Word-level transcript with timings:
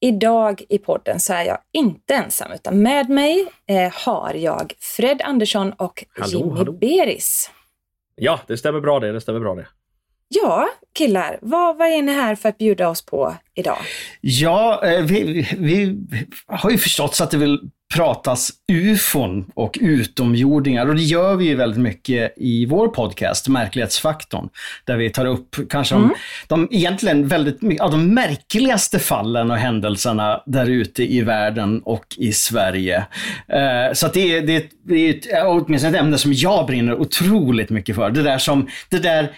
Idag 0.00 0.62
i 0.68 0.78
podden 0.78 1.20
så 1.20 1.32
är 1.32 1.42
jag 1.44 1.58
inte 1.72 2.14
ensam 2.14 2.52
utan 2.52 2.82
med 2.82 3.08
mig 3.10 3.46
eh, 3.66 3.92
har 3.92 4.34
jag 4.34 4.72
Fred 4.78 5.22
Andersson 5.22 5.72
och 5.72 6.04
Hallå, 6.18 6.38
Jimmy 6.38 6.56
hallå. 6.58 6.72
Beris. 6.72 7.50
Ja, 8.14 8.40
det 8.46 8.56
stämmer 8.56 8.80
bra 8.80 9.00
det. 9.00 9.12
Det 9.12 9.20
stämmer 9.20 9.40
bra 9.40 9.54
det. 9.54 9.66
Ja, 10.28 10.68
killar, 10.94 11.38
vad, 11.42 11.76
vad 11.76 11.88
är 11.88 12.02
ni 12.02 12.12
här 12.12 12.34
för 12.34 12.48
att 12.48 12.58
bjuda 12.58 12.88
oss 12.88 13.06
på 13.06 13.34
idag? 13.54 13.78
Ja, 14.20 14.86
eh, 14.86 15.04
vi, 15.04 15.48
vi 15.58 15.98
har 16.46 16.70
ju 16.70 16.78
förstått 16.78 17.14
så 17.14 17.24
att 17.24 17.30
det 17.30 17.36
vill 17.36 17.70
pratas 17.94 18.50
ufon 18.72 19.50
och 19.54 19.78
utomjordingar 19.80 20.86
och 20.86 20.94
det 20.94 21.02
gör 21.02 21.36
vi 21.36 21.44
ju 21.44 21.54
väldigt 21.54 21.80
mycket 21.80 22.34
i 22.36 22.66
vår 22.66 22.88
podcast 22.88 23.48
Märklighetsfaktorn. 23.48 24.48
Där 24.84 24.96
vi 24.96 25.10
tar 25.10 25.26
upp 25.26 25.56
kanske 25.70 25.94
de, 25.94 26.14
de 26.46 26.68
egentligen 26.70 27.28
väldigt 27.28 27.62
mycket 27.62 27.84
av 27.84 27.90
de 27.90 28.14
märkligaste 28.14 28.98
fallen 28.98 29.50
och 29.50 29.56
händelserna 29.56 30.42
där 30.46 30.66
ute 30.66 31.12
i 31.12 31.20
världen 31.20 31.82
och 31.84 32.04
i 32.16 32.32
Sverige. 32.32 32.96
Eh, 33.48 33.92
Så 33.94 34.08
det 34.08 34.36
är, 34.36 34.42
det 34.42 34.56
är, 34.56 34.62
det 34.82 34.94
är 34.94 35.14
ett, 35.14 35.26
åtminstone 35.46 35.96
ett 35.96 36.02
ämne 36.04 36.18
som 36.18 36.32
jag 36.32 36.66
brinner 36.66 37.00
otroligt 37.00 37.70
mycket 37.70 37.96
för. 37.96 38.10
Det 38.10 38.22
där 38.22 38.38
som, 38.38 38.68
det 38.90 38.98
där, 38.98 39.30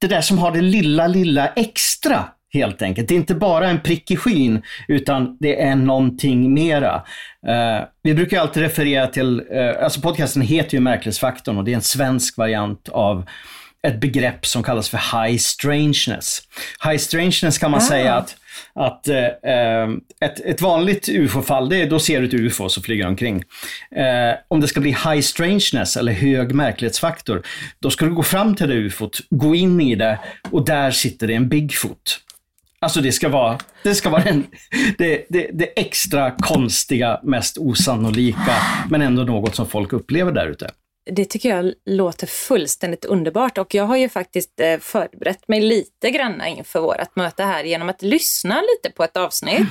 det 0.00 0.06
där 0.06 0.20
som 0.20 0.38
har 0.38 0.50
det 0.50 0.60
lilla, 0.60 1.06
lilla 1.06 1.46
extra 1.46 2.24
helt 2.52 2.82
enkelt. 2.82 3.08
Det 3.08 3.14
är 3.14 3.16
inte 3.16 3.34
bara 3.34 3.68
en 3.68 3.80
prick 3.80 4.10
i 4.10 4.16
skyn, 4.16 4.62
utan 4.88 5.36
det 5.40 5.62
är 5.62 5.76
någonting 5.76 6.54
mera. 6.54 6.94
Eh, 7.46 7.84
vi 8.02 8.14
brukar 8.14 8.40
alltid 8.40 8.62
referera 8.62 9.06
till, 9.06 9.42
eh, 9.50 9.84
alltså 9.84 10.00
podcasten 10.00 10.42
heter 10.42 10.74
ju 10.74 10.80
Märklighetsfaktorn 10.80 11.58
och 11.58 11.64
det 11.64 11.70
är 11.70 11.76
en 11.76 11.82
svensk 11.82 12.36
variant 12.36 12.88
av 12.88 13.28
ett 13.82 14.00
begrepp 14.00 14.46
som 14.46 14.62
kallas 14.62 14.88
för 14.88 15.26
high 15.26 15.38
strangeness. 15.38 16.42
High 16.84 16.98
strangeness 16.98 17.58
kan 17.58 17.70
man 17.70 17.80
säga 17.80 18.14
att, 18.14 18.36
att 18.74 19.08
eh, 19.08 19.88
ett, 20.20 20.40
ett 20.40 20.60
vanligt 20.60 21.08
ufo-fall, 21.08 21.68
det 21.68 21.76
är, 21.82 21.90
då 21.90 21.98
ser 21.98 22.20
du 22.20 22.26
ett 22.26 22.34
ufo 22.34 22.68
så 22.68 22.82
flyger 22.82 23.06
omkring. 23.06 23.44
Om 24.48 24.60
det 24.60 24.68
ska 24.68 24.80
bli 24.80 24.90
high 24.90 25.20
strangeness 25.20 25.96
eller 25.96 26.12
hög 26.12 26.54
märklighetsfaktor, 26.54 27.42
då 27.78 27.90
ska 27.90 28.04
du 28.04 28.14
gå 28.14 28.22
fram 28.22 28.54
till 28.54 28.68
det 28.68 28.74
ufot, 28.74 29.18
gå 29.30 29.54
in 29.54 29.80
i 29.80 29.94
det 29.94 30.18
och 30.50 30.64
där 30.64 30.90
sitter 30.90 31.26
det 31.26 31.34
en 31.34 31.48
Bigfoot. 31.48 32.20
Alltså 32.80 33.00
det 33.00 33.12
ska 33.12 33.28
vara, 33.28 33.58
det 33.82 33.94
ska 33.94 34.10
vara 34.10 34.22
en, 34.22 34.46
det, 34.98 35.26
det, 35.28 35.50
det 35.52 35.80
extra 35.80 36.30
konstiga, 36.30 37.20
mest 37.22 37.58
osannolika, 37.58 38.56
men 38.90 39.02
ändå 39.02 39.22
något 39.22 39.54
som 39.54 39.66
folk 39.66 39.92
upplever 39.92 40.32
där 40.32 40.46
ute. 40.46 40.70
Det 41.10 41.24
tycker 41.24 41.48
jag 41.48 41.72
låter 41.86 42.26
fullständigt 42.26 43.04
underbart 43.04 43.58
och 43.58 43.74
jag 43.74 43.84
har 43.84 43.96
ju 43.96 44.08
faktiskt 44.08 44.60
eh, 44.60 44.78
förberett 44.78 45.48
mig 45.48 45.60
lite 45.60 46.10
granna 46.10 46.48
inför 46.48 46.80
vårt 46.80 47.16
möte 47.16 47.42
här 47.42 47.64
genom 47.64 47.88
att 47.88 48.02
lyssna 48.02 48.60
lite 48.60 48.94
på 48.96 49.04
ett 49.04 49.16
avsnitt. 49.16 49.68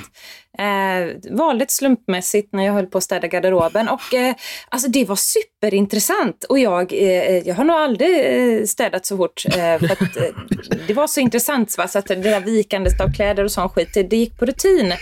Eh, 0.58 1.36
valde 1.36 1.66
slumpmässigt 1.68 2.52
när 2.52 2.64
jag 2.64 2.72
höll 2.72 2.86
på 2.86 2.98
att 2.98 3.04
städa 3.04 3.26
garderoben 3.26 3.88
och 3.88 4.14
eh, 4.14 4.34
alltså 4.68 4.88
det 4.88 5.04
var 5.04 5.16
superintressant 5.16 6.44
och 6.44 6.58
jag, 6.58 6.92
eh, 6.92 7.38
jag 7.38 7.54
har 7.54 7.64
nog 7.64 7.76
aldrig 7.76 8.10
eh, 8.58 8.64
städat 8.64 9.06
så 9.06 9.16
fort 9.16 9.44
eh, 9.46 9.54
för 9.54 9.92
att 9.92 10.16
eh, 10.16 10.22
det 10.86 10.94
var 10.94 11.06
så 11.06 11.20
intressant 11.20 11.78
va? 11.78 11.88
så 11.88 11.98
att 11.98 12.06
det 12.06 12.14
där 12.14 12.40
vikandet 12.40 13.00
av 13.00 13.12
kläder 13.12 13.44
och 13.44 13.50
sån 13.50 13.68
skit, 13.68 13.88
det, 13.94 14.02
det 14.02 14.16
gick 14.16 14.38
på 14.38 14.46
rutin. 14.46 14.92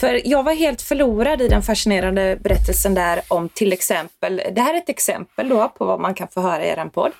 För 0.00 0.20
jag 0.24 0.42
var 0.42 0.52
helt 0.52 0.82
förlorad 0.82 1.42
i 1.42 1.48
den 1.48 1.62
fascinerande 1.62 2.38
berättelsen 2.42 2.94
där 2.94 3.20
om 3.28 3.48
till 3.48 3.72
exempel, 3.72 4.42
det 4.52 4.60
här 4.60 4.74
är 4.74 4.78
ett 4.78 4.88
exempel 4.88 5.48
då 5.48 5.68
på 5.68 5.84
vad 5.84 6.00
man 6.00 6.14
kan 6.14 6.28
få 6.28 6.40
höra 6.40 6.64
i 6.64 6.68
er 6.68 6.90
podd. 6.94 7.12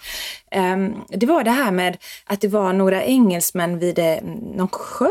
Ehm, 0.50 0.94
det 1.08 1.26
var 1.26 1.44
det 1.44 1.50
här 1.50 1.70
med 1.70 1.96
att 2.24 2.40
det 2.40 2.48
var 2.48 2.72
några 2.72 3.04
engelsmän 3.04 3.78
vid 3.78 3.98
eh, 3.98 4.16
någon 4.56 4.68
sjö 4.68 5.08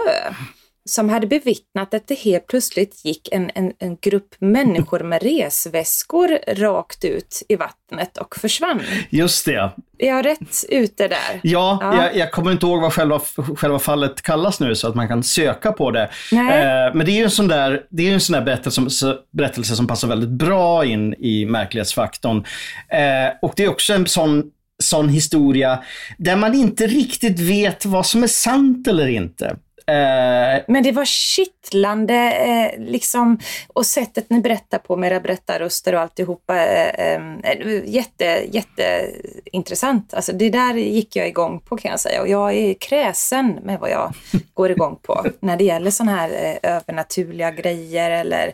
som 0.89 1.09
hade 1.09 1.27
bevittnat 1.27 1.93
att 1.93 2.07
det 2.07 2.19
helt 2.19 2.47
plötsligt 2.47 3.05
gick 3.05 3.29
en, 3.31 3.51
en, 3.55 3.73
en 3.79 3.97
grupp 4.01 4.35
människor 4.39 4.99
med 4.99 5.23
resväskor 5.23 6.39
rakt 6.47 7.05
ut 7.05 7.43
i 7.49 7.55
vattnet 7.55 8.17
och 8.17 8.35
försvann. 8.35 8.81
Just 9.09 9.45
det. 9.45 9.71
Är 9.97 10.07
jag 10.07 10.25
rätt 10.25 10.65
ute 10.69 11.07
där? 11.07 11.39
Ja, 11.43 11.79
Ja. 11.81 12.03
Jag, 12.03 12.15
jag 12.15 12.31
kommer 12.31 12.51
inte 12.51 12.65
ihåg 12.65 12.81
vad 12.81 12.93
själva, 12.93 13.19
själva 13.55 13.79
fallet 13.79 14.21
kallas 14.21 14.59
nu 14.59 14.75
så 14.75 14.87
att 14.87 14.95
man 14.95 15.07
kan 15.07 15.23
söka 15.23 15.71
på 15.71 15.91
det. 15.91 16.09
Nej. 16.31 16.87
Eh, 16.87 16.95
men 16.95 17.05
det 17.05 17.11
är 17.11 17.17
ju 17.17 17.23
en 17.23 17.31
sån 17.31 17.47
där, 17.47 17.83
det 17.89 18.09
är 18.09 18.13
en 18.13 18.21
sån 18.21 18.33
där 18.33 18.41
berättelse, 18.41 18.89
som, 18.89 19.17
berättelse 19.31 19.75
som 19.75 19.87
passar 19.87 20.07
väldigt 20.07 20.29
bra 20.29 20.85
in 20.85 21.13
i 21.13 21.45
märklighetsfaktorn. 21.45 22.45
Eh, 22.89 23.37
och 23.41 23.53
det 23.55 23.63
är 23.63 23.69
också 23.69 23.93
en 23.93 24.07
sån, 24.07 24.43
sån 24.83 25.09
historia 25.09 25.83
där 26.17 26.35
man 26.35 26.53
inte 26.53 26.87
riktigt 26.87 27.39
vet 27.39 27.85
vad 27.85 28.05
som 28.05 28.23
är 28.23 28.27
sant 28.27 28.87
eller 28.87 29.07
inte. 29.07 29.55
Eh, 29.87 30.63
Men 30.67 30.83
det 30.83 30.91
var 30.91 31.05
kittlande 31.05 32.31
eh, 32.31 32.79
liksom, 32.79 33.39
och 33.67 33.85
sättet 33.85 34.29
ni 34.29 34.39
berättar 34.41 34.77
på 34.77 34.95
med 34.95 35.11
era 35.11 35.19
berättarröster 35.19 35.95
och 35.95 36.01
alltihopa. 36.01 36.65
Eh, 36.65 37.21
eh, 37.43 37.81
jätte, 37.85 38.25
jätteintressant. 38.51 40.13
Alltså, 40.13 40.31
det 40.31 40.49
där 40.49 40.73
gick 40.73 41.15
jag 41.15 41.27
igång 41.27 41.59
på 41.59 41.77
kan 41.77 41.91
jag 41.91 41.99
säga 41.99 42.21
och 42.21 42.27
jag 42.27 42.53
är 42.53 42.73
kräsen 42.73 43.59
med 43.63 43.79
vad 43.79 43.89
jag 43.89 44.13
går 44.53 44.71
igång 44.71 44.99
på 45.01 45.25
när 45.39 45.57
det 45.57 45.63
gäller 45.63 45.91
sådana 45.91 46.15
här 46.17 46.29
eh, 46.61 46.75
övernaturliga 46.75 47.51
grejer 47.51 48.11
eller 48.11 48.53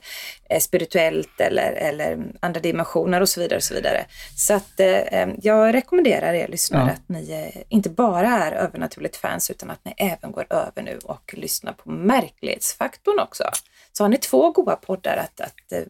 eh, 0.50 0.59
spirituellt 0.59 1.42
eller, 1.42 1.72
eller 1.72 2.18
andra 2.40 2.59
dimensioner 2.59 3.22
och 3.22 3.30
så 3.30 3.40
vidare. 3.40 3.58
Och 3.58 3.63
så 3.63 3.74
vidare. 3.74 4.06
så 4.38 4.53
att 4.53 4.80
eh, 4.80 4.88
eh, 4.88 5.30
jag 5.42 5.74
rekommenderar 5.74 6.34
er 6.34 6.48
lyssnare 6.48 6.81
Ja. 6.88 6.94
att 6.94 7.09
ni 7.09 7.31
eh, 7.56 7.62
inte 7.69 7.90
bara 7.90 8.28
är 8.30 8.52
övernaturligt 8.52 9.18
fans 9.18 9.50
utan 9.52 9.69
att 9.69 9.86
ni 9.86 9.94
även 9.98 10.31
går 10.31 10.46
över 10.50 10.81
nu 10.81 11.00
och 11.03 11.21
lyssnar 11.34 11.74
på 11.74 11.90
märklighetsfaktorn 11.92 13.20
också. 13.20 13.44
Så 13.92 14.04
har 14.04 14.09
ni 14.09 14.18
två 14.18 14.52
goda 14.52 14.76
poddar 14.76 15.18
att, 15.18 15.42
att 15.42 15.72
eh, 15.72 15.84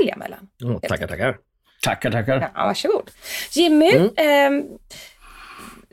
välja 0.00 0.16
mellan. 0.16 0.48
Oh, 0.62 0.80
tackar, 0.80 1.06
tackar. 1.06 1.38
tackar, 1.82 2.10
tackar. 2.10 2.50
Ja, 2.54 2.64
varsågod. 2.66 3.10
Jimmy, 3.52 3.90
eh, 3.94 4.50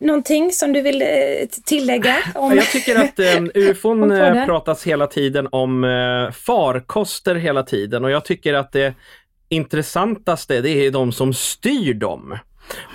någonting 0.02 0.52
som 0.52 0.74
du 0.74 0.82
vill 0.82 1.02
eh, 1.02 1.08
tillägga? 1.66 2.18
Om... 2.36 2.56
Jag 2.56 2.66
tycker 2.66 2.96
att 2.96 3.20
eh, 3.56 3.70
ufon 3.70 4.10
pratas 4.46 4.88
hela 4.88 5.08
tiden 5.08 5.48
om 5.52 5.84
eh, 5.84 6.32
farkoster 6.32 7.36
hela 7.36 7.64
tiden 7.64 8.04
och 8.06 8.12
jag 8.12 8.26
tycker 8.26 8.54
att 8.54 8.72
det 8.72 8.94
intressantaste 9.50 10.62
det 10.62 10.70
är 10.70 10.92
de 10.92 11.12
som 11.12 11.34
styr 11.34 11.94
dem. 11.94 12.38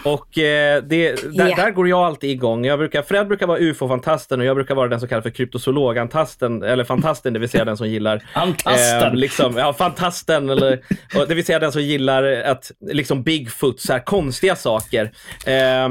Och 0.04 0.38
eh, 0.38 0.82
det, 0.82 1.12
där, 1.36 1.48
Ja. 1.48 1.56
där 1.56 1.70
går 1.70 1.88
jag 1.88 1.98
alltid 2.00 2.30
igång. 2.30 2.64
Jag 2.66 2.78
brukar, 2.78 3.02
Fred 3.02 3.28
brukar 3.28 3.46
vara 3.46 3.58
ufo-fantasten 3.58 4.40
och 4.40 4.46
jag 4.46 4.56
brukar 4.56 4.74
vara 4.74 4.88
den 4.88 5.00
som 5.00 5.08
kallas 5.08 5.22
för 5.22 5.30
kryptozoologantasten, 5.30 6.62
eller 6.62 6.84
fantasten, 6.84 7.32
det 7.32 7.38
vill 7.38 7.48
säga 7.48 7.64
den 7.64 7.76
som 7.76 7.88
gillar 7.88 8.22
Antasten. 8.32 9.02
Eh, 9.02 9.14
liksom, 9.14 9.56
ja, 9.56 9.72
fantasten, 9.72 10.50
eller, 10.50 10.80
och 11.16 11.28
det 11.28 11.34
vill 11.34 11.44
säga 11.44 11.58
den 11.58 11.72
som 11.72 11.82
gillar 11.82 12.22
att, 12.42 12.70
liksom 12.80 13.22
Bigfoot, 13.22 13.80
så 13.80 13.92
här 13.92 14.00
konstiga 14.00 14.56
saker. 14.56 15.12
Eh, 15.46 15.90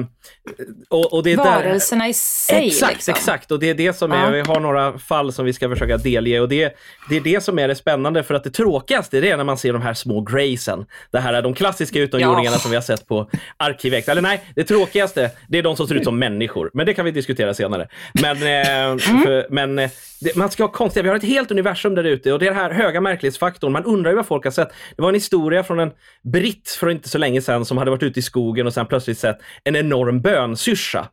och, 0.89 1.13
och 1.13 1.23
det 1.23 1.31
är 1.31 1.37
där, 1.37 1.43
Varelserna 1.43 2.07
i 2.07 2.13
sig. 2.13 2.67
Exakt, 2.67 2.93
liksom. 2.93 3.11
exakt. 3.17 3.51
Och 3.51 3.59
det 3.59 3.69
är 3.69 3.73
det 3.73 3.93
som 3.93 4.11
är, 4.11 4.23
Ja. 4.25 4.29
vi 4.29 4.39
har 4.41 4.59
några 4.59 4.99
fall 4.99 5.33
som 5.33 5.45
vi 5.45 5.53
ska 5.53 5.69
försöka 5.69 5.97
delge 5.97 6.39
och 6.39 6.49
det, 6.49 6.75
det 7.09 7.15
är 7.17 7.21
det 7.21 7.43
som 7.43 7.59
är 7.59 7.67
det 7.67 7.75
spännande 7.75 8.23
för 8.23 8.33
att 8.33 8.43
det 8.43 8.49
tråkigaste 8.51 9.19
det 9.19 9.31
är 9.31 9.37
när 9.37 9.43
man 9.43 9.57
ser 9.57 9.73
de 9.73 9.81
här 9.81 9.93
små 9.93 10.21
graysen. 10.21 10.85
Det 11.11 11.19
här 11.19 11.33
är 11.33 11.41
de 11.41 11.53
klassiska 11.53 11.99
utomjordingarna 11.99 12.55
Ja. 12.55 12.59
som 12.59 12.71
vi 12.71 12.77
har 12.77 12.81
sett 12.81 13.07
på 13.07 13.29
Arkivekt. 13.75 14.09
Eller 14.09 14.21
nej, 14.21 14.43
det 14.55 14.63
tråkigaste 14.63 15.31
det 15.47 15.57
är 15.57 15.63
de 15.63 15.75
som 15.75 15.87
ser 15.87 15.95
ut 15.95 16.03
som 16.03 16.19
människor. 16.19 16.71
Men 16.73 16.85
det 16.85 16.93
kan 16.93 17.05
vi 17.05 17.11
diskutera 17.11 17.53
senare. 17.53 17.87
Men, 18.21 18.37
eh, 18.37 18.75
Mm. 18.85 18.99
för, 18.99 19.47
men 19.49 19.79
eh, 19.79 19.89
det, 20.21 20.35
man 20.35 20.51
ska 20.51 20.63
ha 20.63 20.71
konstiga, 20.71 21.03
vi 21.03 21.09
har 21.09 21.15
ett 21.15 21.23
helt 21.23 21.51
universum 21.51 21.95
där 21.95 22.03
ute 22.03 22.33
och 22.33 22.39
det 22.39 22.45
är 22.45 22.49
den 22.51 22.59
här 22.59 22.71
höga 22.71 23.01
märklighetsfaktorn. 23.01 23.71
Man 23.71 23.83
undrar 23.83 24.11
ju 24.11 24.15
vad 24.15 24.25
folk 24.27 24.43
har 24.43 24.51
sett. 24.51 24.69
Det 24.95 25.01
var 25.01 25.09
en 25.09 25.15
historia 25.15 25.63
från 25.63 25.79
en 25.79 25.91
britt 26.23 26.69
för 26.79 26.89
inte 26.89 27.09
så 27.09 27.17
länge 27.17 27.41
sedan 27.41 27.65
som 27.65 27.77
hade 27.77 27.91
varit 27.91 28.03
ute 28.03 28.19
i 28.19 28.23
skogen 28.23 28.67
och 28.67 28.73
sen 28.73 28.85
plötsligt 28.85 29.17
sett 29.17 29.37
en 29.63 29.75
enorm 29.75 30.21
bönsyrsa. 30.21 31.07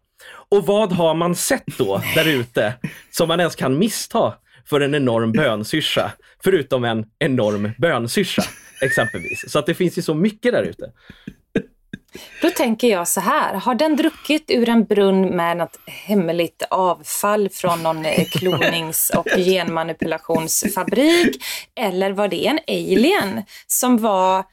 Och 0.51 0.67
vad 0.67 0.93
har 0.93 1.15
man 1.15 1.35
sett 1.35 1.67
då 1.79 2.03
där 2.15 2.29
ute 2.29 2.75
som 3.11 3.29
man 3.29 3.41
ens 3.41 3.57
kan 3.57 3.79
missta 3.79 4.35
för 4.69 4.81
en 4.81 4.95
enorm 4.95 5.33
bönsyrsa? 5.33 6.13
Förutom 6.45 6.85
en 6.85 7.05
enorm 7.19 7.71
bönsyrsa 7.79 8.43
exempelvis. 8.83 9.45
Så 9.49 9.59
att 9.59 9.67
det 9.67 9.75
finns 9.75 9.99
ju 9.99 10.03
så 10.03 10.15
mycket 10.15 10.53
där 10.53 10.63
ute. 10.63 10.93
Då 12.43 12.51
tänker 12.51 12.89
jag 12.89 13.09
så 13.09 13.21
här, 13.21 13.55
har 13.55 13.75
den 13.75 13.97
druckit 13.97 14.51
ur 14.51 14.69
en 14.69 14.85
brunn 14.85 15.37
med 15.37 15.57
något 15.57 15.79
hemligt 15.87 16.63
avfall 16.71 17.49
från 17.49 17.83
någon 17.83 18.05
eh, 18.05 18.25
klonings 18.25 19.11
och 19.17 19.27
genmanipulationsfabrik? 19.37 21.45
Eller 21.81 22.13
var 22.13 22.29
det 22.29 22.47
en 22.47 22.59
alien 22.69 23.43
som 23.67 23.99
var 23.99 24.45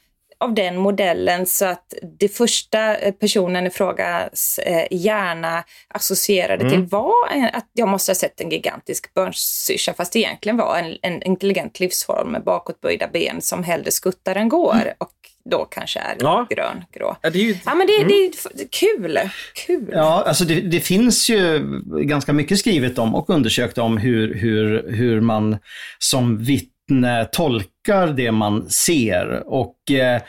av 0.42 0.54
den 0.54 0.78
modellen 0.78 1.46
så 1.46 1.66
att 1.66 1.94
det 2.20 2.30
första 2.30 2.98
eh, 2.98 3.14
personen 3.14 3.68
i 3.68 3.70
frågas 3.70 4.60
eh, 4.60 4.88
hjärna 4.92 5.64
associerade 5.88 6.70
till 6.70 6.84
var 6.84 7.14
en- 7.32 7.50
att 7.54 7.70
jag 7.74 7.88
måste 7.88 8.10
ha 8.10 8.16
sett 8.16 8.42
en 8.42 8.50
gigantisk 8.50 9.14
bönsyrsa 9.14 9.94
fast 9.94 10.14
det 10.14 10.20
egentligen 10.20 10.58
var 10.58 10.78
en, 10.78 10.98
en 11.02 11.24
intelligent 11.24 11.80
livsform 11.80 12.32
med 12.32 12.44
bakåtböjda 12.44 13.08
ben 13.08 13.42
som 13.42 13.64
hellre 13.64 13.92
skuttar 13.92 14.36
än 14.36 14.50
går. 14.50 14.94
Och 14.98 15.12
då 15.50 15.66
kanske 15.66 16.00
är 16.00 16.16
Ja. 16.20 16.48
grön, 16.50 16.84
grå. 16.94 17.18
Ja, 17.22 17.30
det 17.30 17.40
är 17.40 17.44
ju... 17.44 17.56
Ja, 17.66 17.76
men 17.76 17.88
det, 17.88 18.04
det 18.04 18.14
är 18.14 18.30
f- 18.34 18.68
kul. 18.72 19.20
Kul. 19.68 19.90
Ja, 19.92 20.24
alltså 20.28 20.44
det, 20.46 20.62
det 20.62 20.80
finns 20.80 21.30
ju 21.30 21.62
ganska 22.04 22.34
mycket 22.34 22.60
skrivet 22.60 23.00
om 23.00 23.16
och 23.16 23.30
undersökt 23.30 23.78
om 23.78 23.98
hur, 23.98 24.34
hur, 24.36 24.92
hur 24.92 25.22
man 25.22 25.58
som 26.00 26.38
vittne 26.38 27.26
tolkar 27.32 28.08
det 28.08 28.32
man 28.32 28.70
ser. 28.70 29.44
Och 29.46 29.92
eh, 29.92 30.22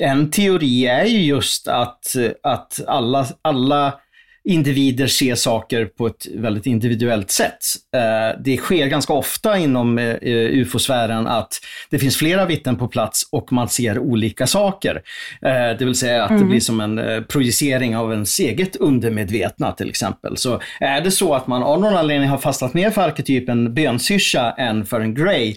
en 0.00 0.30
teori 0.30 0.86
är 0.86 1.04
ju 1.04 1.18
just 1.22 1.68
att, 1.68 2.04
att 2.42 2.80
alla, 2.86 3.26
alla 3.42 3.92
individer 4.44 5.06
ser 5.06 5.34
saker 5.34 5.84
på 5.84 6.06
ett 6.06 6.26
väldigt 6.34 6.66
individuellt 6.66 7.30
sätt. 7.30 7.58
Eh, 7.96 8.40
Det 8.44 8.56
sker 8.56 8.86
ganska 8.86 9.12
ofta 9.12 9.58
inom 9.58 9.98
eh, 9.98 10.16
ufo-sfären 10.22 11.26
att 11.26 11.52
det 11.90 11.98
finns 11.98 12.16
flera 12.16 12.46
vittnen 12.46 12.76
på 12.76 12.88
plats 12.88 13.28
och 13.32 13.52
man 13.52 13.68
ser 13.68 13.98
olika 13.98 14.46
saker. 14.46 15.02
Eh, 15.42 15.78
Det 15.78 15.84
vill 15.84 15.94
säga 15.94 16.24
att 16.24 16.38
det 16.38 16.44
blir 16.44 16.60
som 16.60 16.80
en 16.80 17.24
projicering 17.28 17.96
av 17.96 18.12
ens 18.12 18.38
eget 18.40 18.76
undermedvetna 18.76 19.72
till 19.72 19.88
exempel. 19.88 20.36
Så 20.36 20.60
är 20.80 21.00
det 21.00 21.10
så 21.10 21.34
att 21.34 21.46
man 21.46 21.62
av 21.62 21.80
någon 21.80 21.94
anledning 21.96 22.28
har 22.28 22.38
fastnat 22.38 22.74
mer 22.74 22.90
för 22.90 23.02
arketypen 23.02 23.74
bönsyrsa 23.74 24.50
än 24.58 24.86
för 24.86 25.00
en 25.00 25.14
grey, 25.14 25.56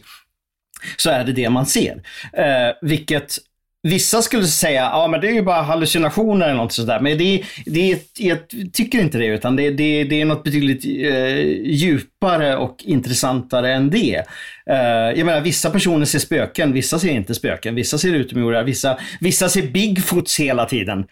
så 0.97 1.09
är 1.09 1.23
det 1.23 1.31
det 1.31 1.49
man 1.49 1.65
ser. 1.65 2.01
Eh, 2.33 2.73
vilket 2.81 3.37
Vissa 3.85 4.21
skulle 4.21 4.45
säga, 4.45 4.81
ja 4.81 5.07
men 5.07 5.21
det 5.21 5.27
är 5.27 5.31
ju 5.31 5.41
bara 5.41 5.61
hallucinationer 5.61 6.45
eller 6.45 6.57
något 6.57 6.73
sådär. 6.73 6.99
Men 6.99 7.17
det, 7.17 7.43
det, 7.65 7.99
jag 8.17 8.37
tycker 8.73 8.99
inte 8.99 9.17
det, 9.17 9.25
utan 9.25 9.55
det, 9.55 9.69
det, 9.69 10.03
det 10.03 10.21
är 10.21 10.25
något 10.25 10.43
betydligt 10.43 10.85
eh, 10.85 11.37
djupare 11.71 12.57
och 12.57 12.75
intressantare 12.83 13.73
än 13.73 13.89
det. 13.89 14.15
Eh, 14.69 15.17
jag 15.17 15.25
menar, 15.25 15.41
vissa 15.41 15.69
personer 15.69 16.05
ser 16.05 16.19
spöken, 16.19 16.73
vissa 16.73 16.99
ser 16.99 17.11
inte 17.11 17.35
spöken, 17.35 17.75
vissa 17.75 17.97
ser 17.97 18.13
utomjordingar, 18.13 18.63
vissa, 18.63 18.97
vissa 19.19 19.49
ser 19.49 19.67
Bigfoots 19.67 20.39
hela 20.39 20.65
tiden. 20.65 21.05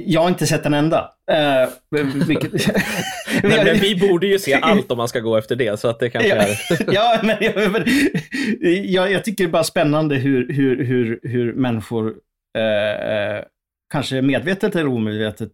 Jag 0.00 0.20
har 0.20 0.28
inte 0.28 0.46
sett 0.46 0.66
en 0.66 0.74
enda. 0.74 1.10
Eh, 1.30 1.68
vilket... 2.26 2.52
Men, 3.42 3.64
men 3.64 3.78
vi 3.78 3.96
borde 4.08 4.26
ju 4.26 4.38
se 4.38 4.54
allt 4.62 4.90
om 4.90 4.96
man 4.98 5.08
ska 5.08 5.20
gå 5.20 5.36
efter 5.36 5.56
det, 5.56 5.80
så 5.80 5.88
att 5.88 6.00
det 6.00 6.10
kanske 6.10 6.28
Ja, 6.28 6.42
är... 6.42 6.58
ja, 6.94 7.20
men 7.22 7.36
jag, 7.40 7.72
men, 7.72 7.84
jag, 8.92 9.12
jag 9.12 9.24
tycker 9.24 9.44
det 9.44 9.48
är 9.48 9.52
bara 9.52 9.64
spännande 9.64 10.14
hur, 10.14 10.52
hur, 10.52 10.84
hur, 10.84 11.20
hur 11.22 11.52
människor, 11.52 12.06
eh, 12.58 13.44
kanske 13.92 14.22
medvetet 14.22 14.76
eller 14.76 14.88
omedvetet, 14.88 15.50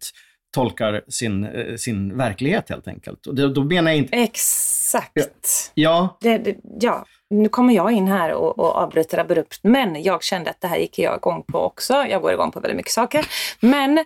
tolkar 0.55 1.01
sin, 1.07 1.43
eh, 1.43 1.75
sin 1.75 2.17
verklighet 2.17 2.69
helt 2.69 2.87
enkelt. 2.87 3.27
Och 3.27 3.35
det, 3.35 3.53
då 3.53 3.63
menar 3.63 3.91
jag 3.91 3.97
inte... 3.97 4.17
Exakt. 4.17 5.71
Ja, 5.73 6.17
Det, 6.21 6.37
det, 6.37 6.55
ja, 6.81 7.05
nu 7.33 7.49
kommer 7.49 7.73
jag 7.73 7.91
in 7.91 8.07
här 8.07 8.33
och, 8.33 8.59
och 8.59 8.75
avbryter 8.75 9.17
abrupt, 9.17 9.59
men 9.61 10.03
jag 10.03 10.23
kände 10.23 10.49
att 10.49 10.61
det 10.61 10.67
här 10.67 10.77
gick 10.77 10.99
jag 10.99 11.17
igång 11.17 11.43
på 11.43 11.59
också. 11.59 11.93
Jag 11.93 12.21
går 12.21 12.33
igång 12.33 12.51
på 12.51 12.59
väldigt 12.59 12.77
mycket 12.77 12.91
saker. 12.91 13.25
Men 13.59 13.97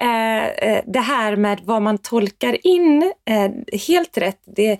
eh, 0.00 0.46
eh 0.46 0.82
det 0.86 1.00
här 1.00 1.36
med 1.36 1.60
vad 1.64 1.82
man 1.82 1.98
tolkar 1.98 2.66
in, 2.66 3.12
eh, 3.24 3.78
helt 3.88 4.18
rätt, 4.18 4.40
det, 4.44 4.78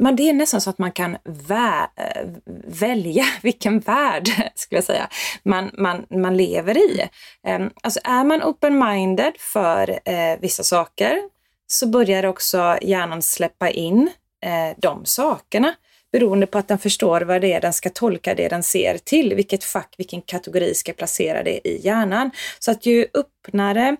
man, 0.00 0.16
det 0.16 0.28
är 0.28 0.32
nästan 0.32 0.60
så 0.60 0.70
att 0.70 0.78
man 0.78 0.92
kan 0.92 1.16
vä, 1.24 1.88
eh, 1.96 2.26
välja 2.66 3.24
vilken 3.42 3.80
värld, 3.80 4.28
skulle 4.54 4.76
jag 4.76 4.84
säga, 4.84 5.08
man, 5.42 5.70
man, 5.78 6.06
man 6.10 6.36
lever 6.36 6.78
i. 6.78 7.08
Eh, 7.46 7.60
alltså 7.82 8.00
är 8.04 8.24
man 8.24 8.42
open-minded 8.42 9.32
för 9.38 9.90
eh, 10.04 10.38
vissa 10.40 10.62
saker 10.62 11.18
så 11.66 11.86
börjar 11.86 12.26
också 12.26 12.78
hjärnan 12.82 13.22
släppa 13.22 13.70
in 13.70 14.10
eh, 14.44 14.76
de 14.76 15.04
sakerna 15.04 15.74
beroende 16.12 16.46
på 16.46 16.58
att 16.58 16.68
den 16.68 16.78
förstår 16.78 17.20
vad 17.20 17.40
det 17.40 17.52
är 17.52 17.60
den 17.60 17.72
ska 17.72 17.90
tolka 17.90 18.34
det 18.34 18.48
den 18.48 18.62
ser 18.62 18.98
till, 18.98 19.34
vilket 19.34 19.64
fack, 19.64 19.94
vilken 19.98 20.22
kategori 20.22 20.74
ska 20.74 20.92
placera 20.92 21.42
det 21.42 21.68
i 21.68 21.80
hjärnan. 21.84 22.30
Så 22.58 22.70
att 22.70 22.86
ju 22.86 23.06
öppnare 23.14 23.96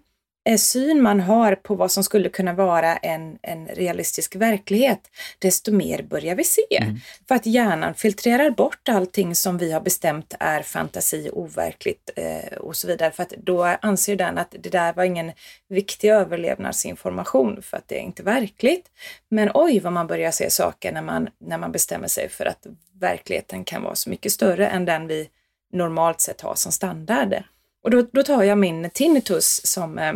syn 0.57 1.03
man 1.03 1.21
har 1.21 1.55
på 1.55 1.75
vad 1.75 1.91
som 1.91 2.05
skulle 2.05 2.29
kunna 2.29 2.53
vara 2.53 2.97
en, 2.97 3.39
en 3.43 3.67
realistisk 3.67 4.37
verklighet, 4.37 5.01
desto 5.39 5.73
mer 5.73 6.03
börjar 6.03 6.35
vi 6.35 6.45
se. 6.45 6.95
För 7.29 7.35
att 7.35 7.47
hjärnan 7.47 7.95
filtrerar 7.95 8.51
bort 8.51 8.89
allting 8.89 9.35
som 9.35 9.59
vi 9.59 9.73
har 9.73 9.81
bestämt 9.81 10.35
är 10.41 10.63
fantasi, 10.63 11.31
overkligt 11.33 12.11
eh, 12.17 12.59
och 12.59 12.77
så 12.77 12.87
vidare. 12.87 13.11
För 13.11 13.23
att 13.23 13.31
då 13.31 13.65
anser 13.65 14.17
den 14.17 14.39
att 14.39 14.55
det 14.61 14.71
där 14.71 14.93
var 14.93 15.05
ingen 15.05 15.33
viktig 15.69 16.09
överlevnadsinformation 16.09 17.63
för 17.63 17.77
att 17.77 17.89
det 17.89 17.99
är 17.99 18.03
inte 18.03 18.23
verkligt. 18.23 18.87
Men 19.31 19.51
oj 19.55 19.81
vad 19.81 19.93
man 19.93 20.07
börjar 20.07 20.31
se 20.31 20.51
saker 20.51 20.93
när 20.93 21.03
man, 21.03 21.29
när 21.39 21.59
man 21.59 21.73
bestämmer 21.73 22.09
sig 22.09 22.29
för 22.29 22.45
att 22.47 22.67
verkligheten 23.01 23.65
kan 23.65 23.83
vara 23.83 23.95
så 23.95 24.11
mycket 24.11 24.33
större 24.33 24.69
än 24.69 24.85
den 24.85 25.07
vi 25.07 25.29
normalt 25.73 26.21
sett 26.21 26.41
har 26.41 26.55
som 26.55 26.73
standard. 26.73 27.43
Och 27.85 27.91
då, 27.91 28.03
då 28.13 28.23
tar 28.23 28.43
jag 28.43 28.59
min 28.59 28.91
tinnitus 28.91 29.61
som 29.65 29.99
eh, 29.99 30.13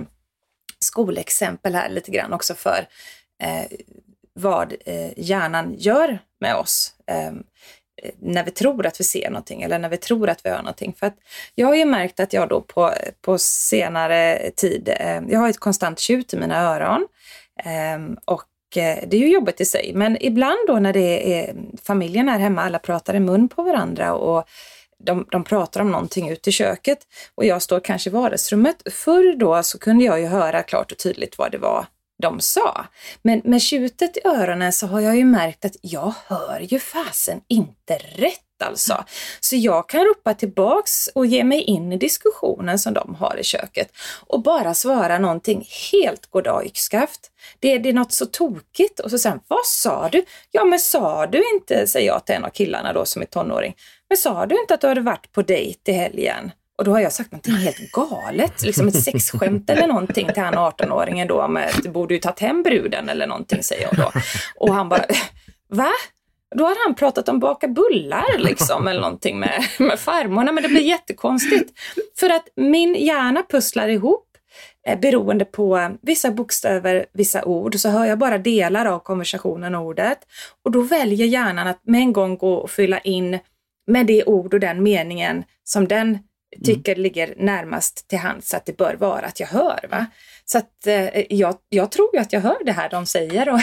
skolexempel 0.82 1.75
här 1.75 1.88
lite 1.88 2.11
grann 2.11 2.32
också 2.32 2.55
för 2.55 2.87
eh, 3.43 3.79
vad 4.34 4.75
eh, 4.84 5.11
hjärnan 5.17 5.75
gör 5.79 6.19
med 6.41 6.56
oss 6.56 6.94
eh, 7.06 7.32
när 8.19 8.44
vi 8.44 8.51
tror 8.51 8.86
att 8.86 9.01
vi 9.01 9.05
ser 9.05 9.31
någonting 9.31 9.62
eller 9.62 9.79
när 9.79 9.89
vi 9.89 9.96
tror 9.96 10.29
att 10.29 10.46
vi 10.46 10.51
hör 10.51 10.58
någonting. 10.58 10.94
För 10.98 11.06
att 11.06 11.17
jag 11.55 11.67
har 11.67 11.74
ju 11.74 11.84
märkt 11.84 12.20
att 12.20 12.32
jag 12.32 12.48
då 12.48 12.60
på, 12.60 12.93
på 13.20 13.39
senare 13.39 14.51
tid, 14.56 14.89
eh, 14.89 15.22
jag 15.29 15.39
har 15.41 15.48
ett 15.48 15.60
konstant 15.60 15.98
tjut 15.98 16.34
i 16.34 16.36
mina 16.36 16.60
öron 16.60 17.08
ehm, 17.65 18.12
eh, 18.12 18.19
och 18.24 18.44
det 18.74 19.12
är 19.12 19.19
ju 19.19 19.32
jobbigt 19.32 19.60
i 19.60 19.65
sig, 19.65 19.93
men 19.94 20.24
ibland 20.24 20.58
då 20.67 20.79
när 20.79 20.93
det 20.93 21.34
är 21.34 21.48
eh, 21.48 21.55
familjen 21.82 22.29
här 22.29 22.39
hemma, 22.39 22.62
alla 22.62 22.79
pratar 22.79 23.15
i 23.15 23.20
mun 23.20 23.48
på 23.48 23.62
varandra 23.62 24.15
och 24.15 24.48
de, 25.04 25.26
de 25.30 25.44
pratar 25.44 25.80
om 25.80 25.90
någonting 25.90 26.28
ute 26.28 26.50
i 26.50 26.52
köket 26.52 26.98
och 27.34 27.44
jag 27.44 27.62
står 27.62 27.80
kanske 27.80 28.10
i 28.10 28.12
vardagsrummet. 28.12 28.76
Förr 28.90 29.36
då 29.36 29.62
så 29.62 29.78
kunde 29.78 30.04
jag 30.04 30.20
ju 30.20 30.26
höra 30.26 30.62
klart 30.62 30.92
och 30.92 30.98
tydligt 30.98 31.38
vad 31.38 31.52
det 31.52 31.58
var 31.58 31.86
de 32.22 32.40
sa. 32.40 32.86
Men 33.22 33.40
med 33.44 33.62
tjutet 33.62 34.16
i 34.16 34.20
öronen 34.24 34.72
så 34.72 34.86
har 34.86 35.00
jag 35.00 35.16
ju 35.16 35.24
märkt 35.24 35.64
att 35.64 35.76
jag 35.80 36.14
hör 36.26 36.60
ju 36.60 36.78
fasen 36.78 37.40
inte 37.48 37.96
rätt 37.96 38.40
alltså. 38.62 39.04
Så 39.40 39.56
jag 39.56 39.88
kan 39.88 40.04
ropa 40.04 40.34
tillbaks 40.34 41.06
och 41.06 41.26
ge 41.26 41.44
mig 41.44 41.60
in 41.60 41.92
i 41.92 41.96
diskussionen 41.96 42.78
som 42.78 42.94
de 42.94 43.14
har 43.14 43.36
i 43.40 43.44
köket 43.44 43.92
och 44.26 44.42
bara 44.42 44.74
svara 44.74 45.18
någonting 45.18 45.68
helt 45.92 46.26
goddag 46.30 46.66
yxskaft. 46.66 47.30
Det, 47.60 47.78
det 47.78 47.88
är 47.88 47.92
något 47.92 48.12
så 48.12 48.26
tokigt 48.26 49.00
och 49.00 49.10
så 49.10 49.18
sen, 49.18 49.40
vad 49.48 49.66
sa 49.66 50.08
du? 50.08 50.24
Ja 50.50 50.64
men 50.64 50.78
sa 50.78 51.26
du 51.26 51.42
inte, 51.54 51.86
säger 51.86 52.06
jag 52.06 52.26
till 52.26 52.34
en 52.34 52.44
av 52.44 52.50
killarna 52.50 52.92
då 52.92 53.04
som 53.04 53.22
är 53.22 53.26
tonåring, 53.26 53.74
men 54.12 54.16
sa 54.16 54.46
du 54.46 54.60
inte 54.60 54.74
att 54.74 54.81
du 54.81 54.86
hade 54.86 55.00
varit 55.00 55.32
på 55.32 55.42
dejt 55.42 55.92
i 55.92 55.94
helgen? 55.94 56.52
Och 56.78 56.84
då 56.84 56.90
har 56.90 57.00
jag 57.00 57.12
sagt 57.12 57.32
någonting 57.32 57.54
helt 57.54 57.92
galet, 57.92 58.62
liksom 58.62 58.88
ett 58.88 59.02
sexskämt 59.02 59.70
eller 59.70 59.86
någonting 59.86 60.32
till 60.34 60.42
han 60.42 60.54
18-åringen 60.54 61.28
då 61.28 61.48
med 61.48 61.69
att 61.69 61.82
du 61.82 61.88
borde 61.88 62.14
ju 62.14 62.20
tagit 62.20 62.40
hem 62.40 62.62
bruden 62.62 63.08
eller 63.08 63.26
någonting 63.26 63.62
säger 63.62 63.82
jag 63.82 63.96
då. 63.96 64.20
Och 64.56 64.74
han 64.74 64.88
bara, 64.88 65.04
va? 65.69 65.90
Då 66.54 66.64
har 66.64 66.76
han 66.86 66.94
pratat 66.94 67.28
om 67.28 67.38
baka 67.40 67.69
bullar 67.69 68.38
liksom 68.38 68.88
eller 68.88 69.00
någonting 69.00 69.38
med, 69.38 69.64
med 69.78 70.00
farmor. 70.00 70.44
Nej, 70.44 70.54
Men 70.54 70.62
det 70.62 70.69
blir 70.69 70.82
jättekonstigt. 70.82 71.72
För 72.19 72.31
att 72.31 72.48
min 72.56 72.94
hjärna 72.94 73.42
pusslar 73.50 73.88
ihop 73.88 74.26
eh, 74.86 75.00
beroende 75.00 75.44
på 75.44 75.78
eh, 75.78 75.90
vissa 76.02 76.31
bokstäver, 76.31 77.06
vissa 77.12 77.44
ord, 77.44 77.78
så 77.78 77.88
hör 77.88 78.04
jag 78.04 78.19
bara 78.19 78.38
delar 78.38 78.86
av 78.86 78.98
konversationen 78.98 79.74
och 79.74 79.82
ordet. 79.82 80.19
Och 80.64 80.70
då 80.70 80.82
väljer 80.82 81.26
hjärnan 81.26 81.66
att 81.66 81.81
med 81.82 82.00
en 82.00 82.12
gång 82.12 82.36
gå 82.36 82.54
och 82.54 82.70
fylla 82.70 82.98
in 82.98 83.38
med 83.86 84.06
det 84.06 84.24
ord 84.24 84.55
och 84.55 84.60
den 84.60 84.82
meningen 84.82 85.44
som 85.65 85.89
den 85.89 86.19
tycker 86.65 86.96
ligger 86.96 87.34
närmast 87.36 88.08
till 88.08 88.19
hands 88.19 88.55
att 88.55 88.67
det 88.67 88.77
bör 88.77 88.94
vara 88.94 89.27
att 89.27 89.41
jag 89.41 89.46
hör. 89.46 89.89
Va? 89.91 90.06
Så 90.44 90.58
att 90.58 90.86
eh, 90.86 91.34
jag, 91.34 91.56
jag 91.69 91.91
tror 91.91 92.10
ju 92.12 92.20
att 92.20 92.32
jag 92.32 92.41
hör 92.41 92.65
det 92.65 92.72
här 92.72 92.91
de 92.91 93.06
säger 93.06 93.48
och 93.48 93.60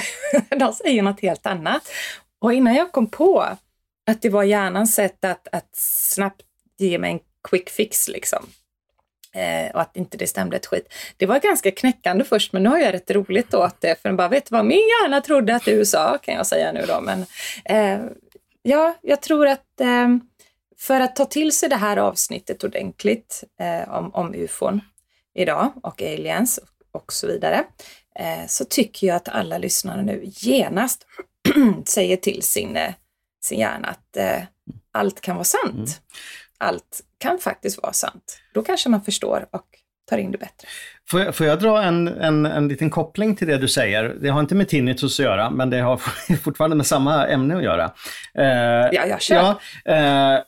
de 0.60 0.74
säger 0.74 1.02
något 1.02 1.22
helt 1.22 1.46
annat. 1.46 1.92
Och 2.40 2.54
innan 2.54 2.76
jag 2.76 2.92
kom 2.92 3.08
på 3.08 3.40
att 4.08 4.22
det 4.22 4.30
var 4.30 4.44
hjärnans 4.44 4.96
sätt 4.96 5.26
att, 5.26 5.48
att 5.52 5.76
snabbt 5.76 6.42
ge 6.78 6.98
mig 6.98 7.12
en 7.12 7.20
quick 7.50 7.70
fix 7.70 8.08
liksom. 8.08 8.50
Eh, 9.34 9.72
och 9.76 9.82
att 9.82 9.98
inte 9.98 10.18
det 10.18 10.28
stämde 10.28 10.58
ett 10.58 10.66
skit. 10.66 10.94
Det 11.18 11.26
var 11.26 11.40
ganska 11.40 11.72
knäckande 11.72 12.24
först, 12.24 12.54
men 12.54 12.64
nu 12.64 12.70
har 12.70 12.80
jag 12.80 12.94
rätt 12.94 13.12
roligt 13.12 13.54
åt 13.54 13.82
det. 13.82 14.02
För 14.02 14.10
den 14.10 14.16
bara, 14.16 14.28
vet 14.28 14.46
du 14.46 14.56
vad 14.56 14.66
min 14.66 14.78
hjärna 14.78 15.22
trodde 15.22 15.56
att 15.56 15.66
du 15.66 15.86
sa, 15.86 16.18
kan 16.18 16.36
jag 16.36 16.48
säga 16.48 16.72
nu 16.72 16.86
då. 16.88 17.02
Men 17.02 17.26
eh, 17.66 18.06
ja, 18.62 18.96
jag 19.02 19.22
tror 19.22 19.48
att 19.48 19.82
eh, 19.82 20.08
för 20.78 21.00
att 21.00 21.16
ta 21.16 21.26
till 21.26 21.52
sig 21.52 21.70
det 21.70 21.76
här 21.76 21.98
avsnittet 21.98 22.64
ordentligt 22.64 23.44
eh, 23.60 23.90
om, 23.90 24.14
om 24.14 24.34
ufon 24.34 24.82
idag 25.36 25.72
och 25.84 26.02
aliens 26.02 26.60
och 26.92 27.14
så 27.14 27.28
vidare, 27.28 27.66
eh, 28.20 28.48
så 28.48 28.66
tycker 28.66 29.08
jag 29.08 29.16
att 29.16 29.30
alla 29.30 29.58
lyssnare 29.58 30.02
nu 30.02 30.22
genast 30.26 31.06
säger 31.86 32.18
till 32.18 32.42
sin, 32.44 32.76
eh, 32.76 32.94
sin 33.44 33.60
hjärna 33.60 33.88
att 33.88 34.18
eh, 34.18 34.44
allt 34.92 35.22
kan 35.22 35.36
vara 35.36 35.44
sant. 35.44 35.74
Mm. 35.74 35.88
Allt 36.58 37.02
kan 37.18 37.40
faktiskt 37.40 37.82
vara 37.82 37.94
sant. 37.94 38.40
Då 38.54 38.64
kanske 38.64 38.90
man 38.90 39.02
förstår 39.02 39.48
och 39.52 39.66
tar 40.10 40.18
in 40.18 40.32
det 40.32 40.38
bättre. 40.38 40.68
Får 41.10 41.22
jag, 41.22 41.36
får 41.36 41.48
jag 41.48 41.60
dra 41.60 41.84
en, 41.84 42.08
en, 42.08 42.46
en 42.46 42.68
liten 42.68 42.90
koppling 42.90 43.36
till 43.36 43.48
det 43.48 43.58
du 43.58 43.68
säger? 43.68 44.16
Det 44.22 44.30
har 44.30 44.40
inte 44.40 44.56
med 44.56 44.68
tinnitus 44.68 45.20
att 45.20 45.24
göra, 45.24 45.50
men 45.50 45.70
det 45.70 45.80
har 45.80 45.98
fortfarande 46.44 46.76
med 46.76 46.86
samma 46.86 47.28
ämne 47.28 47.58
att 47.58 47.64
göra. 47.64 47.92
Eh, 48.34 48.90
ja, 48.92 49.06
jag 49.06 49.22
kör. 49.22 49.56
Ja, 49.86 49.94
eh, 49.94 50.44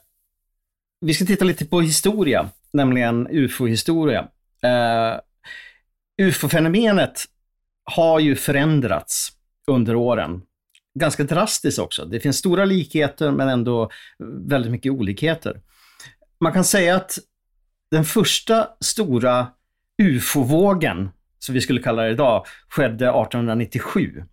vi 1.01 1.13
ska 1.13 1.25
titta 1.25 1.45
lite 1.45 1.65
på 1.65 1.81
historia, 1.81 2.49
nämligen 2.73 3.27
ufo-historia. 3.31 4.21
Uh, 4.65 5.19
Ufo-fenomenet 6.21 7.25
har 7.83 8.19
ju 8.19 8.35
förändrats 8.35 9.31
under 9.67 9.95
åren. 9.95 10.41
Ganska 10.99 11.23
drastiskt 11.23 11.79
också. 11.79 12.05
Det 12.05 12.19
finns 12.19 12.37
stora 12.37 12.65
likheter 12.65 13.31
men 13.31 13.49
ändå 13.49 13.89
väldigt 14.47 14.71
mycket 14.71 14.91
olikheter. 14.91 15.61
Man 16.39 16.53
kan 16.53 16.63
säga 16.63 16.95
att 16.95 17.17
den 17.91 18.05
första 18.05 18.67
stora 18.79 19.47
ufo-vågen, 20.03 21.09
som 21.39 21.55
vi 21.55 21.61
skulle 21.61 21.81
kalla 21.81 22.01
det 22.03 22.11
idag, 22.11 22.45
skedde 22.69 23.05
1897 23.05 24.23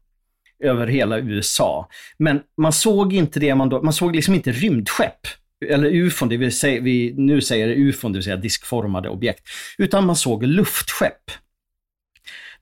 över 0.65 0.87
hela 0.87 1.19
USA. 1.19 1.89
Men 2.19 2.41
man 2.57 2.73
såg 2.73 3.13
inte 3.13 3.41
det, 3.41 3.55
man, 3.55 3.69
då, 3.69 3.83
man 3.83 3.93
såg 3.93 4.17
liksom 4.17 4.35
inte 4.35 4.53
rymdskepp 4.53 5.27
eller 5.67 5.91
ufon, 5.91 6.29
det 6.29 6.37
vill 6.37 6.57
säga, 6.57 6.81
vi 6.81 7.15
nu 7.17 7.41
säger 7.41 7.69
ufon, 7.69 8.13
det 8.13 8.17
vill 8.17 8.25
säga 8.25 8.37
diskformade 8.37 9.09
objekt, 9.09 9.45
utan 9.79 10.07
man 10.07 10.17
såg 10.17 10.43
luftskepp. 10.43 11.31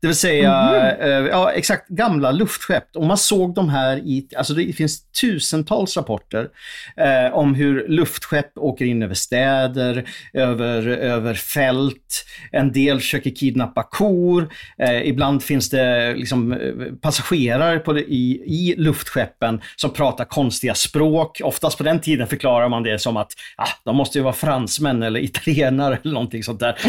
Det 0.06 0.08
vill 0.08 0.16
säga, 0.16 0.52
mm. 1.00 1.26
ja 1.26 1.52
exakt, 1.52 1.88
gamla 1.88 2.30
luftskepp. 2.30 2.96
Och 2.96 3.06
man 3.06 3.18
såg 3.18 3.54
de 3.54 3.68
här 3.68 3.96
i, 3.96 4.28
alltså 4.36 4.54
det 4.54 4.72
finns 4.72 5.10
tusentals 5.20 5.96
rapporter 5.96 6.48
eh, 6.96 7.34
om 7.34 7.54
hur 7.54 7.88
luftskepp 7.88 8.58
åker 8.58 8.84
in 8.84 9.02
över 9.02 9.14
städer, 9.14 10.08
över, 10.32 10.86
över 10.88 11.34
fält. 11.34 12.24
En 12.52 12.72
del 12.72 13.00
försöker 13.00 13.30
kidnappa 13.30 13.82
kor. 13.82 14.48
Eh, 14.78 15.08
ibland 15.08 15.42
finns 15.42 15.70
det 15.70 16.14
liksom 16.14 16.52
eh, 16.52 16.58
passagerare 17.02 17.78
på 17.78 17.98
i, 17.98 18.42
i 18.46 18.74
luftskeppen 18.78 19.60
som 19.76 19.90
pratar 19.90 20.24
konstiga 20.24 20.74
språk. 20.74 21.40
Oftast 21.44 21.78
på 21.78 21.84
den 21.84 22.00
tiden 22.00 22.26
förklarar 22.26 22.68
man 22.68 22.82
det 22.82 22.98
som 22.98 23.16
att 23.16 23.32
ah, 23.56 23.68
de 23.84 23.96
måste 23.96 24.18
ju 24.18 24.22
vara 24.24 24.34
fransmän 24.34 25.02
eller 25.02 25.20
italienare 25.20 25.98
eller 26.02 26.14
någonting 26.14 26.42
sånt 26.42 26.60
där. 26.60 26.76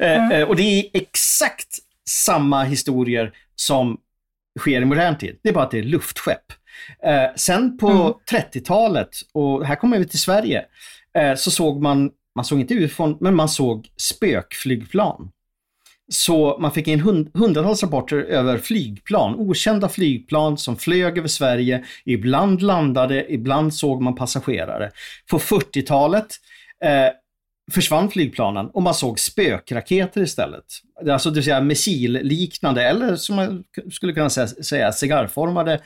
Eh, 0.00 0.30
eh, 0.30 0.42
och 0.42 0.56
det 0.56 0.62
är 0.62 0.84
exakt 0.92 1.75
samma 2.10 2.64
historier 2.64 3.32
som 3.56 4.00
sker 4.58 4.82
i 4.82 4.84
modern 4.84 5.18
tid. 5.18 5.38
Det 5.42 5.48
är 5.48 5.52
bara 5.52 5.64
att 5.64 5.70
det 5.70 5.78
är 5.78 5.82
luftskepp. 5.82 6.52
Eh, 7.02 7.34
sen 7.36 7.78
på 7.78 7.90
mm. 7.90 8.12
30-talet, 8.30 9.10
och 9.32 9.66
här 9.66 9.76
kommer 9.76 9.98
vi 9.98 10.08
till 10.08 10.18
Sverige, 10.18 10.64
eh, 11.18 11.34
så 11.34 11.50
såg 11.50 11.82
man, 11.82 12.10
man 12.34 12.44
såg 12.44 12.60
inte 12.60 12.74
ufon, 12.74 13.16
men 13.20 13.34
man 13.34 13.48
såg 13.48 13.88
spökflygplan. 13.96 15.30
Så 16.08 16.58
man 16.60 16.72
fick 16.72 16.88
in 16.88 17.00
hund, 17.00 17.30
hundratals 17.34 17.82
rapporter 17.82 18.16
över 18.16 18.58
flygplan, 18.58 19.34
okända 19.34 19.88
flygplan 19.88 20.58
som 20.58 20.76
flög 20.76 21.18
över 21.18 21.28
Sverige. 21.28 21.84
Ibland 22.04 22.62
landade, 22.62 23.32
ibland 23.32 23.74
såg 23.74 24.02
man 24.02 24.14
passagerare. 24.14 24.90
På 25.30 25.38
40-talet 25.38 26.26
eh, 26.84 27.08
försvann 27.72 28.10
flygplanen 28.10 28.70
och 28.70 28.82
man 28.82 28.94
såg 28.94 29.20
spökraketer 29.20 30.22
istället. 30.22 30.64
Alltså 31.10 31.30
det 31.30 31.34
vill 31.34 31.44
säga 31.44 31.60
missilliknande 31.60 32.82
eller 32.82 33.16
som 33.16 33.36
man 33.36 33.64
skulle 33.92 34.12
kunna 34.12 34.30
säga, 34.30 34.46
säga 34.46 34.92
cigarrformade 34.92 35.80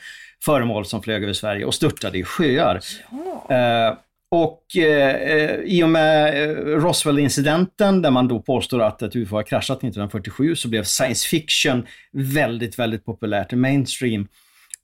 föremål 0.45 0.85
som 0.85 1.03
flög 1.03 1.23
över 1.23 1.33
Sverige 1.33 1.65
och 1.65 1.73
störtade 1.73 2.17
i 2.17 2.23
sjöar. 2.23 2.79
Ja. 3.11 3.55
Eh, 3.55 3.97
och 4.31 4.77
eh, 4.77 5.55
i 5.55 5.83
och 5.83 5.89
med 5.89 6.43
eh, 6.43 6.55
Roswell-incidenten 6.55 8.01
där 8.01 8.11
man 8.11 8.27
då 8.27 8.41
påstår 8.41 8.81
att 8.81 9.01
ett 9.01 9.15
UFO 9.15 9.35
har 9.35 9.43
kraschat 9.43 9.77
1947 9.77 10.55
så 10.55 10.67
blev 10.67 10.83
science 10.83 11.27
fiction 11.27 11.87
väldigt, 12.11 12.79
väldigt 12.79 13.05
populärt, 13.05 13.51
mainstream. 13.51 14.27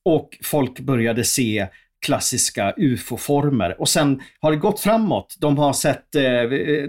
Och 0.05 0.37
folk 0.43 0.79
började 0.79 1.23
se 1.23 1.67
klassiska 2.05 2.73
ufo-former. 2.77 3.81
Och 3.81 3.89
sen 3.89 4.21
har 4.39 4.51
det 4.51 4.57
gått 4.57 4.79
framåt. 4.79 5.35
De 5.39 5.57
har 5.57 5.73
sett, 5.73 6.15
eh, 6.15 6.23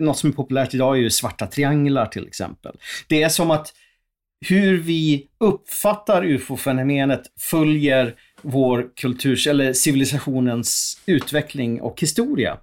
något 0.00 0.19
som 0.19 0.31
är 0.31 0.35
populärt 0.35 0.75
idag 0.75 0.97
är 0.97 1.00
ju 1.00 1.11
svarta 1.11 1.47
trianglar 1.47 2.07
till 2.07 2.27
exempel. 2.27 2.77
Det 3.09 3.23
är 3.23 3.29
som 3.29 3.50
att 3.50 3.73
hur 4.47 4.77
vi 4.77 5.27
uppfattar 5.41 6.25
ufo-fenomenet 6.25 7.23
följer 7.41 8.15
vår 8.43 8.97
kulturs 8.97 9.47
eller 9.47 9.73
civilisationens 9.73 11.00
utveckling 11.07 11.81
och 11.81 12.00
historia. 12.00 12.59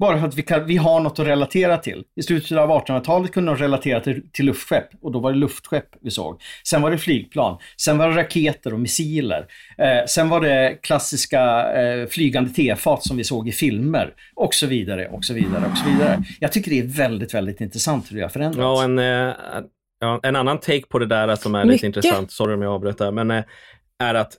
Bara 0.00 0.20
för 0.20 0.28
att 0.28 0.34
vi, 0.34 0.42
kan, 0.42 0.66
vi 0.66 0.76
har 0.76 1.00
något 1.00 1.18
att 1.18 1.26
relatera 1.26 1.78
till. 1.78 2.04
I 2.16 2.22
slutet 2.22 2.58
av 2.58 2.70
1800-talet 2.70 3.32
kunde 3.32 3.52
de 3.52 3.56
relatera 3.58 4.00
till, 4.00 4.22
till 4.32 4.46
luftskepp 4.46 4.88
och 5.02 5.12
då 5.12 5.18
var 5.18 5.32
det 5.32 5.38
luftskepp 5.38 5.88
vi 6.00 6.10
såg. 6.10 6.42
Sen 6.64 6.82
var 6.82 6.90
det 6.90 6.98
flygplan. 6.98 7.58
Sen 7.76 7.98
var 7.98 8.08
det 8.08 8.16
raketer 8.16 8.72
och 8.72 8.80
missiler. 8.80 9.46
Eh, 9.78 10.06
sen 10.06 10.28
var 10.28 10.40
det 10.40 10.78
klassiska 10.82 11.72
eh, 11.72 12.06
flygande 12.06 12.50
tefat 12.50 13.06
som 13.06 13.16
vi 13.16 13.24
såg 13.24 13.48
i 13.48 13.52
filmer 13.52 14.14
och 14.34 14.54
så 14.54 14.66
vidare 14.66 15.08
och 15.08 15.24
så 15.24 15.34
vidare 15.34 15.64
och 15.72 15.78
så 15.78 15.90
vidare. 15.90 16.22
Jag 16.40 16.52
tycker 16.52 16.70
det 16.70 16.78
är 16.78 16.86
väldigt, 16.86 17.34
väldigt 17.34 17.60
intressant 17.60 18.12
hur 18.12 18.16
det 18.16 18.22
har 18.22 18.28
förändrats. 18.28 18.58
Ja, 18.58 18.84
en, 18.84 18.98
eh, 18.98 19.34
ja, 20.00 20.20
en 20.22 20.36
annan 20.36 20.58
take 20.58 20.86
på 20.88 20.98
det 20.98 21.06
där 21.06 21.36
som 21.36 21.54
är 21.54 21.64
Mycket. 21.64 21.72
lite 21.72 21.86
intressant, 21.86 22.32
sorry 22.32 22.54
om 22.54 22.62
jag 22.62 22.72
avbröt 22.72 22.98
där, 22.98 23.10
men 23.10 23.30
eh, 23.30 23.44
är 23.98 24.14
att 24.14 24.32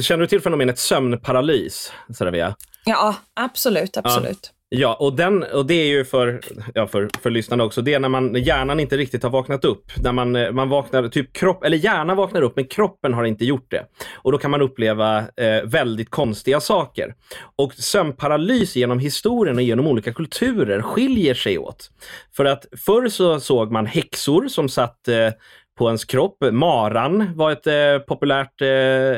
Känner 0.00 0.20
du 0.20 0.26
till 0.26 0.40
fenomenet 0.40 0.78
sömnparalys, 0.78 1.92
Saravia? 2.14 2.56
Ja, 2.84 3.16
absolut, 3.34 3.96
absolut. 3.96 4.38
Ja. 4.42 4.55
Ja, 4.68 4.94
och, 4.94 5.16
den, 5.16 5.42
och 5.42 5.66
det 5.66 5.74
är 5.74 5.86
ju 5.86 6.04
för, 6.04 6.40
ja, 6.74 6.86
för, 6.86 7.08
för 7.22 7.30
lyssnarna 7.30 7.64
också, 7.64 7.82
det 7.82 7.94
är 7.94 8.00
när 8.00 8.08
man, 8.08 8.34
hjärnan 8.34 8.80
inte 8.80 8.96
riktigt 8.96 9.22
har 9.22 9.30
vaknat 9.30 9.64
upp. 9.64 9.92
När 10.02 10.12
man, 10.12 10.36
eh, 10.36 10.52
man 10.52 10.68
vaknar, 10.68 11.08
typ 11.08 11.32
kropp, 11.32 11.64
eller 11.64 11.76
hjärnan 11.76 12.16
vaknar 12.16 12.42
upp 12.42 12.56
men 12.56 12.66
kroppen 12.66 13.14
har 13.14 13.24
inte 13.24 13.44
gjort 13.44 13.70
det. 13.70 13.86
Och 14.14 14.32
då 14.32 14.38
kan 14.38 14.50
man 14.50 14.62
uppleva 14.62 15.18
eh, 15.18 15.62
väldigt 15.64 16.10
konstiga 16.10 16.60
saker. 16.60 17.14
Och 17.56 17.74
sömnparalys 17.74 18.76
genom 18.76 18.98
historien 18.98 19.56
och 19.56 19.62
genom 19.62 19.86
olika 19.86 20.12
kulturer 20.12 20.82
skiljer 20.82 21.34
sig 21.34 21.58
åt. 21.58 21.90
För 22.36 22.44
att 22.44 22.66
förr 22.86 23.08
så 23.08 23.40
såg 23.40 23.72
man 23.72 23.86
häxor 23.86 24.48
som 24.48 24.68
satt 24.68 25.08
eh, 25.08 25.30
på 25.78 25.86
ens 25.86 26.04
kropp. 26.04 26.36
Maran 26.52 27.30
var 27.34 27.52
ett 27.52 27.66
eh, 27.66 27.98
populärt 28.06 28.62
eh, 28.62 28.68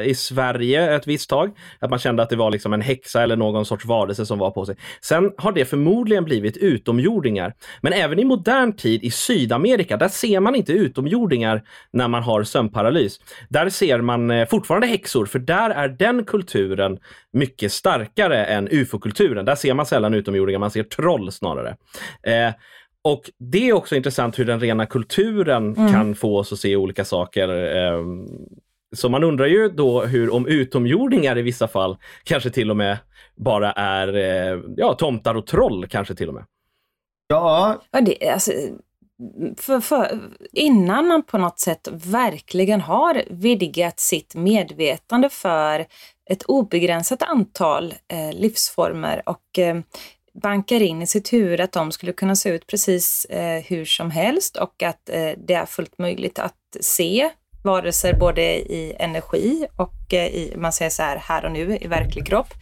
i 0.08 0.14
Sverige 0.16 0.96
ett 0.96 1.06
visst 1.06 1.30
tag. 1.30 1.50
Att 1.78 1.90
man 1.90 1.98
kände 1.98 2.22
att 2.22 2.30
det 2.30 2.36
var 2.36 2.50
liksom 2.50 2.72
en 2.72 2.80
häxa 2.80 3.22
eller 3.22 3.36
någon 3.36 3.66
sorts 3.66 3.84
varelse 3.84 4.26
som 4.26 4.38
var 4.38 4.50
på 4.50 4.66
sig. 4.66 4.76
Sen 5.00 5.32
har 5.38 5.52
det 5.52 5.64
förmodligen 5.64 6.24
blivit 6.24 6.56
utomjordingar. 6.56 7.54
Men 7.80 7.92
även 7.92 8.18
i 8.18 8.24
modern 8.24 8.72
tid 8.72 9.04
i 9.04 9.10
Sydamerika, 9.10 9.96
där 9.96 10.08
ser 10.08 10.40
man 10.40 10.54
inte 10.54 10.72
utomjordingar 10.72 11.62
när 11.90 12.08
man 12.08 12.22
har 12.22 12.42
sömnparalys. 12.42 13.20
Där 13.48 13.68
ser 13.68 14.00
man 14.00 14.30
eh, 14.30 14.48
fortfarande 14.48 14.86
häxor, 14.86 15.26
för 15.26 15.38
där 15.38 15.70
är 15.70 15.88
den 15.88 16.24
kulturen 16.24 16.98
mycket 17.32 17.72
starkare 17.72 18.44
än 18.44 18.68
ufo-kulturen. 18.70 19.44
Där 19.44 19.54
ser 19.54 19.74
man 19.74 19.86
sällan 19.86 20.14
utomjordingar, 20.14 20.58
man 20.58 20.70
ser 20.70 20.82
troll 20.82 21.32
snarare. 21.32 21.76
Eh, 22.22 22.52
och 23.12 23.30
det 23.38 23.68
är 23.68 23.72
också 23.72 23.96
intressant 23.96 24.38
hur 24.38 24.44
den 24.44 24.60
rena 24.60 24.86
kulturen 24.86 25.76
mm. 25.76 25.92
kan 25.92 26.14
få 26.14 26.38
oss 26.38 26.52
att 26.52 26.58
se 26.58 26.76
olika 26.76 27.04
saker. 27.04 27.48
Ehm, 27.48 28.26
så 28.96 29.08
man 29.08 29.24
undrar 29.24 29.46
ju 29.46 29.68
då 29.68 30.04
hur, 30.04 30.34
om 30.34 30.46
utomjordingar 30.46 31.38
i 31.38 31.42
vissa 31.42 31.68
fall 31.68 31.96
kanske 32.24 32.50
till 32.50 32.70
och 32.70 32.76
med 32.76 32.98
bara 33.36 33.72
är 33.72 34.16
eh, 34.16 34.60
ja, 34.76 34.94
tomtar 34.94 35.34
och 35.34 35.46
troll 35.46 35.86
kanske 35.86 36.14
till 36.14 36.28
och 36.28 36.34
med. 36.34 36.44
Ja. 37.28 37.80
ja 37.90 38.00
det, 38.00 38.30
alltså, 38.30 38.52
för, 39.56 39.80
för, 39.80 40.20
innan 40.52 41.06
man 41.06 41.22
på 41.22 41.38
något 41.38 41.60
sätt 41.60 41.88
verkligen 41.92 42.80
har 42.80 43.22
vidgat 43.30 44.00
sitt 44.00 44.34
medvetande 44.34 45.28
för 45.28 45.86
ett 46.30 46.42
obegränsat 46.42 47.22
antal 47.22 47.94
eh, 48.08 48.32
livsformer 48.32 49.22
och 49.26 49.58
eh, 49.58 49.76
bankar 50.42 50.82
in 50.82 51.02
i 51.02 51.06
sitt 51.06 51.32
huvud 51.32 51.60
att 51.60 51.72
de 51.72 51.92
skulle 51.92 52.12
kunna 52.12 52.36
se 52.36 52.48
ut 52.48 52.66
precis 52.66 53.24
eh, 53.24 53.62
hur 53.64 53.84
som 53.84 54.10
helst 54.10 54.56
och 54.56 54.82
att 54.82 55.08
eh, 55.08 55.30
det 55.46 55.54
är 55.54 55.66
fullt 55.66 55.98
möjligt 55.98 56.38
att 56.38 56.54
se 56.80 57.30
varelser 57.64 58.14
både 58.14 58.42
i 58.42 58.96
energi 58.98 59.66
och 59.76 60.14
eh, 60.14 60.26
i, 60.26 60.54
man 60.56 60.72
säger 60.72 60.90
så 60.90 61.02
här, 61.02 61.16
här 61.16 61.44
och 61.44 61.52
nu 61.52 61.78
i 61.80 61.86
verklig 61.86 62.26
kropp, 62.26 62.54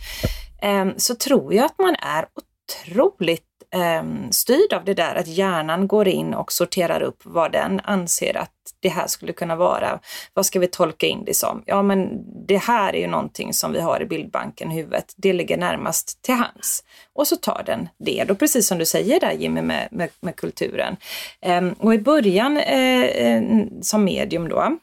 ehm, 0.63 0.93
så 0.97 1.15
tror 1.15 1.55
jag 1.55 1.65
att 1.65 1.79
man 1.79 1.97
är 2.03 2.27
otroligt 2.35 3.46
Ehm, 3.77 4.33
styrd 4.33 4.73
av 4.73 4.85
det 4.85 4.95
där 4.95 5.15
att 5.15 5.29
hjärnan 5.29 5.89
går 5.89 6.09
in 6.09 6.35
och 6.35 6.53
sorterar 6.53 7.03
upp 7.03 7.21
vad 7.23 7.53
den 7.53 7.81
anser 7.85 8.37
att 8.37 8.51
det 8.81 8.89
här 8.89 9.07
skulle 9.07 9.33
kunna 9.33 9.57
vara. 9.57 10.01
Vad 10.35 10.47
ska 10.47 10.61
vi 10.61 10.67
tolka 10.67 11.07
in 11.07 11.25
det 11.25 11.35
som? 11.35 11.63
Ja, 11.67 11.83
men 11.83 12.25
det 12.47 12.57
här 12.57 12.95
är 12.95 13.01
ju 13.01 13.07
någonting 13.07 13.53
som 13.53 13.73
vi 13.73 13.81
har 13.81 14.03
i 14.03 14.07
bildbanken 14.07 14.73
i 14.73 14.75
huvudet. 14.75 15.15
Det 15.17 15.33
ligger 15.33 15.57
närmast 15.57 16.23
till 16.23 16.35
hands. 16.35 16.85
Och 17.13 17.27
så 17.27 17.37
tar 17.37 17.63
den 17.67 17.89
det. 17.99 18.25
Då 18.29 18.35
precis 18.35 18.67
som 18.67 18.79
du 18.79 18.87
säger 18.87 19.21
där 19.21 19.33
Jimmy 19.33 19.63
med, 19.63 19.89
med, 19.91 20.11
med 20.21 20.37
kulturen. 20.37 20.97
Eh, 21.41 21.69
och 21.79 21.95
i 21.95 21.99
början 21.99 22.57
eh, 22.57 23.03
eh, 23.03 23.43
som 23.83 24.05
medium 24.05 24.49
då, 24.49 24.79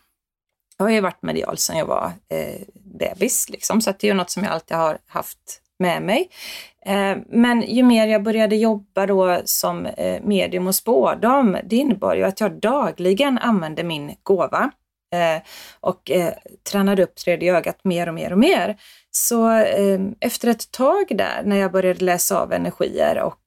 jag 0.78 0.86
har 0.86 0.92
ju 0.92 1.02
varit 1.02 1.22
medial 1.22 1.58
sedan 1.58 1.78
jag 1.78 1.86
var 1.86 2.12
eh, 2.30 2.62
bebis, 3.00 3.50
liksom, 3.50 3.82
så 3.82 3.92
det 3.92 4.04
är 4.04 4.12
ju 4.12 4.14
något 4.14 4.30
som 4.30 4.44
jag 4.44 4.52
alltid 4.54 4.78
har 4.78 4.98
haft 5.08 5.62
med 5.80 6.02
mig. 6.02 6.30
Eh, 6.86 7.18
men 7.30 7.62
ju 7.62 7.84
mer 7.84 8.08
jag 8.08 8.24
började 8.24 8.56
jobba 8.56 9.06
då 9.06 9.42
som 9.46 9.86
eh, 9.86 10.22
medium 10.24 10.68
och 10.68 10.76
spårdom, 10.76 11.58
det 11.64 11.76
innebar 11.76 12.16
ju 12.16 12.24
att 12.24 12.40
jag 12.40 12.60
dagligen 12.60 13.38
använde 13.38 13.84
min 13.84 14.16
gåva 14.24 14.72
eh, 15.14 15.42
och 15.80 16.12
tränade 16.72 17.04
upp 17.04 17.16
tredje 17.16 17.58
ögat 17.58 17.80
mer 17.84 18.08
och 18.08 18.14
mer 18.14 18.32
och 18.32 18.38
mer. 18.38 18.76
Så 19.12 19.50
efter 20.20 20.48
ett 20.48 20.72
tag 20.72 21.06
där 21.10 21.42
när 21.46 21.56
jag 21.56 21.72
började 21.72 22.06
läsa 22.06 22.42
av 22.42 22.54
energier 22.54 23.20
och 23.20 23.43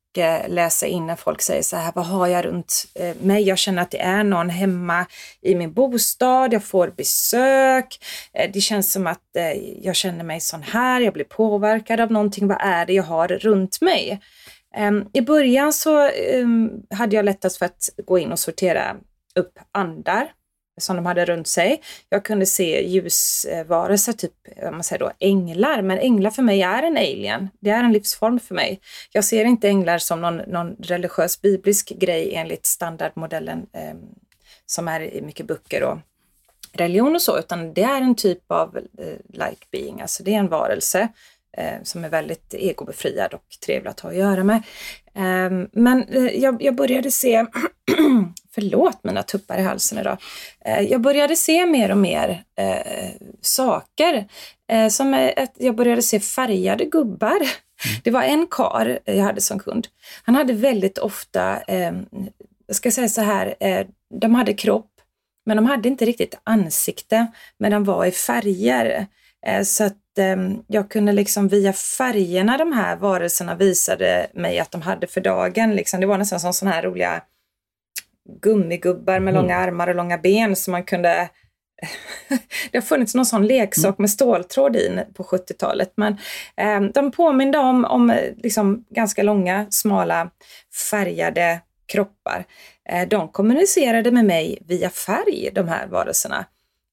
läsa 0.48 0.86
in 0.86 1.06
när 1.06 1.16
folk 1.16 1.42
säger 1.42 1.62
så 1.62 1.76
här, 1.76 1.92
vad 1.94 2.06
har 2.06 2.26
jag 2.26 2.44
runt 2.44 2.84
eh, 2.94 3.16
mig? 3.20 3.42
Jag 3.42 3.58
känner 3.58 3.82
att 3.82 3.90
det 3.90 4.00
är 4.00 4.24
någon 4.24 4.50
hemma 4.50 5.06
i 5.42 5.54
min 5.54 5.72
bostad, 5.72 6.52
jag 6.52 6.64
får 6.64 6.88
besök, 6.96 7.98
eh, 8.32 8.50
det 8.52 8.60
känns 8.60 8.92
som 8.92 9.06
att 9.06 9.36
eh, 9.36 9.52
jag 9.82 9.96
känner 9.96 10.24
mig 10.24 10.40
sån 10.40 10.62
här, 10.62 11.00
jag 11.00 11.12
blir 11.12 11.24
påverkad 11.24 12.00
av 12.00 12.10
någonting, 12.10 12.48
vad 12.48 12.58
är 12.60 12.86
det 12.86 12.92
jag 12.92 13.02
har 13.02 13.28
runt 13.28 13.80
mig? 13.80 14.20
Ehm, 14.76 15.04
I 15.12 15.20
början 15.20 15.72
så 15.72 16.08
ehm, 16.08 16.70
hade 16.90 17.16
jag 17.16 17.24
lättast 17.24 17.58
för 17.58 17.66
att 17.66 17.88
gå 18.06 18.18
in 18.18 18.32
och 18.32 18.38
sortera 18.38 18.96
upp 19.34 19.58
andar 19.72 20.28
som 20.80 20.96
de 20.96 21.06
hade 21.06 21.24
runt 21.24 21.48
sig. 21.48 21.82
Jag 22.08 22.24
kunde 22.24 22.46
se 22.46 22.88
ljusvarelser, 22.88 24.12
typ 24.12 24.32
man 24.72 24.84
säger 24.84 25.00
då 25.00 25.12
änglar, 25.18 25.82
men 25.82 25.98
änglar 25.98 26.30
för 26.30 26.42
mig 26.42 26.62
är 26.62 26.82
en 26.82 26.96
alien. 26.96 27.48
Det 27.60 27.70
är 27.70 27.84
en 27.84 27.92
livsform 27.92 28.40
för 28.40 28.54
mig. 28.54 28.80
Jag 29.12 29.24
ser 29.24 29.44
inte 29.44 29.68
änglar 29.68 29.98
som 29.98 30.20
någon, 30.20 30.36
någon 30.36 30.76
religiös 30.78 31.42
biblisk 31.42 31.88
grej 31.88 32.34
enligt 32.34 32.66
standardmodellen 32.66 33.66
eh, 33.72 33.94
som 34.66 34.88
är 34.88 35.00
i 35.00 35.22
mycket 35.22 35.46
böcker 35.46 35.82
och 35.82 35.98
religion 36.72 37.14
och 37.14 37.22
så, 37.22 37.38
utan 37.38 37.74
det 37.74 37.82
är 37.82 38.02
en 38.02 38.14
typ 38.14 38.50
av 38.50 38.76
eh, 38.76 39.16
like 39.28 39.66
being, 39.70 40.00
alltså 40.00 40.22
det 40.22 40.34
är 40.34 40.38
en 40.38 40.48
varelse 40.48 41.08
eh, 41.56 41.82
som 41.82 42.04
är 42.04 42.08
väldigt 42.08 42.54
egobefriad 42.54 43.34
och 43.34 43.44
trevlig 43.66 43.90
att 43.90 44.00
ha 44.00 44.10
att 44.10 44.16
göra 44.16 44.44
med. 44.44 44.62
Eh, 45.16 45.50
men 45.72 46.08
eh, 46.08 46.26
jag, 46.26 46.62
jag 46.62 46.74
började 46.74 47.10
se 47.10 47.46
Förlåt 48.56 49.04
mina 49.04 49.22
tuppar 49.22 49.58
i 49.58 49.62
halsen 49.62 49.98
idag. 49.98 50.18
Eh, 50.64 50.80
jag 50.80 51.00
började 51.00 51.36
se 51.36 51.66
mer 51.66 51.90
och 51.90 51.96
mer 51.96 52.42
eh, 52.58 53.10
saker. 53.40 54.28
Som 54.90 55.14
ett, 55.14 55.52
jag 55.56 55.76
började 55.76 56.02
se 56.02 56.20
färgade 56.20 56.84
gubbar. 56.84 57.36
Mm. 57.36 58.00
Det 58.04 58.10
var 58.10 58.22
en 58.22 58.46
kar 58.46 58.98
jag 59.04 59.24
hade 59.24 59.40
som 59.40 59.58
kund. 59.58 59.88
Han 60.22 60.34
hade 60.34 60.52
väldigt 60.52 60.98
ofta, 60.98 61.60
eh, 61.62 61.92
jag 62.66 62.76
ska 62.76 62.90
säga 62.90 63.08
så 63.08 63.20
här, 63.20 63.54
de 64.20 64.34
hade 64.34 64.54
kropp, 64.54 64.90
men 65.46 65.56
de 65.56 65.66
hade 65.66 65.88
inte 65.88 66.04
riktigt 66.04 66.38
ansikte, 66.44 67.26
men 67.58 67.70
de 67.70 67.84
var 67.84 68.06
i 68.06 68.10
färger. 68.10 69.06
Så 69.64 69.84
att 69.84 69.96
jag 70.66 70.90
kunde 70.90 71.12
liksom 71.12 71.48
via 71.48 71.72
färgerna 71.72 72.58
de 72.58 72.72
här 72.72 72.96
varelserna 72.96 73.54
visade 73.54 74.26
mig 74.34 74.58
att 74.58 74.70
de 74.70 74.82
hade 74.82 75.06
för 75.06 75.20
dagen. 75.20 75.74
Liksom, 75.74 76.00
det 76.00 76.06
var 76.06 76.18
nästan 76.18 76.40
som 76.40 76.52
sådana 76.52 76.74
här 76.74 76.82
roliga 76.82 77.22
gummigubbar 78.42 79.20
med 79.20 79.32
mm. 79.32 79.34
långa 79.34 79.56
armar 79.56 79.88
och 79.88 79.94
långa 79.94 80.18
ben 80.18 80.56
som 80.56 80.72
man 80.72 80.84
kunde 80.84 81.28
det 82.70 82.78
har 82.78 82.82
funnits 82.82 83.14
någon 83.14 83.26
sån 83.26 83.46
leksak 83.46 83.98
med 83.98 84.10
ståltråd 84.10 84.76
i 84.76 85.00
på 85.14 85.22
70-talet, 85.22 85.92
men 85.94 86.16
eh, 86.56 86.80
de 86.80 87.10
påminde 87.10 87.58
om, 87.58 87.84
om 87.84 88.18
liksom 88.36 88.84
ganska 88.90 89.22
långa, 89.22 89.66
smala, 89.70 90.30
färgade 90.90 91.60
kroppar. 91.86 92.44
Eh, 92.88 93.08
de 93.08 93.28
kommunicerade 93.28 94.10
med 94.10 94.24
mig 94.24 94.58
via 94.66 94.90
färg, 94.90 95.50
de 95.52 95.68
här 95.68 95.86
varelserna. 95.86 96.44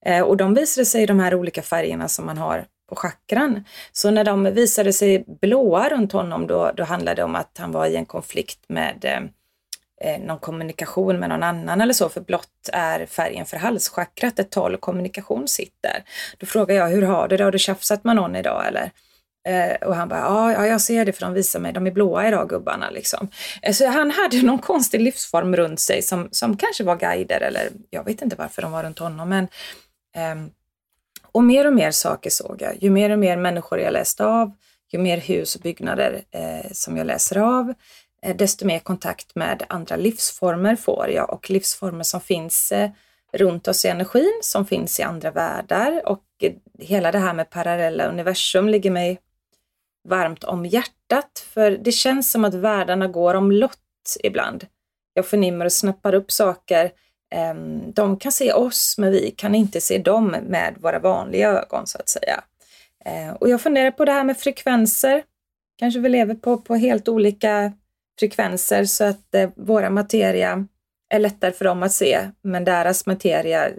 Eh, 0.05 0.21
och 0.21 0.37
de 0.37 0.53
visade 0.53 0.85
sig 0.85 1.03
i 1.03 1.05
de 1.05 1.19
här 1.19 1.35
olika 1.35 1.61
färgerna 1.61 2.07
som 2.07 2.25
man 2.25 2.37
har 2.37 2.65
och 2.93 2.99
chakran. 2.99 3.65
Så 3.91 4.11
när 4.11 4.23
de 4.23 4.43
visade 4.43 4.93
sig 4.93 5.23
blåa 5.41 5.89
runt 5.89 6.11
honom, 6.11 6.47
då, 6.47 6.71
då 6.75 6.83
handlade 6.83 7.15
det 7.15 7.23
om 7.23 7.35
att 7.35 7.57
han 7.57 7.71
var 7.71 7.85
i 7.85 7.95
en 7.95 8.05
konflikt 8.05 8.59
med 8.67 9.05
eh, 9.05 10.13
eh, 10.13 10.21
någon 10.21 10.39
kommunikation 10.39 11.19
med 11.19 11.29
någon 11.29 11.43
annan 11.43 11.81
eller 11.81 11.93
så, 11.93 12.09
för 12.09 12.21
blått 12.21 12.69
är 12.73 13.05
färgen 13.05 13.45
för 13.45 13.57
halschakrat, 13.57 14.35
där 14.35 14.43
tal 14.43 14.73
och 14.73 14.81
kommunikation 14.81 15.47
sitter. 15.47 16.03
Då 16.37 16.45
frågar 16.45 16.75
jag, 16.75 16.87
hur 16.87 17.01
har 17.01 17.27
du 17.27 17.37
det? 17.37 17.43
Har 17.43 17.51
du 17.51 17.59
tjafsat 17.59 18.03
med 18.03 18.15
någon 18.15 18.35
idag 18.35 18.67
eller? 18.67 18.91
Eh, 19.47 19.87
och 19.87 19.95
han 19.95 20.07
bara, 20.09 20.19
ja, 20.19 20.51
ja, 20.51 20.67
jag 20.67 20.81
ser 20.81 21.05
det 21.05 21.13
för 21.13 21.21
de 21.21 21.33
visar 21.33 21.59
mig, 21.59 21.73
de 21.73 21.87
är 21.87 21.91
blåa 21.91 22.27
idag 22.27 22.49
gubbarna 22.49 22.89
liksom. 22.89 23.29
Eh, 23.61 23.73
så 23.73 23.87
han 23.87 24.11
hade 24.11 24.41
någon 24.41 24.59
konstig 24.59 25.01
livsform 25.01 25.55
runt 25.55 25.79
sig 25.79 26.01
som, 26.01 26.29
som 26.31 26.57
kanske 26.57 26.83
var 26.83 26.95
guider 26.95 27.41
eller 27.41 27.69
jag 27.89 28.03
vet 28.03 28.21
inte 28.21 28.35
varför 28.35 28.61
de 28.61 28.71
var 28.71 28.83
runt 28.83 28.99
honom, 28.99 29.29
men 29.29 29.47
ehm, 30.15 30.49
och 31.33 31.43
mer 31.43 31.67
och 31.67 31.73
mer 31.73 31.91
saker 31.91 32.29
såg 32.29 32.61
jag. 32.61 32.83
Ju 32.83 32.89
mer 32.89 33.09
och 33.09 33.19
mer 33.19 33.37
människor 33.37 33.79
jag 33.79 33.93
läste 33.93 34.25
av, 34.25 34.51
ju 34.91 34.99
mer 34.99 35.17
hus 35.17 35.55
och 35.55 35.61
byggnader 35.61 36.23
eh, 36.31 36.71
som 36.71 36.97
jag 36.97 37.07
läser 37.07 37.37
av, 37.37 37.73
Eh, 38.23 38.35
desto 38.35 38.65
mer 38.65 38.79
kontakt 38.79 39.35
med 39.35 39.63
andra 39.69 39.95
livsformer 39.95 40.75
får 40.75 41.09
jag 41.09 41.33
och 41.33 41.49
livsformer 41.49 42.03
som 42.03 42.21
finns 42.21 42.71
eh, 42.71 42.91
runt 43.33 43.67
oss 43.67 43.85
i 43.85 43.87
energin, 43.87 44.39
som 44.41 44.65
finns 44.65 44.99
i 44.99 45.03
andra 45.03 45.31
världar 45.31 46.01
och 46.05 46.23
eh, 46.41 46.53
hela 46.79 47.11
det 47.11 47.19
här 47.19 47.33
med 47.33 47.49
parallella 47.49 48.05
universum 48.07 48.69
ligger 48.69 48.91
mig 48.91 49.19
varmt 50.09 50.43
om 50.43 50.65
hjärtat 50.65 51.45
för 51.53 51.71
det 51.71 51.91
känns 51.91 52.31
som 52.31 52.45
att 52.45 52.53
världarna 52.53 53.07
går 53.07 53.33
omlott 53.33 54.17
ibland. 54.23 54.65
Jag 55.13 55.25
förnimmer 55.25 55.65
och 55.65 55.73
snappar 55.73 56.13
upp 56.15 56.31
saker. 56.31 56.91
Ehm, 57.33 57.91
de 57.93 58.19
kan 58.19 58.31
se 58.31 58.53
oss 58.53 58.95
men 58.97 59.11
vi 59.11 59.31
kan 59.31 59.55
inte 59.55 59.81
se 59.81 59.97
dem 59.97 60.27
med 60.27 60.75
våra 60.79 60.99
vanliga 60.99 61.49
ögon 61.49 61.87
så 61.87 61.97
att 61.97 62.09
säga. 62.09 62.43
Eh, 63.05 63.33
och 63.33 63.49
jag 63.49 63.61
funderar 63.61 63.91
på 63.91 64.05
det 64.05 64.11
här 64.11 64.23
med 64.23 64.37
frekvenser. 64.37 65.23
Kanske 65.77 65.99
vi 65.99 66.09
lever 66.09 66.35
på, 66.35 66.57
på 66.57 66.75
helt 66.75 67.07
olika 67.07 67.73
frekvenser 68.19 68.85
så 68.85 69.03
att 69.03 69.35
eh, 69.35 69.49
våra 69.55 69.89
materia 69.89 70.67
är 71.09 71.19
lättare 71.19 71.51
för 71.51 71.65
dem 71.65 71.83
att 71.83 71.91
se, 71.91 72.19
men 72.41 72.63
deras 72.63 73.05
materia 73.05 73.69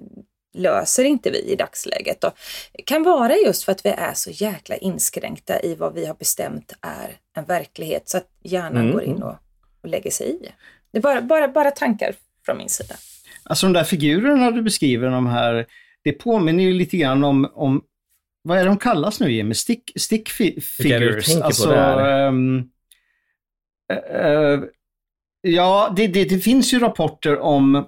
löser 0.55 1.05
inte 1.05 1.31
vi 1.31 1.38
i 1.38 1.57
dagsläget. 1.57 2.25
Och 2.25 2.33
det 2.73 2.83
kan 2.83 3.03
vara 3.03 3.37
just 3.37 3.64
för 3.64 3.73
att 3.73 3.87
vi 3.87 3.90
är 3.90 4.14
så 4.14 4.31
jäkla 4.31 4.77
inskränkta 4.77 5.61
i 5.62 5.75
vad 5.75 5.95
vi 5.95 6.07
har 6.07 6.14
bestämt 6.14 6.73
är 6.81 7.17
en 7.37 7.45
verklighet 7.45 8.09
så 8.09 8.17
att 8.17 8.29
hjärnan 8.43 8.83
mm. 8.83 8.93
går 8.93 9.03
in 9.03 9.23
och, 9.23 9.37
och 9.83 9.88
lägger 9.88 10.11
sig 10.11 10.31
i. 10.31 10.49
Det 10.90 10.99
är 10.99 11.03
bara, 11.03 11.23
bara, 11.23 11.49
bara 11.49 11.71
tankar 11.71 12.14
från 12.45 12.59
min 12.59 12.69
sida. 12.69 12.95
Alltså 13.44 13.66
de 13.66 13.72
där 13.72 13.85
figurerna 13.85 14.50
du 14.50 14.62
beskriver, 14.62 15.11
de 15.11 15.26
här, 15.26 15.66
det 16.04 16.12
påminner 16.12 16.64
ju 16.64 16.72
lite 16.72 16.96
grann 16.96 17.24
om, 17.24 17.50
om 17.54 17.83
vad 18.42 18.59
är 18.59 18.64
de 18.64 18.78
kallas 18.78 19.20
nu 19.20 19.33
Jimmy? 19.33 19.54
Stick, 19.54 19.92
stick 19.96 20.28
fi 20.28 20.61
figures? 20.61 21.37
Alltså, 21.37 21.74
um, 21.74 22.70
Uh, 23.92 24.64
ja, 25.40 25.92
det, 25.96 26.07
det, 26.07 26.24
det, 26.24 26.38
finns 26.38 26.74
ju 26.74 26.78
rapporter 26.78 27.38
om 27.38 27.87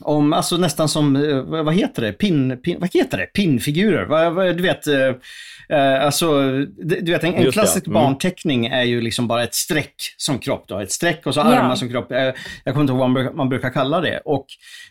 om, 0.00 0.32
alltså 0.32 0.56
nästan 0.56 0.88
som, 0.88 1.16
eh, 1.16 1.42
vad 1.42 1.74
heter 1.74 2.02
det, 2.02 2.12
pin, 2.12 2.60
pin 2.64 2.76
vad 2.80 2.94
heter 2.94 3.18
det, 3.18 3.26
pinnfigurer. 3.26 4.52
Du 4.52 4.62
vet, 4.62 4.86
eh, 5.70 6.04
alltså, 6.04 6.42
du 6.78 7.12
vet 7.12 7.24
en, 7.24 7.34
en 7.34 7.52
klassisk 7.52 7.86
mm. 7.86 7.94
barnteckning 7.94 8.66
är 8.66 8.82
ju 8.82 9.00
liksom 9.00 9.28
bara 9.28 9.42
ett 9.42 9.54
streck 9.54 9.94
som 10.16 10.38
kropp. 10.38 10.64
Då. 10.68 10.78
Ett 10.78 10.92
streck 10.92 11.26
och 11.26 11.34
så 11.34 11.40
armar 11.40 11.68
ja. 11.68 11.76
som 11.76 11.88
kropp. 11.88 12.12
Eh, 12.12 12.18
jag 12.64 12.74
kommer 12.74 12.80
inte 12.80 12.92
ihåg 12.92 12.98
vad 12.98 13.10
man 13.10 13.14
brukar, 13.14 13.32
man 13.32 13.48
brukar 13.48 13.70
kalla 13.70 14.00
det. 14.00 14.20
Och 14.24 14.46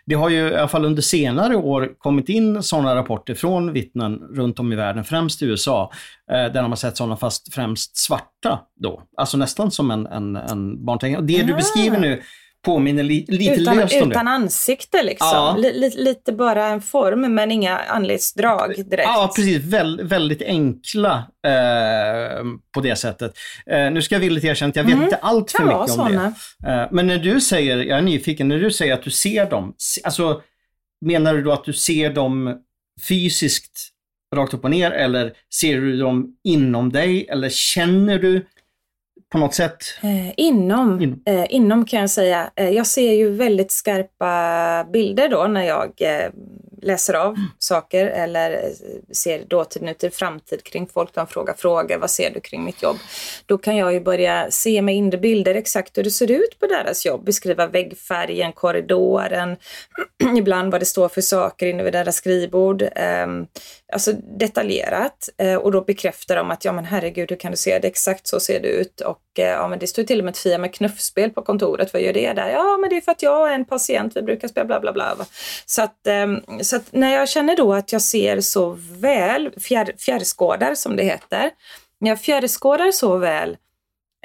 det 0.05 0.15
har 0.15 0.29
ju 0.29 0.37
i 0.37 0.55
alla 0.55 0.67
fall 0.67 0.85
under 0.85 1.01
senare 1.01 1.55
år 1.55 1.91
kommit 1.97 2.29
in 2.29 2.63
sådana 2.63 2.95
rapporter 2.95 3.33
från 3.33 3.73
vittnen 3.73 4.15
runt 4.15 4.59
om 4.59 4.73
i 4.73 4.75
världen, 4.75 5.03
främst 5.03 5.41
i 5.41 5.45
USA, 5.45 5.91
eh, 6.31 6.35
där 6.35 6.61
de 6.61 6.71
har 6.71 6.75
sett 6.75 6.97
sådana 6.97 7.17
fast 7.17 7.53
främst 7.53 7.97
svarta 7.97 8.59
då. 8.75 9.03
Alltså 9.17 9.37
nästan 9.37 9.71
som 9.71 9.91
en, 9.91 10.07
en, 10.07 10.35
en 10.35 10.85
barnteckning. 10.85 11.17
Och 11.17 11.23
det 11.23 11.33
ja. 11.33 11.45
du 11.45 11.53
beskriver 11.53 11.99
nu, 11.99 12.21
påminner 12.65 13.03
li, 13.03 13.25
lite 13.27 13.61
utan, 13.61 13.77
löst 13.77 14.01
om 14.01 14.11
utan 14.11 14.25
det. 14.25 14.31
ansikte 14.31 15.03
liksom. 15.03 15.27
Ja. 15.27 15.55
Li, 15.57 15.91
lite 15.95 16.31
bara 16.31 16.67
en 16.67 16.81
form 16.81 17.35
men 17.35 17.51
inga 17.51 17.77
anletsdrag 17.77 18.73
direkt. 18.75 19.07
Ja, 19.07 19.31
precis. 19.35 19.63
Väl, 19.63 20.01
väldigt 20.03 20.41
enkla 20.41 21.27
eh, 21.47 22.43
på 22.73 22.81
det 22.81 22.95
sättet. 22.95 23.33
Eh, 23.65 23.91
nu 23.91 24.01
ska 24.01 24.15
jag 24.15 24.19
villigt 24.19 24.43
erkänna 24.45 24.69
att 24.69 24.75
jag 24.75 24.83
vet 24.83 25.01
inte 25.01 25.15
allt 25.15 25.51
för 25.51 25.63
mycket 25.63 25.79
om 25.79 25.87
såna. 25.87 26.33
det. 26.59 26.71
Eh, 26.71 26.87
men 26.91 27.07
när 27.07 27.17
du 27.17 27.41
säger, 27.41 27.77
jag 27.77 27.97
är 27.97 28.01
nyfiken, 28.01 28.47
när 28.47 28.59
du 28.59 28.71
säger 28.71 28.93
att 28.93 29.03
du 29.03 29.11
ser 29.11 29.49
dem, 29.49 29.73
alltså 30.03 30.41
menar 31.05 31.33
du 31.33 31.41
då 31.41 31.51
att 31.51 31.63
du 31.63 31.73
ser 31.73 32.13
dem 32.13 32.57
fysiskt 33.07 33.89
rakt 34.35 34.53
upp 34.53 34.63
och 34.63 34.71
ner 34.71 34.91
eller 34.91 35.33
ser 35.53 35.81
du 35.81 35.97
dem 35.97 36.35
inom 36.43 36.91
dig 36.91 37.27
eller 37.29 37.49
känner 37.49 38.19
du 38.19 38.45
på 39.31 39.37
något 39.37 39.53
sätt? 39.53 39.77
Eh, 40.03 40.33
inom, 40.37 41.01
In- 41.01 41.21
eh, 41.25 41.45
inom 41.49 41.85
kan 41.85 41.99
jag 41.99 42.09
säga. 42.09 42.51
Eh, 42.55 42.69
jag 42.69 42.87
ser 42.87 43.11
ju 43.13 43.29
väldigt 43.29 43.71
skarpa 43.71 44.89
bilder 44.93 45.29
då 45.29 45.47
när 45.47 45.63
jag 45.63 45.91
eh, 45.99 46.29
läser 46.81 47.13
av 47.13 47.35
saker 47.59 48.07
eller 48.07 48.51
eh, 48.51 49.13
ser 49.13 49.45
dåtid, 49.45 49.81
nutid, 49.81 50.13
framtid 50.13 50.63
kring 50.63 50.87
folk. 50.87 51.13
De 51.13 51.27
frågar 51.27 51.53
frågor, 51.53 51.97
vad 51.97 52.11
ser 52.11 52.29
du 52.33 52.39
kring 52.39 52.63
mitt 52.63 52.83
jobb? 52.83 52.97
Då 53.45 53.57
kan 53.57 53.77
jag 53.77 53.93
ju 53.93 53.99
börja 53.99 54.51
se 54.51 54.81
med 54.81 54.95
inre 54.95 55.17
bilder 55.17 55.55
exakt 55.55 55.97
hur 55.97 56.03
det 56.03 56.11
ser 56.11 56.31
ut 56.31 56.59
på 56.59 56.67
deras 56.67 57.05
jobb. 57.05 57.25
Beskriva 57.25 57.67
väggfärgen, 57.67 58.53
korridoren, 58.53 59.57
ibland 60.37 60.71
vad 60.71 60.81
det 60.81 60.85
står 60.85 61.09
för 61.09 61.21
saker 61.21 61.67
inne 61.67 61.83
vid 61.83 61.93
deras 61.93 62.15
skrivbord. 62.15 62.81
Eh, 62.81 63.27
alltså 63.93 64.13
detaljerat 64.39 65.29
eh, 65.37 65.55
och 65.55 65.71
då 65.71 65.81
bekräftar 65.81 66.35
de 66.35 66.51
att 66.51 66.65
ja 66.65 66.71
men 66.71 66.85
herregud 66.85 67.29
hur 67.29 67.37
kan 67.37 67.51
du 67.51 67.57
se 67.57 67.79
det 67.79 67.87
exakt 67.87 68.27
så 68.27 68.39
ser 68.39 68.59
det 68.59 68.67
ut 68.67 69.01
och 69.01 69.19
mycket, 69.39 69.57
ja 69.57 69.67
men 69.67 69.79
det 69.79 69.87
står 69.87 70.03
till 70.03 70.19
och 70.19 70.25
med 70.25 70.31
ett 70.31 70.37
Fia 70.37 70.57
med 70.57 70.73
knuffspel 70.73 71.29
på 71.29 71.41
kontoret, 71.41 71.93
vad 71.93 72.01
gör 72.01 72.13
det 72.13 72.33
där? 72.33 72.49
Ja 72.49 72.77
men 72.77 72.89
det 72.89 72.97
är 72.97 73.01
för 73.01 73.11
att 73.11 73.23
jag 73.23 73.49
är 73.49 73.55
en 73.55 73.65
patient, 73.65 74.15
vi 74.15 74.21
brukar 74.21 74.47
spela 74.47 74.65
bla 74.65 74.81
bla 74.81 74.93
bla. 74.93 75.25
Så 75.65 75.81
att, 75.81 76.07
ehm, 76.07 76.41
så 76.61 76.75
att 76.75 76.93
när 76.93 77.15
jag 77.15 77.29
känner 77.29 77.55
då 77.55 77.73
att 77.73 77.91
jag 77.91 78.01
ser 78.01 78.41
så 78.41 78.77
väl, 78.99 79.51
fjär, 79.59 79.93
fjärrskådar 79.97 80.75
som 80.75 80.95
det 80.95 81.03
heter, 81.03 81.51
när 82.01 82.09
jag 82.09 82.21
fjärrskådar 82.21 82.91
så 82.91 83.17
väl 83.17 83.57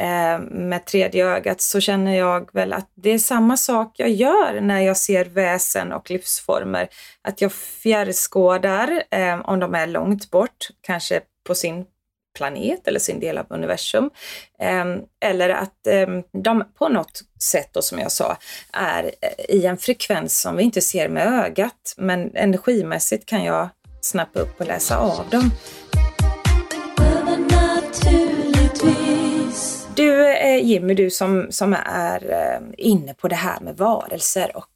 eh, 0.01 0.39
med 0.51 0.87
tredje 0.87 1.27
ögat 1.27 1.61
så 1.61 1.81
känner 1.81 2.19
jag 2.19 2.55
väl 2.55 2.73
att 2.73 2.91
det 2.95 3.11
är 3.11 3.19
samma 3.19 3.57
sak 3.57 3.93
jag 3.97 4.11
gör 4.11 4.61
när 4.61 4.81
jag 4.81 4.97
ser 4.97 5.25
väsen 5.25 5.93
och 5.93 6.11
livsformer. 6.11 6.89
Att 7.23 7.41
jag 7.41 7.53
fjärrskådar 7.53 9.03
eh, 9.11 9.41
om 9.41 9.61
de 9.61 9.75
är 9.75 9.87
långt 9.87 10.31
bort, 10.31 10.69
kanske 10.81 11.21
på 11.47 11.55
sin 11.55 11.87
planet 12.35 12.89
eller 12.89 13.01
sin 13.01 13.21
del 13.21 13.39
av 13.39 13.47
universum. 13.49 14.11
Ehm, 14.59 15.01
eller 15.21 15.51
att 15.51 15.87
ehm, 15.87 16.23
de 16.43 16.65
på 16.79 16.89
något 16.89 17.23
sätt, 17.41 17.69
då, 17.73 17.83
som 17.83 17.99
jag 17.99 18.13
sa, 18.13 18.37
är 18.73 19.05
eh, 19.05 19.57
i 19.57 19.67
en 19.67 19.79
frekvens 19.79 20.41
som 20.41 20.57
vi 20.57 20.63
inte 20.63 20.81
ser 20.81 21.09
med 21.09 21.27
ögat. 21.27 21.95
Men 21.97 22.37
energimässigt 22.37 23.27
kan 23.27 23.45
jag 23.45 23.69
snappa 24.01 24.41
upp 24.41 24.61
och 24.61 24.67
läsa 24.67 24.97
av 24.99 25.29
dem. 25.31 25.51
Du 29.97 30.27
eh, 30.37 30.65
Jimmy, 30.65 30.95
du 30.95 31.11
som, 31.11 31.47
som 31.51 31.77
är 31.87 32.31
eh, 32.31 32.61
inne 32.79 33.15
på 33.15 33.29
det 33.29 33.35
här 33.35 33.61
med 33.61 33.77
varelser 33.77 34.57
och 34.57 34.67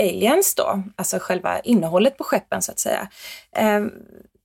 aliens 0.00 0.54
då, 0.54 0.82
alltså 0.96 1.18
själva 1.20 1.60
innehållet 1.60 2.18
på 2.18 2.24
skeppen 2.24 2.62
så 2.62 2.72
att 2.72 2.78
säga. 2.78 3.08
Ehm, 3.56 3.92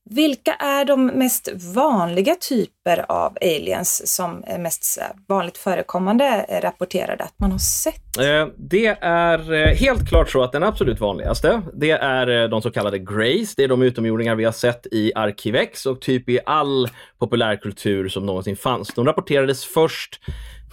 vilka 0.10 0.54
är 0.54 0.86
de 0.86 1.06
mest 1.06 1.50
vanliga 1.76 2.36
typer 2.36 3.06
av 3.12 3.38
aliens 3.42 4.16
som 4.16 4.44
är 4.48 4.58
mest 4.58 5.00
vanligt 5.28 5.58
förekommande 5.58 6.46
eh, 6.50 6.62
rapporterade 6.62 7.24
att 7.24 7.34
man 7.40 7.52
har 7.52 7.60
sett? 7.60 8.18
Eh, 8.18 8.48
det 8.58 8.88
är 9.02 9.54
eh, 9.54 9.76
helt 9.76 10.10
klart 10.10 10.30
så 10.30 10.44
att 10.44 10.52
den 10.52 10.64
absolut 10.64 11.00
vanligaste, 11.00 11.62
det 11.74 11.92
är 11.92 12.48
de 12.48 12.62
så 12.62 12.72
kallade 12.72 13.00
Greys. 13.00 13.56
Det 13.56 13.64
är 13.64 13.68
de 13.68 13.82
utomjordingar 13.82 14.36
vi 14.36 14.44
har 14.44 14.52
sett 14.52 14.88
i 14.92 15.12
Arkivex 15.16 15.86
och 15.86 16.02
typ 16.02 16.30
i 16.30 16.40
all 16.46 16.90
populärkultur 17.20 18.10
som 18.10 18.26
någonsin 18.26 18.58
fanns. 18.58 18.94
De 18.94 19.06
rapporterades 19.06 19.66
först 19.66 20.20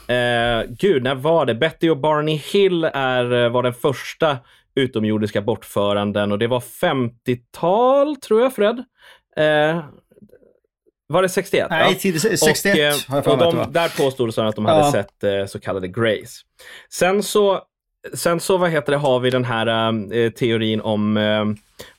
Eh, 0.08 0.62
gud, 0.68 1.02
när 1.02 1.14
var 1.14 1.46
det? 1.46 1.54
Betty 1.54 1.88
och 1.88 1.96
Barney 1.96 2.36
Hill 2.36 2.84
är, 2.84 3.48
var 3.48 3.62
den 3.62 3.74
första 3.74 4.38
utomjordiska 4.74 5.42
bortföranden 5.42 6.32
och 6.32 6.38
det 6.38 6.46
var 6.46 6.60
50-tal, 6.60 8.16
tror 8.16 8.40
jag, 8.40 8.54
Fred. 8.54 8.84
Eh, 9.36 9.84
var 11.06 11.22
det 11.22 11.28
61? 11.28 11.66
Nej, 11.70 11.92
Ja. 11.92 11.98
till 12.00 12.20
61 12.20 12.64
och, 12.64 12.78
eh, 12.80 12.94
har 13.08 13.16
jag 13.16 13.24
och 13.24 13.52
de, 13.54 13.56
det. 13.56 13.66
Där 13.80 13.88
påstod 13.96 14.26
de 14.28 14.32
att 14.46 14.56
de 14.56 14.64
hade 14.66 14.80
Ja. 14.80 14.92
sett 14.92 15.24
eh, 15.24 15.46
så 15.46 15.60
kallade 15.60 15.88
Greys. 15.88 16.40
Sen 16.92 17.22
så, 17.22 17.60
sen 18.14 18.40
så 18.40 18.56
vad 18.56 18.70
heter 18.70 18.92
det, 18.92 18.98
har 18.98 19.20
vi 19.20 19.30
den 19.30 19.44
här 19.44 19.66
eh, 20.12 20.30
teorin 20.30 20.80
om 20.80 21.16
eh, 21.16 21.44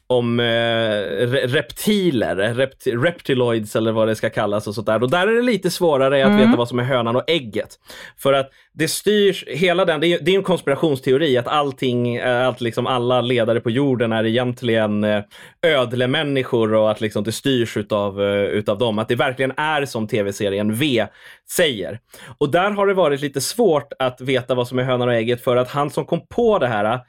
om 0.07 0.39
eh, 0.39 0.43
re- 0.43 1.47
reptiler, 1.47 2.53
rept 2.53 2.87
reptiloids 2.87 3.75
eller 3.75 3.91
vad 3.91 4.07
det 4.07 4.15
ska 4.15 4.29
kallas 4.29 4.67
och 4.67 4.75
sånt 4.75 4.87
där. 4.87 5.03
Och 5.03 5.09
där 5.09 5.27
är 5.27 5.35
det 5.35 5.41
lite 5.41 5.71
svårare 5.71 6.25
att 6.25 6.39
veta 6.39 6.57
vad 6.57 6.67
som 6.67 6.79
är 6.79 6.83
hönan 6.83 7.15
och 7.15 7.23
ägget. 7.27 7.79
För 8.17 8.33
att 8.33 8.49
det 8.73 8.87
styrs, 8.87 9.45
hela 9.47 9.85
den, 9.85 10.01
det 10.01 10.07
är, 10.07 10.19
det 10.21 10.31
är 10.31 10.35
en 10.35 10.43
konspirationsteori 10.43 11.37
att 11.37 11.47
allting, 11.47 12.15
eh, 12.15 12.47
att 12.47 12.61
liksom 12.61 12.87
alla 12.87 13.21
ledare 13.21 13.59
på 13.59 13.69
jorden 13.69 14.11
är 14.11 14.25
egentligen 14.25 15.03
eh, 15.03 15.23
ödlemänniskor 15.61 16.73
och 16.73 16.91
att 16.91 17.01
liksom 17.01 17.23
det 17.23 17.31
styrs 17.31 17.77
utav, 17.77 18.21
eh, 18.21 18.43
utav 18.43 18.77
dem. 18.77 18.99
Att 18.99 19.07
det 19.07 19.15
verkligen 19.15 19.53
är 19.57 19.85
som 19.85 20.07
tv-serien 20.07 20.73
V 20.73 21.07
säger. 21.51 21.99
Och 22.37 22.51
där 22.51 22.71
har 22.71 22.87
det 22.87 22.93
varit 22.93 23.21
lite 23.21 23.41
svårt 23.41 23.93
att 23.99 24.21
veta 24.21 24.55
vad 24.55 24.67
som 24.67 24.79
är 24.79 24.83
hönan 24.83 25.07
och 25.07 25.13
ägget 25.13 25.43
för 25.43 25.55
att 25.55 25.69
han 25.69 25.89
som 25.89 26.05
kom 26.05 26.27
på 26.27 26.59
det 26.59 26.67
här 26.67 26.99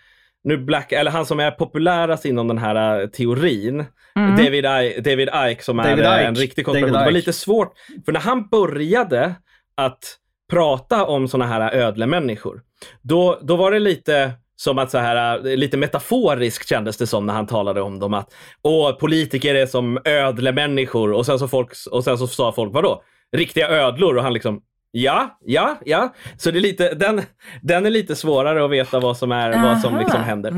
nu 0.46 0.56
Black, 0.58 0.92
eller 0.92 1.10
han 1.10 1.26
som 1.26 1.40
är 1.40 1.50
populärast 1.50 2.24
inom 2.24 2.48
den 2.48 2.58
här 2.58 3.00
uh, 3.00 3.08
teorin, 3.08 3.84
David, 4.14 4.64
I, 4.64 5.00
David 5.00 5.28
Ike 5.48 5.62
som 5.62 5.76
David 5.76 6.04
är 6.04 6.14
uh, 6.14 6.20
Icke. 6.20 6.28
en 6.28 6.34
riktig 6.34 6.64
konspiration. 6.64 6.98
Det 6.98 7.04
var 7.04 7.10
lite 7.10 7.32
svårt, 7.32 7.72
för 8.04 8.12
när 8.12 8.20
han 8.20 8.48
började 8.48 9.34
att 9.74 10.16
prata 10.50 11.04
om 11.06 11.28
såna 11.28 11.46
här 11.46 11.74
ödlemänniskor, 11.74 12.62
då, 13.02 13.38
då 13.42 13.56
var 13.56 13.72
det 13.72 13.78
lite 13.78 14.32
som 14.56 14.78
att 14.78 14.90
så 14.90 14.98
här, 14.98 15.56
lite 15.56 15.76
metaforiskt 15.76 16.68
kändes 16.68 16.96
det 16.96 17.06
som 17.06 17.26
när 17.26 17.34
han 17.34 17.46
talade 17.46 17.80
om 17.80 17.98
dem 17.98 18.14
att 18.14 18.34
åh, 18.62 18.92
politiker 18.92 19.54
är 19.54 19.66
som 19.66 19.98
ödlemänniskor 20.04 21.12
och 21.12 21.26
sen 21.26 21.38
så, 21.38 21.48
folk, 21.48 21.72
och 21.90 22.04
sen 22.04 22.18
så 22.18 22.26
sa 22.26 22.52
folk 22.52 22.74
vadå? 22.74 23.02
Riktiga 23.36 23.68
ödlor 23.68 24.16
och 24.16 24.22
han 24.22 24.32
liksom 24.32 24.60
Ja, 24.98 25.38
ja, 25.44 25.78
ja. 25.84 26.14
Så 26.38 26.50
det 26.50 26.58
är 26.58 26.60
lite, 26.60 26.94
den, 26.94 27.22
den 27.62 27.86
är 27.86 27.90
lite 27.90 28.16
svårare 28.16 28.64
att 28.64 28.70
veta 28.70 29.00
vad 29.00 29.16
som, 29.16 29.32
är, 29.32 29.62
vad 29.62 29.80
som 29.80 29.98
liksom 29.98 30.20
händer. 30.22 30.52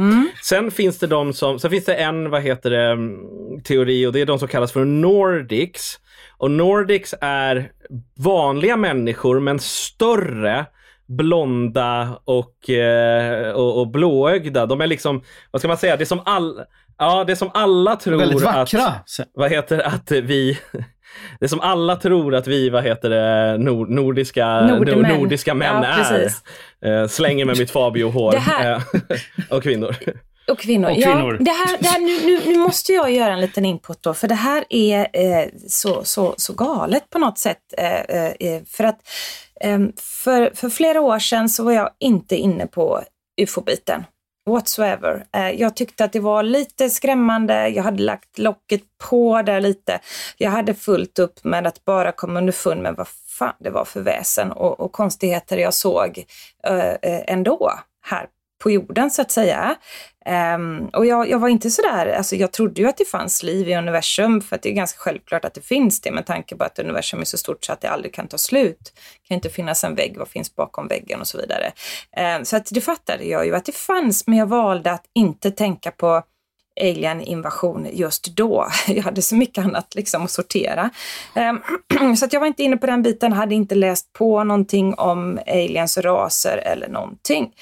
Sen 0.45 0.71
finns 0.71 0.99
det 0.99 1.07
de 1.07 1.33
som, 1.33 1.59
sen 1.59 1.71
finns 1.71 1.85
det 1.85 1.95
en, 1.95 2.31
vad 2.31 2.43
heter 2.43 2.71
det, 2.71 2.91
mm, 2.91 3.19
teori 3.65 4.07
och 4.07 4.13
det 4.13 4.21
är 4.21 4.27
de 4.27 4.39
som 4.39 4.49
kallas 4.49 4.73
för 4.73 4.85
Nordics. 4.85 5.99
Och 6.37 6.51
Nordics 6.51 7.15
är 7.21 7.71
vanliga 8.17 8.77
människor 8.77 9.41
men 9.41 9.59
större, 9.59 10.67
blonda 11.09 12.21
och, 12.25 12.71
eh, 12.71 13.51
och, 13.51 13.81
och 13.81 13.89
blåögda. 13.89 14.67
De 14.67 14.81
är 14.81 14.87
liksom, 14.87 15.23
vad 15.51 15.61
ska 15.61 15.69
man 15.69 15.77
säga, 15.77 15.97
det 15.97 16.03
är 16.03 16.07
som, 16.07 16.23
all, 16.25 16.61
ja, 16.99 17.25
det 17.25 17.33
är 17.33 17.37
som 17.37 17.51
alla 17.55 17.97
tror 17.97 18.19
Väldigt 18.19 18.47
att 18.47 18.73
vackra. 18.73 18.95
vad 19.35 19.51
heter 19.51 19.79
att 19.87 20.11
vi 20.11 20.59
det 21.41 21.47
är 21.47 21.49
som 21.49 21.61
alla 21.61 21.97
tror 21.97 22.35
att 22.35 22.47
vi, 22.47 22.71
vad 22.71 22.85
heter 22.85 23.11
det, 23.11 23.59
nord, 23.59 23.91
nordiska, 23.91 24.61
Nordmän. 24.61 25.19
nordiska 25.19 25.55
män 25.55 25.83
Ja, 25.83 26.29
är. 26.81 27.03
Eh, 27.03 27.09
slänger 27.09 27.45
med 27.45 27.59
mitt 27.59 27.71
Fabio-hår. 27.71 28.33
Här- 28.33 28.73
eh, 28.73 28.83
och 29.57 29.63
kvinnor. 29.63 29.97
Och 30.49 30.59
kvinnor. 30.59 30.91
Och 30.91 30.97
kvinnor. 30.97 31.37
Ja, 31.39 31.45
det 31.45 31.51
här, 31.51 31.79
det 31.81 31.89
här, 31.89 32.01
nu, 32.01 32.27
nu, 32.27 32.53
nu 32.53 32.59
måste 32.59 32.93
jag 32.93 33.11
göra 33.11 33.33
en 33.33 33.41
liten 33.41 33.65
input 33.65 34.03
då, 34.03 34.15
för 34.15 34.29
det 34.29 34.35
här 34.35 34.65
är 34.71 35.01
eh, 35.13 35.49
så, 35.69 36.05
så, 36.05 36.35
så 36.37 36.53
galet 36.53 37.11
på 37.11 37.19
något 37.19 37.39
sätt. 37.39 37.59
Eh, 37.79 37.95
eh, 38.27 38.63
för 38.67 38.85
att 38.85 38.99
eh, 39.61 39.79
för, 39.97 40.51
för 40.55 40.69
flera 40.71 41.01
år 41.01 41.19
sedan 41.19 41.49
så 41.49 41.65
var 41.65 41.73
jag 41.73 41.91
inte 41.99 42.37
inne 42.37 42.67
på 42.67 43.03
ufo-biten 43.43 44.05
whatsoever. 44.49 45.25
Eh, 45.33 45.51
jag 45.51 45.77
tyckte 45.77 46.05
att 46.05 46.13
det 46.13 46.21
var 46.21 46.43
lite 46.43 46.91
skrämmande. 46.91 47.69
Jag 47.69 47.83
hade 47.83 48.03
lagt 48.03 48.39
locket 48.39 48.83
på 49.11 49.43
där 49.43 49.61
lite. 49.61 50.01
Jag 50.39 50.51
hade 50.51 50.75
fullt 50.75 51.19
upp 51.19 51.45
med 51.45 51.67
att 51.67 51.85
bara 51.85 52.13
komma 52.13 52.39
underfund 52.39 52.83
med 52.83 52.95
vad 52.95 53.09
fan 53.09 53.55
det 53.59 53.71
var 53.71 53.85
för 53.85 54.01
väsen 54.01 54.53
och, 54.53 54.81
och 54.81 54.93
konstigheter 54.93 55.57
jag 55.57 55.75
såg 55.75 56.25
eh, 56.67 56.89
eh, 56.89 57.23
ändå 57.27 57.73
här 58.03 58.27
på 58.59 58.71
jorden 58.71 59.11
så 59.11 59.23
att 59.23 59.31
säga. 59.31 59.77
Um, 60.57 60.91
och 60.93 61.07
jag, 61.07 61.31
jag 61.31 61.39
var 61.39 61.49
inte 61.49 61.71
sådär, 61.71 62.07
alltså 62.07 62.37
jag 62.37 62.53
trodde 62.53 62.83
ju 62.83 62.89
att 62.89 62.97
det 62.97 63.05
fanns 63.05 63.43
liv 63.43 63.69
i 63.69 63.77
universum 63.77 64.41
för 64.41 64.57
att 64.57 64.63
det 64.63 64.69
är 64.69 64.75
ganska 64.75 64.99
självklart 64.99 65.45
att 65.45 65.55
det 65.55 65.61
finns 65.61 66.01
det 66.01 66.11
med 66.11 66.27
tanke 66.27 66.57
på 66.57 66.65
att 66.65 66.79
universum 66.79 67.21
är 67.21 67.25
så 67.25 67.39
stort 67.39 67.65
så 67.65 67.73
att 67.73 67.81
det 67.81 67.91
aldrig 67.91 68.15
kan 68.15 68.29
ta 68.29 68.39
slut. 68.39 68.93
Det 69.23 69.29
kan 69.29 69.35
inte 69.35 69.51
finnas 69.51 69.85
en 69.85 69.95
vägg, 69.95 70.19
vad 70.19 70.29
finns 70.29 70.57
bakom 70.57 70.89
väggen 70.89 71.21
och 71.21 71.27
så 71.27 71.39
vidare. 71.39 71.73
Um, 72.39 72.45
så 72.45 72.57
att 72.57 72.67
det 72.73 72.81
fattade 72.81 73.25
jag 73.25 73.47
ju 73.47 73.57
att 73.57 73.65
det 73.65 73.75
fanns 73.75 74.27
men 74.27 74.39
jag 74.39 74.47
valde 74.47 74.93
att 74.93 75.05
inte 75.15 75.51
tänka 75.51 75.91
på 75.91 76.23
alien-invasion 76.81 77.89
just 77.93 78.37
då. 78.37 78.69
Jag 78.89 79.03
hade 79.03 79.23
så 79.23 79.37
mycket 79.37 79.65
annat 79.65 79.95
liksom 79.95 80.25
att 80.25 80.31
sortera. 80.31 80.91
Ehm, 81.35 81.61
så 82.17 82.25
att 82.25 82.33
jag 82.33 82.41
var 82.41 82.47
inte 82.47 82.63
inne 82.63 82.77
på 82.77 82.87
den 82.87 83.03
biten, 83.03 83.33
hade 83.33 83.55
inte 83.55 83.75
läst 83.75 84.13
på 84.13 84.45
någonting 84.45 84.95
om 84.95 85.39
aliens 85.47 85.97
och 85.97 86.05
raser 86.05 86.57
eller 86.57 86.89
någonting. 86.89 87.53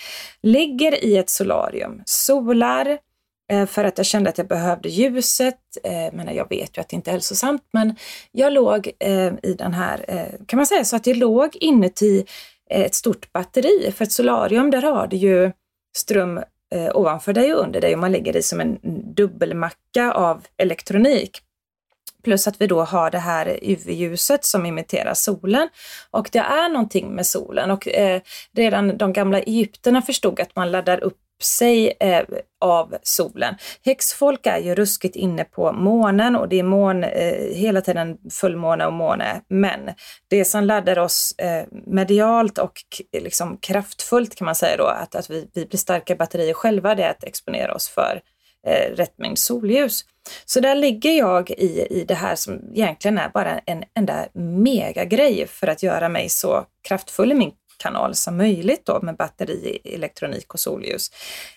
Ligger 0.42 1.04
i 1.04 1.16
ett 1.16 1.30
solarium, 1.30 2.02
solar, 2.04 2.98
eh, 3.52 3.66
för 3.66 3.84
att 3.84 3.98
jag 3.98 4.06
kände 4.06 4.30
att 4.30 4.38
jag 4.38 4.48
behövde 4.48 4.88
ljuset. 4.88 5.58
Eh, 5.84 6.12
men 6.12 6.34
jag 6.34 6.48
vet 6.48 6.76
ju 6.76 6.80
att 6.80 6.88
det 6.88 6.96
inte 6.96 7.10
är 7.10 7.12
hälsosamt, 7.12 7.62
men 7.72 7.96
jag 8.32 8.52
låg 8.52 8.90
eh, 8.98 9.32
i 9.42 9.54
den 9.58 9.74
här, 9.74 10.28
kan 10.46 10.56
man 10.56 10.66
säga 10.66 10.84
så 10.84 10.96
att 10.96 11.06
jag 11.06 11.16
låg 11.16 11.56
inuti 11.56 12.24
ett 12.70 12.94
stort 12.94 13.32
batteri. 13.32 13.92
För 13.96 14.04
ett 14.04 14.12
solarium, 14.12 14.70
där 14.70 14.82
har 14.82 15.06
du 15.06 15.16
ju 15.16 15.52
ström 15.96 16.40
eh, 16.74 16.96
ovanför 16.96 17.32
dig 17.32 17.54
och 17.54 17.62
under 17.62 17.80
dig 17.80 17.94
och 17.94 18.00
man 18.00 18.12
lägger 18.12 18.36
i 18.36 18.42
som 18.42 18.60
en 18.60 18.78
dubbelmacka 19.14 20.12
av 20.12 20.46
elektronik. 20.56 21.42
Plus 22.22 22.46
att 22.46 22.60
vi 22.60 22.66
då 22.66 22.82
har 22.82 23.10
det 23.10 23.18
här 23.18 23.58
UV-ljuset 23.62 24.44
som 24.44 24.66
imiterar 24.66 25.14
solen. 25.14 25.68
Och 26.10 26.28
det 26.32 26.38
är 26.38 26.68
någonting 26.68 27.14
med 27.14 27.26
solen 27.26 27.70
och 27.70 27.88
eh, 27.88 28.20
redan 28.52 28.96
de 28.96 29.12
gamla 29.12 29.40
egyptierna 29.40 30.02
förstod 30.02 30.40
att 30.40 30.56
man 30.56 30.70
laddar 30.70 31.04
upp 31.04 31.18
sig 31.42 31.96
eh, 32.00 32.22
av 32.60 32.96
solen. 33.02 33.54
Häxfolk 33.84 34.46
är 34.46 34.58
ju 34.58 34.74
ruskigt 34.74 35.16
inne 35.16 35.44
på 35.44 35.72
månen 35.72 36.36
och 36.36 36.48
det 36.48 36.58
är 36.58 36.62
mån, 36.62 37.04
eh, 37.04 37.54
hela 37.54 37.80
tiden 37.80 38.18
fullmåne 38.30 38.86
och 38.86 38.92
måne. 38.92 39.40
Men 39.48 39.80
det 40.28 40.44
som 40.44 40.64
laddar 40.64 40.98
oss 40.98 41.34
eh, 41.38 41.66
medialt 41.86 42.58
och 42.58 42.72
liksom 43.18 43.56
kraftfullt 43.56 44.34
kan 44.34 44.44
man 44.44 44.54
säga 44.54 44.76
då, 44.76 44.86
att, 44.86 45.14
att 45.14 45.30
vi, 45.30 45.50
vi 45.54 45.66
blir 45.66 45.78
starka 45.78 46.16
batterier 46.16 46.54
själva, 46.54 46.94
det 46.94 47.02
är 47.02 47.10
att 47.10 47.24
exponera 47.24 47.74
oss 47.74 47.88
för 47.88 48.20
eh, 48.66 48.96
rätt 48.96 49.18
mängd 49.18 49.38
solljus. 49.38 50.04
Så 50.44 50.60
där 50.60 50.74
ligger 50.74 51.10
jag 51.10 51.50
i, 51.50 51.86
i 51.90 52.04
det 52.08 52.14
här 52.14 52.34
som 52.34 52.60
egentligen 52.74 53.18
är 53.18 53.28
bara 53.28 53.58
en 53.58 53.84
enda 53.94 54.26
megagrej 54.34 55.46
för 55.46 55.66
att 55.66 55.82
göra 55.82 56.08
mig 56.08 56.28
så 56.28 56.64
kraftfull 56.88 57.32
i 57.32 57.34
min 57.34 57.52
kanal 57.78 58.14
som 58.14 58.36
möjligt 58.36 58.86
då 58.86 59.00
med 59.02 59.16
batteri, 59.16 59.78
elektronik 59.84 60.54
och 60.54 60.60
solljus. 60.60 61.10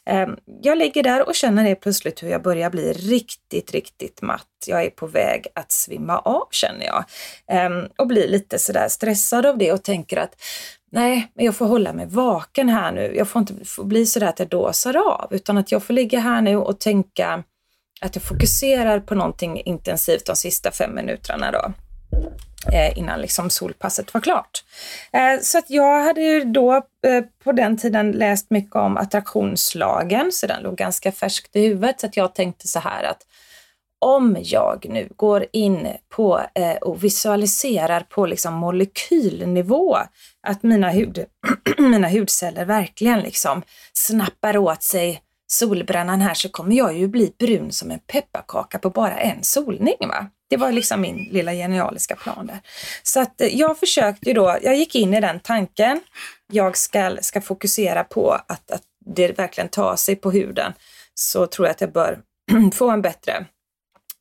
Ehm, 0.05 0.35
jag 0.61 0.77
ligger 0.77 1.03
där 1.03 1.27
och 1.27 1.35
känner 1.35 1.63
det 1.63 1.75
plötsligt 1.75 2.23
hur 2.23 2.29
jag 2.29 2.41
börjar 2.41 2.69
bli 2.69 2.93
riktigt, 2.93 3.71
riktigt 3.71 4.21
matt. 4.21 4.47
Jag 4.67 4.83
är 4.83 4.89
på 4.89 5.07
väg 5.07 5.47
att 5.55 5.71
svimma 5.71 6.19
av 6.19 6.47
känner 6.51 6.85
jag 6.85 7.03
ehm, 7.47 7.87
och 7.97 8.07
blir 8.07 8.27
lite 8.27 8.59
sådär 8.59 8.87
stressad 8.89 9.45
av 9.45 9.57
det 9.57 9.71
och 9.71 9.83
tänker 9.83 10.17
att 10.17 10.35
nej, 10.91 11.31
men 11.35 11.45
jag 11.45 11.55
får 11.55 11.65
hålla 11.65 11.93
mig 11.93 12.05
vaken 12.09 12.69
här 12.69 12.91
nu. 12.91 13.15
Jag 13.15 13.27
får 13.27 13.39
inte 13.39 13.65
få 13.65 13.83
bli 13.83 14.05
sådär 14.05 14.27
att 14.27 14.39
jag 14.39 14.47
dåsar 14.47 14.97
av 14.97 15.27
utan 15.31 15.57
att 15.57 15.71
jag 15.71 15.83
får 15.83 15.93
ligga 15.93 16.19
här 16.19 16.41
nu 16.41 16.57
och 16.57 16.79
tänka 16.79 17.43
att 18.01 18.15
jag 18.15 18.23
fokuserar 18.23 18.99
på 18.99 19.15
någonting 19.15 19.61
intensivt 19.61 20.25
de 20.25 20.35
sista 20.35 20.71
fem 20.71 20.95
minuterna 20.95 21.51
då. 21.51 21.73
Eh, 22.67 22.97
innan 22.97 23.21
liksom 23.21 23.49
solpasset 23.49 24.13
var 24.13 24.21
klart. 24.21 24.63
Eh, 25.11 25.41
så 25.41 25.57
att 25.57 25.69
jag 25.69 26.03
hade 26.03 26.21
ju 26.21 26.43
då 26.43 26.75
eh, 26.75 27.23
på 27.43 27.51
den 27.51 27.77
tiden 27.77 28.11
läst 28.11 28.49
mycket 28.49 28.75
om 28.75 28.97
attraktionslagen, 28.97 30.31
så 30.31 30.47
den 30.47 30.63
låg 30.63 30.75
ganska 30.75 31.11
färskt 31.11 31.55
i 31.55 31.67
huvudet. 31.67 31.99
Så 31.99 32.07
att 32.07 32.17
jag 32.17 32.35
tänkte 32.35 32.67
så 32.67 32.79
här 32.79 33.03
att 33.03 33.25
om 34.01 34.37
jag 34.39 34.85
nu 34.89 35.09
går 35.15 35.45
in 35.53 35.87
på 36.09 36.41
och 36.81 37.03
visualiserar 37.03 38.01
på 38.09 38.25
liksom 38.25 38.53
molekylnivå 38.53 39.97
att 40.47 40.63
mina, 40.63 40.89
hud, 40.89 41.25
mina 41.77 42.09
hudceller 42.09 42.65
verkligen 42.65 43.19
liksom 43.19 43.61
snappar 43.93 44.57
åt 44.57 44.83
sig 44.83 45.21
solbrännan 45.47 46.21
här 46.21 46.33
så 46.33 46.49
kommer 46.49 46.75
jag 46.75 46.97
ju 46.97 47.07
bli 47.07 47.33
brun 47.39 47.71
som 47.71 47.91
en 47.91 47.99
pepparkaka 47.99 48.79
på 48.79 48.89
bara 48.89 49.19
en 49.19 49.43
solning. 49.43 49.97
Va? 49.99 50.27
Det 50.49 50.57
var 50.57 50.71
liksom 50.71 51.01
min 51.01 51.27
lilla 51.31 51.53
genialiska 51.53 52.15
plan 52.15 52.47
där. 52.47 52.59
Så 53.03 53.19
att 53.19 53.41
eh, 53.41 53.47
jag 53.47 53.79
försökte 53.79 54.33
då, 54.33 54.57
jag 54.61 54.75
gick 54.75 54.95
in 54.95 55.13
i 55.13 55.21
den 55.21 55.39
tanken. 55.39 55.99
Jag 56.51 56.77
ska, 56.77 57.17
ska 57.21 57.41
fokusera 57.41 58.03
på 58.03 58.31
att, 58.31 58.71
att 58.71 58.83
det 59.05 59.39
verkligen 59.39 59.69
tar 59.69 59.95
sig 59.95 60.15
på 60.15 60.31
huden. 60.31 60.73
Så 61.13 61.47
tror 61.47 61.67
jag 61.67 61.71
att 61.71 61.81
jag 61.81 61.91
bör 61.91 62.19
få 62.73 62.89
en 62.89 63.01
bättre 63.01 63.45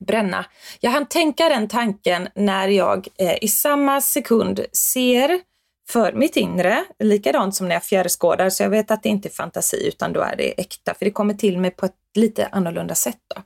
bränna. 0.07 0.45
Jag 0.81 0.91
hann 0.91 1.07
tänka 1.07 1.49
den 1.49 1.69
tanken 1.69 2.29
när 2.35 2.69
jag 2.69 3.09
eh, 3.19 3.45
i 3.45 3.49
samma 3.49 4.01
sekund 4.01 4.65
ser 4.73 5.41
för 5.89 6.13
mitt 6.13 6.37
inre, 6.37 6.85
likadant 6.99 7.55
som 7.55 7.69
när 7.69 7.75
jag 7.75 7.85
fjärrskådar, 7.85 8.51
så 8.51 8.63
jag 8.63 8.71
vet 8.71 8.91
att 8.91 9.03
det 9.03 9.09
inte 9.09 9.29
är 9.29 9.33
fantasi 9.33 9.89
utan 9.89 10.13
då 10.13 10.21
är 10.21 10.37
det 10.37 10.61
äkta, 10.61 10.95
för 10.95 11.05
det 11.05 11.11
kommer 11.11 11.35
till 11.35 11.59
mig 11.59 11.71
på 11.71 11.87
ett 11.87 11.95
lite 12.15 12.47
annorlunda 12.47 12.95
sätt. 12.95 13.19
Då. 13.35 13.43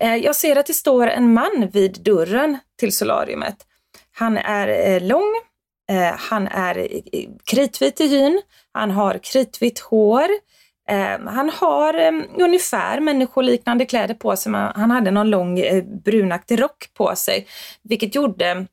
Eh, 0.00 0.16
jag 0.16 0.36
ser 0.36 0.56
att 0.56 0.66
det 0.66 0.74
står 0.74 1.06
en 1.06 1.32
man 1.32 1.70
vid 1.72 2.02
dörren 2.02 2.58
till 2.78 2.92
solariumet. 2.92 3.56
Han 4.12 4.36
är 4.36 4.68
eh, 4.68 5.02
lång, 5.02 5.34
eh, 5.90 6.14
han 6.16 6.46
är 6.46 6.88
kritvit 7.44 8.00
i 8.00 8.08
hyn, 8.08 8.42
han 8.72 8.90
har 8.90 9.18
kritvitt 9.22 9.78
hår, 9.78 10.28
han 11.26 11.50
har 11.50 11.94
ungefär 12.38 13.00
människoliknande 13.00 13.86
kläder 13.86 14.14
på 14.14 14.36
sig, 14.36 14.52
men 14.52 14.72
han 14.74 14.90
hade 14.90 15.10
någon 15.10 15.30
lång 15.30 15.60
brunaktig 16.04 16.62
rock 16.62 16.90
på 16.94 17.16
sig, 17.16 17.46
vilket 17.82 18.14
gjorde 18.14 18.66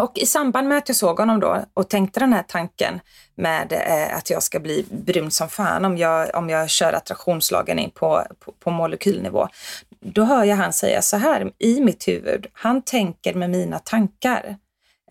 och 0.00 0.18
i 0.18 0.26
samband 0.26 0.68
med 0.68 0.78
att 0.78 0.88
jag 0.88 0.96
såg 0.96 1.18
honom 1.18 1.40
då 1.40 1.64
och 1.74 1.88
tänkte 1.88 2.20
den 2.20 2.32
här 2.32 2.42
tanken 2.42 3.00
med 3.34 3.72
eh, 3.72 4.16
att 4.16 4.30
jag 4.30 4.42
ska 4.42 4.60
bli 4.60 4.86
brun 4.90 5.30
som 5.30 5.48
fan 5.48 5.84
om 5.84 5.98
jag, 5.98 6.34
om 6.34 6.50
jag 6.50 6.70
kör 6.70 6.92
attraktionslagen 6.92 7.78
in 7.78 7.90
på, 7.90 8.24
på, 8.38 8.52
på 8.52 8.70
molekylnivå. 8.70 9.48
Då 10.00 10.24
hör 10.24 10.44
jag 10.44 10.56
han 10.56 10.72
säga 10.72 11.02
så 11.02 11.16
här 11.16 11.52
i 11.58 11.80
mitt 11.80 12.08
huvud. 12.08 12.46
Han 12.52 12.82
tänker 12.82 13.34
med 13.34 13.50
mina 13.50 13.78
tankar. 13.78 14.56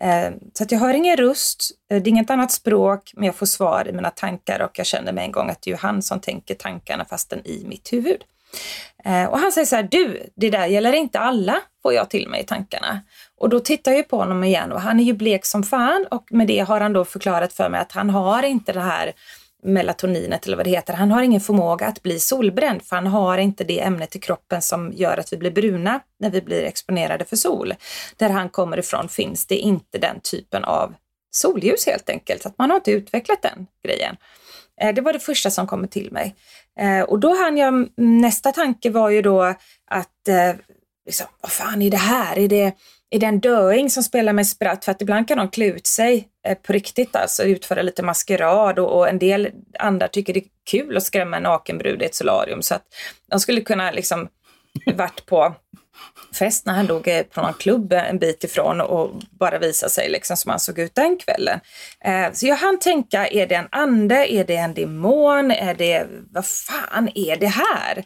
Eh, 0.00 0.30
så 0.52 0.62
att 0.62 0.72
jag 0.72 0.78
hör 0.78 0.94
ingen 0.94 1.16
röst, 1.16 1.70
eh, 1.90 2.02
det 2.02 2.08
är 2.08 2.10
inget 2.10 2.30
annat 2.30 2.52
språk, 2.52 3.12
men 3.16 3.24
jag 3.24 3.34
får 3.34 3.46
svar 3.46 3.88
i 3.88 3.92
mina 3.92 4.10
tankar 4.10 4.60
och 4.60 4.78
jag 4.78 4.86
känner 4.86 5.12
med 5.12 5.24
en 5.24 5.32
gång 5.32 5.50
att 5.50 5.62
det 5.62 5.70
är 5.70 5.76
han 5.76 6.02
som 6.02 6.20
tänker 6.20 6.54
tankarna 6.54 7.04
fastän 7.04 7.46
i 7.46 7.64
mitt 7.68 7.92
huvud. 7.92 8.24
Eh, 9.04 9.24
och 9.24 9.38
han 9.38 9.52
säger 9.52 9.66
så 9.66 9.76
här, 9.76 9.88
du, 9.90 10.30
det 10.34 10.50
där 10.50 10.66
gäller 10.66 10.92
inte 10.92 11.18
alla, 11.18 11.60
får 11.82 11.94
jag 11.94 12.10
till 12.10 12.28
mig 12.28 12.40
i 12.40 12.44
tankarna. 12.44 13.00
Och 13.40 13.48
då 13.48 13.60
tittar 13.60 13.92
jag 13.92 14.08
på 14.08 14.16
honom 14.16 14.44
igen 14.44 14.72
och 14.72 14.80
han 14.80 15.00
är 15.00 15.04
ju 15.04 15.12
blek 15.12 15.44
som 15.44 15.62
fan 15.62 16.06
och 16.10 16.24
med 16.30 16.46
det 16.46 16.58
har 16.58 16.80
han 16.80 16.92
då 16.92 17.04
förklarat 17.04 17.52
för 17.52 17.68
mig 17.68 17.80
att 17.80 17.92
han 17.92 18.10
har 18.10 18.42
inte 18.42 18.72
det 18.72 18.80
här 18.80 19.12
melatoninet 19.62 20.46
eller 20.46 20.56
vad 20.56 20.66
det 20.66 20.70
heter. 20.70 20.94
Han 20.94 21.10
har 21.10 21.22
ingen 21.22 21.40
förmåga 21.40 21.86
att 21.86 22.02
bli 22.02 22.20
solbränd 22.20 22.82
för 22.82 22.96
han 22.96 23.06
har 23.06 23.38
inte 23.38 23.64
det 23.64 23.80
ämnet 23.80 24.16
i 24.16 24.18
kroppen 24.18 24.62
som 24.62 24.92
gör 24.92 25.18
att 25.18 25.32
vi 25.32 25.36
blir 25.36 25.50
bruna 25.50 26.00
när 26.18 26.30
vi 26.30 26.42
blir 26.42 26.62
exponerade 26.62 27.24
för 27.24 27.36
sol. 27.36 27.74
Där 28.16 28.30
han 28.30 28.48
kommer 28.48 28.78
ifrån 28.78 29.08
finns 29.08 29.46
det 29.46 29.56
inte 29.56 29.98
den 29.98 30.20
typen 30.20 30.64
av 30.64 30.94
solljus 31.30 31.86
helt 31.86 32.10
enkelt, 32.10 32.42
så 32.42 32.48
att 32.48 32.58
man 32.58 32.70
har 32.70 32.76
inte 32.76 32.90
utvecklat 32.90 33.42
den 33.42 33.66
grejen. 33.84 34.16
Eh, 34.80 34.94
det 34.94 35.00
var 35.00 35.12
det 35.12 35.20
första 35.20 35.50
som 35.50 35.66
kom 35.66 35.88
till 35.88 36.12
mig. 36.12 36.34
Eh, 36.80 37.00
och 37.00 37.18
då 37.18 37.34
hann 37.34 37.56
jag, 37.56 37.68
mm, 37.68 37.88
nästa 37.96 38.52
tanke 38.52 38.90
var 38.90 39.10
ju 39.10 39.22
då 39.22 39.42
att, 39.90 40.28
eh, 40.28 40.54
liksom, 41.06 41.26
vad 41.40 41.52
fan 41.52 41.82
är 41.82 41.90
det 41.90 41.96
här? 41.96 42.38
Är 42.38 42.48
det, 42.48 42.74
är 43.10 43.18
det 43.18 43.26
en 43.26 43.40
döing 43.40 43.90
som 43.90 44.02
spelar 44.02 44.32
med 44.32 44.46
spratt? 44.46 44.84
För 44.84 44.92
att 44.92 45.02
ibland 45.02 45.28
kan 45.28 45.38
de 45.38 45.50
klä 45.50 45.66
ut 45.66 45.86
sig 45.86 46.28
eh, 46.46 46.58
på 46.58 46.72
riktigt, 46.72 47.16
alltså 47.16 47.42
utföra 47.42 47.82
lite 47.82 48.02
maskerad 48.02 48.78
och, 48.78 48.98
och 48.98 49.08
en 49.08 49.18
del 49.18 49.50
andra 49.78 50.08
tycker 50.08 50.34
det 50.34 50.40
är 50.40 50.48
kul 50.70 50.96
att 50.96 51.02
skrämma 51.02 51.36
en 51.36 51.42
nakenbrud 51.42 52.02
i 52.02 52.04
ett 52.04 52.14
solarium. 52.14 52.62
Så 52.62 52.74
att 52.74 52.82
de 53.30 53.40
skulle 53.40 53.60
kunna 53.60 53.90
liksom 53.90 54.28
varit 54.94 55.26
på 55.26 55.54
fest 56.38 56.66
när 56.66 56.74
han 56.74 56.86
dog 56.86 57.08
eh, 57.08 57.22
på 57.22 57.42
någon 57.42 57.54
klubb 57.54 57.92
eh, 57.92 58.10
en 58.10 58.18
bit 58.18 58.44
ifrån 58.44 58.80
och 58.80 59.10
bara 59.30 59.58
visa 59.58 59.88
sig 59.88 60.08
liksom 60.08 60.36
som 60.36 60.50
han 60.50 60.60
såg 60.60 60.78
ut 60.78 60.94
den 60.94 61.16
kvällen. 61.16 61.60
Eh, 62.04 62.32
så 62.32 62.46
jag 62.46 62.56
hann 62.56 62.78
tänka, 62.78 63.28
är 63.28 63.46
det 63.46 63.54
en 63.54 63.68
ande? 63.70 64.32
Är 64.32 64.44
det 64.44 64.56
en 64.56 64.74
demon? 64.74 65.50
Är 65.50 65.74
det, 65.74 66.06
vad 66.30 66.46
fan 66.46 67.08
är 67.14 67.36
det 67.36 67.46
här? 67.46 68.04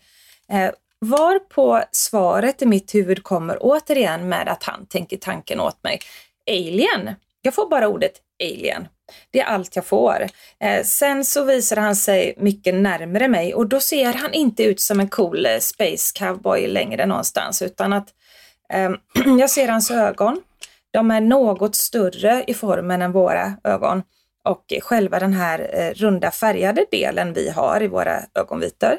Eh, 0.52 0.70
var 1.04 1.38
på 1.38 1.82
svaret 1.92 2.62
i 2.62 2.66
mitt 2.66 2.94
huvud 2.94 3.22
kommer 3.22 3.58
återigen 3.60 4.28
med 4.28 4.48
att 4.48 4.62
han 4.62 4.86
tänker 4.86 5.16
tanken 5.16 5.60
åt 5.60 5.84
mig. 5.84 5.98
Alien. 6.50 7.14
Jag 7.42 7.54
får 7.54 7.68
bara 7.68 7.88
ordet 7.88 8.12
alien. 8.42 8.88
Det 9.30 9.40
är 9.40 9.44
allt 9.44 9.76
jag 9.76 9.86
får. 9.86 10.26
Eh, 10.60 10.82
sen 10.84 11.24
så 11.24 11.44
visar 11.44 11.76
han 11.76 11.96
sig 11.96 12.34
mycket 12.36 12.74
närmre 12.74 13.28
mig 13.28 13.54
och 13.54 13.68
då 13.68 13.80
ser 13.80 14.12
han 14.12 14.32
inte 14.32 14.64
ut 14.64 14.80
som 14.80 15.00
en 15.00 15.08
cool 15.08 15.46
eh, 15.46 15.58
space 15.58 16.12
cowboy 16.18 16.66
längre 16.66 17.06
någonstans 17.06 17.62
utan 17.62 17.92
att 17.92 18.08
eh, 18.72 18.90
jag 19.38 19.50
ser 19.50 19.68
hans 19.68 19.90
ögon. 19.90 20.42
De 20.92 21.10
är 21.10 21.20
något 21.20 21.74
större 21.74 22.44
i 22.46 22.54
formen 22.54 23.02
än 23.02 23.12
våra 23.12 23.52
ögon 23.64 24.02
och 24.44 24.72
själva 24.82 25.18
den 25.18 25.32
här 25.32 25.70
eh, 25.72 25.94
runda 25.94 26.30
färgade 26.30 26.86
delen 26.90 27.32
vi 27.32 27.50
har 27.50 27.82
i 27.82 27.88
våra 27.88 28.20
ögonvitor 28.34 28.98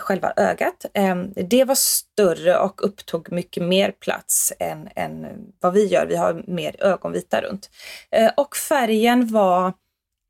själva 0.00 0.32
ögat. 0.36 0.86
Ehm, 0.94 1.32
det 1.32 1.64
var 1.64 1.74
större 1.74 2.58
och 2.58 2.86
upptog 2.86 3.32
mycket 3.32 3.62
mer 3.62 3.90
plats 3.90 4.52
än, 4.58 4.88
än 4.96 5.26
vad 5.60 5.72
vi 5.72 5.86
gör. 5.86 6.06
Vi 6.06 6.16
har 6.16 6.44
mer 6.46 6.76
ögonvita 6.78 7.40
runt. 7.40 7.70
Ehm, 8.10 8.30
och 8.36 8.56
färgen 8.56 9.26
var 9.26 9.72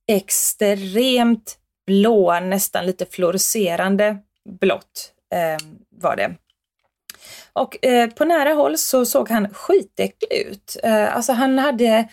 extremt 0.09 1.59
blå, 1.87 2.41
nästan 2.41 2.87
lite 2.87 3.07
fluorescerande 3.07 4.19
blått. 4.61 5.13
Ehm, 5.35 5.79
var 5.91 6.17
det. 6.17 6.35
Och 7.53 7.85
eh, 7.87 8.11
på 8.11 8.25
nära 8.25 8.53
håll 8.53 8.79
så 8.79 9.05
såg 9.05 9.29
han 9.29 9.55
skitäcklig 9.55 10.33
ut. 10.33 10.77
Alltså 10.85 11.33
han 11.33 11.59
hade 11.59 12.09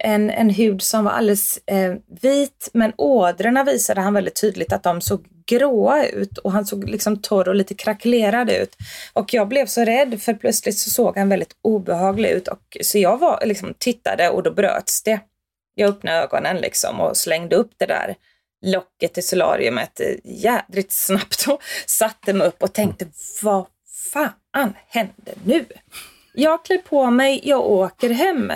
en, 0.00 0.30
en 0.30 0.50
hud 0.50 0.82
som 0.82 1.04
var 1.04 1.12
alldeles 1.12 1.58
eh, 1.66 1.94
vit 2.20 2.70
men 2.72 2.92
ådrorna 2.96 3.64
visade 3.64 4.00
han 4.00 4.14
väldigt 4.14 4.40
tydligt 4.40 4.72
att 4.72 4.82
de 4.82 5.00
såg 5.00 5.26
gråa 5.46 6.06
ut 6.06 6.38
och 6.38 6.52
han 6.52 6.66
såg 6.66 6.88
liksom 6.88 7.22
torr 7.22 7.48
och 7.48 7.54
lite 7.54 7.74
krackelerad 7.74 8.50
ut. 8.50 8.76
Och 9.12 9.34
jag 9.34 9.48
blev 9.48 9.66
så 9.66 9.84
rädd 9.84 10.22
för 10.22 10.34
plötsligt 10.34 10.78
så 10.78 10.90
såg 10.90 11.18
han 11.18 11.28
väldigt 11.28 11.56
obehaglig 11.62 12.30
ut 12.30 12.48
och 12.48 12.76
så 12.80 12.98
jag 12.98 13.18
var, 13.18 13.42
liksom, 13.46 13.74
tittade 13.78 14.28
och 14.28 14.42
då 14.42 14.50
bröts 14.50 15.02
det. 15.02 15.20
Jag 15.74 15.90
öppnade 15.90 16.18
ögonen 16.18 16.56
liksom 16.56 17.00
och 17.00 17.16
slängde 17.16 17.56
upp 17.56 17.72
det 17.76 17.86
där 17.86 18.14
locket 18.64 19.18
i 19.18 19.22
solariumet 19.22 20.00
jädrigt 20.24 20.92
snabbt 20.92 21.46
och 21.48 21.62
satte 21.86 22.32
mig 22.32 22.46
upp 22.46 22.62
och 22.62 22.72
tänkte 22.72 23.06
vad 23.42 23.66
fan 24.12 24.74
händer 24.88 25.34
nu? 25.44 25.64
Jag 26.34 26.64
klär 26.64 26.78
på 26.78 27.10
mig, 27.10 27.40
jag 27.44 27.60
åker 27.60 28.10
hem. 28.10 28.52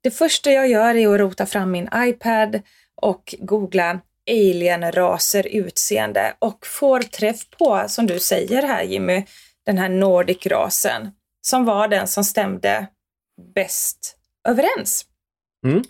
Det 0.00 0.10
första 0.10 0.52
jag 0.52 0.68
gör 0.68 0.94
är 0.94 1.14
att 1.14 1.20
rota 1.20 1.46
fram 1.46 1.70
min 1.70 1.88
iPad 1.96 2.60
och 2.94 3.34
googla 3.38 4.00
alien-raser 4.30 5.46
utseende 5.46 6.34
och 6.38 6.66
får 6.66 7.00
träff 7.00 7.50
på, 7.50 7.84
som 7.88 8.06
du 8.06 8.20
säger 8.20 8.62
här 8.62 8.82
Jimmy, 8.82 9.24
den 9.66 9.78
här 9.78 9.88
Nordic-rasen 9.88 11.10
som 11.46 11.64
var 11.64 11.88
den 11.88 12.08
som 12.08 12.24
stämde 12.24 12.86
bäst 13.54 14.16
överens. 14.48 15.06
Mm. 15.66 15.82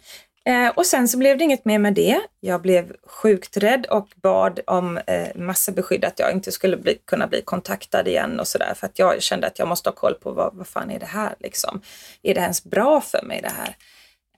Eh, 0.45 0.69
och 0.75 0.87
sen 0.87 1.09
så 1.09 1.19
blev 1.19 1.39
det 1.39 1.45
inget 1.45 1.65
mer 1.65 1.79
med 1.79 1.95
det. 1.95 2.21
Jag 2.41 2.63
blev 2.63 2.97
sjukt 3.07 3.57
rädd 3.57 3.87
och 3.87 4.09
bad 4.23 4.61
om 4.67 4.99
eh, 4.99 5.29
massa 5.35 5.73
beskydd 5.73 6.05
att 6.05 6.19
jag 6.19 6.33
inte 6.33 6.53
skulle 6.53 6.77
bli, 6.77 6.99
kunna 7.05 7.27
bli 7.27 7.43
kontaktad 7.43 8.09
igen 8.09 8.41
och 8.41 8.49
sådär 8.49 8.75
för 8.77 8.87
att 8.87 8.99
jag 8.99 9.23
kände 9.23 9.47
att 9.47 9.59
jag 9.59 9.69
måste 9.69 9.89
ha 9.89 9.95
koll 9.95 10.15
på 10.15 10.31
vad, 10.31 10.55
vad 10.55 10.67
fan 10.67 10.91
är 10.91 10.99
det 10.99 11.07
här 11.07 11.35
liksom? 11.39 11.81
Är 12.23 12.35
det 12.35 12.41
ens 12.41 12.65
bra 12.65 13.01
för 13.01 13.23
mig 13.23 13.41
det 13.43 13.53
här? 13.57 13.77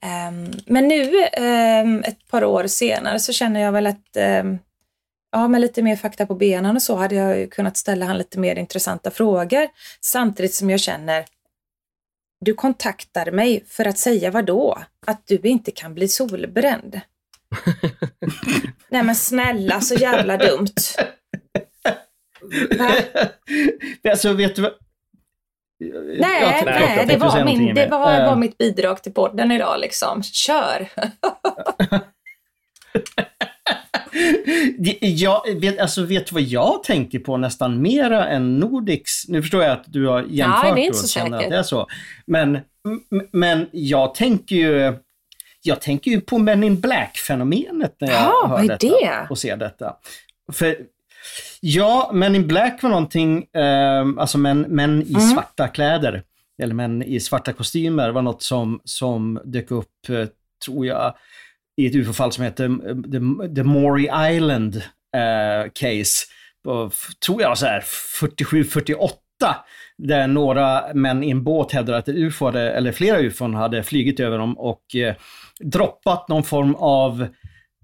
Um, 0.04 0.52
men 0.66 0.88
nu, 0.88 1.02
um, 1.82 2.02
ett 2.04 2.28
par 2.30 2.44
år 2.44 2.66
senare, 2.66 3.20
så 3.20 3.32
känner 3.32 3.60
jag 3.60 3.72
väl 3.72 3.86
att 3.86 4.16
um, 4.42 4.58
ja, 5.32 5.48
med 5.48 5.60
lite 5.60 5.82
mer 5.82 5.96
fakta 5.96 6.26
på 6.26 6.34
benen 6.34 6.76
och 6.76 6.82
så 6.82 6.96
hade 6.96 7.14
jag 7.14 7.52
kunnat 7.52 7.76
ställa 7.76 8.06
han 8.06 8.18
lite 8.18 8.38
mer 8.38 8.56
intressanta 8.56 9.10
frågor. 9.10 9.68
Samtidigt 10.00 10.54
som 10.54 10.70
jag 10.70 10.80
känner, 10.80 11.24
du 12.40 12.54
kontaktar 12.54 13.30
mig 13.30 13.64
för 13.68 13.84
att 13.84 13.98
säga 13.98 14.30
vad 14.30 14.46
då? 14.46 14.78
Att 15.06 15.26
du 15.26 15.40
inte 15.42 15.70
kan 15.70 15.94
bli 15.94 16.08
solbränd. 16.08 17.00
Nej 18.88 19.02
men 19.02 19.14
snälla, 19.14 19.80
så 19.80 19.94
jävla 19.94 20.36
dumt. 20.36 20.74
Va? 22.78 22.94
Alltså, 24.10 24.32
vet 24.32 24.56
du 24.56 24.62
vad? 24.62 24.72
Nej, 25.80 26.62
nej 26.64 27.04
det, 27.08 27.16
var, 27.16 27.44
min, 27.44 27.74
det 27.74 27.86
var, 27.86 28.26
var 28.26 28.36
mitt 28.36 28.58
bidrag 28.58 29.02
till 29.02 29.12
podden 29.12 29.52
idag 29.52 29.80
liksom. 29.80 30.22
Kör! 30.22 30.88
jag 35.00 35.54
vet, 35.54 35.78
alltså, 35.78 36.02
vet 36.02 36.26
du 36.26 36.34
vad 36.34 36.42
jag 36.42 36.82
tänker 36.84 37.18
på 37.18 37.36
nästan 37.36 37.82
mera 37.82 38.28
än 38.28 38.58
Nordics? 38.58 39.28
Nu 39.28 39.42
förstår 39.42 39.62
jag 39.62 39.72
att 39.72 39.84
du 39.86 40.06
har 40.06 40.22
jämfört 40.22 40.64
ja, 40.64 40.74
det 40.74 40.80
är 40.80 40.84
inte 40.84 40.98
så 40.98 41.04
och 41.04 41.08
känner 41.08 41.38
att 41.38 41.50
det 41.50 41.56
är 41.56 41.62
så. 41.62 41.86
Men, 42.26 42.58
men 43.32 43.68
jag 43.72 44.14
tänker 44.14 44.56
ju 44.56 44.94
jag 45.66 45.80
tänker 45.80 46.10
ju 46.10 46.20
på 46.20 46.38
Men 46.38 46.64
in 46.64 46.80
Black-fenomenet 46.80 47.96
när 47.98 48.08
jag 48.08 48.20
ja, 48.20 48.46
hör 48.48 48.68
detta 48.68 48.86
det? 48.86 49.26
och 49.30 49.38
ser 49.38 49.56
detta. 49.56 49.96
För 50.52 50.76
Ja, 51.60 52.10
Men 52.14 52.34
in 52.34 52.46
Black 52.46 52.82
var 52.82 52.90
någonting, 52.90 53.46
eh, 53.52 54.06
alltså 54.18 54.38
män, 54.38 54.60
män 54.60 55.02
i 55.02 55.14
mm. 55.14 55.20
svarta 55.20 55.68
kläder, 55.68 56.22
eller 56.62 56.74
män 56.74 57.02
i 57.02 57.20
svarta 57.20 57.52
kostymer 57.52 58.10
var 58.10 58.22
något 58.22 58.42
som, 58.42 58.80
som 58.84 59.40
dök 59.44 59.70
upp, 59.70 60.08
eh, 60.08 60.26
tror 60.64 60.86
jag, 60.86 61.14
i 61.76 61.86
ett 61.86 61.94
ufo-fall 61.94 62.32
som 62.32 62.44
heter 62.44 62.64
eh, 62.64 62.96
The, 62.96 63.54
The 63.54 63.62
Maury 63.62 64.08
Island 64.34 64.76
eh, 65.16 65.70
Case. 65.74 66.26
På, 66.64 66.90
tror 67.26 67.42
jag 67.42 67.58
så 67.58 67.66
här 67.66 67.80
47-48 67.80 69.08
där 69.98 70.26
några 70.26 70.94
män 70.94 71.24
i 71.24 71.30
en 71.30 71.44
båt 71.44 71.72
hävdade 71.72 71.98
att 71.98 72.08
UFO 72.08 72.44
hade, 72.44 72.72
eller 72.72 72.92
flera 72.92 73.20
UFOn 73.20 73.54
hade 73.54 73.82
flygit 73.82 74.20
över 74.20 74.38
dem 74.38 74.58
och 74.58 74.96
eh, 74.96 75.14
droppat 75.60 76.28
någon 76.28 76.44
form 76.44 76.74
av 76.74 77.26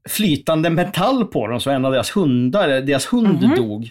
flytande 0.08 0.70
metall 0.70 1.24
på 1.24 1.46
dem 1.46 1.60
så 1.60 1.70
en 1.70 1.84
av 1.84 1.92
deras 1.92 2.16
hundar, 2.16 2.68
deras 2.68 3.12
hund 3.12 3.44
mm 3.44 3.56
dog. 3.56 3.90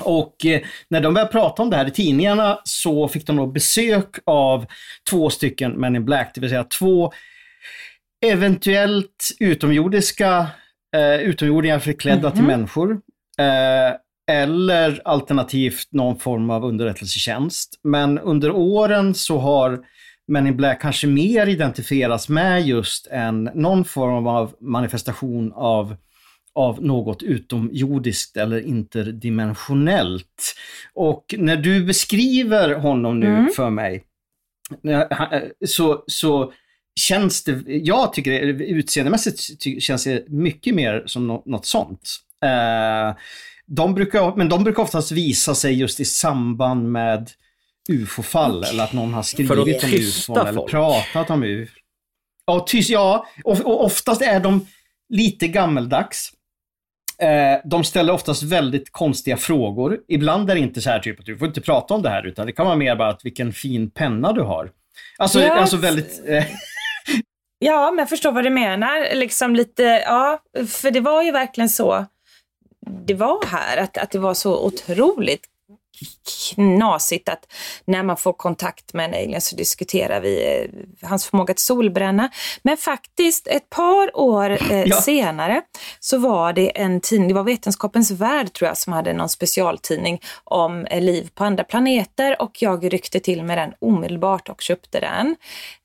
Och 0.00 0.46
eh, 0.46 0.60
när 0.88 1.00
de 1.00 1.14
började 1.14 1.32
prata 1.32 1.62
om 1.62 1.70
det 1.70 1.76
här 1.76 1.88
i 1.88 1.90
tidningarna 1.90 2.58
så 2.64 3.08
fick 3.08 3.26
de 3.26 3.36
då 3.36 3.46
besök 3.46 4.16
av 4.26 4.66
två 5.10 5.30
stycken 5.30 5.72
Men 5.72 5.96
in 5.96 6.04
Black, 6.04 6.32
det 6.34 6.40
vill 6.40 6.50
säga 6.50 6.64
två 6.64 7.12
eventuellt 8.26 9.28
utomjordiska 9.40 10.46
eh, 10.96 11.20
utomjordingar 11.20 11.78
förklädda 11.78 12.18
mm 12.18 12.32
-hmm. 12.32 12.34
till 12.34 12.44
människor. 12.44 13.00
Eh, 13.38 13.96
eller 14.30 15.00
alternativt 15.04 15.88
någon 15.90 16.18
form 16.18 16.50
av 16.50 16.64
underrättelsetjänst. 16.64 17.80
Men 17.82 18.18
under 18.18 18.50
åren 18.50 19.14
så 19.14 19.38
har 19.38 19.84
men 20.28 20.46
in 20.46 20.56
Black 20.56 20.80
kanske 20.80 21.06
mer 21.06 21.46
identifieras 21.46 22.28
med 22.28 22.66
just 22.66 23.06
en, 23.06 23.44
någon 23.44 23.84
form 23.84 24.26
av 24.26 24.54
manifestation 24.60 25.52
av, 25.54 25.96
av 26.54 26.84
något 26.84 27.22
utomjordiskt 27.22 28.36
eller 28.36 28.60
interdimensionellt. 28.60 30.54
Och 30.94 31.34
när 31.38 31.56
du 31.56 31.84
beskriver 31.84 32.74
honom 32.74 33.20
nu 33.20 33.26
mm. 33.26 33.50
för 33.56 33.70
mig, 33.70 34.04
så, 35.66 36.04
så 36.06 36.52
känns 37.00 37.44
det, 37.44 37.62
jag 37.66 38.12
tycker 38.12 38.30
det, 38.30 38.64
utseendemässigt 38.64 39.62
känns 39.82 40.04
det 40.04 40.28
mycket 40.28 40.74
mer 40.74 41.02
som 41.06 41.26
något, 41.26 41.66
sånt. 41.66 42.16
Eh, 42.44 43.16
de 43.66 43.94
brukar, 43.94 44.36
men 44.36 44.48
de 44.48 44.64
brukar 44.64 44.82
oftast 44.82 45.12
visa 45.12 45.54
sig 45.54 45.74
just 45.74 46.00
i 46.00 46.04
samband 46.04 46.92
med 46.92 47.30
ufo-fall 47.88 48.64
eller 48.64 48.84
att 48.84 48.92
någon 48.92 49.14
har 49.14 49.22
skrivit 49.22 49.50
om 49.50 49.68
ufo 49.68 50.38
eller 50.38 50.68
pratat 50.68 51.30
om 51.30 51.42
ufo. 51.42 51.72
Ja, 52.46 52.60
tyst, 52.68 52.90
ja 52.90 53.26
och, 53.44 53.60
och 53.60 53.84
oftast 53.84 54.22
är 54.22 54.40
de 54.40 54.66
lite 55.08 55.48
gammeldags. 55.48 56.32
Eh, 57.18 57.60
de 57.64 57.84
ställer 57.84 58.12
oftast 58.12 58.42
väldigt 58.42 58.92
konstiga 58.92 59.36
frågor. 59.36 59.98
Ibland 60.08 60.50
är 60.50 60.54
det 60.54 60.60
inte 60.60 60.80
så 60.80 60.90
här 60.90 60.98
typ 60.98 61.20
att 61.20 61.26
du 61.26 61.38
får 61.38 61.48
inte 61.48 61.60
prata 61.60 61.94
om 61.94 62.02
det 62.02 62.08
här 62.08 62.26
utan 62.26 62.46
det 62.46 62.52
kan 62.52 62.66
vara 62.66 62.76
mer 62.76 62.96
bara 62.96 63.08
att 63.08 63.24
vilken 63.24 63.52
fin 63.52 63.90
penna 63.90 64.32
du 64.32 64.40
har. 64.40 64.70
Alltså, 65.18 65.40
yes. 65.40 65.50
alltså 65.50 65.76
väldigt... 65.76 66.22
Eh... 66.26 66.44
Ja, 67.58 67.90
men 67.90 67.98
jag 67.98 68.08
förstår 68.08 68.32
vad 68.32 68.44
du 68.44 68.50
menar. 68.50 69.14
Liksom 69.14 69.56
lite, 69.56 69.82
ja, 69.82 70.42
för 70.68 70.90
det 70.90 71.00
var 71.00 71.22
ju 71.22 71.32
verkligen 71.32 71.68
så 71.68 72.06
det 73.06 73.14
var 73.14 73.46
här, 73.46 73.76
att, 73.76 73.98
att 73.98 74.10
det 74.10 74.18
var 74.18 74.34
så 74.34 74.66
otroligt 74.66 75.46
knasigt 76.54 77.28
att 77.28 77.52
när 77.84 78.02
man 78.02 78.16
får 78.16 78.32
kontakt 78.32 78.94
med 78.94 79.04
en 79.04 79.24
alien 79.24 79.40
så 79.40 79.56
diskuterar 79.56 80.20
vi 80.20 80.56
eh, 80.56 81.08
hans 81.08 81.26
förmåga 81.26 81.54
till 81.54 81.64
solbränna. 81.64 82.30
Men 82.62 82.76
faktiskt 82.76 83.46
ett 83.46 83.70
par 83.70 84.16
år 84.16 84.50
eh, 84.50 84.82
ja. 84.86 85.00
senare 85.00 85.62
så 86.00 86.18
var 86.18 86.52
det 86.52 86.80
en 86.80 87.00
tidning, 87.00 87.28
det 87.28 87.34
var 87.34 87.44
Vetenskapens 87.44 88.10
Värld 88.10 88.52
tror 88.52 88.68
jag, 88.68 88.78
som 88.78 88.92
hade 88.92 89.12
någon 89.12 89.28
specialtidning 89.28 90.20
om 90.44 90.86
eh, 90.86 91.00
liv 91.00 91.30
på 91.34 91.44
andra 91.44 91.64
planeter 91.64 92.42
och 92.42 92.62
jag 92.62 92.92
ryckte 92.92 93.20
till 93.20 93.42
med 93.42 93.58
den 93.58 93.72
omedelbart 93.78 94.48
och 94.48 94.60
köpte 94.60 95.00
den. 95.00 95.36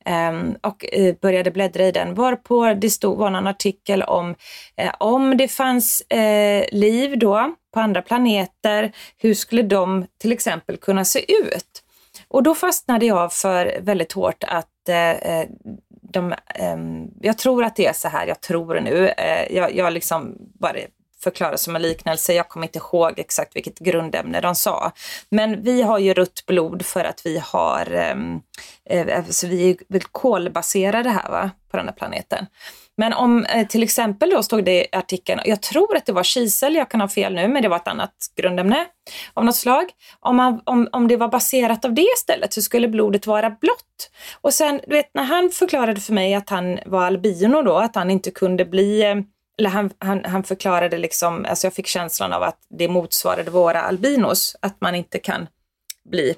Um, 0.06 0.56
och 0.62 0.86
uh, 0.98 1.14
började 1.22 1.52
bläddra 1.52 1.88
i 1.88 1.92
den 1.92 2.16
varpå 2.16 2.74
det 2.74 2.90
stod, 2.90 3.18
var 3.18 3.28
en 3.28 3.48
artikel 3.48 4.04
om 4.04 4.30
uh, 4.30 4.92
om 5.00 5.38
det 5.38 5.48
fanns 5.48 6.04
uh, 6.14 6.80
liv 6.80 7.20
då 7.20 7.56
på 7.72 7.80
andra 7.80 8.02
planeter, 8.02 8.92
hur 9.18 9.34
skulle 9.34 9.62
de 9.62 10.06
till 10.18 10.32
exempel 10.32 10.78
kunna 10.78 11.06
se 11.06 11.32
ut? 11.32 11.84
Och 12.28 12.44
då 12.44 12.56
fastnade 12.56 13.06
jag 13.06 13.34
för 13.34 13.80
väldigt 13.82 14.12
hårt 14.12 14.44
att 14.48 14.90
eh, 14.90 15.10
eh 15.10 15.48
de, 16.12 16.32
eh, 16.32 16.78
jag 17.22 17.38
tror 17.38 17.64
att 17.64 17.76
det 17.76 17.86
är 17.86 17.94
så 17.94 18.08
här, 18.08 18.28
jag 18.28 18.42
tror 18.42 18.80
nu, 18.80 19.08
eh, 19.08 19.56
jag, 19.56 19.76
jag 19.76 19.94
liksom 19.94 20.36
bara 20.60 20.78
förklara 21.24 21.58
som 21.58 21.76
en 21.76 21.82
liknelse. 21.82 22.34
Jag 22.34 22.50
kommer 22.50 22.66
inte 22.66 22.80
ihåg 22.80 23.20
exakt 23.20 23.56
vilket 23.56 23.80
grundämne 23.80 24.42
de 24.42 24.56
sa. 24.56 24.92
Men 25.30 25.64
vi 25.64 25.82
har 25.82 26.00
ju 26.00 26.14
rött 26.14 26.46
blod 26.46 26.86
för 26.86 27.04
att 27.04 27.26
vi 27.26 27.42
har, 27.44 27.92
ehm, 27.92 28.42
eh, 28.86 29.18
alltså 29.18 29.48
vi 29.48 29.78
är 29.90 30.00
kolbaserade 30.12 31.10
här 31.10 31.30
va, 31.30 31.52
på 31.72 31.78
den 31.78 31.86
här 31.86 31.96
planeten. 31.96 32.46
Men 32.98 33.14
om 33.14 33.46
eh, 33.46 33.68
till 33.68 33.84
exempel 33.84 34.30
då 34.30 34.44
stod 34.44 34.66
det 34.66 34.82
i 34.82 34.88
artikeln, 34.92 35.42
jag 35.46 35.62
tror 35.62 35.98
att 35.98 36.06
det 36.06 36.14
var 36.14 36.24
kisel, 36.24 36.76
jag 36.76 36.90
kan 36.90 37.02
ha 37.02 37.08
fel 37.08 37.34
nu, 37.34 37.48
men 37.48 37.62
det 37.62 37.70
var 37.70 37.78
ett 37.78 37.88
annat 37.88 38.16
grundämne 38.36 38.86
av 39.34 39.46
något 39.46 39.56
slag. 39.56 39.86
Om, 40.20 40.36
man, 40.36 40.62
om, 40.66 40.90
om 40.92 41.08
det 41.08 41.18
var 41.18 41.28
baserat 41.28 41.86
av 41.86 41.94
det 41.94 42.08
istället 42.18 42.54
så 42.54 42.62
skulle 42.62 42.88
blodet 42.88 43.28
vara 43.28 43.50
blått. 43.50 44.12
Och 44.42 44.54
sen, 44.54 44.82
du 44.88 44.96
vet, 44.96 45.10
när 45.14 45.24
han 45.24 45.50
förklarade 45.50 46.02
för 46.02 46.14
mig 46.14 46.34
att 46.34 46.50
han 46.50 46.80
var 46.86 47.06
albino 47.06 47.62
då, 47.62 47.78
att 47.78 47.96
han 47.96 48.12
inte 48.12 48.32
kunde 48.32 48.66
bli 48.66 49.04
eh, 49.04 49.16
eller 49.58 49.70
han, 49.70 49.90
han, 50.00 50.26
han 50.26 50.44
förklarade 50.44 50.98
liksom, 50.98 51.46
alltså 51.50 51.68
jag 51.68 51.74
fick 51.74 51.88
känslan 51.88 52.34
av 52.34 52.44
att 52.44 52.58
det 52.70 52.88
motsvarade 52.88 53.52
våra 53.52 53.82
albinos, 53.82 54.56
att 54.60 54.82
man 54.82 54.96
inte 54.96 55.20
kan 55.20 55.48
bli, 56.04 56.36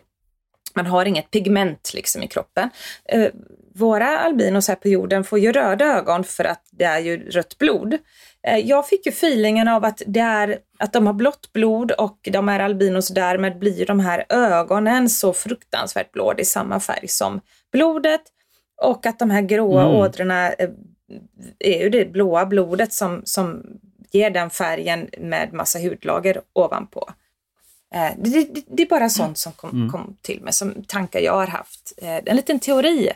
man 0.75 0.85
har 0.85 1.05
inget 1.05 1.31
pigment 1.31 1.91
liksom 1.93 2.23
i 2.23 2.27
kroppen. 2.27 2.69
Eh, 3.05 3.27
våra 3.75 4.19
albinos 4.19 4.67
här 4.67 4.75
på 4.75 4.87
jorden 4.87 5.23
får 5.23 5.39
ju 5.39 5.51
röda 5.51 5.85
ögon 5.85 6.23
för 6.23 6.43
att 6.43 6.61
det 6.71 6.83
är 6.83 6.99
ju 6.99 7.29
rött 7.29 7.57
blod. 7.57 7.97
Eh, 8.47 8.57
jag 8.57 8.87
fick 8.87 9.05
ju 9.05 9.09
feelingen 9.09 9.67
av 9.67 9.85
att 9.85 10.01
det 10.07 10.19
är 10.19 10.59
att 10.79 10.93
de 10.93 11.07
har 11.07 11.13
blått 11.13 11.53
blod 11.53 11.91
och 11.91 12.29
de 12.31 12.49
är 12.49 12.59
albinos 12.59 13.07
därmed 13.07 13.59
blir 13.59 13.85
de 13.85 13.99
här 13.99 14.25
ögonen 14.29 15.09
så 15.09 15.33
fruktansvärt 15.33 16.11
blå. 16.11 16.33
Det 16.33 16.41
är 16.41 16.45
samma 16.45 16.79
färg 16.79 17.07
som 17.07 17.41
blodet 17.71 18.21
och 18.81 19.05
att 19.05 19.19
de 19.19 19.29
här 19.29 19.41
gråa 19.41 19.81
mm. 19.81 19.95
ådrorna 19.95 20.53
eh, 20.53 20.69
är 21.59 21.83
ju 21.83 21.89
det 21.89 22.11
blåa 22.11 22.45
blodet 22.45 22.93
som, 22.93 23.21
som 23.25 23.63
ger 24.11 24.29
den 24.29 24.49
färgen 24.49 25.09
med 25.17 25.53
massa 25.53 25.79
hudlager 25.79 26.41
ovanpå. 26.53 27.09
Eh, 27.93 28.11
det, 28.17 28.29
det, 28.29 28.63
det, 28.67 28.83
är 28.83 28.87
bara 28.87 29.09
sånt 29.09 29.37
som 29.37 29.51
kom, 29.51 29.69
mm. 29.69 29.89
kom, 29.89 30.17
till 30.21 30.41
mig, 30.41 30.53
som 30.53 30.83
tankar 30.87 31.19
jag 31.19 31.33
har 31.33 31.47
haft. 31.47 31.93
En 32.01 32.35
liten 32.35 32.59
teori. 32.59 33.09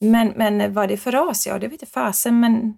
Men, 0.00 0.28
men 0.36 0.74
vad 0.74 0.88
det 0.88 0.94
är 0.94 0.96
för 0.96 1.12
ras, 1.12 1.46
ja 1.46 1.58
det 1.58 1.68
vet 1.68 1.82
jag 1.82 1.88
fasen, 1.88 2.40
men 2.40 2.74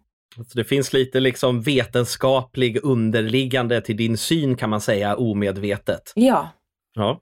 det 0.55 0.65
finns 0.65 0.93
lite 0.93 1.21
liksom 1.21 1.63
vetenskaplig 1.63 2.79
underliggande 2.83 3.81
till 3.81 3.97
din 3.97 4.19
syn 4.19 4.57
kan 4.57 4.71
man 4.71 4.81
säga, 4.81 5.17
omedvetet. 5.17 6.13
Ja. 6.15 6.51
Ja. 6.95 7.21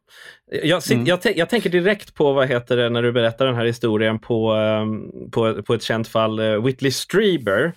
Jag, 0.63 0.91
mm. 0.91 1.07
jag, 1.07 1.19
jag, 1.37 1.49
tänker 1.49 1.71
direkt 1.71 2.15
på, 2.15 2.33
vad 2.33 2.49
heter 2.49 2.77
det, 2.77 2.89
när 2.89 3.03
du 3.03 3.13
berättar 3.13 3.47
den 3.47 3.55
här 3.55 3.65
historien 3.65 4.19
på, 4.19 4.53
um, 4.53 5.31
på, 5.31 5.63
på 5.63 5.75
ett 5.75 5.83
känt 5.83 6.09
fall, 6.09 6.41
uh, 6.41 6.65
Whitley 6.65 6.93
Strieber. 6.93 7.73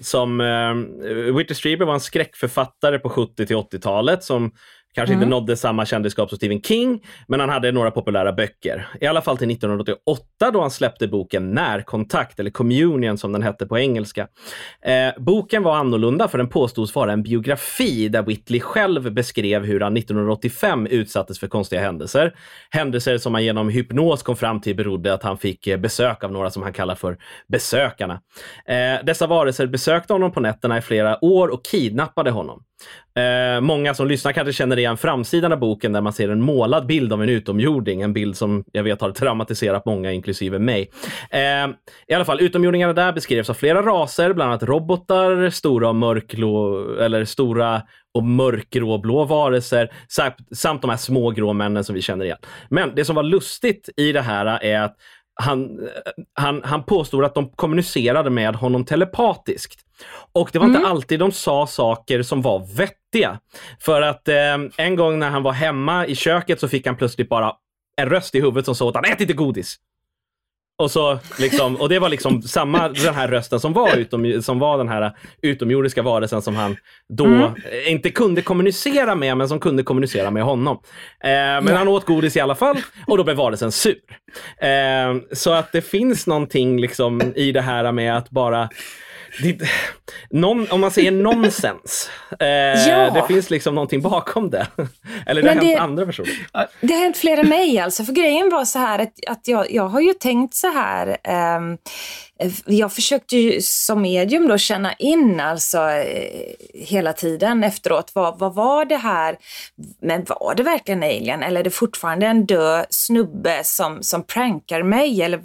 Som, 0.00 0.40
uh, 0.40 1.34
Whitley 1.36 1.54
Strieber 1.54 1.86
var 1.86 1.94
en 1.94 2.00
skräckförfattare 2.00 2.98
på 2.98 3.08
70 3.08 3.46
till 3.46 3.56
80-talet 3.56 4.24
som 4.24 4.52
Kanske 4.94 5.14
mm. 5.14 5.22
inte 5.22 5.30
nådde 5.30 5.56
samma 5.56 5.86
kändisskap 5.86 6.28
som 6.28 6.36
Stephen 6.36 6.62
King, 6.62 7.00
men 7.28 7.40
han 7.40 7.48
hade 7.48 7.72
några 7.72 7.90
populära 7.90 8.32
böcker. 8.32 8.88
I 9.00 9.06
alla 9.06 9.22
fall 9.22 9.38
till 9.38 9.50
1988 9.50 10.50
då 10.52 10.60
han 10.60 10.70
släppte 10.70 11.08
boken 11.08 11.50
Närkontakt, 11.50 12.40
eller 12.40 12.50
Communion 12.50 13.18
som 13.18 13.32
den 13.32 13.42
hette 13.42 13.66
på 13.66 13.78
engelska. 13.78 14.28
Eh, 14.82 15.22
boken 15.22 15.62
var 15.62 15.76
annorlunda 15.76 16.28
för 16.28 16.38
den 16.38 16.48
påstods 16.48 16.94
vara 16.94 17.12
en 17.12 17.22
biografi 17.22 18.08
där 18.08 18.22
Whitley 18.22 18.60
själv 18.60 19.12
beskrev 19.12 19.64
hur 19.64 19.80
han 19.80 19.96
1985 19.96 20.86
utsattes 20.86 21.40
för 21.40 21.46
konstiga 21.46 21.80
händelser. 21.80 22.34
Händelser 22.70 23.18
som 23.18 23.34
han 23.34 23.44
genom 23.44 23.68
hypnos 23.68 24.22
kom 24.22 24.36
fram 24.36 24.60
till 24.60 24.76
berodde 24.76 25.14
att 25.14 25.22
han 25.22 25.38
fick 25.38 25.66
eh, 25.66 25.78
besök 25.78 26.24
av 26.24 26.32
några 26.32 26.50
som 26.50 26.62
han 26.62 26.72
kallar 26.72 26.94
för 26.94 27.18
besökarna. 27.48 28.20
Eh, 28.66 29.04
dessa 29.04 29.26
varelser 29.26 29.66
besökte 29.66 30.12
honom 30.12 30.32
på 30.32 30.40
nätterna 30.40 30.78
i 30.78 30.80
flera 30.80 31.24
år 31.24 31.48
och 31.48 31.64
kidnappade 31.64 32.30
honom. 32.30 32.62
Eh, 33.18 33.60
många 33.60 33.94
som 33.94 34.06
lyssnar 34.06 34.32
kanske 34.32 34.52
känner 34.52 34.78
igen 34.78 34.96
framsidan 34.96 35.52
av 35.52 35.58
boken 35.58 35.92
där 35.92 36.00
man 36.00 36.12
ser 36.12 36.28
en 36.28 36.40
målad 36.40 36.86
bild 36.86 37.12
av 37.12 37.22
en 37.22 37.28
utomjording. 37.28 38.02
En 38.02 38.12
bild 38.12 38.36
som 38.36 38.64
jag 38.72 38.82
vet 38.82 39.00
har 39.00 39.10
traumatiserat 39.10 39.86
många, 39.86 40.12
inklusive 40.12 40.58
mig. 40.58 40.90
Eh, 41.30 41.40
I 42.06 42.14
alla 42.14 42.24
fall, 42.24 42.40
utomjordingarna 42.40 42.92
där 42.92 43.12
beskrevs 43.12 43.50
av 43.50 43.54
flera 43.54 43.82
raser, 43.82 44.32
bland 44.32 44.50
annat 44.50 44.62
robotar, 44.62 45.50
stora 45.50 45.88
och 45.88 45.94
mörklå, 45.94 46.86
eller 47.00 47.24
stora 47.24 47.82
och 48.14 48.24
mörkgråblå 48.24 49.24
varelser 49.24 49.90
samt 50.54 50.82
de 50.82 50.90
här 50.90 50.96
små 50.96 51.30
grå 51.30 51.52
männen 51.52 51.84
som 51.84 51.94
vi 51.94 52.02
känner 52.02 52.24
igen. 52.24 52.38
Men 52.68 52.94
det 52.94 53.04
som 53.04 53.16
var 53.16 53.22
lustigt 53.22 53.88
i 53.96 54.12
det 54.12 54.20
här 54.20 54.46
är 54.46 54.80
att 54.80 54.96
han, 55.42 55.80
eh, 55.80 56.12
han, 56.34 56.62
han 56.64 56.84
påstod 56.84 57.24
att 57.24 57.34
de 57.34 57.48
kommunicerade 57.48 58.30
med 58.30 58.54
honom 58.56 58.84
telepatiskt. 58.84 59.83
Och 60.32 60.50
det 60.52 60.58
var 60.58 60.66
mm. 60.66 60.76
inte 60.76 60.88
alltid 60.88 61.18
de 61.18 61.32
sa 61.32 61.66
saker 61.66 62.22
som 62.22 62.42
var 62.42 62.76
vettiga. 62.76 63.38
För 63.80 64.02
att 64.02 64.28
eh, 64.28 64.58
en 64.76 64.96
gång 64.96 65.18
när 65.18 65.30
han 65.30 65.42
var 65.42 65.52
hemma 65.52 66.06
i 66.06 66.14
köket 66.14 66.60
så 66.60 66.68
fick 66.68 66.86
han 66.86 66.96
plötsligt 66.96 67.28
bara 67.28 67.52
en 67.96 68.08
röst 68.08 68.34
i 68.34 68.40
huvudet 68.40 68.64
som 68.64 68.74
sa 68.74 68.84
åt 68.84 68.94
honom, 68.94 69.10
ät 69.12 69.20
inte 69.20 69.32
godis! 69.32 69.78
Och, 70.76 70.90
så, 70.90 71.18
liksom, 71.38 71.76
och 71.76 71.88
det 71.88 71.98
var 71.98 72.08
liksom 72.08 72.42
samma 72.42 72.88
den 72.88 73.14
här 73.14 73.28
rösten 73.28 73.60
som 73.60 73.72
var, 73.72 73.96
utom, 73.96 74.42
som 74.42 74.58
var 74.58 74.78
den 74.78 74.88
här 74.88 75.12
utomjordiska 75.42 76.02
varelsen 76.02 76.42
som 76.42 76.54
han 76.54 76.76
då 77.08 77.24
mm. 77.24 77.52
inte 77.86 78.10
kunde 78.10 78.42
kommunicera 78.42 79.14
med, 79.14 79.36
men 79.36 79.48
som 79.48 79.60
kunde 79.60 79.82
kommunicera 79.82 80.30
med 80.30 80.42
honom. 80.42 80.76
Eh, 81.20 81.30
men 81.30 81.66
ja. 81.66 81.76
han 81.76 81.88
åt 81.88 82.04
godis 82.04 82.36
i 82.36 82.40
alla 82.40 82.54
fall 82.54 82.76
och 83.06 83.16
då 83.16 83.24
blev 83.24 83.36
varelsen 83.36 83.72
sur. 83.72 83.96
Eh, 84.58 85.14
så 85.32 85.52
att 85.52 85.72
det 85.72 85.82
finns 85.82 86.26
någonting 86.26 86.80
liksom 86.80 87.32
i 87.36 87.52
det 87.52 87.60
här 87.60 87.92
med 87.92 88.16
att 88.16 88.30
bara 88.30 88.68
det, 89.42 89.58
non, 90.30 90.66
om 90.70 90.80
man 90.80 90.90
säger 90.90 91.10
nonsens, 91.10 92.10
eh, 92.40 92.46
ja. 92.88 93.10
det 93.10 93.26
finns 93.28 93.50
liksom 93.50 93.74
någonting 93.74 94.02
bakom 94.02 94.50
det. 94.50 94.66
Eller 95.26 95.42
det 95.42 95.48
har 95.48 95.54
hänt 95.54 95.80
andra 95.80 96.06
personer. 96.06 96.30
Det 96.80 96.94
har 96.94 97.00
hänt 97.00 97.16
flera 97.16 97.42
mig 97.42 97.78
alltså. 97.78 98.04
För 98.04 98.12
grejen 98.12 98.50
var 98.50 98.64
så 98.64 98.78
här 98.78 98.98
att, 98.98 99.12
att 99.26 99.48
jag, 99.48 99.70
jag 99.70 99.88
har 99.88 100.00
ju 100.00 100.12
tänkt 100.12 100.54
så 100.54 100.70
här. 100.70 101.16
Eh, 101.24 101.60
jag 102.66 102.92
försökte 102.92 103.36
ju 103.36 103.60
som 103.62 104.02
medium 104.02 104.48
då 104.48 104.58
känna 104.58 104.92
in 104.92 105.40
alltså 105.40 105.90
eh, 105.90 106.54
hela 106.74 107.12
tiden 107.12 107.64
efteråt. 107.64 108.10
Vad, 108.14 108.38
vad 108.38 108.54
var 108.54 108.84
det 108.84 108.96
här? 108.96 109.36
Men 110.00 110.24
var 110.24 110.54
det 110.54 110.62
verkligen 110.62 111.02
alien 111.02 111.42
eller 111.42 111.60
är 111.60 111.64
det 111.64 111.70
fortfarande 111.70 112.26
en 112.26 112.46
död 112.46 112.86
snubbe 112.90 113.60
som, 113.64 114.02
som 114.02 114.22
prankar 114.22 114.82
mig? 114.82 115.22
Eller 115.22 115.40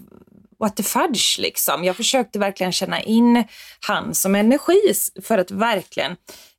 what 0.60 0.76
the 0.76 0.84
fudge 0.84 1.39
liksom. 1.39 1.84
Jag 1.84 1.95
försökte 1.95 2.39
verkligen 2.39 2.72
känna 2.72 3.01
in 3.01 3.43
han 3.88 4.14
som 4.14 4.36
energi 4.36 4.93
för 5.24 5.38
att 5.38 5.51
verkligen 5.51 6.16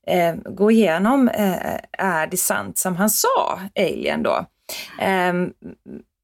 eh, 0.07 0.35
gå 0.35 0.71
igenom, 0.71 1.29
eh, 1.29 1.75
är 1.99 2.27
det 2.27 2.37
sant 2.37 2.79
som 2.79 2.97
han 2.97 3.11
sa, 3.11 3.61
Alien 3.77 4.23
då? 4.23 4.47
Eh, 5.01 5.33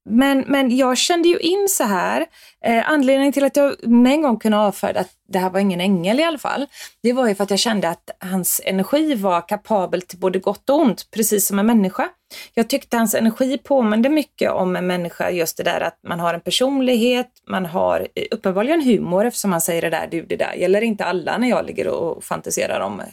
men, 0.09 0.45
men 0.47 0.77
jag 0.77 0.99
kände 0.99 1.29
ju 1.29 1.39
in 1.39 1.69
så 1.69 1.85
här, 1.85 2.27
eh, 2.65 2.91
anledningen 2.91 3.33
till 3.33 3.45
att 3.45 3.57
jag 3.57 3.89
med 3.89 4.13
en 4.13 4.23
gång 4.23 4.39
kunde 4.39 4.59
avfärda 4.59 5.01
att 5.01 5.11
det 5.29 5.39
här 5.39 5.51
var 5.51 5.61
ingen 5.61 5.81
ängel 5.81 6.21
i 6.21 6.25
alla 6.25 6.39
fall, 6.39 6.67
det 7.03 7.13
var 7.13 7.29
ju 7.29 7.35
för 7.35 7.45
att 7.45 7.51
jag 7.51 7.59
kände 7.59 7.89
att 7.89 8.11
hans 8.21 8.61
energi 8.65 9.15
var 9.15 9.49
kapabel 9.49 10.03
till 10.03 10.19
både 10.19 10.39
gott 10.39 10.71
och 10.71 10.81
ont, 10.81 11.11
precis 11.11 11.47
som 11.47 11.59
en 11.59 11.67
människa. 11.67 12.09
Jag 12.55 12.69
tyckte 12.69 12.97
hans 12.97 13.15
energi 13.15 13.59
påminde 13.59 14.09
mycket 14.09 14.51
om 14.51 14.77
en 14.77 14.87
människa, 14.87 15.31
just 15.31 15.57
det 15.57 15.63
där 15.63 15.81
att 15.81 15.99
man 16.09 16.21
har 16.21 16.35
en 16.35 16.41
personlighet, 16.41 17.31
man 17.49 17.67
har 17.67 18.09
eh, 18.15 18.25
uppenbarligen 18.31 18.83
humor 18.83 19.25
eftersom 19.25 19.51
man 19.51 19.61
säger 19.61 19.83
det 19.83 19.91
där, 19.91 20.09
du 20.11 20.23
det 20.23 20.37
där 20.37 20.55
gäller 20.55 20.81
inte 20.81 21.05
alla 21.05 21.39
när 21.39 21.49
jag 21.49 21.67
ligger 21.67 21.89
och 21.89 22.25
fantiserar 22.25 22.81
om 22.81 23.01
eh, 23.01 23.07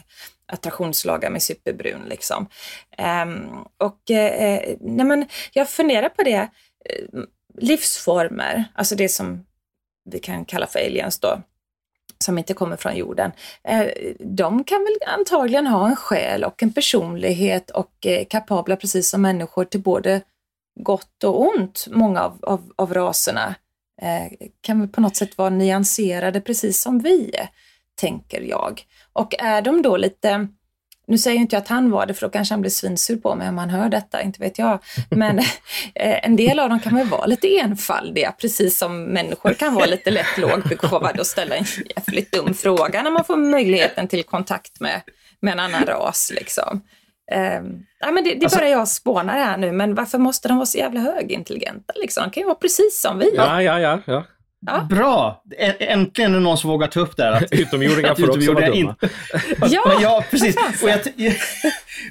attraktionslagar 0.52 1.30
med 1.30 1.42
superbrun 1.42 2.02
liksom. 2.08 2.48
Um, 3.22 3.64
och 3.78 4.00
uh, 4.10 4.76
nej 4.80 5.06
men 5.06 5.26
jag 5.52 5.68
funderar 5.68 6.08
på 6.08 6.22
det, 6.22 6.48
livsformer, 7.58 8.64
alltså 8.74 8.94
det 8.94 9.08
som 9.08 9.46
vi 10.10 10.18
kan 10.18 10.44
kalla 10.44 10.66
för 10.66 10.78
aliens 10.78 11.20
då, 11.20 11.42
som 12.18 12.38
inte 12.38 12.54
kommer 12.54 12.76
från 12.76 12.96
jorden, 12.96 13.32
eh, 13.68 13.86
de 14.20 14.64
kan 14.64 14.84
väl 14.84 15.08
antagligen 15.18 15.66
ha 15.66 15.88
en 15.88 15.96
själ 15.96 16.44
och 16.44 16.62
en 16.62 16.72
personlighet 16.72 17.70
och 17.70 17.92
är 18.00 18.24
kapabla 18.24 18.76
precis 18.76 19.10
som 19.10 19.22
människor 19.22 19.64
till 19.64 19.82
både 19.82 20.20
gott 20.80 21.24
och 21.24 21.40
ont, 21.40 21.86
många 21.90 22.20
av, 22.20 22.38
av, 22.42 22.72
av 22.76 22.94
raserna. 22.94 23.54
Eh, 24.02 24.48
kan 24.60 24.80
väl 24.80 24.88
på 24.88 25.00
något 25.00 25.16
sätt 25.16 25.38
vara 25.38 25.50
nyanserade 25.50 26.40
precis 26.40 26.82
som 26.82 26.98
vi, 26.98 27.32
tänker 28.00 28.40
jag. 28.40 28.82
Och 29.12 29.34
är 29.38 29.62
de 29.62 29.82
då 29.82 29.96
lite 29.96 30.48
nu 31.06 31.18
säger 31.18 31.40
inte 31.40 31.56
jag 31.56 31.60
att 31.60 31.68
han 31.68 31.90
var 31.90 32.06
det, 32.06 32.14
för 32.14 32.26
då 32.26 32.30
kanske 32.30 32.54
han 32.54 32.60
blir 32.60 32.70
svinsur 32.70 33.16
på 33.16 33.34
mig 33.34 33.48
om 33.48 33.58
han 33.58 33.70
hör 33.70 33.88
detta, 33.88 34.22
inte 34.22 34.40
vet 34.40 34.58
jag. 34.58 34.78
Men 35.10 35.38
eh, 35.94 36.26
en 36.26 36.36
del 36.36 36.58
av 36.58 36.68
dem 36.68 36.80
kan 36.80 36.96
väl 36.96 37.06
vara 37.06 37.26
lite 37.26 37.58
enfaldiga, 37.58 38.32
precis 38.32 38.78
som 38.78 39.04
människor 39.04 39.52
kan 39.54 39.74
vara 39.74 39.86
lite 39.86 40.10
lätt 40.10 40.38
lågbegåvade 40.38 41.20
och 41.20 41.26
ställa 41.26 41.56
en 41.56 41.64
jävligt 41.96 42.32
dum 42.32 42.54
fråga 42.54 43.02
när 43.02 43.10
man 43.10 43.24
får 43.24 43.36
möjligheten 43.36 44.08
till 44.08 44.24
kontakt 44.24 44.80
med, 44.80 45.00
med 45.40 45.52
en 45.52 45.60
annan 45.60 45.86
ras. 45.86 46.32
Liksom. 46.34 46.82
Ja, 48.00 48.10
men 48.10 48.24
det, 48.24 48.30
det 48.30 48.30
är 48.30 48.44
alltså, 48.44 48.58
bara 48.58 48.68
jag 48.68 48.88
spånar 48.88 49.34
här 49.34 49.56
nu, 49.56 49.72
men 49.72 49.94
varför 49.94 50.18
måste 50.18 50.48
de 50.48 50.56
vara 50.56 50.66
så 50.66 50.78
jävla 50.78 51.00
högintelligenta? 51.00 51.92
Liksom? 51.96 52.22
De 52.24 52.30
kan 52.30 52.40
ju 52.40 52.46
vara 52.46 52.54
precis 52.54 53.00
som 53.00 53.18
vi. 53.18 53.34
Ja, 53.36 53.62
ja, 53.62 53.80
ja. 53.80 54.00
ja. 54.06 54.24
Ja. 54.66 54.86
Bra! 54.90 55.42
Äntligen 55.78 56.30
är 56.30 56.38
det 56.38 56.42
någon 56.42 56.58
som 56.58 56.70
vågar 56.70 56.86
ta 56.86 57.00
upp 57.00 57.16
det 57.16 57.22
här. 57.22 57.32
Att 57.32 57.44
utomjordingar 57.52 58.14
får 58.14 58.30
också 58.30 58.52
vara 58.52 58.70
dumma. 58.70 58.96
ja, 59.70 59.98
ja, 60.02 60.24
precis. 60.30 60.56
Och, 60.82 60.88
jag, 60.88 61.00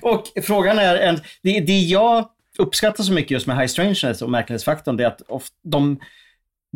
och, 0.13 0.43
frågan 0.43 0.79
är, 0.79 0.95
en, 0.95 1.19
det, 1.43 1.59
det 1.59 1.79
jag 1.79 2.29
uppskattar 2.57 3.03
så 3.03 3.13
mycket 3.13 3.31
just 3.31 3.47
med 3.47 3.57
high 3.57 3.67
strangeness 3.67 4.21
och 4.21 4.29
märklighetsfaktorn, 4.29 4.97
det 4.97 5.03
är 5.03 5.07
att 5.07 5.21
de, 5.63 5.99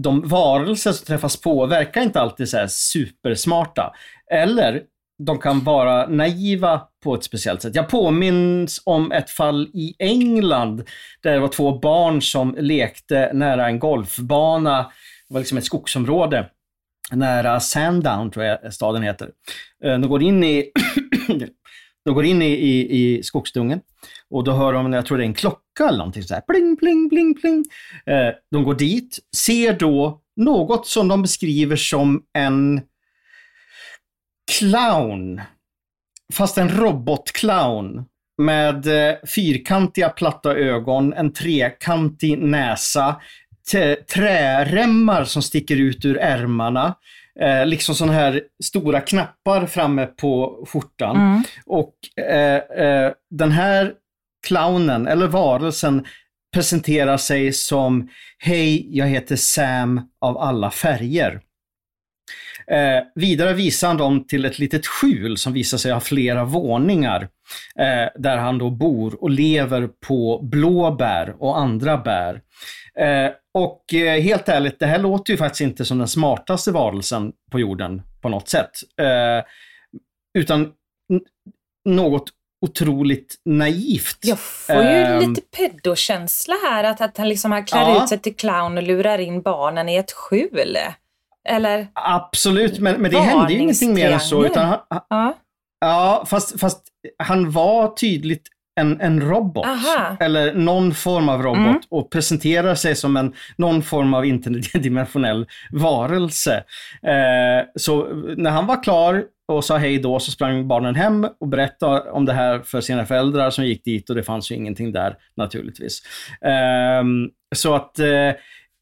de 0.01 0.27
varelser 0.27 0.91
som 0.91 1.05
träffas 1.05 1.41
på 1.41 1.65
verkar 1.65 2.01
inte 2.01 2.21
alltid 2.21 2.49
så 2.49 2.65
supersmarta. 2.67 3.93
Eller 4.31 4.81
de 5.23 5.39
kan 5.39 5.63
vara 5.63 6.07
naiva 6.07 6.81
på 7.03 7.15
ett 7.15 7.23
speciellt 7.23 7.61
sätt. 7.61 7.75
Jag 7.75 7.89
påminns 7.89 8.81
om 8.85 9.11
ett 9.11 9.29
fall 9.29 9.69
i 9.73 9.95
England 9.99 10.83
där 11.21 11.33
det 11.33 11.39
var 11.39 11.47
två 11.47 11.79
barn 11.79 12.21
som 12.21 12.55
lekte 12.59 13.33
nära 13.33 13.67
en 13.67 13.79
golfbana 13.79 14.91
var 15.29 15.39
liksom 15.39 15.57
ett 15.57 15.65
skogsområde. 15.65 16.49
nära 17.11 17.59
Sandown, 17.59 18.31
tror 18.31 18.45
jag 18.45 18.73
staden 18.73 19.03
heter. 19.03 19.31
Eh, 19.83 19.99
de 19.99 20.09
går 20.09 20.23
in 20.23 20.43
i, 20.43 20.71
de 22.05 22.13
går 22.13 22.25
in 22.25 22.41
i, 22.41 22.51
i, 22.51 22.97
i 23.17 23.23
skogsdungen 23.23 23.81
och 24.29 24.43
då 24.43 24.51
hör 24.51 24.73
de, 24.73 24.93
jag 24.93 25.05
tror 25.05 25.17
det 25.17 25.23
är 25.23 25.27
en 25.27 25.33
klocka 25.33 25.87
eller 25.87 25.97
någonting 25.97 26.23
så 26.23 26.33
här, 26.33 26.41
pling, 26.41 26.77
pling, 26.77 27.09
pling, 27.09 27.35
pling. 27.35 27.65
Eh, 28.05 28.33
de 28.51 28.63
går 28.63 28.75
dit, 28.75 29.19
ser 29.35 29.73
då 29.73 30.21
något 30.35 30.87
som 30.87 31.07
de 31.07 31.21
beskriver 31.21 31.75
som 31.75 32.23
en 32.33 32.81
clown. 34.59 35.41
Fast 36.33 36.57
en 36.57 36.69
robotclown 36.69 38.05
med 38.37 39.09
eh, 39.09 39.15
fyrkantiga 39.35 40.09
platta 40.09 40.55
ögon, 40.55 41.13
en 41.13 41.33
trekantig 41.33 42.37
näsa, 42.37 43.21
träremmar 44.13 45.23
som 45.23 45.41
sticker 45.41 45.75
ut 45.75 46.05
ur 46.05 46.17
ärmarna. 46.17 46.95
Eh, 47.39 47.65
liksom 47.65 47.95
sådana 47.95 48.13
här 48.13 48.41
stora 48.63 49.01
knappar 49.01 49.65
framme 49.65 50.05
på 50.05 50.65
skjortan. 50.67 51.17
Mm. 51.17 51.43
Och 51.65 51.93
eh, 52.23 52.85
eh, 52.85 53.11
den 53.29 53.51
här 53.51 53.93
clownen, 54.47 55.07
eller 55.07 55.27
varelsen, 55.27 56.05
presenterar 56.53 57.17
sig 57.17 57.53
som 57.53 58.09
Hej, 58.39 58.97
jag 58.97 59.07
heter 59.07 59.35
Sam 59.35 60.01
av 60.21 60.37
alla 60.37 60.71
färger. 60.71 61.41
Eh, 62.71 63.03
vidare 63.15 63.53
visar 63.53 63.87
han 63.87 63.97
dem 63.97 64.27
till 64.27 64.45
ett 64.45 64.59
litet 64.59 64.87
skjul 64.87 65.37
som 65.37 65.53
visar 65.53 65.77
sig 65.77 65.91
ha 65.91 65.99
flera 65.99 66.43
våningar. 66.43 67.21
Eh, 67.79 68.09
där 68.21 68.37
han 68.37 68.57
då 68.57 68.69
bor 68.69 69.23
och 69.23 69.29
lever 69.29 69.87
på 70.07 70.39
blåbär 70.43 71.35
och 71.39 71.59
andra 71.59 71.97
bär. 71.97 72.41
Eh, 72.99 73.31
och 73.53 73.93
eh, 73.93 74.21
helt 74.21 74.49
ärligt, 74.49 74.79
det 74.79 74.85
här 74.85 74.99
låter 74.99 75.33
ju 75.33 75.37
faktiskt 75.37 75.61
inte 75.61 75.85
som 75.85 75.97
den 75.97 76.07
smartaste 76.07 76.71
varelsen 76.71 77.33
på 77.51 77.59
jorden 77.59 78.01
på 78.21 78.29
något 78.29 78.49
sätt. 78.49 78.71
Eh, 79.01 79.45
utan 80.39 80.71
något 81.85 82.29
otroligt 82.65 83.35
naivt. 83.45 84.17
Jag 84.21 84.39
får 84.39 84.83
ju 84.83 85.03
um, 85.03 85.29
lite 85.29 85.41
pedokänsla 85.41 86.55
här, 86.69 86.83
att, 86.83 87.01
att 87.01 87.17
han 87.17 87.29
liksom 87.29 87.65
klär 87.67 87.81
ja. 87.81 88.03
ut 88.03 88.09
sig 88.09 88.19
till 88.19 88.35
clown 88.35 88.77
och 88.77 88.83
lurar 88.83 89.19
in 89.19 89.41
barnen 89.41 89.89
i 89.89 89.95
ett 89.95 90.11
skjul. 90.11 90.77
Eller? 91.49 91.87
Absolut, 91.93 92.79
men, 92.79 93.01
men 93.01 93.11
det 93.11 93.19
hände 93.19 93.53
ju 93.53 93.59
ingenting 93.59 93.93
mer 93.93 94.11
än 94.11 94.19
så. 94.19 94.45
Utan 94.45 94.65
han, 94.65 94.79
ja. 95.09 95.37
ja, 95.79 96.25
fast, 96.27 96.59
fast 96.59 96.83
han 97.23 97.51
var 97.51 97.95
tydligt 97.95 98.47
en, 98.77 99.01
en 99.01 99.21
robot. 99.21 99.65
Aha. 99.65 100.17
Eller 100.19 100.53
någon 100.53 100.93
form 100.93 101.29
av 101.29 101.41
robot 101.41 101.59
mm. 101.59 101.81
och 101.89 102.11
presenterar 102.11 102.75
sig 102.75 102.95
som 102.95 103.17
en, 103.17 103.33
någon 103.55 103.81
form 103.81 104.13
av 104.13 104.25
interdimensionell 104.25 105.47
varelse. 105.71 106.63
Eh, 107.03 107.65
så 107.75 108.07
när 108.37 108.51
han 108.51 108.65
var 108.67 108.83
klar 108.83 109.23
och 109.47 109.65
sa 109.65 109.77
hej 109.77 109.99
då 109.99 110.19
så 110.19 110.31
sprang 110.31 110.67
barnen 110.67 110.95
hem 110.95 111.27
och 111.39 111.47
berättade 111.47 112.11
om 112.11 112.25
det 112.25 112.33
här 112.33 112.59
för 112.59 112.81
sina 112.81 113.05
föräldrar 113.05 113.49
som 113.49 113.65
gick 113.65 113.83
dit 113.83 114.09
och 114.09 114.15
det 114.15 114.23
fanns 114.23 114.51
ju 114.51 114.55
ingenting 114.55 114.91
där 114.91 115.15
naturligtvis. 115.37 116.01
Eh, 116.41 117.03
så 117.55 117.75
att 117.75 117.99
eh, 117.99 118.27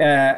eh 0.07 0.35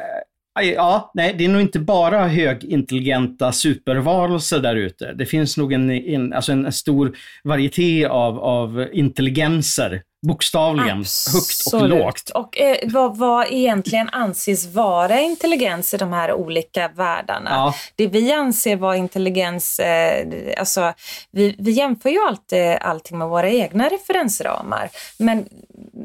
Ja, 0.62 1.10
nej, 1.14 1.34
det 1.38 1.44
är 1.44 1.48
nog 1.48 1.60
inte 1.60 1.78
bara 1.78 2.28
högintelligenta 2.28 3.52
supervarelser 3.52 4.58
där 4.58 4.76
ute. 4.76 5.12
Det 5.12 5.26
finns 5.26 5.56
nog 5.56 5.72
en, 5.72 5.90
en, 5.90 6.32
alltså 6.32 6.52
en 6.52 6.72
stor 6.72 7.16
varieté 7.44 8.06
av, 8.06 8.38
av 8.38 8.86
intelligenser 8.92 10.02
Bokstavligen, 10.26 11.00
Absolut. 11.00 11.34
högt 11.34 11.82
och 11.82 11.88
lågt. 11.88 12.30
Och 12.30 12.58
eh, 12.58 12.76
vad, 12.84 13.16
vad 13.16 13.46
egentligen 13.50 14.08
anses 14.08 14.74
vara 14.74 15.20
intelligens 15.20 15.94
i 15.94 15.96
de 15.96 16.12
här 16.12 16.32
olika 16.32 16.88
världarna? 16.88 17.50
Ja. 17.50 17.74
Det 17.96 18.06
vi 18.06 18.32
anser 18.32 18.76
vara 18.76 18.96
intelligens, 18.96 19.78
eh, 19.78 20.26
alltså 20.58 20.92
vi, 21.30 21.56
vi 21.58 21.70
jämför 21.70 22.10
ju 22.10 22.18
alltid 22.28 22.76
allting 22.80 23.18
med 23.18 23.28
våra 23.28 23.50
egna 23.50 23.88
referensramar. 23.88 24.88
Men 25.18 25.48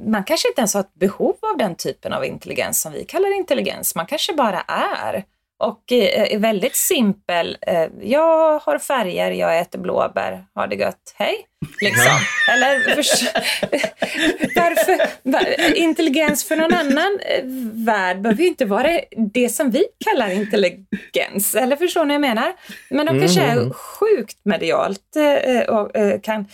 man 0.06 0.24
kanske 0.24 0.48
inte 0.48 0.62
ens 0.62 0.74
har 0.74 0.82
ett 0.82 0.94
behov 0.94 1.36
av 1.52 1.58
den 1.58 1.76
typen 1.76 2.14
av 2.14 2.26
intelligens 2.26 2.82
som 2.82 2.94
vi 2.94 3.06
kallar 3.06 3.38
intelligens. 3.38 3.96
Man 3.96 4.06
kanske 4.06 4.34
bara 4.34 4.62
är 4.68 5.24
och 5.64 5.91
är 5.91 6.38
väldigt 6.38 6.76
simpel. 6.76 7.58
Eh, 7.62 7.88
jag 8.02 8.60
har 8.60 8.80
färger, 8.80 9.32
jag 9.32 9.60
äter 9.60 9.80
blåbär, 9.80 10.46
ha 10.56 10.68
det 10.68 10.76
gött, 10.76 11.16
hej. 11.16 11.36
Liksom. 11.82 12.12
Eller 12.52 12.80
för, 12.80 13.04
varför, 14.62 15.76
intelligens 15.76 16.48
för 16.48 16.56
någon 16.56 16.74
annan 16.74 17.20
eh, 17.22 17.44
värld 17.74 18.22
behöver 18.22 18.41
ju 18.41 18.48
inte 18.48 18.66
vara 18.66 19.00
det 19.34 19.50
som 19.50 19.72
vi 19.72 19.86
kallar 20.06 20.30
intelligens. 20.30 21.56
Eller 21.56 21.76
förstår 21.76 22.06
ni 22.06 22.08
vad 22.08 22.16
jag 22.16 22.22
menar? 22.22 22.54
Men 22.89 23.06
de 23.06 23.20
kanske 23.20 23.41
är 23.41 23.58
mm. 23.58 23.74
sjukt 23.74 24.38
medialt 24.44 25.16
eh, 25.16 25.62
och 25.62 25.91
kan 26.24 26.46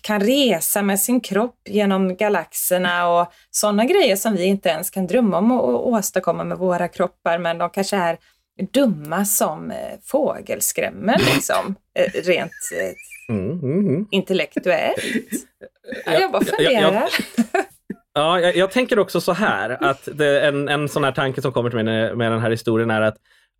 kan 0.00 0.20
resa 0.20 0.82
med 0.82 1.00
sin 1.00 1.20
kropp 1.20 1.56
genom 1.68 2.16
galaxerna 2.16 3.08
och 3.08 3.32
sådana 3.50 3.84
grejer 3.84 4.16
som 4.16 4.36
vi 4.36 4.44
inte 4.44 4.68
ens 4.68 4.90
kan 4.90 5.06
drömma 5.06 5.38
om 5.38 5.52
att 5.52 5.64
åstadkomma 5.64 6.44
med 6.44 6.58
våra 6.58 6.88
kroppar, 6.88 7.38
men 7.38 7.58
de 7.58 7.70
kanske 7.70 7.96
är 7.96 8.18
dumma 8.72 9.24
som 9.24 9.70
eh, 9.70 9.76
fågelskrämmer 10.04 11.18
liksom, 11.34 11.74
eh, 11.98 12.22
rent 12.24 12.52
eh, 12.80 13.34
mm, 13.36 13.50
mm, 13.50 13.88
mm. 13.88 14.06
intellektuellt. 14.10 14.96
Ja, 16.06 16.12
jag 16.20 16.32
bara 16.32 16.44
funderar. 16.44 17.08
Ja, 18.14 18.40
jag, 18.40 18.56
jag, 18.56 18.70
tänker 18.70 18.98
också 18.98 19.20
så 19.20 19.32
här 19.32 19.84
att 19.84 20.08
det, 20.12 20.46
en, 20.46 20.68
en 20.68 20.88
sån 20.88 21.04
här 21.04 21.12
tanke 21.12 21.42
som 21.42 21.52
kommer 21.52 21.70
till 21.70 21.84
mig 21.84 22.16
med 22.16 22.32
den 22.32 22.40
här 22.40 22.50
historien 22.50 22.90
är 22.90 23.00
att 23.00 23.16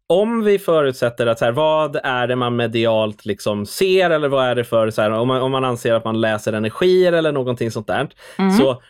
om 0.08 0.44
vi 0.44 0.58
förutsätter 0.58 1.26
att 1.26 1.38
så 1.38 1.44
här, 1.44 1.52
vad 1.52 1.96
är 2.02 2.26
det 2.26 2.36
man 2.36 2.56
medialt 2.56 3.26
liksom 3.26 3.66
ser 3.66 4.10
eller 4.10 4.28
vad 4.28 4.44
är 4.44 4.54
det 4.54 4.64
för, 4.64 4.90
så 4.90 5.02
här, 5.02 5.10
om, 5.10 5.28
man, 5.28 5.42
om 5.42 5.50
man 5.50 5.64
anser 5.64 5.94
att 5.94 6.04
man 6.04 6.20
läser 6.20 6.52
energier 6.52 7.12
eller 7.12 7.32
någonting 7.32 7.70
sånt 7.70 7.86
där. 7.86 8.08
Mm. 8.38 8.52
Så 8.52 8.82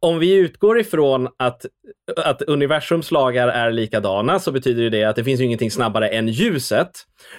om 0.00 0.18
vi 0.18 0.34
utgår 0.34 0.80
ifrån 0.80 1.28
att, 1.36 1.66
att 2.16 2.42
universums 2.42 3.10
lagar 3.10 3.48
är 3.48 3.72
likadana 3.72 4.38
så 4.38 4.52
betyder 4.52 4.90
det 4.90 5.04
att 5.04 5.16
det 5.16 5.24
finns 5.24 5.40
ingenting 5.40 5.70
snabbare 5.70 6.08
än 6.08 6.28
ljuset. 6.28 6.90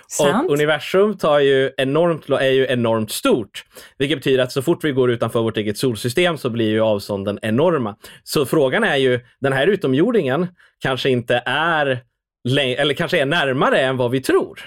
Sant. 0.08 0.50
Och 0.50 0.54
universum 0.54 1.18
tar 1.18 1.40
ju 1.40 1.72
enormt, 1.78 2.30
är 2.30 2.52
ju 2.52 2.68
enormt 2.70 3.12
stort. 3.12 3.64
Vilket 3.98 4.18
betyder 4.18 4.44
att 4.44 4.52
så 4.52 4.62
fort 4.62 4.84
vi 4.84 4.92
går 4.92 5.12
utanför 5.12 5.42
vårt 5.42 5.58
eget 5.58 5.78
solsystem 5.78 6.38
så 6.38 6.50
blir 6.50 6.70
ju 6.70 6.82
avstånden 6.82 7.40
enorma. 7.42 7.96
Så 8.24 8.46
frågan 8.46 8.84
är 8.84 8.96
ju, 8.96 9.20
den 9.40 9.54
här 9.54 9.68
utomjordingen 9.68 10.48
kanske 10.80 11.10
inte 11.10 11.44
är 11.46 12.04
eller 12.50 12.94
kanske 12.94 13.22
är 13.22 13.26
närmare 13.26 13.82
än 13.82 13.98
vad 13.98 14.12
vi 14.12 14.22
tror. 14.22 14.60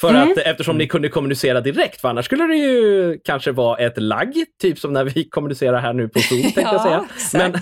För 0.00 0.10
mm. 0.10 0.32
att 0.32 0.38
eftersom 0.38 0.78
ni 0.78 0.86
kunde 0.86 1.08
kommunicera 1.08 1.60
direkt, 1.60 2.00
för 2.00 2.08
annars 2.08 2.24
skulle 2.24 2.46
det 2.46 2.56
ju 2.56 3.18
kanske 3.24 3.52
vara 3.52 3.78
ett 3.78 4.02
lagg, 4.02 4.34
typ 4.60 4.78
som 4.78 4.92
när 4.92 5.04
vi 5.04 5.24
kommunicerar 5.30 5.80
här 5.80 5.92
nu 5.92 6.08
på 6.08 6.18
Zoom. 6.18 6.42
tänkte 6.42 6.60
ja, 6.60 7.04
jag 7.08 7.20
säga. 7.20 7.52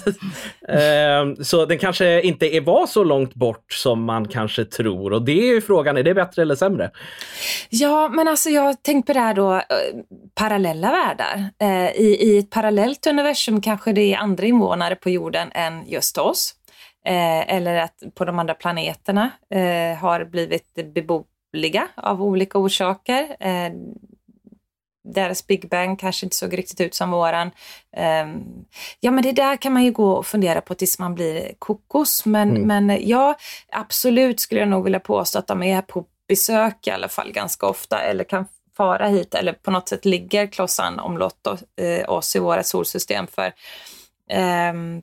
Men, 0.68 1.32
eh, 1.36 1.44
så 1.44 1.66
den 1.66 1.78
kanske 1.78 2.22
inte 2.22 2.60
var 2.60 2.86
så 2.86 3.04
långt 3.04 3.34
bort 3.34 3.72
som 3.72 4.04
man 4.04 4.28
kanske 4.28 4.64
tror 4.64 5.12
och 5.12 5.22
det 5.22 5.48
är 5.48 5.54
ju 5.54 5.60
frågan, 5.60 5.96
är 5.96 6.02
det 6.02 6.14
bättre 6.14 6.42
eller 6.42 6.54
sämre? 6.54 6.90
Ja, 7.70 8.08
men 8.08 8.28
alltså 8.28 8.50
jag 8.50 8.62
har 8.62 8.74
tänkt 8.74 9.06
på 9.06 9.12
det 9.12 9.20
här 9.20 9.34
då, 9.34 9.54
eh, 9.54 9.62
parallella 10.34 10.90
världar. 10.90 11.50
Eh, 11.60 12.00
i, 12.00 12.16
I 12.20 12.38
ett 12.38 12.50
parallellt 12.50 13.06
universum 13.06 13.60
kanske 13.60 13.92
det 13.92 14.14
är 14.14 14.18
andra 14.18 14.46
invånare 14.46 14.96
på 14.96 15.10
jorden 15.10 15.48
än 15.54 15.88
just 15.88 16.18
oss. 16.18 16.54
Eh, 17.06 17.54
eller 17.54 17.74
att 17.74 18.02
på 18.14 18.24
de 18.24 18.38
andra 18.38 18.54
planeterna 18.54 19.30
eh, 19.50 19.98
har 19.98 20.24
blivit 20.24 20.74
beboeliga 20.94 21.88
av 21.94 22.22
olika 22.22 22.58
orsaker. 22.58 23.36
Eh, 23.40 23.72
deras 25.04 25.46
Big 25.46 25.68
Bang 25.68 25.98
kanske 25.98 26.26
inte 26.26 26.36
såg 26.36 26.58
riktigt 26.58 26.80
ut 26.80 26.94
som 26.94 27.10
våran. 27.10 27.50
Ehm, 27.96 28.44
ja, 29.00 29.10
men 29.10 29.22
det 29.22 29.32
där 29.32 29.56
kan 29.56 29.72
man 29.72 29.84
ju 29.84 29.92
gå 29.92 30.12
och 30.12 30.26
fundera 30.26 30.60
på 30.60 30.74
tills 30.74 30.98
man 30.98 31.14
blir 31.14 31.52
kokos. 31.58 32.26
Men, 32.26 32.56
mm. 32.56 32.62
men 32.86 33.08
ja, 33.08 33.36
absolut 33.72 34.40
skulle 34.40 34.60
jag 34.60 34.68
nog 34.68 34.84
vilja 34.84 35.00
påstå 35.00 35.38
att 35.38 35.46
de 35.46 35.62
är 35.62 35.82
på 35.82 36.04
besök 36.28 36.86
i 36.86 36.90
alla 36.90 37.08
fall 37.08 37.32
ganska 37.32 37.66
ofta 37.66 38.00
eller 38.00 38.24
kan 38.24 38.46
fara 38.76 39.08
hit 39.08 39.34
eller 39.34 39.52
på 39.52 39.70
något 39.70 39.88
sätt 39.88 40.04
ligger 40.04 40.46
klossan 40.46 40.98
omlott 40.98 41.46
eh, 41.76 42.10
oss 42.10 42.36
i 42.36 42.38
våra 42.38 42.62
solsystem. 42.62 43.26
För 43.26 43.52
um, 44.70 45.02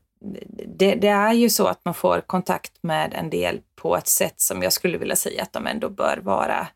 det, 0.68 0.96
det, 0.96 1.08
är 1.08 1.34
ju 1.34 1.50
så 1.50 1.68
att 1.68 1.86
man 1.86 1.94
får 1.94 2.22
kontakt 2.22 2.84
med 2.84 3.14
en 3.14 3.30
del 3.30 3.62
på 3.76 3.98
ett 3.98 4.08
sätt 4.08 4.42
som 4.42 4.64
jag 4.64 4.74
skulle 4.74 4.98
vilja 4.98 5.16
säga 5.16 5.44
att 5.44 5.54
de 5.54 5.68
ändå 5.68 5.90
bör 5.90 6.20
vara 6.24 6.68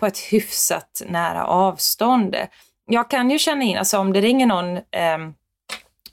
på 0.00 0.06
ett 0.06 0.18
hyfsat 0.18 1.02
nära 1.06 1.46
avstånd. 1.46 2.36
Jag 2.86 3.10
kan 3.10 3.30
ju 3.30 3.38
känna 3.38 3.62
in, 3.62 3.78
alltså 3.78 3.98
om 3.98 4.12
det 4.12 4.20
ringer 4.20 4.46
någon 4.46 4.76
eh, 4.76 5.18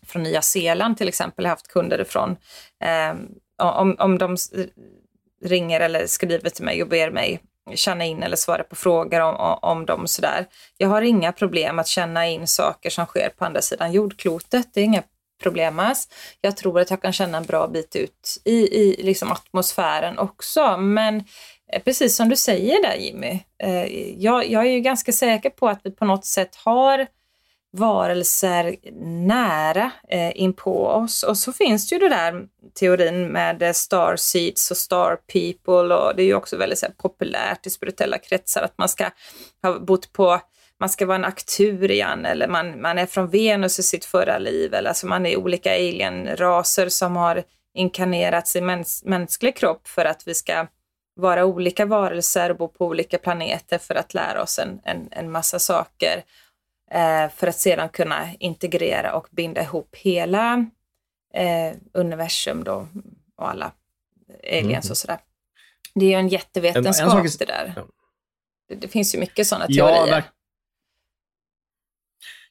från 0.05 0.23
Nya 0.23 0.41
Zeeland 0.41 0.97
till 0.97 1.07
exempel, 1.07 1.45
jag 1.45 1.49
har 1.49 1.55
haft 1.55 1.67
kunder 1.67 2.01
ifrån, 2.01 2.37
eh, 2.83 3.15
om, 3.57 3.95
om 3.99 4.17
de 4.17 4.37
ringer 5.45 5.79
eller 5.79 6.07
skriver 6.07 6.49
till 6.49 6.65
mig 6.65 6.83
och 6.83 6.89
ber 6.89 7.11
mig 7.11 7.41
känna 7.75 8.05
in 8.05 8.23
eller 8.23 8.35
svara 8.35 8.63
på 8.63 8.75
frågor 8.75 9.21
om, 9.21 9.59
om 9.61 9.85
dem 9.85 10.07
sådär. 10.07 10.45
Jag 10.77 10.87
har 10.87 11.01
inga 11.01 11.31
problem 11.31 11.79
att 11.79 11.87
känna 11.87 12.27
in 12.27 12.47
saker 12.47 12.89
som 12.89 13.05
sker 13.05 13.29
på 13.29 13.45
andra 13.45 13.61
sidan 13.61 13.91
jordklotet. 13.91 14.73
Det 14.73 14.81
är 14.81 14.85
inga 14.85 15.03
problemas. 15.37 16.07
Jag 16.41 16.57
tror 16.57 16.79
att 16.79 16.89
jag 16.89 17.01
kan 17.01 17.13
känna 17.13 17.37
en 17.37 17.45
bra 17.45 17.67
bit 17.67 17.95
ut 17.95 18.41
i, 18.45 18.51
i 18.51 19.03
liksom 19.03 19.31
atmosfären 19.31 20.19
också. 20.19 20.77
Men 20.77 21.23
eh, 21.73 21.83
precis 21.83 22.15
som 22.15 22.29
du 22.29 22.35
säger 22.35 22.81
där 22.81 22.95
Jimmy, 22.95 23.39
eh, 23.63 23.85
jag, 24.23 24.49
jag 24.49 24.65
är 24.65 24.71
ju 24.71 24.79
ganska 24.79 25.11
säker 25.11 25.49
på 25.49 25.67
att 25.67 25.79
vi 25.83 25.91
på 25.91 26.05
något 26.05 26.25
sätt 26.25 26.55
har 26.55 27.07
varelser 27.71 28.75
nära 29.27 29.91
eh, 30.09 30.41
in 30.41 30.53
på 30.53 30.87
oss. 30.87 31.23
Och 31.23 31.37
så 31.37 31.53
finns 31.53 31.89
det 31.89 31.95
ju 31.95 31.99
det 31.99 32.09
där 32.09 32.47
teorin 32.79 33.27
med 33.27 33.61
eh, 33.61 33.73
star 33.73 34.15
seeds 34.15 34.71
och 34.71 34.77
star 34.77 35.15
people 35.15 35.95
och 35.95 36.15
det 36.15 36.23
är 36.23 36.25
ju 36.25 36.35
också 36.35 36.57
väldigt 36.57 36.79
så 36.79 36.85
här, 36.85 36.93
populärt 36.93 37.67
i 37.67 37.69
spirituella 37.69 38.17
kretsar 38.17 38.61
att 38.61 38.77
man 38.77 38.89
ska 38.89 39.09
ha 39.61 39.79
bott 39.79 40.13
på 40.13 40.39
man 40.79 40.89
ska 40.89 41.05
vara 41.05 41.15
en 41.15 41.25
akturian 41.25 42.25
eller 42.25 42.47
man, 42.47 42.81
man 42.81 42.97
är 42.97 43.05
från 43.05 43.29
Venus 43.29 43.79
i 43.79 43.83
sitt 43.83 44.05
förra 44.05 44.37
liv 44.37 44.73
eller 44.73 44.89
alltså 44.89 45.07
man 45.07 45.25
är 45.25 45.37
olika 45.37 45.75
alienraser 45.75 46.89
som 46.89 47.15
har 47.15 47.43
inkarnerats 47.73 48.55
i 48.55 48.61
mäns 48.61 49.03
mänsklig 49.05 49.57
kropp 49.57 49.87
för 49.87 50.05
att 50.05 50.27
vi 50.27 50.33
ska 50.33 50.67
vara 51.15 51.45
olika 51.45 51.85
varelser 51.85 52.49
och 52.49 52.57
bo 52.57 52.67
på 52.67 52.85
olika 52.85 53.17
planeter 53.17 53.77
för 53.77 53.95
att 53.95 54.13
lära 54.13 54.41
oss 54.41 54.59
en, 54.59 54.79
en, 54.83 55.07
en 55.11 55.31
massa 55.31 55.59
saker. 55.59 56.23
Eh, 56.91 57.29
för 57.29 57.47
att 57.47 57.55
sedan 57.55 57.89
kunna 57.89 58.33
integrera 58.39 59.13
och 59.13 59.27
binda 59.31 59.61
ihop 59.61 59.95
hela 59.95 60.65
eh, 61.33 61.73
universum 61.93 62.63
då 62.63 62.87
och 63.37 63.49
alla 63.49 63.71
aliens 64.43 64.85
mm. 64.85 64.91
och 64.91 64.97
sådär. 64.97 65.19
Det 65.95 66.05
är 66.05 66.09
ju 66.09 66.15
en 66.15 66.27
jättevetenskap 66.27 67.11
en, 67.11 67.17
en 67.17 67.29
sak... 67.29 67.39
det 67.39 67.45
där. 67.45 67.73
Ja. 67.75 67.85
Det, 68.69 68.75
det, 68.75 68.87
finns 68.87 69.15
ju 69.15 69.19
mycket 69.19 69.47
sådana 69.47 69.67
teorier. 69.67 70.23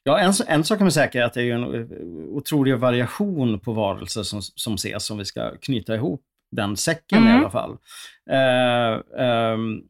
Ja, 0.07 0.19
en, 0.19 0.33
en 0.47 0.63
sak 0.63 0.81
är 0.81 0.89
säker 0.89 1.21
att 1.21 1.33
det 1.33 1.43
är 1.43 1.53
en 1.53 1.75
eh, 1.75 1.87
otrolig 2.35 2.77
variation 2.77 3.59
på 3.59 3.73
varelser 3.73 4.23
som, 4.23 4.41
som 4.41 4.73
ses, 4.73 5.09
om 5.09 5.17
vi 5.17 5.25
ska 5.25 5.51
knyta 5.61 5.95
ihop 5.95 6.21
den 6.51 6.77
säcken 6.77 7.17
mm. 7.17 7.35
i 7.35 7.39
alla 7.39 7.49
fall. 7.49 7.71
Uh, 8.31 9.21
um, 9.53 9.83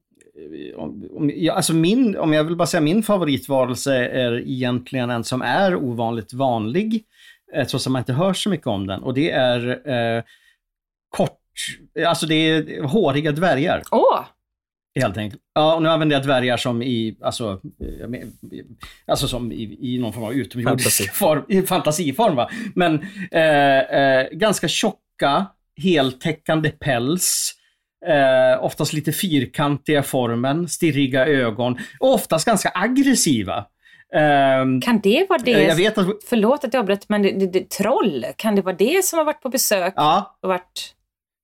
om, 0.76 1.32
ja, 1.36 1.54
alltså 1.54 1.74
min, 1.74 2.18
om 2.18 2.34
jag 2.34 2.44
vill 2.44 2.56
bara 2.56 2.68
säga 2.68 2.82
min 2.82 3.04
favoritvarelse 3.04 3.96
är 3.96 4.40
egentligen 4.40 5.10
en 5.10 5.24
som 5.24 5.42
är 5.42 5.76
ovanligt 5.76 6.34
vanlig, 6.34 7.04
eh, 7.54 7.68
trots 7.68 7.88
att 7.88 7.92
man 7.92 8.00
inte 8.00 8.14
hör 8.14 8.34
så 8.34 8.50
mycket 8.50 8.68
om 8.68 8.88
den. 8.88 9.04
Och 9.04 9.14
det 9.14 9.32
är 9.32 9.90
eh, 9.90 10.24
kort, 11.10 11.42
alltså 12.08 12.26
det 12.26 12.36
är 12.36 12.84
håriga 12.84 13.32
dvärgar. 13.32 13.84
Åh! 13.92 14.26
Helt 15.02 15.18
enkelt. 15.18 15.42
Ja, 15.56 15.76
och 15.76 15.82
nu 15.82 15.90
använder 15.90 16.16
jag 16.16 16.24
dvärgar 16.24 16.58
som 16.58 16.82
i, 16.82 17.18
alltså, 17.22 17.62
alltså 19.08 19.28
som 19.28 19.52
i, 19.52 19.78
i 19.82 19.98
någon 19.98 20.14
form 20.14 20.24
av 20.24 20.34
utomjordisk 20.34 21.14
form, 21.14 21.46
i 21.48 21.62
fantasiform. 21.62 22.36
Va? 22.36 22.50
Men 22.76 23.06
eh, 23.32 23.80
eh, 23.80 24.28
ganska 24.32 24.68
tjocka, 24.68 25.46
heltäckande 25.82 26.70
päls. 26.70 27.54
Eh, 28.08 28.64
oftast 28.64 28.94
lite 28.94 29.12
fyrkantiga 29.12 30.04
formen, 30.04 30.68
stirriga 30.68 31.26
ögon 31.26 31.78
och 32.00 32.14
oftast 32.14 32.46
ganska 32.46 32.72
aggressiva. 32.74 33.66
Um, 34.14 34.82
kan 34.82 35.00
det 35.04 35.26
vara 35.30 35.40
det, 35.40 35.52
jag 35.52 35.76
vet 35.76 35.98
att, 35.98 36.08
förlåt 36.30 36.64
att 36.64 36.74
jag 36.74 36.80
avbröt, 36.80 37.10
men 37.10 37.22
det, 37.22 37.32
det, 37.32 37.48
det, 37.48 37.70
troll, 37.70 38.26
kan 38.36 38.56
det 38.56 38.62
vara 38.62 38.76
det 38.76 39.06
som 39.06 39.18
har 39.18 39.26
varit 39.26 39.42
på 39.42 39.50
besök? 39.50 39.94
Ja. 39.96 40.38
Och 40.42 40.50
varit 40.50 40.96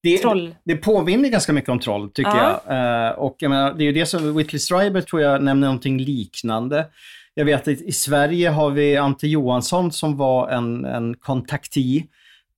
det, 0.04 0.18
troll. 0.18 0.56
det 0.64 0.76
påminner 0.76 1.30
ganska 1.30 1.54
mycket 1.54 1.70
om 1.70 1.80
troll, 1.80 2.10
tycker 2.10 2.32
ja. 2.32 2.62
jag. 2.68 3.12
Uh, 3.12 3.20
och 3.20 3.36
jag 3.39 3.49
menar, 3.49 3.74
det 3.74 3.84
är 3.84 3.86
ju 3.86 3.91
det 3.91 4.06
som 4.06 4.38
Whitley 4.38 4.60
Strieber 4.60 5.01
tror 5.01 5.22
jag 5.22 5.43
nämner 5.43 5.68
någonting 5.68 5.99
liknande. 5.99 6.86
Jag 7.34 7.45
vet 7.45 7.62
att 7.62 7.68
i 7.68 7.91
Sverige 7.91 8.49
har 8.49 8.72
vi 8.72 8.97
Ante 8.97 9.28
Johansson 9.28 9.91
som 9.91 10.18
var 10.18 10.49
en, 10.49 10.86
en 10.86 11.16
kontakti 11.16 12.06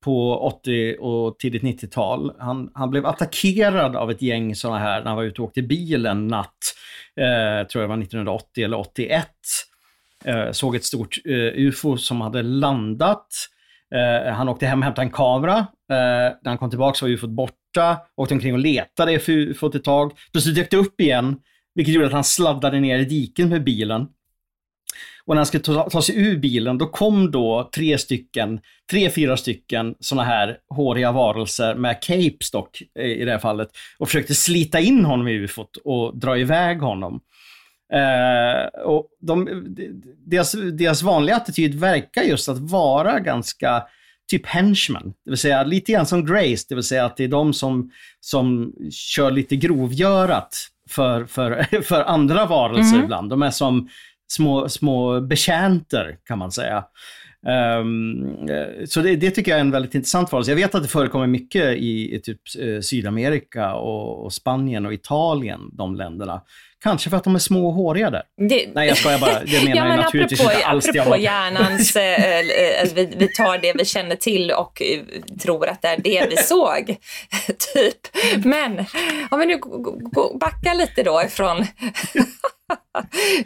på 0.04 0.39
80 0.39 0.98
och 1.00 1.39
tidigt 1.39 1.64
90-tal. 1.64 2.32
Han, 2.39 2.72
han 2.74 2.89
blev 2.89 3.06
attackerad 3.06 3.96
av 3.96 4.12
ett 4.12 4.22
gäng 4.22 4.56
sådana 4.56 4.80
här 4.80 5.00
när 5.00 5.08
han 5.08 5.16
var 5.16 5.24
ute 5.24 5.41
och 5.41 5.48
åkte 5.48 5.62
bil 5.62 6.06
en 6.06 6.28
natt. 6.28 6.58
Eh, 7.20 7.68
tror 7.68 7.84
jag 7.84 7.89
var 7.89 7.98
1980 7.98 8.64
eller 8.64 8.78
81. 8.80 9.28
Eh, 10.26 10.52
såg 10.52 10.76
ett 10.76 10.86
stort 10.86 11.18
eh, 11.26 11.66
UFO 11.66 11.98
som 11.98 12.22
hade 12.22 12.41
landat. 12.41 13.28
Eh, 13.96 14.34
han 14.34 14.50
åkte 14.50 14.66
hem 14.66 14.80
och 14.80 14.86
hämtade 14.86 15.06
en 15.06 15.12
kamera. 15.12 15.68
Eh, 15.92 16.36
när 16.42 16.50
han 16.50 16.58
kom 16.58 16.70
tillbaka 16.70 17.06
var 17.06 17.10
ufot 17.10 17.30
borta. 17.30 17.98
Åkte 18.16 18.34
omkring 18.34 18.54
och 18.54 18.60
letade 18.60 19.12
efter 19.12 19.34
ufot 19.34 19.76
ett 19.76 19.84
tag. 19.84 20.12
Plötsligt 20.32 20.56
dök 20.56 20.72
det 20.72 20.78
upp 20.78 21.02
igen. 21.02 21.38
Vilket 21.76 21.94
gjorde 21.94 22.08
att 22.08 22.14
han 22.14 22.24
sladdade 22.24 22.80
ner 22.80 23.00
i 23.00 23.06
diken 23.06 23.50
med 23.50 23.64
bilen. 23.64 24.08
Och 25.26 25.36
när 25.36 25.40
han 25.40 25.46
skulle 25.46 25.64
ta, 25.64 25.90
ta, 25.90 26.02
sig 26.02 26.18
ur 26.18 26.38
bilen, 26.38 26.78
då 26.78 26.86
kom 26.86 27.32
då 27.32 27.70
tre 27.76 27.98
stycken, 27.98 28.60
tre, 28.92 29.10
fyra 29.10 29.38
stycken 29.38 29.96
sådana 30.00 30.24
här 30.24 30.58
håriga 30.70 31.12
varelser 31.12 31.76
med 31.76 32.02
capes 32.02 32.52
dock, 32.52 32.82
i 33.00 33.26
det 33.26 33.32
här 33.32 33.40
fallet, 33.40 33.70
och 33.98 34.08
försökte 34.08 34.36
slita 34.36 34.80
in 34.80 35.06
honom 35.06 35.28
i 35.28 35.32
ufot 35.32 35.78
och 35.78 36.18
dra 36.18 36.38
iväg 36.38 36.80
honom. 36.80 37.22
Eh, 37.94 38.82
och 38.82 39.08
de, 39.20 39.66
deras, 40.26 40.52
deras 40.52 41.02
vanliga 41.02 41.36
attityd 41.36 41.76
verkar 41.76 42.22
just 42.22 42.50
att 42.50 42.60
vara 42.60 43.20
ganska 43.20 43.84
typ 44.28 44.45
henchmen, 44.45 45.13
det 45.26 45.32
vill 45.32 45.38
säga 45.38 45.63
lite 45.63 45.91
grann 45.91 46.05
som 46.05 46.26
Grace, 46.26 46.65
det 46.69 46.76
vill 46.76 46.84
säga 46.84 47.05
att 47.05 47.17
det 47.17 47.23
är 47.23 47.28
de 47.28 47.53
som, 47.53 47.91
som 48.19 48.73
kör 48.91 49.32
lite 49.32 49.55
grovgörat 49.55 50.57
för, 50.89 51.26
för, 51.26 51.82
för 51.82 52.03
andra 52.03 52.45
varelser 52.45 52.93
mm. 52.93 53.03
ibland. 53.03 53.30
De 53.30 53.41
är 53.41 53.51
som 53.51 53.89
små, 54.28 54.69
små 54.69 55.21
betjänter 55.21 56.17
kan 56.26 56.39
man 56.39 56.51
säga. 56.51 56.84
Um, 57.80 58.38
så 58.88 59.01
det, 59.01 59.15
det, 59.15 59.32
tycker 59.32 59.51
jag 59.51 59.57
är 59.57 59.61
en 59.61 59.71
väldigt 59.71 59.95
intressant 59.95 60.32
varelse. 60.32 60.51
Jag 60.51 60.55
vet 60.55 60.76
att 60.76 60.84
det 60.84 60.89
förekommer 60.89 61.28
mycket 61.28 61.78
i, 61.78 62.15
i 62.15 62.21
typ 62.21 62.39
eh, 62.59 62.82
Sydamerika 62.82 63.73
och, 63.73 64.26
och, 64.26 64.34
Spanien 64.34 64.86
och 64.86 64.93
Italien, 64.93 65.61
de 65.73 65.95
länderna. 65.95 66.41
Kanske 66.84 67.09
för 67.09 67.17
att 67.17 67.23
de 67.23 67.36
är 67.36 67.39
små 67.39 67.67
och 67.67 67.73
håriga 67.73 68.09
där. 68.09 68.23
Det... 68.49 68.67
Nej, 68.73 68.88
jag 68.88 68.97
skojar 68.97 69.19
bara. 69.19 69.39
Det 69.39 69.63
menar 69.63 69.76
ja, 69.76 69.88
jag 69.88 69.97
naturligtvis 69.97 70.39
apropå, 70.39 70.55
inte 70.55 70.67
alls. 70.67 70.89
Apropå 70.89 71.17
hjärnans, 71.17 71.95
eh, 71.95 72.93
vi, 72.95 73.13
vi 73.17 73.28
tar 73.28 73.57
det 73.57 73.73
vi 73.78 73.86
känner 73.86 74.15
till 74.15 74.51
och 74.51 74.82
tror 75.41 75.69
att 75.69 75.82
det 75.82 75.88
är 75.88 75.97
det 75.97 76.28
vi 76.30 76.38
såg. 76.38 76.86
typ. 77.73 77.97
Men 78.45 78.86
om 79.30 79.39
vi 79.39 79.45
nu 79.45 79.59
backar 80.39 80.76
lite 80.76 81.03
då 81.03 81.23
ifrån 81.23 81.65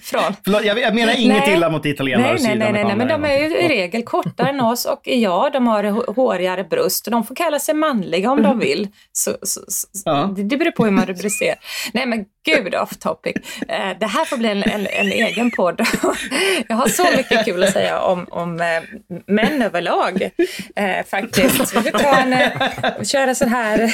Från. 0.01 0.33
Förlåt, 0.43 0.65
jag, 0.65 0.95
menar 0.95 1.19
inget 1.19 1.45
nej. 1.45 1.53
illa 1.53 1.69
mot 1.69 1.85
italienare 1.85 2.33
nej, 2.33 2.41
nej, 2.43 2.57
nej, 2.57 2.71
nej, 2.71 2.83
nej, 2.83 2.95
men 2.95 3.07
de 3.07 3.25
är 3.25 3.37
ju 3.37 3.57
i 3.57 3.67
regel 3.67 4.03
kortare 4.03 4.49
än 4.49 4.59
oss 4.59 4.85
och 4.85 5.01
ja, 5.03 5.49
de 5.53 5.67
har 5.67 6.13
hårigare 6.13 6.63
bröst 6.63 7.07
de 7.11 7.23
får 7.23 7.35
kalla 7.35 7.59
sig 7.59 7.75
manliga 7.75 8.31
om 8.31 8.43
de 8.43 8.59
vill. 8.59 8.87
Så, 9.11 9.31
så, 9.41 9.61
så 9.67 9.87
ja. 10.05 10.33
det, 10.35 10.43
det 10.43 10.57
beror 10.57 10.71
på 10.71 10.85
hur 10.85 10.91
man 10.91 11.05
rubricerar. 11.05 11.55
Nej 11.93 12.05
men 12.05 12.25
gud 12.45 12.75
off 12.75 12.97
topic. 12.97 13.28
Eh, 13.67 13.97
det 13.99 14.05
här 14.05 14.25
får 14.25 14.37
bli 14.37 14.49
en, 14.49 14.63
en, 14.63 14.87
en 14.87 15.11
egen 15.11 15.51
podd. 15.51 15.81
jag 16.67 16.75
har 16.75 16.87
så 16.87 17.07
mycket 17.17 17.45
kul 17.45 17.63
att 17.63 17.73
säga 17.73 17.99
om, 18.01 18.27
om 18.29 18.61
eh, 18.61 18.83
män 19.25 19.61
överlag 19.61 20.29
eh, 20.75 21.05
faktiskt. 21.05 21.59
Vi 21.75 21.91
får 21.91 21.99
ta 21.99 22.17
en, 22.17 23.05
köra 23.05 23.35
så 23.35 23.45
här 23.45 23.93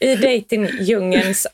i 0.00 0.16
dejtingdjungelns 0.16 1.46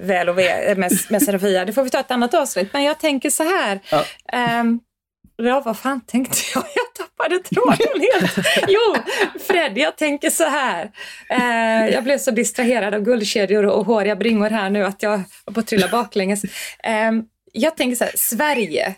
väl 0.00 0.28
och 0.28 0.38
ve 0.38 0.74
med, 0.74 0.92
med 1.10 1.22
Serafia. 1.22 1.64
Det 1.64 1.72
får 1.72 1.82
vi 1.82 1.90
ta 1.90 2.00
ett 2.00 2.10
annat 2.10 2.34
avsnitt. 2.34 2.72
Men 2.72 2.84
jag 2.84 3.00
tänker 3.00 3.30
så 3.30 3.42
här. 3.42 3.80
Ja. 3.90 4.60
Um, 4.60 4.80
Ja, 5.36 5.62
vad 5.64 5.78
fan 5.78 6.00
tänkte 6.00 6.38
jag? 6.54 6.64
Jag 6.74 7.06
tappade 7.06 7.38
tråden 7.38 8.00
helt. 8.12 8.46
Jo, 8.68 8.96
Fred, 9.40 9.78
jag 9.78 9.96
tänker 9.96 10.30
så 10.30 10.44
här. 10.44 10.90
Eh, 11.30 11.94
jag 11.94 12.04
blev 12.04 12.18
så 12.18 12.30
distraherad 12.30 12.94
av 12.94 13.00
guldkedjor 13.00 13.66
och 13.66 13.86
håriga 13.86 14.16
bringor 14.16 14.50
här 14.50 14.70
nu 14.70 14.84
att 14.84 15.02
jag 15.02 15.22
var 15.44 15.54
på 15.54 15.60
att 15.60 15.66
trilla 15.66 15.88
baklänges. 15.88 16.44
Eh, 16.84 17.12
jag 17.52 17.76
tänker 17.76 17.96
så 17.96 18.04
här, 18.04 18.12
Sverige. 18.16 18.94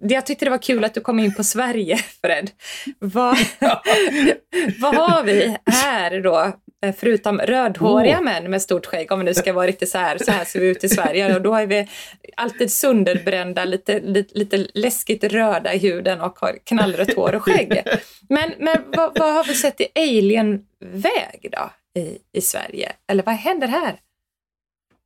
Jag 0.00 0.26
tyckte 0.26 0.44
det 0.44 0.50
var 0.50 0.62
kul 0.62 0.84
att 0.84 0.94
du 0.94 1.00
kom 1.00 1.18
in 1.18 1.34
på 1.34 1.44
Sverige, 1.44 1.96
Fred. 1.96 2.50
Vad, 2.98 3.36
vad 4.80 4.94
har 4.94 5.22
vi 5.24 5.56
här 5.66 6.20
då 6.20 6.52
förutom 6.92 7.38
rödhåriga 7.38 8.18
oh. 8.18 8.24
män 8.24 8.50
med 8.50 8.62
stort 8.62 8.86
skägg, 8.86 9.12
om 9.12 9.18
vi 9.18 9.24
nu 9.24 9.34
ska 9.34 9.52
vara 9.52 9.66
riktigt 9.66 9.88
så 9.88 9.98
här, 9.98 10.18
så 10.18 10.30
här 10.30 10.44
ser 10.44 10.60
vi 10.60 10.68
ut 10.68 10.84
i 10.84 10.88
Sverige. 10.88 11.36
Och 11.36 11.42
då 11.42 11.54
är 11.54 11.66
vi 11.66 11.88
alltid 12.36 12.72
sönderbrända, 12.72 13.64
lite, 13.64 14.00
lite, 14.00 14.38
lite 14.38 14.66
läskigt 14.74 15.24
röda 15.24 15.74
i 15.74 15.78
huden 15.78 16.20
och 16.20 16.38
har 16.38 16.58
knallrött 16.64 17.14
hår 17.14 17.34
och 17.34 17.42
skägg. 17.42 17.82
Men, 18.28 18.50
men 18.58 18.76
vad, 18.96 19.18
vad 19.18 19.34
har 19.34 19.44
vi 19.44 19.54
sett 19.54 19.80
i 19.80 19.86
alien-väg 19.94 21.48
då 21.52 21.70
i, 22.00 22.18
i 22.38 22.40
Sverige? 22.40 22.92
Eller 23.08 23.22
vad 23.22 23.34
händer 23.34 23.68
här? 23.68 24.00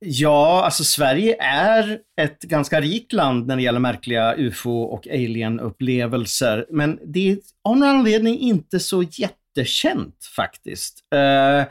Ja, 0.05 0.65
alltså 0.65 0.83
Sverige 0.83 1.35
är 1.39 1.99
ett 2.21 2.39
ganska 2.39 2.81
rikt 2.81 3.13
land 3.13 3.47
när 3.47 3.55
det 3.55 3.61
gäller 3.61 3.79
märkliga 3.79 4.35
ufo 4.35 4.81
och 4.81 5.07
alien-upplevelser. 5.07 6.65
Men 6.69 6.99
det 7.05 7.31
är 7.31 7.37
av 7.63 7.77
någon 7.77 7.89
anledning 7.89 8.39
inte 8.39 8.79
så 8.79 9.03
jätte 9.03 9.38
jättekänt 9.59 10.25
faktiskt. 10.35 11.03
Uh, 11.15 11.63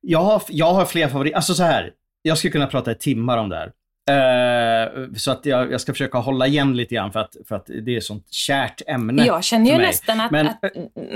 jag, 0.00 0.20
har, 0.20 0.42
jag 0.48 0.74
har 0.74 0.84
fler 0.84 1.08
favoriter. 1.08 1.36
Alltså 1.36 1.54
så 1.54 1.62
här, 1.62 1.92
jag 2.22 2.38
skulle 2.38 2.52
kunna 2.52 2.66
prata 2.66 2.92
i 2.92 2.94
timmar 2.94 3.38
om 3.38 3.48
det 3.48 3.56
här. 3.56 3.72
Eh, 4.10 4.88
så 5.16 5.30
att 5.30 5.46
jag, 5.46 5.72
jag, 5.72 5.80
ska 5.80 5.92
försöka 5.92 6.18
hålla 6.18 6.46
igen 6.46 6.76
lite 6.76 6.94
grann 6.94 7.12
för 7.12 7.20
att, 7.20 7.36
för 7.48 7.56
att 7.56 7.66
det 7.66 7.94
är 7.94 7.98
ett 7.98 8.04
sånt 8.04 8.32
kärt 8.32 8.82
ämne. 8.86 9.26
Jag 9.26 9.44
känner 9.44 9.70
ju 9.70 9.78
nästan 9.78 10.20
att, 10.20 10.30
Men, 10.30 10.46
att, 10.46 10.58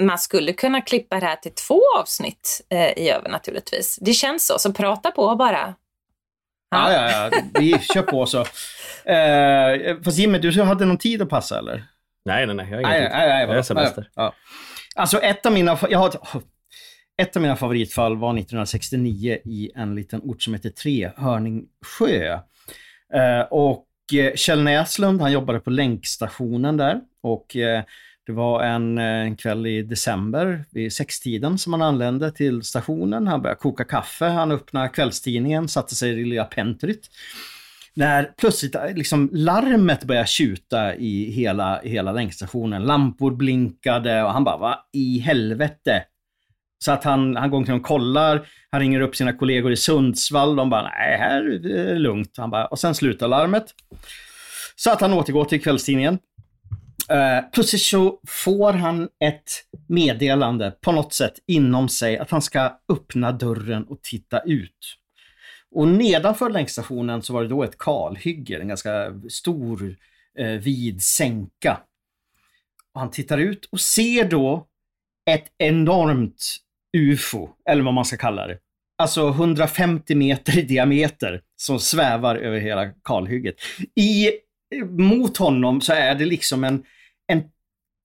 man 0.02 0.18
skulle 0.18 0.52
kunna 0.52 0.80
klippa 0.80 1.20
det 1.20 1.26
här 1.26 1.36
till 1.36 1.54
två 1.54 1.80
avsnitt 2.00 2.66
eh, 2.70 3.04
i 3.04 3.10
övernaturligtvis. 3.10 3.98
Det 4.00 4.12
känns 4.12 4.46
så, 4.46 4.58
så 4.58 4.72
prata 4.72 5.10
på 5.10 5.36
bara. 5.36 5.74
Ja, 6.70 6.92
ja, 6.92 7.10
ja. 7.10 7.40
Vi 7.60 7.78
kör 7.78 8.02
på 8.02 8.26
så. 8.26 8.40
Eh, 9.10 10.02
fast 10.04 10.18
Jimmy, 10.18 10.38
du 10.38 10.62
hade 10.62 10.84
någon 10.84 10.98
tid 10.98 11.22
att 11.22 11.28
passa 11.28 11.58
eller? 11.58 11.84
Nej, 12.24 12.46
nej, 12.46 12.56
nej. 12.56 12.66
Jag 12.70 12.76
har 12.76 12.80
ingen 12.80 12.90
nej, 12.90 13.00
tid. 13.00 13.10
Nej, 13.12 13.28
nej, 13.28 13.46
jag 13.46 13.58
är 13.58 13.62
semester. 13.62 14.10
Ja. 14.14 14.34
Alltså 14.98 15.18
ett 15.18 15.46
av 15.46 15.52
mina... 15.52 15.78
Jag 15.90 15.98
har, 15.98 16.08
oh. 16.08 16.42
ett 17.22 17.36
av 17.36 17.42
mina 17.42 17.56
favoritfall 17.56 18.16
var 18.16 18.30
1969 18.30 19.38
i 19.44 19.70
en 19.74 19.94
liten 19.94 20.20
ort 20.20 20.42
som 20.42 20.54
heter 20.54 20.70
Trehörningsjö. 20.70 22.32
Eh, 23.14 23.40
och 23.50 23.86
eh, 24.14 24.34
Kjell 24.34 24.62
Näslund, 24.62 25.20
han 25.20 25.32
jobbade 25.32 25.60
på 25.60 25.70
länkstationen 25.70 26.76
där 26.76 27.00
och 27.22 27.56
eh, 27.56 27.82
det 28.26 28.32
var 28.32 28.62
en, 28.62 28.98
eh, 28.98 29.04
en, 29.04 29.36
kväll 29.36 29.66
i 29.66 29.82
december 29.82 30.64
vid 30.70 30.92
sextiden 30.92 31.58
som 31.58 31.72
han 31.72 31.82
anlände 31.82 32.32
till 32.32 32.62
stationen. 32.62 33.26
Han 33.26 33.42
började 33.42 33.60
koka 33.60 33.84
kaffe, 33.84 34.24
han 34.24 34.52
öppnade 34.52 34.88
kvällstidningen, 34.88 35.68
satte 35.68 35.94
sig 35.94 36.10
i 36.10 36.14
det 36.14 36.28
lilla 36.28 36.44
pentryt. 36.44 37.10
När 37.98 38.24
plötsligt 38.24 38.74
eh, 38.74 38.94
liksom 38.94 39.30
larmet 39.32 40.04
började 40.04 40.26
tjuta 40.26 40.94
i 40.94 41.30
hela, 41.30 41.80
hela 41.80 42.12
länkstationen. 42.12 42.82
Lampor 42.82 43.30
blinkade 43.30 44.22
och 44.22 44.32
han 44.32 44.44
bara, 44.44 44.56
vad 44.56 44.78
i 44.92 45.18
helvete? 45.18 46.04
Så 46.84 46.92
att 46.92 47.04
han, 47.04 47.36
han 47.36 47.50
går 47.50 47.58
omkring 47.58 47.76
och 47.76 47.82
kollar, 47.82 48.48
han 48.70 48.80
ringer 48.80 49.00
upp 49.00 49.16
sina 49.16 49.32
kollegor 49.32 49.72
i 49.72 49.76
Sundsvall, 49.76 50.56
de 50.56 50.70
bara 50.70 50.82
nej, 50.82 51.18
här 51.18 51.42
är 51.42 51.58
det 51.58 51.94
lugnt. 51.94 52.34
Han 52.36 52.50
bara, 52.50 52.66
och 52.66 52.78
sen 52.78 52.94
slutar 52.94 53.28
larmet. 53.28 53.64
Så 54.76 54.90
att 54.90 55.00
han 55.00 55.12
återgår 55.12 55.44
till 55.44 55.62
kvällstidningen. 55.62 56.14
Uh, 57.12 57.50
plötsligt 57.52 57.82
så 57.82 58.20
får 58.28 58.72
han 58.72 59.08
ett 59.24 59.64
meddelande 59.88 60.74
på 60.80 60.92
något 60.92 61.12
sätt 61.12 61.34
inom 61.46 61.88
sig 61.88 62.18
att 62.18 62.30
han 62.30 62.42
ska 62.42 62.72
öppna 62.92 63.32
dörren 63.32 63.84
och 63.84 64.02
titta 64.02 64.40
ut. 64.40 64.97
Och 65.78 65.88
nedanför 65.88 66.50
länkstationen 66.50 67.22
så 67.22 67.32
var 67.32 67.42
det 67.42 67.48
då 67.48 67.62
ett 67.62 67.78
kalhygge, 67.78 68.60
en 68.60 68.68
ganska 68.68 69.20
stor 69.28 69.96
eh, 70.38 70.46
vid 70.46 71.02
sänka. 71.02 71.80
Och 72.94 73.00
han 73.00 73.10
tittar 73.10 73.38
ut 73.38 73.64
och 73.72 73.80
ser 73.80 74.24
då 74.24 74.66
ett 75.30 75.44
enormt 75.58 76.56
UFO, 76.96 77.48
eller 77.70 77.82
vad 77.82 77.94
man 77.94 78.04
ska 78.04 78.16
kalla 78.16 78.46
det. 78.46 78.58
Alltså 78.96 79.28
150 79.28 80.14
meter 80.14 80.58
i 80.58 80.62
diameter 80.62 81.42
som 81.56 81.78
svävar 81.78 82.36
över 82.36 82.58
hela 82.58 82.90
kalhygget. 83.04 83.54
I, 83.94 84.30
mot 84.84 85.36
honom 85.36 85.80
så 85.80 85.92
är 85.92 86.14
det 86.14 86.24
liksom 86.24 86.64
en, 86.64 86.84
en 87.26 87.42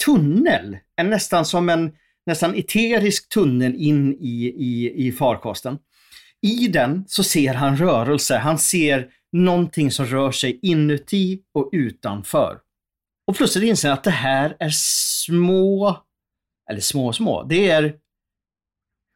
tunnel, 0.05 0.78
en, 0.95 1.09
nästan 1.09 1.45
som 1.45 1.69
en 1.69 1.91
nästan 2.26 2.55
eterisk 2.55 3.30
tunnel 3.30 3.76
in 3.76 4.13
i, 4.13 4.53
i, 4.57 5.07
i 5.07 5.11
farkosten. 5.11 5.78
I 6.44 6.68
den 6.68 7.04
så 7.08 7.24
ser 7.24 7.54
han 7.54 7.78
rörelse, 7.78 8.38
han 8.38 8.58
ser 8.58 9.10
någonting 9.32 9.91
som 9.91 10.06
rör 10.06 10.32
sig 10.32 10.60
inuti 10.62 11.41
och 11.54 11.70
utanför. 11.74 12.60
Och 13.28 13.36
plötsligt 13.36 13.64
inser 13.64 13.89
han 13.89 13.98
att 13.98 14.04
det 14.04 14.12
här 14.12 14.58
är 14.60 14.72
små, 14.74 15.98
eller 16.70 16.80
små 16.80 17.14
små, 17.14 17.44
det 17.44 17.70
är 17.70 17.96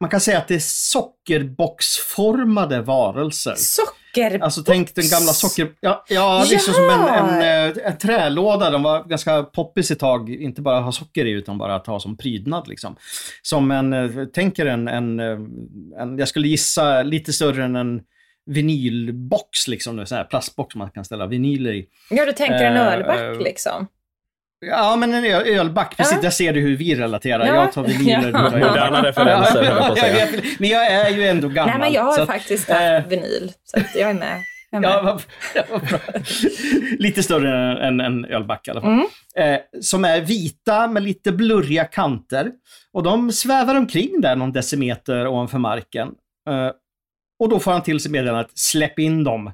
man 0.00 0.10
kan 0.10 0.20
säga 0.20 0.38
att 0.38 0.48
det 0.48 0.54
är 0.54 0.62
sockerboxformade 0.62 2.80
varelser. 2.80 3.54
Sockerbox? 3.56 4.42
Alltså 4.42 4.62
tänk 4.62 4.94
den 4.94 5.04
gamla 5.10 5.32
socker... 5.32 5.72
Ja, 5.80 6.04
ja 6.08 6.46
liksom 6.50 6.74
som 6.74 6.90
en, 6.90 7.00
en, 7.00 7.28
en, 7.28 7.70
eh, 7.70 7.76
en 7.86 7.98
trälåda. 7.98 8.70
De 8.70 8.82
var 8.82 9.04
ganska 9.04 9.42
poppis 9.42 9.90
ett 9.90 9.98
tag. 9.98 10.30
Inte 10.30 10.62
bara 10.62 10.80
ha 10.80 10.92
socker 10.92 11.24
i 11.24 11.30
utan 11.30 11.58
bara 11.58 11.74
att 11.74 11.86
ha 11.86 12.00
som 12.00 12.16
prydnad 12.16 12.68
liksom. 12.68 12.96
Som 13.42 13.70
en, 13.70 13.92
eh, 13.92 14.24
tänker 14.24 14.66
en, 14.66 14.88
en, 14.88 15.20
eh, 15.20 15.38
en, 16.00 16.18
jag 16.18 16.28
skulle 16.28 16.48
gissa 16.48 17.02
lite 17.02 17.32
större 17.32 17.64
än 17.64 17.76
en 17.76 18.00
vinylbox 18.46 19.68
liksom. 19.68 19.98
En 19.98 20.06
sån 20.06 20.18
här 20.18 20.24
plastbox 20.24 20.74
man 20.74 20.90
kan 20.90 21.04
ställa 21.04 21.26
vinyler 21.26 21.72
i. 21.72 21.86
Ja, 22.10 22.26
du 22.26 22.32
tänker 22.32 22.64
en 22.64 22.76
ölback 22.76 23.20
uh, 23.20 23.40
liksom? 23.42 23.86
Ja, 24.60 24.96
men 24.96 25.14
en 25.14 25.24
ölback. 25.24 25.96
Precis, 25.96 26.14
ja. 26.16 26.22
där 26.22 26.30
ser 26.30 26.52
du 26.52 26.60
hur 26.60 26.76
vi 26.76 26.94
relaterar. 26.94 27.46
Ja. 27.46 27.54
Jag 27.54 27.72
tar 27.72 27.84
vinyler. 27.84 28.30
Ja. 28.32 28.42
Moderna 28.42 29.02
referenser, 29.02 29.54
höll 29.54 29.64
jag 29.64 29.86
på 29.86 29.92
att 29.92 29.98
säga. 29.98 30.26
Men 30.58 30.68
jag 30.68 30.86
är 30.86 31.10
ju 31.10 31.26
ändå 31.26 31.48
gammal. 31.48 31.70
Nej, 31.70 31.78
men 31.78 31.92
jag 31.92 32.02
har 32.02 32.26
faktiskt 32.26 32.68
haft 32.68 32.82
äh, 32.82 33.08
vinyl, 33.08 33.52
så 33.64 33.80
jag 33.94 34.10
är 34.10 34.14
med. 34.14 34.42
Ja, 34.70 35.18
lite 36.98 37.22
större 37.22 37.86
än 37.86 38.00
en 38.00 38.24
ölback 38.24 38.68
i 38.68 38.70
alla 38.70 38.80
fall. 38.80 38.90
Mm. 38.90 39.54
Eh, 39.54 39.60
som 39.80 40.04
är 40.04 40.20
vita 40.20 40.86
med 40.86 41.02
lite 41.02 41.32
blurriga 41.32 41.84
kanter. 41.84 42.50
Och 42.92 43.02
de 43.02 43.32
svävar 43.32 43.74
omkring 43.74 44.20
där 44.20 44.36
någon 44.36 44.52
decimeter 44.52 45.26
ovanför 45.26 45.58
marken. 45.58 46.08
Eh, 46.50 46.70
och 47.38 47.48
då 47.48 47.58
får 47.60 47.72
han 47.72 47.82
till 47.82 48.00
sig 48.00 48.10
meddelandet, 48.10 48.50
släpp 48.54 48.98
in 48.98 49.24
dem. 49.24 49.52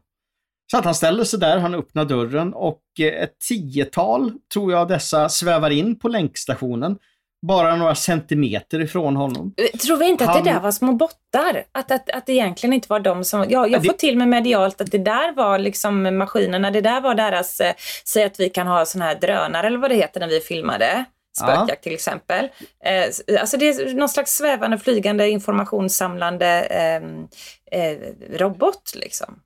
Så 0.71 0.79
att 0.79 0.85
han 0.85 0.95
ställer 0.95 1.25
sig 1.25 1.41
där, 1.41 1.59
han 1.59 1.75
öppnar 1.75 2.05
dörren 2.05 2.55
och 2.55 2.83
eh, 3.01 3.23
ett 3.23 3.39
tiotal, 3.49 4.33
tror 4.53 4.73
jag, 4.73 4.89
dessa 4.89 5.29
svävar 5.29 5.71
in 5.71 5.99
på 5.99 6.09
länkstationen. 6.09 6.99
Bara 7.47 7.77
några 7.77 7.95
centimeter 7.95 8.81
ifrån 8.81 9.17
honom. 9.17 9.55
Eh, 9.57 9.79
tror 9.79 9.97
vi 9.97 10.09
inte 10.09 10.25
att 10.25 10.35
han... 10.35 10.45
det 10.45 10.53
där 10.53 10.61
var 10.61 10.73
små 10.73 10.93
bottar? 10.93 11.65
Att, 11.73 11.91
att, 11.91 12.11
att 12.11 12.27
det 12.27 12.33
egentligen 12.33 12.73
inte 12.73 12.87
var 12.89 13.01
de 13.01 13.25
som... 13.25 13.47
Ja, 13.49 13.67
jag 13.67 13.83
det... 13.83 13.87
får 13.87 13.95
till 13.95 14.19
mig 14.19 14.27
medialt 14.27 14.81
att 14.81 14.91
det 14.91 14.99
där 14.99 15.33
var 15.33 15.59
liksom 15.59 16.19
maskinerna, 16.19 16.71
det 16.71 16.81
där 16.81 17.01
var 17.01 17.15
deras... 17.15 17.61
Eh, 17.61 17.75
säg 18.05 18.25
att 18.25 18.41
vi 18.41 18.49
kan 18.49 18.67
ha 18.67 18.87
sådana 18.87 19.11
här 19.11 19.21
drönare 19.21 19.67
eller 19.67 19.79
vad 19.79 19.91
det 19.91 19.95
heter 19.95 20.21
när 20.21 20.29
vi 20.29 20.41
filmade. 20.41 21.05
Spökjakt 21.39 21.69
ja. 21.69 21.77
till 21.83 21.95
exempel. 21.95 22.49
Eh, 22.85 23.41
alltså 23.41 23.57
det 23.57 23.69
är 23.69 23.95
någon 23.95 24.09
slags 24.09 24.37
svävande, 24.37 24.79
flygande, 24.79 25.29
informationssamlande 25.29 26.47
eh, 26.61 27.81
eh, 27.81 27.99
robot 28.39 28.93
liksom 28.95 29.41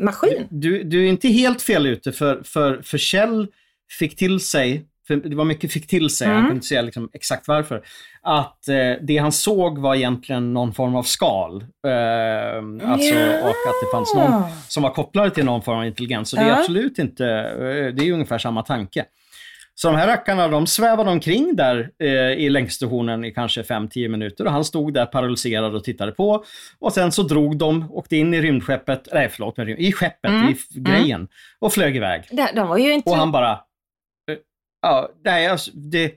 maskin. 0.00 0.46
Du, 0.50 0.82
du 0.82 1.04
är 1.04 1.08
inte 1.08 1.28
helt 1.28 1.62
fel 1.62 1.86
ute 1.86 2.12
för, 2.12 2.42
för, 2.44 2.82
för 2.82 2.98
Kjell 2.98 3.46
fick 3.98 4.16
till 4.16 4.40
sig, 4.40 4.86
för 5.06 5.16
det 5.16 5.36
var 5.36 5.44
mycket 5.44 5.72
fick 5.72 5.86
till 5.86 6.10
sig, 6.10 6.26
mm. 6.26 6.36
han 6.36 6.44
kunde 6.44 6.54
inte 6.54 6.66
säga 6.66 6.82
liksom 6.82 7.10
exakt 7.12 7.48
varför, 7.48 7.82
att 8.22 8.68
eh, 8.68 8.92
det 9.02 9.18
han 9.18 9.32
såg 9.32 9.78
var 9.78 9.94
egentligen 9.94 10.52
någon 10.54 10.74
form 10.74 10.94
av 10.94 11.02
skal. 11.02 11.62
Eh, 11.62 12.90
alltså, 12.90 13.14
ja. 13.14 13.42
Och 13.42 13.48
att 13.48 13.80
det 13.82 13.90
fanns 13.92 14.14
någon 14.14 14.42
som 14.68 14.82
var 14.82 14.90
kopplad 14.90 15.34
till 15.34 15.44
någon 15.44 15.62
form 15.62 15.78
av 15.78 15.86
intelligens. 15.86 16.30
Så 16.30 16.36
ja. 16.36 16.42
det 16.42 16.50
är 16.50 16.58
absolut 16.58 16.98
inte, 16.98 17.26
eh, 17.26 17.94
det 17.94 18.08
är 18.08 18.12
ungefär 18.12 18.38
samma 18.38 18.62
tanke. 18.62 19.04
Så 19.82 19.88
de 19.88 19.96
här 19.96 20.06
rackarna 20.06 20.48
de 20.48 20.66
svävade 20.66 21.10
omkring 21.10 21.56
där 21.56 21.90
eh, 21.98 22.08
i 22.10 22.50
länkstationen 22.50 23.24
i 23.24 23.30
kanske 23.30 23.62
5-10 23.62 24.08
minuter 24.08 24.44
och 24.44 24.52
han 24.52 24.64
stod 24.64 24.94
där 24.94 25.06
paralyserad 25.06 25.74
och 25.74 25.84
tittade 25.84 26.12
på. 26.12 26.44
Och 26.78 26.92
sen 26.92 27.12
så 27.12 27.22
drog 27.22 27.56
de, 27.56 27.92
åkte 27.92 28.16
in 28.16 28.34
i 28.34 28.40
rymdskeppet, 28.40 29.08
nej 29.12 29.28
förlåt, 29.28 29.58
i 29.58 29.92
skeppet, 29.92 30.30
mm. 30.30 30.48
i 30.48 30.80
grejen 30.80 31.20
mm. 31.20 31.28
och 31.60 31.72
flög 31.72 31.96
iväg. 31.96 32.24
De, 32.30 32.48
de 32.54 32.68
var 32.68 32.78
ju 32.78 32.92
inte... 32.92 33.10
Och 33.10 33.16
han 33.16 33.32
bara, 33.32 33.52
eh, 33.52 34.36
ja, 34.82 35.10
nej, 35.24 35.46
alltså, 35.46 35.70
det, 35.74 36.12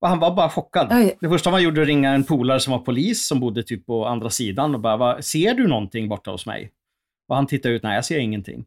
och 0.00 0.08
han 0.08 0.18
var 0.18 0.34
bara 0.34 0.48
chockad. 0.48 0.88
Oj. 0.90 1.16
Det 1.20 1.28
första 1.28 1.50
man 1.50 1.62
gjorde 1.62 1.80
var 1.80 1.82
att 1.82 1.88
ringa 1.88 2.10
en 2.10 2.24
polare 2.24 2.60
som 2.60 2.72
var 2.72 2.80
polis 2.80 3.26
som 3.26 3.40
bodde 3.40 3.62
typ 3.62 3.86
på 3.86 4.06
andra 4.06 4.30
sidan 4.30 4.74
och 4.74 4.80
bara, 4.80 5.22
ser 5.22 5.54
du 5.54 5.68
någonting 5.68 6.08
borta 6.08 6.30
hos 6.30 6.46
mig? 6.46 6.70
Och 7.28 7.36
han 7.36 7.46
tittade 7.46 7.74
ut, 7.74 7.82
nej 7.82 7.94
jag 7.94 8.04
ser 8.04 8.18
ingenting. 8.18 8.64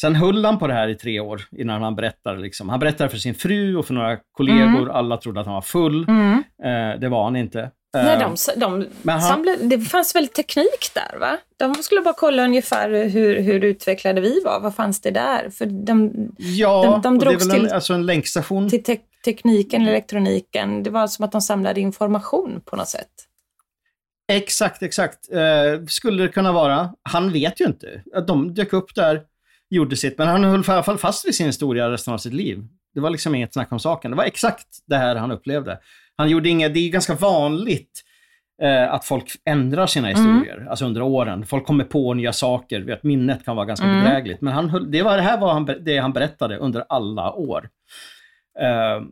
Sen 0.00 0.14
höll 0.14 0.44
han 0.44 0.58
på 0.58 0.66
det 0.66 0.74
här 0.74 0.88
i 0.88 0.94
tre 0.94 1.20
år 1.20 1.42
innan 1.58 1.82
han 1.82 1.96
berättade. 1.96 2.40
Liksom. 2.40 2.68
Han 2.68 2.80
berättade 2.80 3.10
för 3.10 3.18
sin 3.18 3.34
fru 3.34 3.76
och 3.76 3.86
för 3.86 3.94
några 3.94 4.18
kollegor. 4.32 4.82
Mm. 4.82 4.90
Alla 4.90 5.16
trodde 5.16 5.40
att 5.40 5.46
han 5.46 5.54
var 5.54 5.62
full. 5.62 6.08
Mm. 6.08 6.42
Eh, 6.64 7.00
det 7.00 7.08
var 7.08 7.24
han 7.24 7.36
inte. 7.36 7.70
Nej, 7.94 8.18
de, 8.18 8.86
de 9.04 9.10
han, 9.10 9.22
samlade, 9.22 9.58
det 9.62 9.80
fanns 9.80 10.14
väl 10.14 10.28
teknik 10.28 10.90
där 10.94 11.18
va? 11.18 11.38
De 11.56 11.74
skulle 11.74 12.00
bara 12.00 12.14
kolla 12.14 12.44
ungefär 12.44 13.08
hur, 13.08 13.40
hur 13.40 13.64
utvecklade 13.64 14.20
vi 14.20 14.40
var. 14.44 14.60
Vad 14.60 14.74
fanns 14.74 15.00
det 15.00 15.10
där? 15.10 15.50
För 15.50 15.66
de, 15.66 16.12
ja, 16.38 16.82
de, 16.82 17.02
de 17.02 17.18
drogs 17.18 17.44
det 17.44 17.44
är 17.44 17.48
väl 17.48 17.60
en, 17.60 17.66
till, 17.66 17.74
alltså 17.74 17.94
en 17.94 18.06
länkstation. 18.06 18.70
till 18.70 18.82
te 18.82 18.98
tekniken, 19.24 19.88
elektroniken. 19.88 20.82
Det 20.82 20.90
var 20.90 21.06
som 21.06 21.24
att 21.24 21.32
de 21.32 21.40
samlade 21.40 21.80
information 21.80 22.60
på 22.64 22.76
något 22.76 22.88
sätt. 22.88 23.10
Exakt, 24.32 24.82
exakt. 24.82 25.32
Eh, 25.32 25.86
skulle 25.86 26.22
det 26.22 26.28
kunna 26.28 26.52
vara. 26.52 26.94
Han 27.02 27.32
vet 27.32 27.60
ju 27.60 27.64
inte. 27.64 28.02
De 28.26 28.54
dök 28.54 28.72
upp 28.72 28.94
där 28.94 29.22
gjorde 29.72 29.96
sitt. 29.96 30.18
Men 30.18 30.28
han 30.28 30.44
höll 30.44 30.60
i 30.60 30.70
alla 30.70 30.82
fall 30.82 30.98
fast 30.98 31.26
vid 31.26 31.34
sin 31.34 31.46
historia 31.46 31.90
resten 31.90 32.14
av 32.14 32.18
sitt 32.18 32.32
liv. 32.32 32.64
Det 32.94 33.00
var 33.00 33.10
liksom 33.10 33.34
inget 33.34 33.52
snack 33.52 33.72
om 33.72 33.80
saken. 33.80 34.10
Det 34.10 34.16
var 34.16 34.24
exakt 34.24 34.66
det 34.86 34.96
här 34.96 35.16
han 35.16 35.30
upplevde. 35.30 35.78
Han 36.16 36.28
gjorde 36.28 36.48
inget, 36.48 36.74
det 36.74 36.80
är 36.80 36.90
ganska 36.90 37.14
vanligt 37.14 38.02
eh, 38.62 38.92
att 38.92 39.04
folk 39.04 39.24
ändrar 39.44 39.86
sina 39.86 40.10
mm. 40.10 40.20
historier, 40.20 40.56
mm. 40.56 40.68
alltså 40.68 40.84
under 40.84 41.02
åren. 41.02 41.46
Folk 41.46 41.66
kommer 41.66 41.84
på 41.84 42.14
nya 42.14 42.32
saker, 42.32 42.80
vet, 42.80 43.02
minnet 43.02 43.44
kan 43.44 43.56
vara 43.56 43.66
ganska 43.66 43.86
mm. 43.86 44.04
bedrägligt. 44.04 44.40
Men 44.40 44.54
han 44.54 44.70
höll, 44.70 44.90
det, 44.90 45.02
var, 45.02 45.16
det 45.16 45.22
här 45.22 45.38
var 45.38 45.52
han, 45.52 45.70
det 45.80 45.98
han 45.98 46.12
berättade 46.12 46.56
under 46.56 46.84
alla 46.88 47.32
år. 47.32 47.68
Eh, 48.60 49.02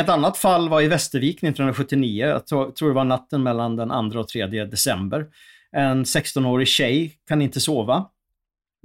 ett 0.00 0.08
annat 0.08 0.36
fall 0.36 0.68
var 0.68 0.80
i 0.80 0.88
Västervik 0.88 1.36
1979, 1.36 2.26
jag 2.26 2.46
tror, 2.46 2.88
det 2.88 2.94
var 2.94 3.04
natten 3.04 3.42
mellan 3.42 3.76
den 3.76 4.10
2 4.10 4.18
och 4.18 4.28
3 4.28 4.46
december. 4.46 5.26
En 5.72 6.04
16-årig 6.04 6.68
tjej 6.68 7.12
kan 7.28 7.42
inte 7.42 7.60
sova 7.60 8.06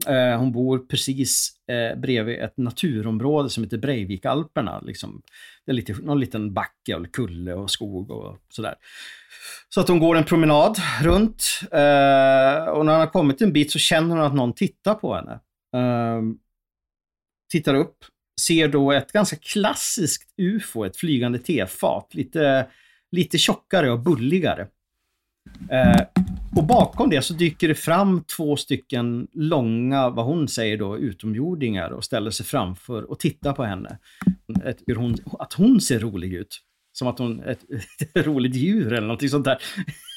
Eh, 0.07 0.39
hon 0.39 0.51
bor 0.51 0.79
precis 0.79 1.51
eh, 1.67 1.99
bredvid 1.99 2.39
ett 2.39 2.57
naturområde 2.57 3.49
som 3.49 3.63
heter 3.63 3.77
Breivikalperna. 3.77 4.79
Liksom. 4.79 5.21
Det 5.65 5.71
är 5.71 5.75
lite, 5.75 5.93
någon 5.93 6.19
liten 6.19 6.53
backe 6.53 6.95
och 6.95 7.11
kulle 7.11 7.53
och 7.53 7.71
skog 7.71 8.11
och 8.11 8.37
sådär. 8.49 8.75
Så 9.69 9.81
att 9.81 9.87
hon 9.87 9.99
går 9.99 10.17
en 10.17 10.23
promenad 10.23 10.77
runt 11.01 11.43
eh, 11.71 12.65
och 12.65 12.85
när 12.85 12.91
hon 12.91 12.99
har 12.99 13.11
kommit 13.11 13.41
en 13.41 13.53
bit 13.53 13.71
så 13.71 13.79
känner 13.79 14.15
hon 14.15 14.25
att 14.25 14.35
någon 14.35 14.53
tittar 14.53 14.93
på 14.93 15.15
henne. 15.15 15.39
Eh, 15.75 16.21
tittar 17.51 17.75
upp, 17.75 17.97
ser 18.41 18.67
då 18.67 18.91
ett 18.91 19.11
ganska 19.11 19.35
klassiskt 19.35 20.33
UFO, 20.37 20.85
ett 20.85 20.97
flygande 20.97 21.39
tefat. 21.39 22.13
Lite, 22.13 22.67
lite 23.11 23.37
tjockare 23.37 23.91
och 23.91 23.99
bulligare. 23.99 24.67
Eh, 25.69 26.18
och 26.59 26.65
bakom 26.65 27.09
det 27.09 27.21
så 27.21 27.33
dyker 27.33 27.67
det 27.67 27.75
fram 27.75 28.23
två 28.37 28.55
stycken 28.55 29.27
långa, 29.33 30.09
vad 30.09 30.25
hon 30.25 30.47
säger 30.47 30.77
då, 30.77 30.97
utomjordingar 30.97 31.89
och 31.89 32.03
ställer 32.03 32.31
sig 32.31 32.45
framför 32.45 33.11
och 33.11 33.19
tittar 33.19 33.53
på 33.53 33.63
henne. 33.63 33.97
Ett, 34.65 34.77
hon, 34.95 35.17
att 35.39 35.53
hon 35.53 35.81
ser 35.81 35.99
rolig 35.99 36.33
ut. 36.33 36.59
Som 36.91 37.07
att 37.07 37.19
hon 37.19 37.39
är 37.39 37.51
ett, 37.51 37.63
ett 38.15 38.25
roligt 38.25 38.55
djur 38.55 38.93
eller 38.93 39.07
någonting 39.07 39.29
sånt 39.29 39.45
där. 39.45 39.57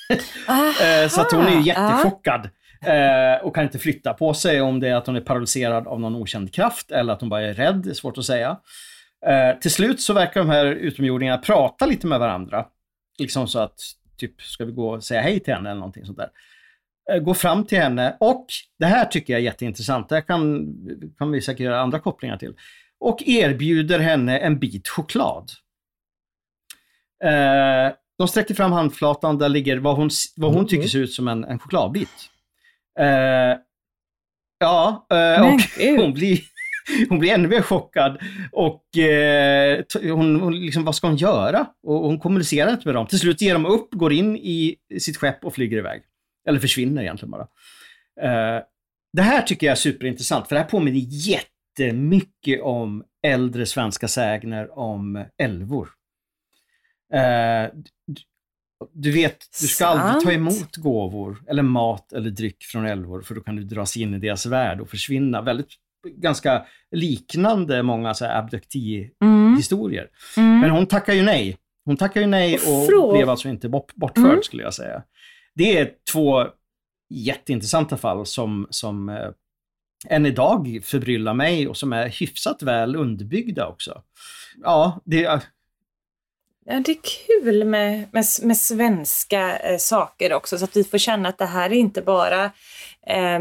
eh, 0.08 1.08
så 1.08 1.20
att 1.20 1.32
hon 1.32 1.46
är 1.46 1.60
jättechockad. 1.66 2.50
Eh, 2.86 3.44
och 3.44 3.54
kan 3.54 3.64
inte 3.64 3.78
flytta 3.78 4.14
på 4.14 4.34
sig 4.34 4.60
om 4.60 4.80
det 4.80 4.88
är 4.88 4.94
att 4.94 5.06
hon 5.06 5.16
är 5.16 5.20
paralyserad 5.20 5.86
av 5.86 6.00
någon 6.00 6.16
okänd 6.16 6.54
kraft 6.54 6.90
eller 6.90 7.12
att 7.12 7.20
hon 7.20 7.30
bara 7.30 7.42
är 7.42 7.54
rädd, 7.54 7.76
det 7.84 7.90
är 7.90 7.94
svårt 7.94 8.18
att 8.18 8.24
säga. 8.24 8.56
Eh, 9.26 9.60
till 9.60 9.70
slut 9.70 10.00
så 10.00 10.12
verkar 10.12 10.40
de 10.40 10.48
här 10.48 10.66
utomjordingarna 10.66 11.38
prata 11.38 11.86
lite 11.86 12.06
med 12.06 12.18
varandra. 12.18 12.66
Liksom 13.18 13.48
så 13.48 13.58
att 13.58 13.78
typ, 14.28 14.42
ska 14.42 14.64
vi 14.64 14.72
gå 14.72 14.90
och 14.90 15.04
säga 15.04 15.20
hej 15.20 15.40
till 15.40 15.54
henne 15.54 15.70
eller 15.70 15.80
någonting 15.80 16.04
sånt 16.06 16.18
där. 16.18 16.30
Eh, 17.12 17.18
gå 17.18 17.34
fram 17.34 17.66
till 17.66 17.78
henne 17.78 18.16
och, 18.20 18.46
det 18.78 18.86
här 18.86 19.04
tycker 19.04 19.32
jag 19.32 19.40
är 19.40 19.44
jätteintressant, 19.44 20.08
det 20.08 20.14
här 20.14 20.22
kan, 20.22 20.66
kan 21.18 21.30
vi 21.30 21.40
säkert 21.40 21.60
göra 21.60 21.80
andra 21.80 21.98
kopplingar 21.98 22.36
till. 22.36 22.54
Och 23.00 23.22
erbjuder 23.26 23.98
henne 23.98 24.38
en 24.38 24.58
bit 24.58 24.88
choklad. 24.88 25.50
Eh, 27.24 27.92
de 28.18 28.28
sträcker 28.28 28.54
fram 28.54 28.72
handflatan, 28.72 29.38
där 29.38 29.48
ligger 29.48 29.76
vad 29.76 29.96
hon, 29.96 30.10
vad 30.36 30.54
hon 30.54 30.66
tycker 30.66 30.82
mm. 30.82 30.88
ser 30.88 30.98
ut 30.98 31.12
som 31.12 31.28
en, 31.28 31.44
en 31.44 31.58
chokladbit. 31.58 32.30
Eh, 32.98 33.58
ja, 34.58 35.06
eh, 35.10 35.42
och 35.42 35.60
hon 36.02 36.12
blir, 36.12 36.40
hon 37.08 37.18
blir 37.18 37.32
ännu 37.32 37.48
mer 37.48 37.62
chockad 37.62 38.18
och 38.52 38.98
eh, 38.98 39.84
hon, 40.02 40.40
hon 40.40 40.60
liksom, 40.60 40.84
vad 40.84 40.94
ska 40.94 41.06
hon 41.06 41.16
göra? 41.16 41.66
Och 41.82 41.94
hon 41.94 42.18
kommunicerar 42.18 42.70
inte 42.70 42.88
med 42.88 42.94
dem. 42.94 43.06
Till 43.06 43.18
slut 43.18 43.40
ger 43.40 43.52
de 43.52 43.66
upp, 43.66 43.88
går 43.92 44.12
in 44.12 44.36
i 44.36 44.76
sitt 45.00 45.16
skepp 45.16 45.44
och 45.44 45.54
flyger 45.54 45.78
iväg. 45.78 46.02
Eller 46.48 46.60
försvinner 46.60 47.02
egentligen 47.02 47.30
bara. 47.30 47.48
Eh, 48.20 48.62
det 49.12 49.22
här 49.22 49.42
tycker 49.42 49.66
jag 49.66 49.72
är 49.72 49.76
superintressant, 49.76 50.48
för 50.48 50.54
det 50.54 50.60
här 50.60 50.68
påminner 50.68 51.00
jättemycket 51.08 52.62
om 52.62 53.04
äldre 53.26 53.66
svenska 53.66 54.08
sägner 54.08 54.78
om 54.78 55.24
älvor. 55.38 55.88
Eh, 57.14 57.70
du 58.92 59.12
vet, 59.12 59.38
du 59.60 59.66
ska 59.66 59.84
Sant. 59.84 60.00
aldrig 60.00 60.24
ta 60.24 60.32
emot 60.32 60.76
gåvor 60.76 61.42
eller 61.48 61.62
mat 61.62 62.12
eller 62.12 62.30
dryck 62.30 62.62
från 62.62 62.86
älvor 62.86 63.22
för 63.22 63.34
då 63.34 63.40
kan 63.40 63.56
du 63.56 63.64
dras 63.64 63.96
in 63.96 64.14
i 64.14 64.18
deras 64.18 64.46
värld 64.46 64.80
och 64.80 64.90
försvinna. 64.90 65.42
Väldigt 65.42 65.68
ganska 66.04 66.66
liknande 66.90 67.82
många 67.82 68.14
så 68.14 68.24
abdukti-historier. 68.24 70.08
Mm. 70.36 70.48
Mm. 70.48 70.60
Men 70.60 70.70
hon 70.70 70.86
tackar 70.86 71.12
ju 71.12 71.22
nej. 71.22 71.56
Hon 71.84 71.96
tackar 71.96 72.20
ju 72.20 72.26
nej 72.26 72.54
och 72.54 72.86
Frå 72.86 73.12
blev 73.12 73.30
alltså 73.30 73.48
inte 73.48 73.68
bort, 73.68 73.94
bortförd 73.94 74.24
mm. 74.24 74.42
skulle 74.42 74.62
jag 74.62 74.74
säga. 74.74 75.02
Det 75.54 75.78
är 75.78 75.90
två 76.12 76.46
jätteintressanta 77.10 77.96
fall 77.96 78.26
som, 78.26 78.66
som 78.70 79.08
eh, 79.08 79.30
än 80.08 80.26
idag 80.26 80.80
förbryllar 80.84 81.34
mig 81.34 81.68
och 81.68 81.76
som 81.76 81.92
är 81.92 82.08
hyfsat 82.08 82.62
väl 82.62 82.96
underbyggda 82.96 83.66
också. 83.66 84.02
Ja, 84.62 85.00
det, 85.04 85.42
Ja, 86.64 86.80
det 86.80 86.92
är 86.92 86.98
kul 87.26 87.64
med, 87.64 88.08
med, 88.12 88.24
med 88.42 88.56
svenska 88.56 89.58
eh, 89.58 89.78
saker 89.78 90.32
också 90.32 90.58
så 90.58 90.64
att 90.64 90.76
vi 90.76 90.84
får 90.84 90.98
känna 90.98 91.28
att 91.28 91.38
det 91.38 91.46
här 91.46 91.70
är 91.70 91.74
inte 91.74 92.02
bara 92.02 92.44
eh, 93.06 93.40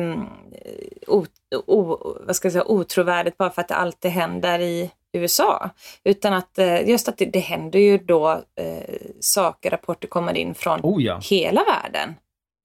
o, 1.08 1.26
o, 1.68 1.98
vad 2.26 2.36
ska 2.36 2.46
jag 2.46 2.54
säga, 2.54 2.66
otrovärdigt 2.68 3.38
bara 3.38 3.50
för 3.50 3.62
att 3.62 3.68
det 3.68 3.76
alltid 3.76 4.12
händer 4.12 4.60
i 4.60 4.92
USA. 5.14 5.70
Utan 6.04 6.34
att 6.34 6.60
eh, 6.60 6.90
just 6.90 7.08
att 7.08 7.18
det, 7.18 7.26
det 7.26 7.40
händer 7.40 7.80
ju 7.80 7.98
då 7.98 8.32
eh, 8.56 8.96
saker, 9.20 9.70
rapporter 9.70 10.08
kommer 10.08 10.38
in 10.38 10.56
från 10.56 10.80
oh 10.84 11.04
ja. 11.04 11.20
hela 11.24 11.64
världen. 11.64 12.16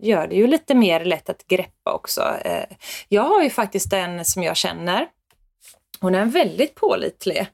Gör 0.03 0.27
det 0.27 0.35
ju 0.35 0.47
lite 0.47 0.75
mer 0.75 1.05
lätt 1.05 1.31
att 1.31 1.47
greppa 1.47 1.93
också. 1.93 2.23
Eh, 2.45 2.77
jag 3.09 3.23
har 3.23 3.43
ju 3.43 3.51
faktiskt 3.51 3.93
en 3.93 4.25
som 4.25 4.43
jag 4.43 4.57
känner. 4.57 5.07
Hon 6.01 6.15
är 6.15 6.25
väldigt 6.25 6.75
pålitlig 6.75 7.47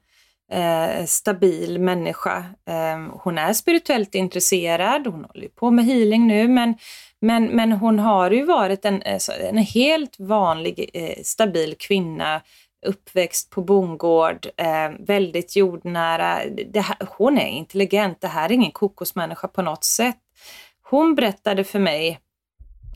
eh, 0.52 1.04
stabil 1.06 1.80
människa. 1.80 2.44
Eh, 2.68 3.18
hon 3.22 3.38
är 3.38 3.52
spirituellt 3.52 4.14
intresserad, 4.14 5.06
hon 5.06 5.24
håller 5.24 5.48
på 5.48 5.70
med 5.70 5.84
healing 5.84 6.26
nu, 6.26 6.48
men, 6.48 6.74
men, 7.20 7.44
men 7.44 7.72
hon 7.72 7.98
har 7.98 8.30
ju 8.30 8.44
varit 8.44 8.84
en, 8.84 9.02
eh, 9.02 9.18
en 9.40 9.58
helt 9.58 10.20
vanlig 10.20 10.90
eh, 10.94 11.22
stabil 11.22 11.74
kvinna, 11.78 12.40
uppväxt 12.86 13.50
på 13.50 13.62
bondgård, 13.62 14.46
eh, 14.56 14.90
väldigt 14.98 15.56
jordnära. 15.56 16.40
Här, 16.74 16.96
hon 17.16 17.38
är 17.38 17.48
intelligent, 17.48 18.20
det 18.20 18.28
här 18.28 18.48
är 18.48 18.52
ingen 18.52 18.72
kokosmänniska 18.72 19.48
på 19.48 19.62
något 19.62 19.84
sätt. 19.84 20.18
Hon 20.90 21.14
berättade 21.14 21.64
för 21.64 21.78
mig 21.78 22.20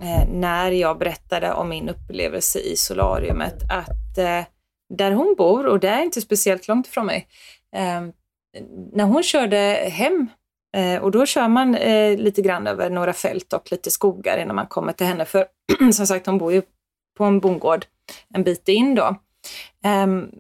eh, 0.00 0.28
när 0.28 0.70
jag 0.70 0.98
berättade 0.98 1.52
om 1.52 1.68
min 1.68 1.88
upplevelse 1.88 2.58
i 2.58 2.76
solariumet 2.76 3.62
att 3.70 4.18
eh, 4.18 4.42
där 4.94 5.12
hon 5.12 5.34
bor, 5.38 5.66
och 5.66 5.80
det 5.80 5.88
är 5.88 6.02
inte 6.02 6.20
speciellt 6.20 6.68
långt 6.68 6.86
ifrån 6.86 7.06
mig, 7.06 7.28
eh, 7.76 8.02
när 8.92 9.04
hon 9.04 9.22
körde 9.22 9.56
hem 9.92 10.26
eh, 10.76 11.02
och 11.02 11.10
då 11.10 11.26
kör 11.26 11.48
man 11.48 11.74
eh, 11.74 12.18
lite 12.18 12.42
grann 12.42 12.66
över 12.66 12.90
några 12.90 13.12
fält 13.12 13.52
och 13.52 13.72
lite 13.72 13.90
skogar 13.90 14.38
innan 14.38 14.56
man 14.56 14.66
kommer 14.66 14.92
till 14.92 15.06
henne. 15.06 15.24
För 15.24 15.46
som 15.92 16.06
sagt, 16.06 16.26
hon 16.26 16.38
bor 16.38 16.52
ju 16.52 16.62
på 17.16 17.24
en 17.24 17.40
bondgård 17.40 17.86
en 18.34 18.42
bit 18.42 18.68
in 18.68 18.94
då. 18.94 19.16
Ehm, 19.84 20.30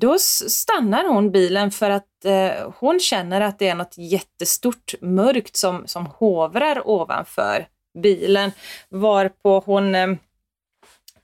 då 0.00 0.18
stannar 0.48 1.08
hon 1.08 1.30
bilen 1.30 1.70
för 1.70 1.90
att 1.90 2.24
eh, 2.24 2.70
hon 2.78 3.00
känner 3.00 3.40
att 3.40 3.58
det 3.58 3.68
är 3.68 3.74
något 3.74 3.98
jättestort 3.98 4.94
mörkt 5.00 5.56
som, 5.56 5.86
som 5.86 6.06
hovrar 6.06 6.88
ovanför 6.88 7.66
bilen. 8.02 8.50
Varpå 8.88 9.62
hon 9.66 9.94
eh, 9.94 10.08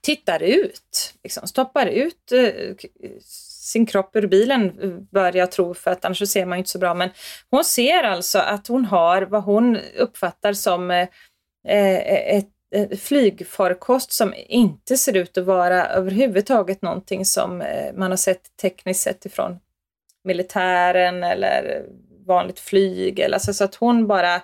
tittar 0.04 0.42
ut, 0.42 1.14
liksom, 1.22 1.48
stoppar 1.48 1.86
ut 1.86 2.32
eh, 2.32 2.76
sin 3.22 3.86
kropp 3.86 4.16
ur 4.16 4.26
bilen 4.26 4.72
bör 5.10 5.36
jag 5.36 5.52
tro, 5.52 5.74
för 5.74 5.90
att 5.90 6.04
annars 6.04 6.28
ser 6.28 6.46
man 6.46 6.58
ju 6.58 6.60
inte 6.60 6.70
så 6.70 6.78
bra. 6.78 6.94
Men 6.94 7.10
hon 7.50 7.64
ser 7.64 8.02
alltså 8.02 8.38
att 8.38 8.66
hon 8.66 8.84
har 8.84 9.22
vad 9.22 9.42
hon 9.44 9.78
uppfattar 9.96 10.52
som 10.52 10.90
eh, 10.90 11.08
eh 11.68 12.36
ett, 12.36 12.50
flygfarkost 13.00 14.12
som 14.12 14.34
inte 14.46 14.96
ser 14.96 15.16
ut 15.16 15.38
att 15.38 15.44
vara 15.44 15.86
överhuvudtaget 15.86 16.82
någonting 16.82 17.24
som 17.24 17.60
eh, 17.60 17.94
man 17.94 18.10
har 18.10 18.16
sett 18.16 18.56
tekniskt 18.62 19.00
sett 19.00 19.26
ifrån 19.26 19.58
militären 20.24 21.24
eller 21.24 21.86
vanligt 22.26 22.60
flyg. 22.60 23.18
Eller, 23.18 23.34
alltså, 23.34 23.52
så 23.52 23.64
att 23.64 23.74
hon 23.74 24.06
bara, 24.06 24.42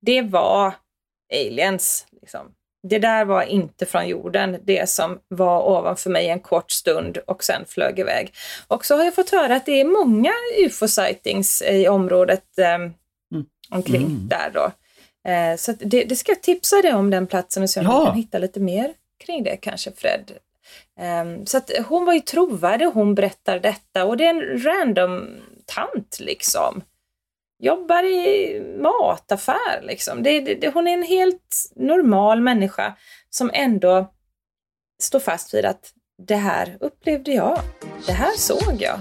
det 0.00 0.22
var 0.22 0.74
aliens. 1.32 2.06
Liksom 2.22 2.54
det 2.82 2.98
där 2.98 3.24
var 3.24 3.42
inte 3.42 3.86
från 3.86 4.08
jorden, 4.08 4.58
det 4.62 4.88
som 4.88 5.18
var 5.28 5.62
ovanför 5.62 6.10
mig 6.10 6.28
en 6.28 6.40
kort 6.40 6.70
stund 6.70 7.18
och 7.26 7.44
sen 7.44 7.64
flög 7.68 7.98
iväg. 7.98 8.34
Och 8.66 8.84
så 8.84 8.96
har 8.96 9.04
jag 9.04 9.14
fått 9.14 9.30
höra 9.30 9.56
att 9.56 9.66
det 9.66 9.80
är 9.80 9.84
många 9.84 10.32
ufo-sightings 10.58 11.62
i 11.62 11.88
området 11.88 12.58
eh, 12.58 12.74
mm. 12.74 12.92
omkring 13.70 14.06
mm. 14.06 14.28
där 14.28 14.50
då. 14.54 14.72
Eh, 15.30 15.56
så 15.56 15.72
det, 15.78 16.04
det, 16.04 16.16
ska 16.16 16.32
jag 16.32 16.42
tipsa 16.42 16.82
dig 16.82 16.94
om 16.94 17.10
den 17.10 17.26
platsen 17.26 17.62
och 17.62 17.70
se 17.70 17.80
om 17.80 17.86
ja. 17.86 18.00
du 18.00 18.06
kan 18.06 18.16
hitta 18.16 18.38
lite 18.38 18.60
mer 18.60 18.92
kring 19.24 19.42
det 19.42 19.56
kanske 19.56 19.92
Fred. 19.96 20.32
Um, 21.00 21.46
så 21.46 21.58
att 21.58 21.70
hon 21.88 22.04
var 22.04 22.12
ju 22.12 22.20
trovärdig, 22.20 22.86
hon 22.86 23.14
berättar 23.14 23.58
detta 23.58 24.04
och 24.04 24.16
det 24.16 24.26
är 24.26 24.30
en 24.30 24.64
random 24.64 25.28
tant 25.66 26.20
liksom 26.20 26.82
jobbar 27.62 28.02
i 28.04 28.60
mataffär. 28.78 29.82
Liksom. 29.82 30.22
Det, 30.22 30.40
det, 30.40 30.74
hon 30.74 30.88
är 30.88 30.92
en 30.92 31.02
helt 31.02 31.72
normal 31.76 32.40
människa 32.40 32.96
som 33.30 33.50
ändå 33.54 34.12
står 35.02 35.20
fast 35.20 35.54
vid 35.54 35.64
att 35.64 35.92
det 36.26 36.36
här 36.36 36.76
upplevde 36.80 37.32
jag. 37.32 37.58
Det 38.06 38.12
här 38.12 38.36
såg 38.36 38.82
jag. 38.82 39.00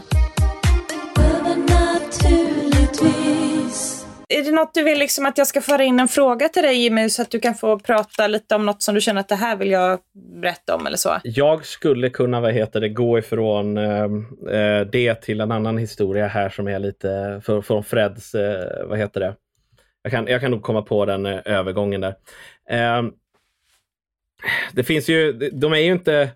Är 4.32 4.44
det 4.44 4.52
något 4.52 4.74
du 4.74 4.84
vill 4.84 5.00
liksom 5.00 5.26
att 5.26 5.38
jag 5.38 5.48
ska 5.48 5.62
föra 5.62 5.84
in 5.84 6.00
en 6.00 6.08
fråga 6.08 6.50
till 6.50 6.64
dig 6.64 6.76
Jimmy 6.84 7.10
så 7.10 7.22
att 7.22 7.32
du 7.32 7.40
kan 7.40 7.56
få 7.56 7.80
prata 7.80 8.28
lite 8.28 8.56
om 8.56 8.66
något 8.66 8.82
som 8.82 8.96
du 8.96 9.02
känner 9.02 9.22
att 9.22 9.28
det 9.28 9.36
här 9.36 9.56
vill 9.56 9.72
jag 9.72 10.00
berätta 10.42 10.76
om 10.76 10.88
eller 10.88 10.98
så? 10.98 11.20
Jag 11.24 11.66
skulle 11.66 12.10
kunna, 12.10 12.42
vad 12.42 12.54
heter 12.54 12.82
det, 12.82 12.90
gå 12.90 13.20
ifrån 13.20 13.78
ehm, 13.78 14.26
eh, 14.50 14.88
det 14.92 15.16
till 15.16 15.42
en 15.42 15.52
annan 15.52 15.78
historia 15.78 16.28
här 16.28 16.50
som 16.50 16.68
är 16.68 16.80
lite 16.80 17.42
för, 17.46 17.62
från 17.62 17.84
Freds, 17.84 18.36
eh, 18.36 18.88
vad 18.88 18.98
heter 18.98 19.20
det? 19.20 19.36
Jag 20.04 20.12
kan, 20.12 20.28
jag 20.28 20.42
kan 20.42 20.52
nog 20.52 20.62
komma 20.62 20.82
på 20.82 21.06
den 21.06 21.26
eh, 21.26 21.40
övergången 21.46 22.02
där. 22.02 22.16
Eh, 22.70 23.04
det 24.74 24.84
finns 24.84 25.10
ju, 25.10 25.34
de 25.34 25.74
är 25.74 25.78
ju 25.78 25.92
inte 25.92 26.30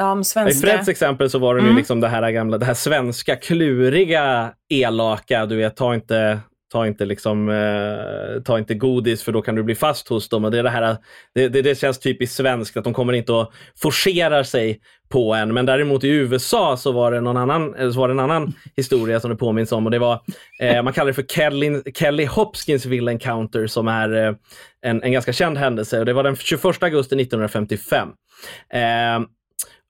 Ja. 0.00 0.22
I 0.48 0.54
Freds 0.54 0.88
exempel 0.88 1.30
så 1.30 1.38
var 1.38 1.54
det 1.54 1.60
Mm. 1.60 1.72
nu 1.72 1.78
liksom 1.78 2.00
det 2.00 2.08
här 2.08 2.30
gamla, 2.30 2.58
det 2.58 2.66
här 2.66 2.74
svenska 2.74 3.36
kluriga, 3.36 4.52
elaka, 4.68 5.46
du 5.46 5.56
vet, 5.56 5.76
ta 5.76 5.94
inte 5.94 6.38
Ta 6.72 6.86
inte, 6.86 7.04
liksom, 7.04 7.48
eh, 7.48 8.42
ta 8.42 8.58
inte 8.58 8.74
godis 8.74 9.22
för 9.22 9.32
då 9.32 9.42
kan 9.42 9.54
du 9.54 9.62
bli 9.62 9.74
fast 9.74 10.08
hos 10.08 10.28
dem. 10.28 10.44
Och 10.44 10.50
det, 10.50 10.58
är 10.58 10.62
det, 10.62 10.70
här, 10.70 10.96
det, 11.34 11.48
det, 11.48 11.62
det 11.62 11.78
känns 11.78 11.98
typiskt 11.98 12.36
svenskt 12.36 12.76
att 12.76 12.84
de 12.84 12.94
kommer 12.94 13.12
inte 13.12 13.32
och 13.32 13.52
forcerar 13.82 14.42
sig 14.42 14.80
på 15.08 15.34
en. 15.34 15.54
Men 15.54 15.66
däremot 15.66 16.04
i 16.04 16.08
USA 16.08 16.76
så 16.76 16.92
var 16.92 17.12
det, 17.12 17.20
någon 17.20 17.36
annan, 17.36 17.74
eh, 17.74 17.90
så 17.90 18.00
var 18.00 18.08
det 18.08 18.14
en 18.14 18.20
annan 18.20 18.54
historia 18.76 19.20
som 19.20 19.30
det 19.30 19.36
påminns 19.36 19.72
om. 19.72 19.84
Och 19.86 19.90
det 19.90 19.98
var, 19.98 20.20
eh, 20.60 20.82
man 20.82 20.92
kallar 20.92 21.06
det 21.06 21.14
för 21.14 21.22
Kelly, 21.22 21.82
Kelly 21.94 22.26
Hopkinsville 22.26 23.12
Encounter 23.12 23.66
som 23.66 23.88
är 23.88 24.26
eh, 24.26 24.34
en, 24.82 25.02
en 25.02 25.12
ganska 25.12 25.32
känd 25.32 25.58
händelse. 25.58 25.98
Och 25.98 26.06
det 26.06 26.12
var 26.12 26.22
den 26.22 26.36
21 26.36 26.64
augusti 26.64 27.14
1955. 27.14 28.08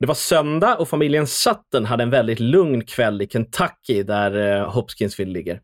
Det 0.01 0.07
var 0.07 0.15
söndag 0.15 0.77
och 0.77 0.89
familjen 0.89 1.27
Sutton 1.27 1.85
hade 1.85 2.03
en 2.03 2.11
väldigt 2.11 2.41
lugn 2.41 2.85
kväll 2.85 3.23
i 3.23 3.29
Kentucky 3.29 4.03
där 4.03 4.57
eh, 4.57 4.71
Hopkinsville 4.71 5.33
ligger. 5.33 5.61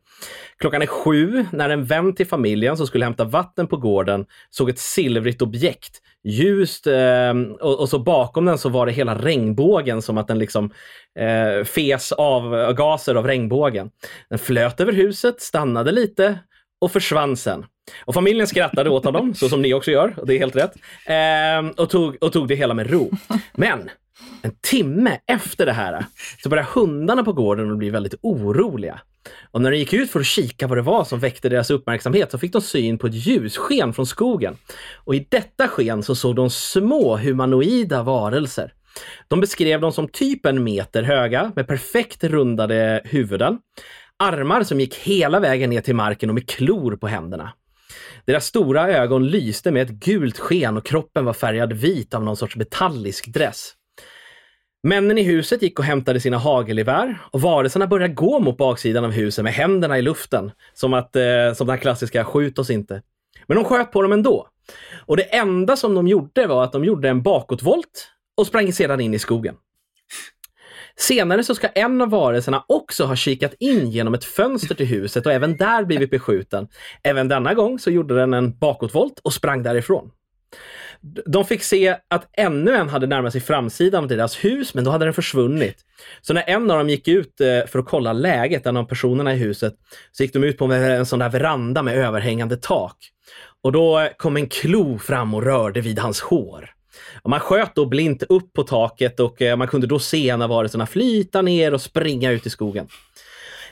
Klockan 0.58 0.82
är 0.82 0.86
sju 0.86 1.46
när 1.52 1.70
en 1.70 1.84
vän 1.84 2.14
till 2.14 2.26
familjen 2.26 2.76
som 2.76 2.86
skulle 2.86 3.04
hämta 3.04 3.24
vatten 3.24 3.66
på 3.66 3.76
gården 3.76 4.26
såg 4.50 4.70
ett 4.70 4.78
silvrigt 4.78 5.42
objekt. 5.42 6.00
Ljust 6.24 6.86
eh, 6.86 7.32
och, 7.60 7.80
och, 7.80 7.88
så 7.88 7.98
bakom 7.98 8.44
den 8.44 8.58
så 8.58 8.68
var 8.68 8.86
det 8.86 8.92
hela 8.92 9.14
regnbågen 9.14 10.02
som 10.02 10.18
att 10.18 10.28
den 10.28 10.38
liksom 10.38 10.70
eh, 11.18 11.64
fes 11.64 12.12
av 12.12 12.72
gaser 12.72 13.14
av 13.14 13.26
regnbågen. 13.26 13.90
Den 14.30 14.38
flöt 14.38 14.80
över 14.80 14.92
huset, 14.92 15.40
stannade 15.40 15.92
lite 15.92 16.38
och 16.80 16.92
försvann 16.92 17.36
sen. 17.36 17.66
Och 18.04 18.14
familjen 18.14 18.46
skrattade 18.46 18.90
åt 18.90 19.04
honom, 19.04 19.34
så 19.34 19.48
som 19.48 19.62
ni 19.62 19.74
också 19.74 19.90
gör, 19.90 20.14
och 20.16 20.26
det 20.26 20.34
är 20.34 20.38
helt 20.38 20.56
rätt. 20.56 20.74
Eh, 21.06 21.82
och, 21.82 21.90
tog, 21.90 22.22
och 22.22 22.32
tog 22.32 22.48
det 22.48 22.54
hela 22.54 22.74
med 22.74 22.90
ro. 22.90 23.10
Men 23.52 23.90
en 24.42 24.56
timme 24.60 25.18
efter 25.26 25.66
det 25.66 25.72
här 25.72 26.04
så 26.42 26.48
började 26.48 26.68
hundarna 26.74 27.24
på 27.24 27.32
gården 27.32 27.72
att 27.72 27.78
bli 27.78 27.90
väldigt 27.90 28.14
oroliga. 28.22 29.00
Och 29.50 29.60
när 29.60 29.70
de 29.70 29.76
gick 29.76 29.92
ut 29.92 30.10
för 30.10 30.20
att 30.20 30.26
kika 30.26 30.66
vad 30.66 30.78
det 30.78 30.82
var 30.82 31.04
som 31.04 31.18
väckte 31.18 31.48
deras 31.48 31.70
uppmärksamhet 31.70 32.30
så 32.30 32.38
fick 32.38 32.52
de 32.52 32.62
syn 32.62 32.98
på 32.98 33.06
ett 33.06 33.14
ljussken 33.14 33.92
från 33.92 34.06
skogen. 34.06 34.56
Och 35.04 35.14
i 35.14 35.26
detta 35.30 35.68
sken 35.68 36.02
så 36.02 36.14
såg 36.14 36.36
de 36.36 36.50
små 36.50 37.16
humanoida 37.16 38.02
varelser. 38.02 38.72
De 39.28 39.40
beskrev 39.40 39.80
dem 39.80 39.92
som 39.92 40.08
typ 40.08 40.46
en 40.46 40.64
meter 40.64 41.02
höga 41.02 41.52
med 41.56 41.66
perfekt 41.66 42.24
rundade 42.24 43.00
huvuden. 43.04 43.58
Armar 44.18 44.62
som 44.62 44.80
gick 44.80 44.94
hela 44.94 45.40
vägen 45.40 45.70
ner 45.70 45.80
till 45.80 45.94
marken 45.94 46.28
och 46.30 46.34
med 46.34 46.48
klor 46.48 46.96
på 46.96 47.06
händerna. 47.06 47.52
Deras 48.26 48.46
stora 48.46 48.88
ögon 48.88 49.26
lyste 49.26 49.70
med 49.70 49.82
ett 49.82 49.90
gult 49.90 50.38
sken 50.38 50.76
och 50.76 50.86
kroppen 50.86 51.24
var 51.24 51.32
färgad 51.32 51.72
vit 51.72 52.14
av 52.14 52.24
någon 52.24 52.36
sorts 52.36 52.56
metallisk 52.56 53.26
dress. 53.26 53.72
Männen 54.86 55.18
i 55.18 55.22
huset 55.22 55.62
gick 55.62 55.78
och 55.78 55.84
hämtade 55.84 56.20
sina 56.20 56.38
hagelgevär 56.38 57.18
och 57.30 57.40
varelserna 57.40 57.86
började 57.86 58.14
gå 58.14 58.40
mot 58.40 58.56
baksidan 58.56 59.04
av 59.04 59.10
huset 59.10 59.44
med 59.44 59.52
händerna 59.52 59.98
i 59.98 60.02
luften. 60.02 60.50
Som, 60.74 60.94
att, 60.94 61.16
eh, 61.16 61.52
som 61.54 61.66
den 61.66 61.78
klassiska 61.78 62.24
skjut 62.24 62.58
oss 62.58 62.70
inte. 62.70 63.02
Men 63.46 63.56
de 63.56 63.64
sköt 63.64 63.92
på 63.92 64.02
dem 64.02 64.12
ändå. 64.12 64.48
Och 65.06 65.16
det 65.16 65.22
enda 65.22 65.76
som 65.76 65.94
de 65.94 66.08
gjorde 66.08 66.46
var 66.46 66.64
att 66.64 66.72
de 66.72 66.84
gjorde 66.84 67.08
en 67.08 67.22
bakåtvolt 67.22 68.08
och 68.36 68.46
sprang 68.46 68.72
sedan 68.72 69.00
in 69.00 69.14
i 69.14 69.18
skogen. 69.18 69.54
Senare 70.96 71.44
så 71.44 71.54
ska 71.54 71.68
en 71.68 72.00
av 72.00 72.10
varelserna 72.10 72.64
också 72.68 73.04
ha 73.04 73.16
kikat 73.16 73.54
in 73.58 73.90
genom 73.90 74.14
ett 74.14 74.24
fönster 74.24 74.74
till 74.74 74.86
huset 74.86 75.26
och 75.26 75.32
även 75.32 75.56
där 75.56 75.84
blivit 75.84 76.10
beskjuten. 76.10 76.68
Även 77.02 77.28
denna 77.28 77.54
gång 77.54 77.78
så 77.78 77.90
gjorde 77.90 78.14
den 78.14 78.34
en 78.34 78.58
bakåtvolt 78.58 79.20
och 79.22 79.32
sprang 79.32 79.62
därifrån. 79.62 80.10
De 81.26 81.44
fick 81.44 81.62
se 81.62 81.96
att 82.10 82.28
ännu 82.32 82.74
en 82.74 82.88
hade 82.88 83.06
närmat 83.06 83.32
sig 83.32 83.40
framsidan 83.40 84.02
av 84.04 84.08
deras 84.08 84.44
hus, 84.44 84.74
men 84.74 84.84
då 84.84 84.90
hade 84.90 85.04
den 85.04 85.14
försvunnit. 85.14 85.76
Så 86.20 86.34
när 86.34 86.44
en 86.46 86.70
av 86.70 86.78
dem 86.78 86.88
gick 86.88 87.08
ut 87.08 87.40
eh, 87.40 87.66
för 87.66 87.78
att 87.78 87.86
kolla 87.86 88.12
läget, 88.12 88.66
en 88.66 88.76
av 88.76 88.84
personerna 88.84 89.34
i 89.34 89.36
huset, 89.36 89.74
så 90.12 90.22
gick 90.22 90.32
de 90.32 90.44
ut 90.44 90.58
på 90.58 90.64
en 90.64 91.06
sån 91.06 91.18
där 91.18 91.28
veranda 91.28 91.82
med 91.82 91.96
överhängande 91.96 92.56
tak. 92.56 92.96
Och 93.62 93.72
då 93.72 94.00
eh, 94.00 94.08
kom 94.16 94.36
en 94.36 94.48
klo 94.48 94.98
fram 94.98 95.34
och 95.34 95.42
rörde 95.42 95.80
vid 95.80 95.98
hans 95.98 96.20
hår. 96.20 96.70
Och 97.22 97.30
man 97.30 97.40
sköt 97.40 97.74
då 97.74 97.86
blint 97.86 98.22
upp 98.22 98.52
på 98.52 98.62
taket 98.62 99.20
och 99.20 99.42
eh, 99.42 99.56
man 99.56 99.68
kunde 99.68 99.86
då 99.86 99.98
se 99.98 100.28
en 100.28 100.42
av 100.42 100.48
varelserna 100.48 100.86
flyta 100.86 101.42
ner 101.42 101.74
och 101.74 101.82
springa 101.82 102.30
ut 102.30 102.46
i 102.46 102.50
skogen. 102.50 102.86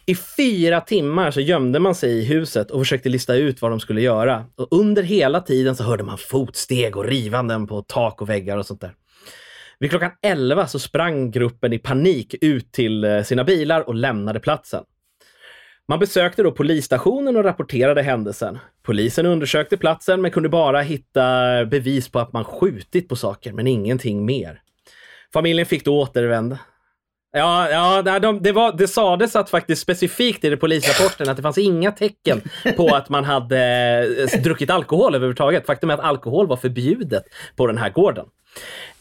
I 0.07 0.15
fyra 0.15 0.81
timmar 0.81 1.31
så 1.31 1.41
gömde 1.41 1.79
man 1.79 1.95
sig 1.95 2.19
i 2.19 2.25
huset 2.25 2.71
och 2.71 2.81
försökte 2.81 3.09
lista 3.09 3.35
ut 3.35 3.63
vad 3.63 3.71
de 3.71 3.81
skulle 3.81 4.01
göra. 4.01 4.45
Och 4.57 4.69
under 4.71 5.03
hela 5.03 5.41
tiden 5.41 5.77
så 5.77 5.85
hörde 5.85 6.05
man 6.05 6.19
fotsteg 6.19 6.97
och 6.97 7.05
rivanden 7.05 7.67
på 7.67 7.83
tak 7.83 8.23
och 8.23 8.29
väggar 8.29 8.59
och 8.59 8.67
sånt 8.67 8.81
där. 8.81 8.95
Vid 9.79 9.91
klockan 9.91 10.11
11 10.23 10.67
så 10.67 10.79
sprang 10.79 11.31
gruppen 11.31 11.73
i 11.73 11.79
panik 11.79 12.35
ut 12.41 12.73
till 12.73 13.05
eh, 13.05 13.23
sina 13.23 13.45
bilar 13.45 13.89
och 13.89 13.95
lämnade 13.95 14.41
platsen. 14.41 14.85
Man 15.89 15.99
besökte 15.99 16.43
då 16.43 16.53
polisstationen 16.53 17.37
och 17.37 17.45
rapporterade 17.45 18.03
händelsen. 18.03 18.59
Polisen 18.83 19.27
undersökte 19.27 19.77
platsen 19.77 20.21
men 20.21 20.31
kunde 20.31 20.49
bara 20.49 20.81
hitta 20.81 21.23
bevis 21.65 22.09
på 22.09 22.19
att 22.19 22.33
man 22.33 22.45
skjutit 22.45 23.09
på 23.09 23.17
saker, 23.17 23.53
men 23.53 23.67
ingenting 23.67 24.25
mer. 24.25 24.61
Familjen 25.33 25.67
fick 25.67 25.85
då 25.85 26.01
återvända. 26.01 26.59
Ja, 27.33 27.71
ja 27.71 28.19
de, 28.19 28.43
det, 28.43 28.53
var, 28.53 28.73
det 28.73 28.89
sades 28.89 29.37
att 29.37 29.51
faktiskt 29.51 29.83
specifikt 29.83 30.45
i 30.45 30.49
det 30.49 30.57
polisrapporten 30.57 31.29
att 31.29 31.37
det 31.37 31.43
fanns 31.43 31.59
inga 31.59 31.93
tecken 31.93 32.41
på 32.77 32.95
att 32.95 33.09
man 33.09 33.25
hade 33.25 33.59
eh, 34.35 34.43
druckit 34.43 34.71
alkohol 34.71 35.15
överhuvudtaget. 35.15 35.67
Faktum 35.67 35.91
är 35.91 35.95
att 35.95 36.01
alkohol 36.01 36.47
var 36.47 36.57
förbjudet 36.57 37.25
på 37.57 37.67
den 37.67 37.79
här 37.79 37.91
gården. 37.91 38.27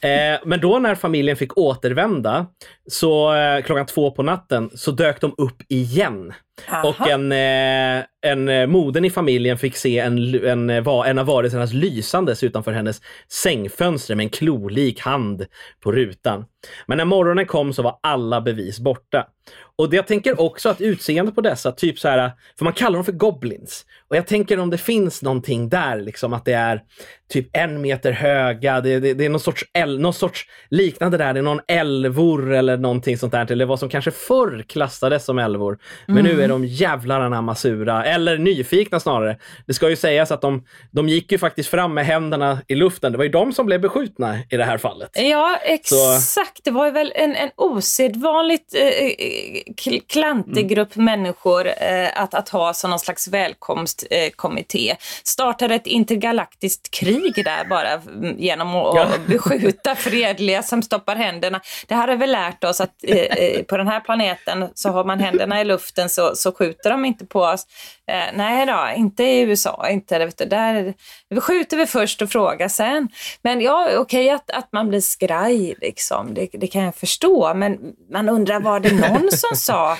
Eh, 0.03 0.39
men 0.45 0.59
då 0.59 0.79
när 0.79 0.95
familjen 0.95 1.37
fick 1.37 1.57
återvända, 1.57 2.45
så 2.87 3.35
eh, 3.35 3.61
klockan 3.61 3.85
två 3.85 4.11
på 4.11 4.23
natten, 4.23 4.69
så 4.73 4.91
dök 4.91 5.21
de 5.21 5.35
upp 5.37 5.61
igen. 5.69 6.33
Aha. 6.69 6.89
Och 6.89 7.09
en, 7.09 7.31
eh, 7.31 8.05
en 8.21 8.71
moden 8.71 9.05
i 9.05 9.09
familjen 9.09 9.57
fick 9.57 9.77
se 9.77 9.99
en, 9.99 10.45
en, 10.45 10.69
en 10.69 11.19
av 11.19 11.25
varelsernas 11.25 11.73
lysandes 11.73 12.43
utanför 12.43 12.71
hennes 12.71 13.01
sängfönster 13.43 14.15
med 14.15 14.23
en 14.23 14.29
klolik 14.29 14.99
hand 14.99 15.45
på 15.83 15.91
rutan. 15.91 16.45
Men 16.85 16.97
när 16.97 17.05
morgonen 17.05 17.45
kom 17.45 17.73
så 17.73 17.81
var 17.81 17.99
alla 18.03 18.41
bevis 18.41 18.79
borta. 18.79 19.27
Och 19.75 19.93
jag 19.93 20.07
tänker 20.07 20.41
också 20.41 20.69
att 20.69 20.81
utseendet 20.81 21.35
på 21.35 21.41
dessa, 21.41 21.71
typ 21.71 21.99
så 21.99 22.07
här, 22.07 22.31
för 22.57 22.63
man 22.63 22.73
kallar 22.73 22.97
dem 22.97 23.05
för 23.05 23.11
goblins. 23.11 23.85
Och 24.07 24.15
jag 24.15 24.27
tänker 24.27 24.59
om 24.59 24.69
det 24.69 24.77
finns 24.77 25.21
någonting 25.21 25.69
där, 25.69 26.01
liksom 26.01 26.33
att 26.33 26.45
det 26.45 26.53
är 26.53 26.81
typ 27.29 27.49
en 27.53 27.81
meter 27.81 28.11
höga, 28.11 28.81
det, 28.81 28.99
det, 28.99 29.13
det 29.13 29.25
är 29.25 29.29
någon 29.29 29.39
sorts, 29.39 29.65
el, 29.91 29.99
någon 29.99 30.13
sorts 30.13 30.45
liknande 30.69 31.17
där, 31.17 31.33
det 31.33 31.39
är 31.39 31.43
någon 31.43 31.61
älvor 31.67 32.53
eller 32.53 32.77
någonting 32.77 33.17
sånt 33.17 33.31
där, 33.31 33.51
eller 33.51 33.65
vad 33.65 33.79
som 33.79 33.89
kanske 33.89 34.11
förr 34.11 34.65
klassades 34.67 35.25
som 35.25 35.39
älvor. 35.39 35.77
Men 36.05 36.17
mm. 36.17 36.35
nu 36.35 36.43
är 36.43 36.47
de 36.47 36.65
jävlar 36.65 37.21
anamma 37.21 37.55
sura, 37.55 38.05
eller 38.05 38.37
nyfikna 38.37 38.99
snarare. 38.99 39.37
Det 39.67 39.73
ska 39.73 39.89
ju 39.89 39.95
sägas 39.95 40.31
att 40.31 40.41
de, 40.41 40.65
de 40.91 41.09
gick 41.09 41.31
ju 41.31 41.37
faktiskt 41.37 41.69
fram 41.69 41.93
med 41.93 42.05
händerna 42.05 42.59
i 42.67 42.75
luften. 42.75 43.11
Det 43.11 43.17
var 43.17 43.25
ju 43.25 43.31
de 43.31 43.53
som 43.53 43.65
blev 43.65 43.81
beskjutna 43.81 44.39
i 44.49 44.57
det 44.57 44.63
här 44.63 44.77
fallet. 44.77 45.09
Ja, 45.13 45.57
exakt. 45.63 46.21
Så. 46.21 46.41
Det 46.63 46.71
var 46.71 46.85
ju 46.85 46.91
väl 46.91 47.13
en, 47.15 47.35
en 47.35 47.49
osedvanligt 47.55 48.75
eh, 48.75 50.01
klantig 50.07 50.69
grupp 50.69 50.95
mm. 50.95 51.05
människor 51.05 51.67
eh, 51.67 52.21
att, 52.21 52.33
att 52.33 52.49
ha 52.49 52.73
som 52.73 52.89
någon 52.89 52.99
slags 52.99 53.27
välkomstkommitté. 53.27 54.89
Eh, 54.89 54.97
Startade 55.23 55.75
ett 55.75 55.87
intergalaktiskt 55.87 56.91
krig 56.91 57.33
där 57.35 57.69
bara 57.69 58.01
genom 58.37 58.75
att 58.75 58.95
ja. 58.95 59.07
beskjuta 59.27 59.80
fredliga 59.95 60.63
som 60.63 60.81
stoppar 60.81 61.15
händerna. 61.15 61.61
Det 61.87 61.95
här 61.95 62.07
har 62.07 62.15
vi 62.15 62.27
lärt 62.27 62.63
oss 62.63 62.81
att 62.81 63.03
eh, 63.03 63.17
eh, 63.17 63.63
på 63.63 63.77
den 63.77 63.87
här 63.87 63.99
planeten 63.99 64.69
så 64.73 64.89
har 64.89 65.03
man 65.03 65.19
händerna 65.19 65.61
i 65.61 65.65
luften 65.65 66.09
så, 66.09 66.35
så 66.35 66.51
skjuter 66.51 66.89
de 66.89 67.05
inte 67.05 67.25
på 67.25 67.41
oss. 67.41 67.65
Eh, 68.07 68.35
nej 68.35 68.65
då, 68.65 68.89
inte 68.95 69.23
i 69.23 69.41
USA. 69.41 69.89
Inte, 69.89 70.25
vet 70.25 70.37
du, 70.37 70.45
där 70.45 70.93
skjuter 71.41 71.77
vi 71.77 71.85
först 71.85 72.21
och 72.21 72.29
frågar 72.29 72.67
sen. 72.67 73.09
Men 73.41 73.61
ja, 73.61 73.85
okej 73.85 73.99
okay, 73.99 74.29
att, 74.29 74.51
att 74.51 74.71
man 74.71 74.89
blir 74.89 75.01
skraj, 75.01 75.75
liksom. 75.81 76.33
det, 76.33 76.49
det 76.53 76.67
kan 76.67 76.83
jag 76.83 76.95
förstå. 76.95 77.53
Men 77.53 77.79
man 78.11 78.29
undrar, 78.29 78.59
var 78.59 78.79
det 78.79 78.91
någon 78.91 79.31
som 79.31 79.55
sa 79.55 79.97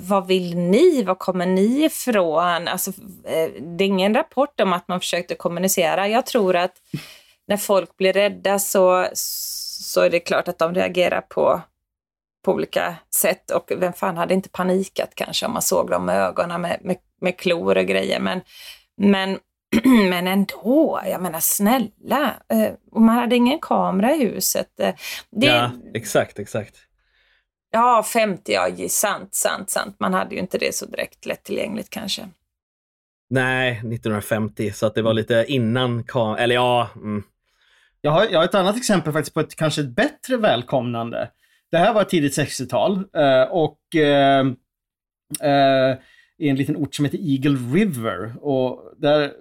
vad 0.00 0.26
vill 0.26 0.56
ni? 0.56 1.02
Var 1.02 1.14
kommer 1.14 1.46
ni 1.46 1.84
ifrån? 1.84 2.68
Alltså, 2.68 2.90
eh, 3.24 3.62
det 3.62 3.84
är 3.84 3.88
ingen 3.88 4.14
rapport 4.14 4.60
om 4.60 4.72
att 4.72 4.88
man 4.88 5.00
försökte 5.00 5.34
kommunicera. 5.34 6.08
Jag 6.08 6.26
tror 6.26 6.56
att 6.56 6.72
när 7.48 7.56
folk 7.56 7.96
blir 7.96 8.12
rädda 8.12 8.58
så, 8.58 9.08
så 9.12 10.00
är 10.00 10.10
det 10.10 10.20
klart 10.20 10.48
att 10.48 10.58
de 10.58 10.74
reagerar 10.74 11.20
på, 11.20 11.62
på 12.44 12.52
olika 12.52 12.96
sätt. 13.14 13.50
Och 13.50 13.72
vem 13.76 13.92
fan 13.92 14.16
hade 14.16 14.34
inte 14.34 14.48
panikat 14.48 15.14
kanske 15.14 15.46
om 15.46 15.52
man 15.52 15.62
såg 15.62 15.90
dem 15.90 16.04
med 16.04 16.16
ögonen 16.16 16.60
med, 16.60 16.78
med, 16.82 16.96
med 17.20 17.38
klor 17.38 17.78
och 17.78 17.86
grejer. 17.86 18.20
Men, 18.20 18.40
men, 18.96 19.38
men 19.84 20.26
ändå, 20.26 21.00
jag 21.06 21.22
menar 21.22 21.40
snälla. 21.40 22.34
Eh, 22.48 22.72
och 22.90 23.00
man 23.00 23.16
hade 23.16 23.36
ingen 23.36 23.58
kamera 23.58 24.14
i 24.14 24.24
huset. 24.24 24.80
Eh, 24.80 24.94
det, 25.30 25.46
ja, 25.46 25.70
exakt, 25.94 26.38
exakt. 26.38 26.76
Ja, 27.70 28.02
50, 28.02 28.52
ja, 28.52 28.88
sant, 28.88 29.34
sant, 29.34 29.70
sant. 29.70 29.96
Man 29.98 30.14
hade 30.14 30.34
ju 30.34 30.40
inte 30.40 30.58
det 30.58 30.74
så 30.74 30.86
direkt 30.86 31.26
lättillgängligt 31.26 31.90
kanske. 31.90 32.28
Nej, 33.30 33.70
1950, 33.70 34.72
så 34.72 34.86
att 34.86 34.94
det 34.94 35.02
var 35.02 35.14
lite 35.14 35.44
innan 35.48 36.04
kam- 36.04 36.36
eller 36.36 36.54
ja. 36.54 36.88
Mm. 36.96 37.22
Jag 38.04 38.12
har, 38.12 38.26
jag 38.30 38.38
har 38.38 38.44
ett 38.44 38.54
annat 38.54 38.76
exempel 38.76 39.12
faktiskt 39.12 39.34
på 39.34 39.40
ett 39.40 39.56
kanske 39.56 39.80
ett 39.80 39.96
bättre 39.96 40.36
välkomnande. 40.36 41.30
Det 41.70 41.78
här 41.78 41.94
var 41.94 42.04
tidigt 42.04 42.38
60-tal 42.38 43.04
eh, 43.16 43.42
och 43.42 43.96
eh, 43.96 44.46
eh, 45.42 45.96
i 46.38 46.48
en 46.48 46.56
liten 46.56 46.76
ort 46.76 46.94
som 46.94 47.04
heter 47.04 47.18
Eagle 47.18 47.58
River. 47.78 48.34
Och 48.40 48.94
där 48.98 49.32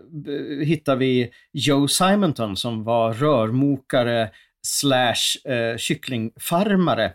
hittar 0.63 0.95
vi 0.95 1.31
Joe 1.53 1.87
Simonton 1.87 2.57
som 2.57 2.83
var 2.83 3.13
rörmokare 3.13 4.29
slash 4.67 5.51
eh, 5.51 5.77
kycklingfarmare. 5.77 7.13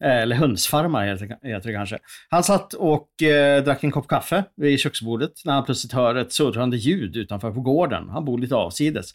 Eller 0.00 0.36
hönsfarmare 0.36 1.10
heter 1.42 1.68
det 1.68 1.72
kanske. 1.72 1.98
Han 2.28 2.44
satt 2.44 2.74
och 2.74 3.22
eh, 3.22 3.64
drack 3.64 3.84
en 3.84 3.90
kopp 3.90 4.08
kaffe 4.08 4.44
vid 4.56 4.80
köksbordet 4.80 5.32
när 5.44 5.52
han 5.52 5.64
plötsligt 5.64 5.92
hör 5.92 6.14
ett 6.14 6.32
surrande 6.32 6.76
ljud 6.76 7.16
utanför 7.16 7.50
på 7.50 7.60
gården. 7.60 8.08
Han 8.08 8.24
bor 8.24 8.38
lite 8.38 8.54
avsides. 8.54 9.10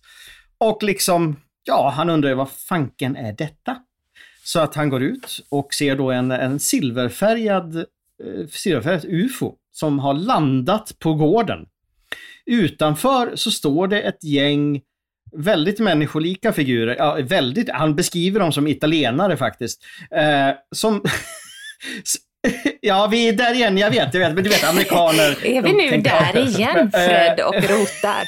Och 0.57 0.83
liksom, 0.83 1.35
ja, 1.63 1.89
han 1.95 2.09
undrar 2.09 2.29
ju 2.29 2.35
vad 2.35 2.51
fanken 2.51 3.15
är 3.15 3.33
detta? 3.33 3.77
Så 4.43 4.59
att 4.59 4.75
han 4.75 4.89
går 4.89 5.03
ut 5.03 5.45
och 5.49 5.73
ser 5.73 5.95
då 5.95 6.11
en, 6.11 6.31
en 6.31 6.59
silverfärgad, 6.59 7.75
eh, 7.75 8.47
silverfärgad 8.49 9.05
UFO 9.05 9.55
som 9.71 9.99
har 9.99 10.13
landat 10.13 10.99
på 10.99 11.13
gården. 11.13 11.65
Utanför 12.45 13.35
så 13.35 13.51
står 13.51 13.87
det 13.87 14.01
ett 14.01 14.23
gäng 14.23 14.81
väldigt 15.31 15.79
människolika 15.79 16.53
figurer. 16.53 16.95
Ja, 16.95 17.19
väldigt, 17.23 17.69
han 17.69 17.95
beskriver 17.95 18.39
dem 18.39 18.51
som 18.51 18.67
italienare 18.67 19.37
faktiskt. 19.37 19.83
Eh, 20.11 20.49
som... 20.71 21.03
Ja, 22.81 23.07
vi 23.11 23.27
är 23.27 23.33
där 23.33 23.53
igen, 23.53 23.77
jag 23.77 23.91
vet, 23.91 24.13
jag 24.13 24.21
vet, 24.21 24.35
men 24.35 24.43
du 24.43 24.49
vet 24.49 24.63
amerikaner. 24.63 25.45
Är 25.45 25.61
vi 25.61 25.73
nu 25.73 26.01
där 26.01 26.37
igen, 26.47 26.91
Fred, 26.91 27.39
och 27.39 27.55
rotar? 27.55 28.23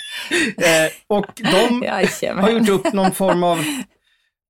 Eh, 0.58 0.92
och 1.08 1.26
de 1.36 1.86
har 2.42 2.50
gjort 2.50 2.70
upp 2.70 2.94
någon 2.94 3.12
form 3.12 3.44
av, 3.44 3.58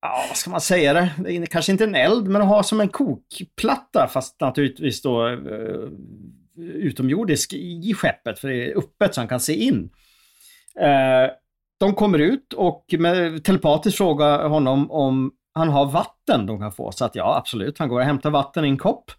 ja, 0.02 0.26
vad 0.28 0.38
ska 0.38 0.50
man 0.52 0.62
säga 0.62 0.94
det, 0.94 1.48
kanske 1.48 1.72
inte 1.72 1.84
en 1.84 1.96
eld, 1.96 2.28
men 2.28 2.42
har 2.42 2.64
som 2.64 2.82
en 2.82 2.90
kokplatta, 2.90 4.08
fast 4.14 4.42
naturligtvis 4.42 5.02
då 5.02 5.28
eh, 5.28 5.90
utomjordisk 6.58 7.54
i 7.54 7.94
skeppet, 7.94 8.40
för 8.40 8.48
det 8.48 8.72
är 8.72 8.78
öppet 8.78 9.16
så 9.16 9.22
han 9.22 9.28
kan 9.28 9.40
se 9.40 9.54
in. 9.54 9.90
Eh, 10.80 11.32
de 11.80 11.96
kommer 11.96 12.20
ut 12.20 12.54
och 12.54 12.86
med 13.00 13.44
telepatiskt 13.44 13.98
frågar 13.98 14.50
honom 14.50 14.92
om 14.92 15.32
han 15.54 15.70
har 15.70 15.86
vatten 15.86 16.46
de 16.46 16.60
kan 16.60 16.72
få. 16.72 16.92
Så 16.92 17.06
att 17.06 17.16
ja, 17.16 17.38
absolut, 17.38 17.80
han 17.80 17.90
går 17.90 18.00
och 18.00 18.06
hämtar 18.06 18.30
vatten 18.30 18.66
i 18.66 18.68
en 18.68 18.78
kopp. 18.78 19.12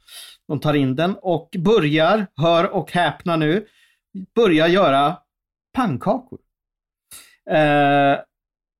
De 0.48 0.60
tar 0.60 0.74
in 0.74 0.96
den 0.96 1.16
och 1.22 1.48
börjar, 1.58 2.26
hör 2.36 2.74
och 2.74 2.92
häpna 2.92 3.36
nu, 3.36 3.66
börjar 4.34 4.66
göra 4.68 5.16
pannkakor. 5.76 6.38
Eh, 7.50 8.18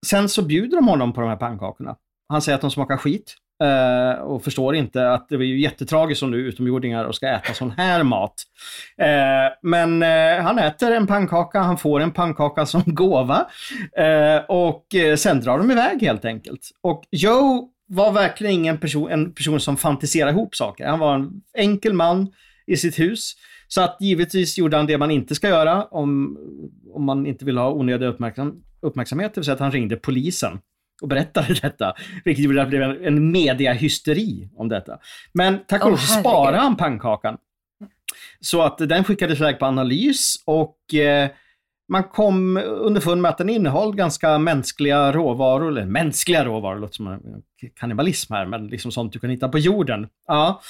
sen 0.06 0.28
så 0.28 0.42
bjuder 0.42 0.76
de 0.76 0.88
honom 0.88 1.12
på 1.12 1.20
de 1.20 1.30
här 1.30 1.36
pannkakorna. 1.36 1.96
Han 2.28 2.42
säger 2.42 2.54
att 2.56 2.60
de 2.62 2.70
smakar 2.70 2.96
skit. 2.96 3.36
eh, 3.62 4.20
och 4.20 4.44
förstår 4.44 4.74
inte 4.74 5.10
att 5.10 5.28
det 5.28 5.34
är 5.34 5.40
ju 5.40 5.60
jättetragiskt 5.60 6.22
om 6.22 6.30
du 6.30 6.38
är 6.44 6.48
utomjordingar 6.48 7.04
och 7.04 7.14
ska 7.14 7.28
äta 7.28 7.54
sån 7.54 7.70
här 7.70 8.02
mat. 8.02 8.34
Eh, 8.98 9.52
men 9.62 10.02
eh, 10.02 10.42
han 10.42 10.58
äter 10.58 10.90
en 10.92 11.06
pannkaka, 11.06 11.60
han 11.60 11.78
får 11.78 12.00
en 12.00 12.10
pannkaka 12.10 12.66
som 12.66 12.82
gåva 12.86 13.46
eh, 13.96 14.44
och 14.48 14.94
eh, 14.94 15.16
sen 15.16 15.40
drar 15.40 15.58
de 15.58 15.70
iväg 15.70 16.02
helt 16.02 16.24
enkelt. 16.24 16.70
Och 16.82 17.04
Joe 17.10 17.68
var 17.86 18.12
verkligen 18.12 18.54
ingen 18.54 18.78
person, 18.78 19.10
en 19.10 19.34
person 19.34 19.60
som 19.60 19.76
fantiserade 19.76 20.32
ihop 20.32 20.54
saker. 20.54 20.86
Han 20.86 20.98
var 20.98 21.14
en 21.14 21.42
enkel 21.54 21.92
man 21.92 22.32
i 22.66 22.76
sitt 22.76 22.98
hus. 22.98 23.32
Så 23.68 23.80
att 23.82 23.96
givetvis 24.00 24.58
gjorde 24.58 24.76
han 24.76 24.86
det 24.86 24.98
man 24.98 25.10
inte 25.10 25.34
ska 25.34 25.48
göra 25.48 25.84
om, 25.84 26.38
om 26.94 27.04
man 27.04 27.26
inte 27.26 27.44
vill 27.44 27.58
ha 27.58 27.70
onödig 27.70 28.06
uppmärksam, 28.06 28.62
uppmärksamhet, 28.80 29.34
det 29.34 29.40
vill 29.40 29.44
säga 29.44 29.54
att 29.54 29.60
han 29.60 29.72
ringde 29.72 29.96
polisen 29.96 30.58
och 31.02 31.08
berättade 31.08 31.54
detta. 31.62 31.94
Vilket 32.24 32.44
gjorde 32.44 32.62
att 32.62 32.70
det 32.70 32.76
blev 32.76 33.06
en 33.06 33.32
mediahysteri 33.32 34.50
om 34.56 34.68
detta. 34.68 34.98
Men 35.32 35.58
tack 35.68 35.84
och 35.84 35.90
lov 35.90 35.96
så 35.96 36.20
sparade 36.20 36.56
han 36.56 36.76
pannkakan. 36.76 37.36
Så 38.40 38.62
att 38.62 38.78
den 38.78 39.04
skickades 39.04 39.40
iväg 39.40 39.58
på 39.58 39.66
analys 39.66 40.42
och 40.44 40.94
eh, 40.94 41.30
man 41.88 42.04
kom 42.04 42.56
underfund 42.56 43.22
med 43.22 43.28
att 43.28 43.38
den 43.38 43.48
innehöll 43.48 43.96
ganska 43.96 44.38
mänskliga 44.38 45.12
råvaror, 45.12 45.68
eller 45.68 45.86
mänskliga 45.86 46.44
råvaror, 46.44 46.78
låter 46.78 46.94
som 46.94 47.42
kannibalism 47.74 48.32
här, 48.32 48.46
men 48.46 48.66
liksom 48.66 48.92
sånt 48.92 49.12
du 49.12 49.18
kan 49.18 49.30
hitta 49.30 49.48
på 49.48 49.58
jorden. 49.58 50.08
Ja. 50.26 50.60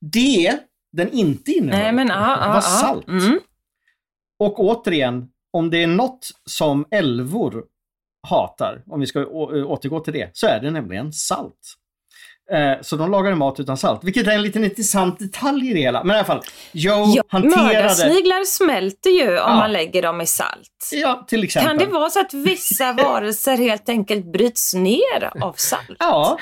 Det 0.00 0.58
den 0.92 1.10
inte 1.10 1.52
innehöll 1.52 1.82
Nej, 1.82 1.92
men, 1.92 2.10
ah, 2.10 2.48
var 2.48 2.56
ah, 2.56 2.60
salt. 2.60 3.08
Mm. 3.08 3.40
Och 4.38 4.60
återigen, 4.60 5.28
om 5.52 5.70
det 5.70 5.82
är 5.82 5.86
något 5.86 6.30
som 6.44 6.84
älvor 6.90 7.64
hatar, 8.28 8.82
om 8.86 9.00
vi 9.00 9.06
ska 9.06 9.26
återgå 9.26 10.00
till 10.00 10.12
det, 10.12 10.30
så 10.32 10.46
är 10.46 10.60
det 10.60 10.70
nämligen 10.70 11.12
salt. 11.12 11.74
Eh, 12.52 12.82
så 12.82 12.96
de 12.96 13.10
lagade 13.10 13.36
mat 13.36 13.60
utan 13.60 13.76
salt, 13.76 14.04
vilket 14.04 14.26
är 14.26 14.32
en 14.32 14.42
liten 14.42 14.64
intressant 14.64 15.18
detalj 15.18 15.70
i 15.70 15.74
det 15.74 15.80
hela. 15.80 16.04
Men 16.04 16.16
i 16.16 16.18
alla 16.18 16.26
fall, 16.26 16.42
Joe 16.72 17.12
ja, 17.16 17.22
hanterade... 17.28 17.64
Mördarsniglar 17.64 18.44
smälter 18.44 19.10
ju 19.10 19.28
om 19.28 19.34
ja. 19.34 19.54
man 19.54 19.72
lägger 19.72 20.02
dem 20.02 20.20
i 20.20 20.26
salt. 20.26 20.90
Ja, 20.92 21.24
till 21.28 21.44
exempel. 21.44 21.68
Kan 21.68 21.78
det 21.78 21.92
vara 21.92 22.10
så 22.10 22.20
att 22.20 22.34
vissa 22.34 22.92
varelser 23.02 23.56
helt 23.56 23.88
enkelt 23.88 24.32
bryts 24.32 24.74
ner 24.74 25.30
av 25.40 25.52
salt? 25.52 25.96
Ja, 25.98 26.38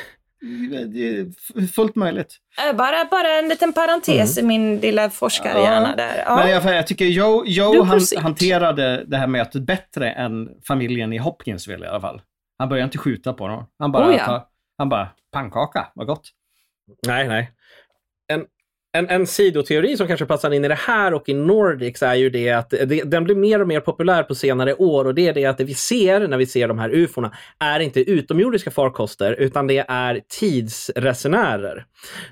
det 0.86 1.09
är 1.09 1.66
fullt 1.66 1.96
möjligt. 1.96 2.36
Äh, 2.68 2.76
bara, 2.76 3.05
bara 3.11 3.38
en 3.38 3.48
liten 3.48 3.72
parentes 3.72 4.38
mm. 4.38 4.50
i 4.50 4.59
min 4.59 4.80
lilla 4.80 5.11
forskarhjärna 5.11 5.90
ja. 5.90 5.96
där. 5.96 6.22
Ja. 6.26 6.36
Men 6.36 6.50
jag, 6.50 6.76
jag 6.76 6.86
tycker 6.86 7.05
Joe, 7.05 7.44
Joe 7.46 7.82
han, 7.82 8.00
hanterade 8.18 9.05
det 9.07 9.16
här 9.16 9.26
mötet 9.26 9.62
bättre 9.62 10.11
än 10.11 10.48
familjen 10.68 11.12
i 11.12 11.18
Hopkinsville 11.18 11.86
i 11.86 11.88
alla 11.88 12.00
fall. 12.00 12.20
Han 12.59 12.68
började 12.68 12.84
inte 12.84 12.98
skjuta 12.98 13.32
på 13.32 13.48
dem. 13.48 13.66
Han 13.78 13.92
bara, 13.92 14.11
oh, 14.11 14.16
ja 14.16 14.51
han 14.78 14.88
bara 14.88 15.08
pannkaka, 15.30 15.92
vad 15.94 16.06
gott. 16.06 16.28
Nej, 17.06 17.28
nej. 17.28 17.52
En, 18.95 19.09
en, 19.09 19.26
sidoteori 19.26 19.97
som 19.97 20.07
kanske 20.07 20.26
passar 20.26 20.51
in 20.51 20.64
i 20.64 20.68
det 20.68 20.74
här 20.74 21.14
och 21.14 21.28
i 21.28 21.34
Nordics 21.34 22.03
är 22.03 22.14
ju 22.14 22.30
det 22.30 22.51
att 22.51 22.70
det, 22.70 23.03
den 23.11 23.24
blir 23.24 23.34
mer 23.34 23.61
och 23.61 23.68
mer 23.68 23.80
populär 23.80 24.22
på 24.22 24.34
senare 24.34 24.74
år 24.74 25.05
och 25.05 25.14
det 25.14 25.28
är 25.28 25.34
det 25.34 25.47
att 25.47 25.59
det 25.59 25.64
vi 25.64 25.74
ser 25.74 26.28
när 26.28 26.36
vi 26.36 26.47
ser 26.47 26.68
de 26.68 26.78
här 26.78 26.90
ufona 26.90 27.32
är 27.59 27.80
inte 27.80 28.01
utomjordiska 28.01 28.70
farkoster 28.70 29.32
utan 29.32 29.66
det 29.66 29.84
är 29.88 30.20
tidsresenärer. 30.40 31.84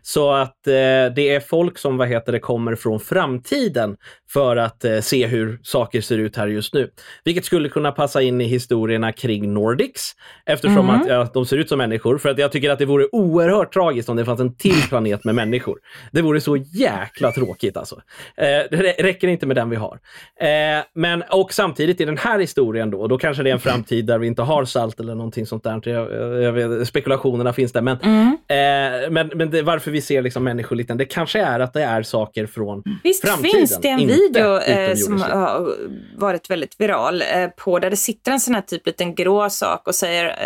Så 0.03 0.33
att 0.33 0.67
eh, 0.67 0.73
det 1.17 1.35
är 1.35 1.41
folk 1.41 1.79
som 1.79 1.97
vad 1.97 2.09
heter 2.09 2.33
det, 2.33 2.39
kommer 2.39 2.75
från 2.75 3.01
framtiden 3.01 3.97
för 4.33 4.57
att 4.57 4.85
eh, 4.85 5.01
se 5.01 5.27
hur 5.27 5.61
saker 5.63 6.01
ser 6.01 6.19
ut 6.19 6.37
här 6.37 6.47
just 6.47 6.75
nu. 6.75 6.91
Vilket 7.25 7.45
skulle 7.45 7.69
kunna 7.69 7.93
passa 7.93 8.23
in 8.23 8.41
i 8.41 8.45
historierna 8.45 9.13
kring 9.13 9.55
Nordics 9.55 10.13
eftersom 10.47 10.89
mm. 10.89 10.91
att 10.91 11.09
ja, 11.09 11.31
de 11.35 11.47
ser 11.47 11.57
ut 11.57 11.69
som 11.69 11.79
människor. 11.79 12.19
För 12.19 12.29
att 12.29 12.39
jag 12.39 12.53
tycker 12.53 12.71
att 12.71 12.79
det 12.79 12.87
vore 12.87 13.07
oerhört 13.13 13.73
tragiskt 13.73 14.09
om 14.09 14.17
det 14.17 14.25
fanns 14.25 14.41
en 14.41 14.57
till 14.57 14.83
planet 14.89 15.25
med 15.25 15.35
människor. 15.35 15.79
Det 16.13 16.23
vore 16.23 16.41
så 16.41 16.50
jäkla 16.57 17.33
tråkigt 17.33 17.77
alltså. 17.77 18.03
Eh, 18.37 18.45
det 18.71 18.95
räcker 18.99 19.29
inte 19.29 19.47
med 19.47 19.57
den 19.57 19.71
vi 19.71 19.77
har. 19.77 19.99
Eh, 20.41 20.85
men 20.95 21.23
och 21.31 21.53
samtidigt 21.53 22.01
i 22.01 22.05
den 22.05 22.19
här 22.19 22.39
historien 22.39 22.91
då, 22.91 23.07
då 23.07 23.19
kanske 23.19 23.43
det 23.43 23.51
är 23.51 23.55
en 23.55 23.61
framtid 23.61 24.07
där 24.07 24.19
vi 24.19 24.27
inte 24.27 24.43
har 24.43 24.65
salt 24.65 25.01
eller 25.01 25.15
någonting 25.15 25.47
sånt 25.47 25.65
där. 25.65 25.81
Jag, 25.85 26.43
jag 26.43 26.53
vet, 26.53 26.89
spekulationerna 26.89 27.53
finns 27.53 27.73
där. 27.73 27.83
Men, 27.83 27.99
mm. 28.03 28.27
eh, 28.27 29.11
men, 29.11 29.31
men 29.35 29.51
det, 29.51 29.63
varför 29.63 29.91
vi 29.91 30.01
ser 30.01 30.23
liksom 30.23 30.45
människoliknande, 30.45 31.05
det 31.05 31.09
kanske 31.09 31.41
är 31.41 31.61
att 31.61 31.73
det 31.73 31.83
är 31.83 32.03
saker 32.03 32.47
från 32.47 32.83
Visst 33.03 33.29
framtiden. 33.29 33.51
finns 33.51 33.81
det 33.81 33.89
en 33.89 34.07
video 34.07 34.97
som 34.97 35.23
har 35.23 35.75
varit 36.17 36.51
väldigt 36.51 36.81
viral 36.81 37.23
på 37.57 37.79
där 37.79 37.91
det 37.91 37.97
sitter 37.97 38.33
en 38.33 38.41
sån 38.41 38.55
här 38.55 38.63
typ 38.63 38.87
liten 38.87 39.15
grå 39.15 39.51
sak 39.51 39.89
och 39.89 39.95
säger 39.95 40.37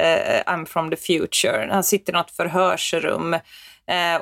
I'm 0.47 0.65
from 0.67 0.91
the 0.91 0.97
future. 0.97 1.69
Han 1.71 1.85
sitter 1.85 2.13
i 2.13 2.17
något 2.17 2.31
förhörsrum 2.31 3.37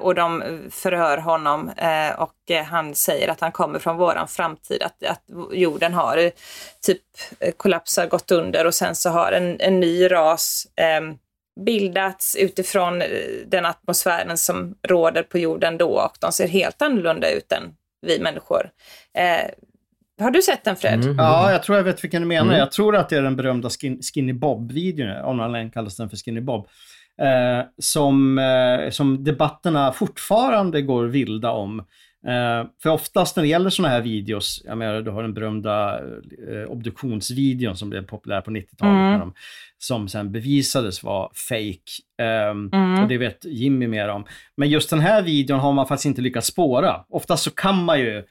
och 0.00 0.14
de 0.14 0.42
förhör 0.70 1.18
honom 1.18 1.68
eh, 1.68 2.20
och 2.20 2.50
eh, 2.50 2.64
han 2.64 2.94
säger 2.94 3.28
att 3.28 3.40
han 3.40 3.52
kommer 3.52 3.78
från 3.78 3.96
våran 3.96 4.28
framtid, 4.28 4.82
att, 4.82 5.04
att 5.04 5.22
jorden 5.52 5.94
har 5.94 6.16
eh, 6.16 6.30
typ 6.86 7.02
eh, 7.40 7.52
kollapsat, 7.52 8.10
gått 8.10 8.30
under 8.30 8.66
och 8.66 8.74
sen 8.74 8.94
så 8.94 9.10
har 9.10 9.32
en, 9.32 9.60
en 9.60 9.80
ny 9.80 10.12
ras 10.12 10.66
ehm, 10.76 11.14
bildats 11.60 12.36
utifrån 12.36 13.02
den 13.46 13.66
atmosfären 13.66 14.38
som 14.38 14.74
råder 14.82 15.22
på 15.22 15.38
jorden 15.38 15.78
då 15.78 15.88
och 15.88 16.16
de 16.20 16.32
ser 16.32 16.48
helt 16.48 16.82
annorlunda 16.82 17.30
ut 17.30 17.52
än 17.52 17.62
vi 18.06 18.18
människor. 18.18 18.70
Eh, 19.14 19.50
har 20.20 20.30
du 20.30 20.42
sett 20.42 20.64
den 20.64 20.76
Fred? 20.76 21.04
Mm. 21.04 21.16
Ja, 21.18 21.52
jag 21.52 21.62
tror 21.62 21.78
jag 21.78 21.84
vet 21.84 22.04
vilken 22.04 22.22
du 22.22 22.28
menar. 22.28 22.46
Mm. 22.46 22.58
Jag 22.58 22.72
tror 22.72 22.96
att 22.96 23.08
det 23.08 23.16
är 23.16 23.22
den 23.22 23.36
berömda 23.36 23.70
Skin 23.70 24.02
Skinny 24.02 24.32
Bob-videon, 24.32 25.22
om 25.24 25.36
någon 25.36 25.70
kallas 25.70 25.96
den 25.96 26.10
för 26.10 26.16
Skinny 26.16 26.40
Bob. 26.40 26.68
Eh, 27.22 27.64
som, 27.78 28.38
eh, 28.38 28.90
som 28.90 29.24
debatterna 29.24 29.92
fortfarande 29.92 30.82
går 30.82 31.04
vilda 31.04 31.50
om. 31.50 31.78
Eh, 32.26 32.66
för 32.82 32.90
oftast 32.90 33.36
när 33.36 33.42
det 33.42 33.48
gäller 33.48 33.70
sådana 33.70 33.94
här 33.94 34.02
videos, 34.02 34.62
jag 34.64 34.78
menar 34.78 35.02
du 35.02 35.10
har 35.10 35.22
den 35.22 35.34
berömda 35.34 35.98
eh, 36.48 36.64
obduktionsvideon 36.68 37.76
som 37.76 37.90
blev 37.90 38.06
populär 38.06 38.40
på 38.40 38.50
90-talet, 38.50 39.22
mm. 39.22 39.32
som 39.78 40.08
sen 40.08 40.32
bevisades 40.32 41.02
vara 41.02 41.28
fake. 41.48 42.22
Ehm, 42.22 42.70
mm. 42.72 43.02
Och 43.02 43.08
det 43.08 43.18
vet 43.18 43.44
Jimmy 43.44 43.86
mer 43.86 44.08
om. 44.08 44.24
Men 44.56 44.68
just 44.68 44.90
den 44.90 45.00
här 45.00 45.22
videon 45.22 45.60
har 45.60 45.72
man 45.72 45.86
faktiskt 45.86 46.06
inte 46.06 46.22
lyckats 46.22 46.46
spåra. 46.46 47.04
Oftast 47.08 47.44
så 47.44 47.50
kan 47.50 47.84
man 47.84 48.00
ju 48.00 48.24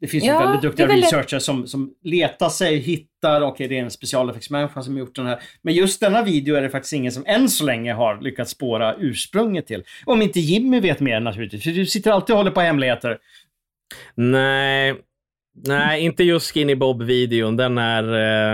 Det 0.00 0.06
finns 0.06 0.24
Ja, 0.24 0.40
ju 0.40 0.46
väldigt 0.46 0.62
duktiga 0.62 0.86
väldigt- 0.86 1.04
researchers 1.12 1.42
som, 1.42 1.66
som 1.66 1.94
letar 2.02 2.48
sig, 2.48 2.76
hittar, 2.78 3.40
okej 3.42 3.68
det 3.68 3.78
är 3.78 3.82
en 3.82 3.90
specialeffektsmänniska 3.90 4.82
som 4.82 4.92
har 4.94 5.00
gjort 5.00 5.14
den 5.14 5.26
här. 5.26 5.38
Men 5.62 5.74
just 5.74 6.00
denna 6.00 6.22
video 6.22 6.56
är 6.56 6.62
det 6.62 6.70
faktiskt 6.70 6.92
ingen 6.92 7.12
som 7.12 7.24
än 7.26 7.48
så 7.48 7.64
länge 7.64 7.92
har 7.92 8.20
lyckats 8.20 8.50
spåra 8.50 8.94
ursprunget 8.94 9.66
till. 9.66 9.82
Om 10.06 10.22
inte 10.22 10.40
Jimmy 10.40 10.80
vet 10.80 11.00
mer 11.00 11.20
naturligtvis, 11.20 11.62
för 11.64 11.70
du 11.70 11.86
sitter 11.86 12.10
alltid 12.10 12.32
och 12.32 12.36
håller 12.38 12.50
på 12.50 12.60
hemligheter. 12.60 13.18
Nej, 14.14 14.94
nej, 15.66 16.00
inte 16.04 16.24
just 16.24 16.52
Skinny 16.54 16.74
Bob-videon. 16.74 17.56
Den 17.56 17.78
är, 17.78 18.02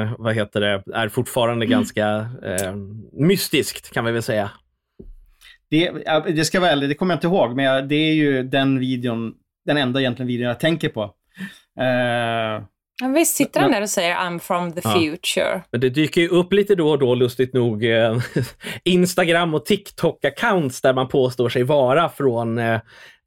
eh, 0.02 0.12
vad 0.18 0.34
heter 0.34 0.60
det, 0.60 0.82
är 0.94 1.08
fortfarande 1.08 1.66
ganska 1.66 2.06
eh, 2.44 2.74
mystiskt 3.12 3.92
kan 3.92 4.04
vi 4.04 4.12
väl 4.12 4.22
säga. 4.22 4.50
Det, 5.70 5.90
det 6.34 6.44
ska 6.44 6.60
vara 6.60 6.70
ärligt, 6.70 6.88
det 6.88 6.94
kommer 6.94 7.14
jag 7.14 7.16
inte 7.16 7.26
ihåg, 7.26 7.56
men 7.56 7.88
det 7.88 7.94
är 7.94 8.14
ju 8.14 8.42
den 8.42 8.78
videon, 8.78 9.34
den 9.66 9.76
enda 9.76 10.00
egentligen 10.00 10.26
videon 10.26 10.48
jag 10.48 10.60
tänker 10.60 10.88
på. 10.88 11.14
Eh, 11.80 12.62
visst 13.14 13.36
sitter 13.36 13.60
han 13.60 13.70
där 13.70 13.82
och 13.82 13.90
säger 13.90 14.14
I'm 14.14 14.38
from 14.38 14.72
the 14.72 14.80
future. 14.80 15.62
Men 15.70 15.80
det 15.80 15.90
dyker 15.90 16.20
ju 16.20 16.28
upp 16.28 16.52
lite 16.52 16.74
då 16.74 16.90
och 16.90 16.98
då, 16.98 17.14
lustigt 17.14 17.54
nog, 17.54 17.84
eh, 17.84 18.18
Instagram 18.84 19.54
och 19.54 19.66
TikTok-accounts 19.66 20.82
där 20.82 20.94
man 20.94 21.08
påstår 21.08 21.48
sig 21.48 21.62
vara 21.62 22.08
från, 22.08 22.58
eh, 22.58 22.80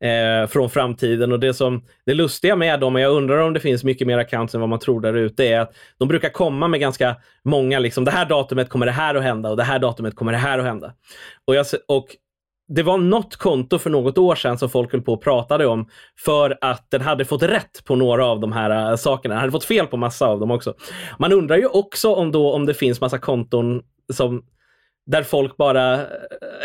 eh, 0.03 0.47
från 0.47 0.69
framtiden. 0.69 1.31
Och 1.31 1.39
det, 1.39 1.53
som, 1.53 1.83
det 2.05 2.13
lustiga 2.13 2.55
med 2.55 2.79
dem, 2.79 2.95
och 2.95 3.01
jag 3.01 3.11
undrar 3.11 3.37
om 3.37 3.53
det 3.53 3.59
finns 3.59 3.83
mycket 3.83 4.07
mer 4.07 4.17
accounts 4.17 4.55
än 4.55 4.61
vad 4.61 4.69
man 4.69 4.79
tror 4.79 5.01
där 5.01 5.13
ute, 5.13 5.45
är 5.45 5.59
att 5.59 5.75
de 5.97 6.07
brukar 6.07 6.29
komma 6.29 6.67
med 6.67 6.79
ganska 6.79 7.15
många, 7.43 7.79
liksom 7.79 8.05
det 8.05 8.11
här 8.11 8.25
datumet 8.25 8.69
kommer 8.69 8.85
det 8.85 8.91
här 8.91 9.15
att 9.15 9.23
hända 9.23 9.49
och 9.49 9.57
det 9.57 9.63
här 9.63 9.79
datumet 9.79 10.15
kommer 10.15 10.31
det 10.31 10.37
här 10.37 10.59
att 10.59 10.65
hända. 10.65 10.93
Och, 11.45 11.55
jag, 11.55 11.65
och 11.87 12.07
det 12.67 12.83
var 12.83 12.97
något 12.97 13.35
konto 13.35 13.77
för 13.79 13.89
något 13.89 14.17
år 14.17 14.35
sedan 14.35 14.57
som 14.57 14.69
folk 14.69 14.91
höll 14.91 15.01
på 15.01 15.13
och 15.13 15.23
pratade 15.23 15.65
om 15.65 15.89
för 16.25 16.57
att 16.61 16.91
den 16.91 17.01
hade 17.01 17.25
fått 17.25 17.43
rätt 17.43 17.83
på 17.85 17.95
några 17.95 18.25
av 18.25 18.39
de 18.39 18.51
här 18.51 18.91
eh, 18.91 18.95
sakerna. 18.95 19.33
Den 19.33 19.39
hade 19.39 19.51
fått 19.51 19.63
fel 19.63 19.87
på 19.87 19.97
massa 19.97 20.27
av 20.27 20.39
dem 20.39 20.51
också. 20.51 20.73
Man 21.19 21.33
undrar 21.33 21.57
ju 21.57 21.67
också 21.67 22.13
om, 22.13 22.31
då, 22.31 22.53
om 22.53 22.65
det 22.65 22.73
finns 22.73 23.01
massa 23.01 23.17
konton 23.17 23.81
som 24.13 24.43
där 25.07 25.23
folk 25.23 25.57
bara... 25.57 25.99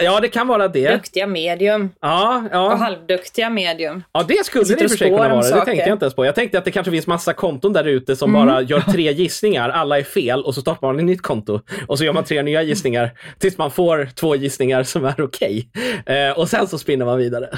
Ja, 0.02 0.20
det 0.20 0.28
kan 0.28 0.48
vara 0.48 0.68
det. 0.68 0.92
Duktiga 0.94 1.26
medium 1.26 1.90
Ja, 2.00 2.42
och 2.44 2.48
ja. 2.52 2.74
halvduktiga 2.74 3.50
medium. 3.50 4.02
ja 4.12 4.24
det 4.28 4.46
skulle 4.46 4.64
det 4.64 4.70
i 4.72 4.74
och 4.74 4.84
och 4.84 4.90
för 4.90 4.96
sig 4.96 5.08
spår 5.08 5.18
kunna 5.18 5.28
vara. 5.34 5.42
Det 5.42 5.64
tänkte 5.64 5.72
jag 5.88 5.92
inte 5.94 6.04
ens 6.04 6.14
på. 6.14 6.24
Jag 6.26 6.34
tänkte 6.34 6.58
att 6.58 6.64
det 6.64 6.70
kanske 6.70 6.90
finns 6.90 7.06
massa 7.06 7.32
konton 7.32 7.72
där 7.72 7.84
ute 7.84 8.16
som 8.16 8.34
Mm. 8.34 8.46
bara 8.46 8.62
gör 8.62 8.80
tre 8.92 9.12
gissningar. 9.12 9.68
Alla 9.70 9.98
är 9.98 10.02
fel 10.02 10.42
och 10.44 10.54
så 10.54 10.60
startar 10.60 10.86
man 10.86 10.98
ett 10.98 11.04
nytt 11.04 11.22
konto. 11.22 11.60
Och 11.88 11.98
så 11.98 12.04
gör 12.04 12.12
man 12.12 12.24
tre 12.24 12.42
nya 12.42 12.62
gissningar 12.62 13.10
tills 13.38 13.58
man 13.58 13.70
får 13.70 14.08
två 14.14 14.36
gissningar 14.36 14.82
som 14.82 15.04
är 15.04 15.20
okej. 15.20 15.68
Eh, 16.06 16.38
och 16.38 16.48
sen 16.48 16.66
så 16.66 16.78
spinner 16.78 17.04
man 17.06 17.18
vidare. 17.18 17.48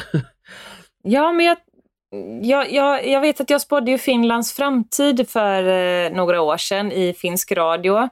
Ja, 1.03 1.33
men 1.33 1.47
jag, 1.47 1.57
jag, 2.43 2.73
jag, 2.73 3.09
jag 3.09 3.21
vet 3.21 3.41
att 3.41 3.51
jag 3.51 3.61
spådde 3.61 3.91
ju 3.91 3.99
Finlands 3.99 4.53
framtid 4.53 5.29
för 5.29 5.63
eh, 5.69 6.11
några 6.13 6.41
år 6.41 6.57
sedan 6.57 6.93
i 6.93 7.15
finsk 7.19 7.53
radio. 7.53 8.09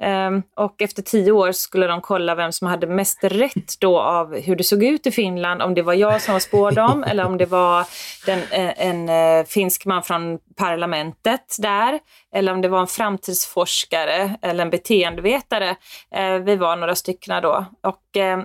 Ehm, 0.00 0.42
och 0.56 0.82
efter 0.82 1.02
tio 1.02 1.32
år 1.32 1.52
skulle 1.52 1.86
de 1.86 2.00
kolla 2.00 2.34
vem 2.34 2.52
som 2.52 2.66
hade 2.66 2.86
mest 2.86 3.24
rätt 3.24 3.80
då 3.80 4.00
av 4.00 4.36
hur 4.40 4.56
det 4.56 4.64
såg 4.64 4.84
ut 4.84 5.06
i 5.06 5.10
Finland. 5.10 5.62
Om 5.62 5.74
det 5.74 5.82
var 5.82 5.94
jag 5.94 6.22
som 6.22 6.32
var 6.32 6.40
spådom 6.40 7.04
eller 7.08 7.26
om 7.26 7.38
det 7.38 7.46
var 7.46 7.86
den, 8.26 8.38
eh, 8.38 8.86
en 8.86 9.08
eh, 9.08 9.44
finsk 9.46 9.86
man 9.86 10.02
från 10.02 10.38
parlamentet 10.56 11.56
där. 11.58 11.98
Eller 12.34 12.52
om 12.52 12.60
det 12.60 12.68
var 12.68 12.80
en 12.80 12.86
framtidsforskare 12.86 14.36
eller 14.42 14.64
en 14.64 14.70
beteendevetare. 14.70 15.76
Eh, 16.14 16.34
vi 16.34 16.56
var 16.56 16.76
några 16.76 16.94
stycken 16.94 17.42
då. 17.42 17.64
Och 17.82 18.00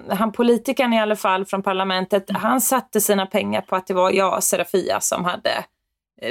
han 0.09 0.31
politikern 0.31 0.93
i 0.93 1.01
alla 1.01 1.15
fall 1.15 1.45
från 1.45 1.63
parlamentet, 1.63 2.29
han 2.29 2.61
satte 2.61 3.01
sina 3.01 3.25
pengar 3.25 3.61
på 3.61 3.75
att 3.75 3.87
det 3.87 3.93
var 3.93 4.11
jag, 4.11 4.43
Serafia, 4.43 4.99
som 4.99 5.25
hade 5.25 5.65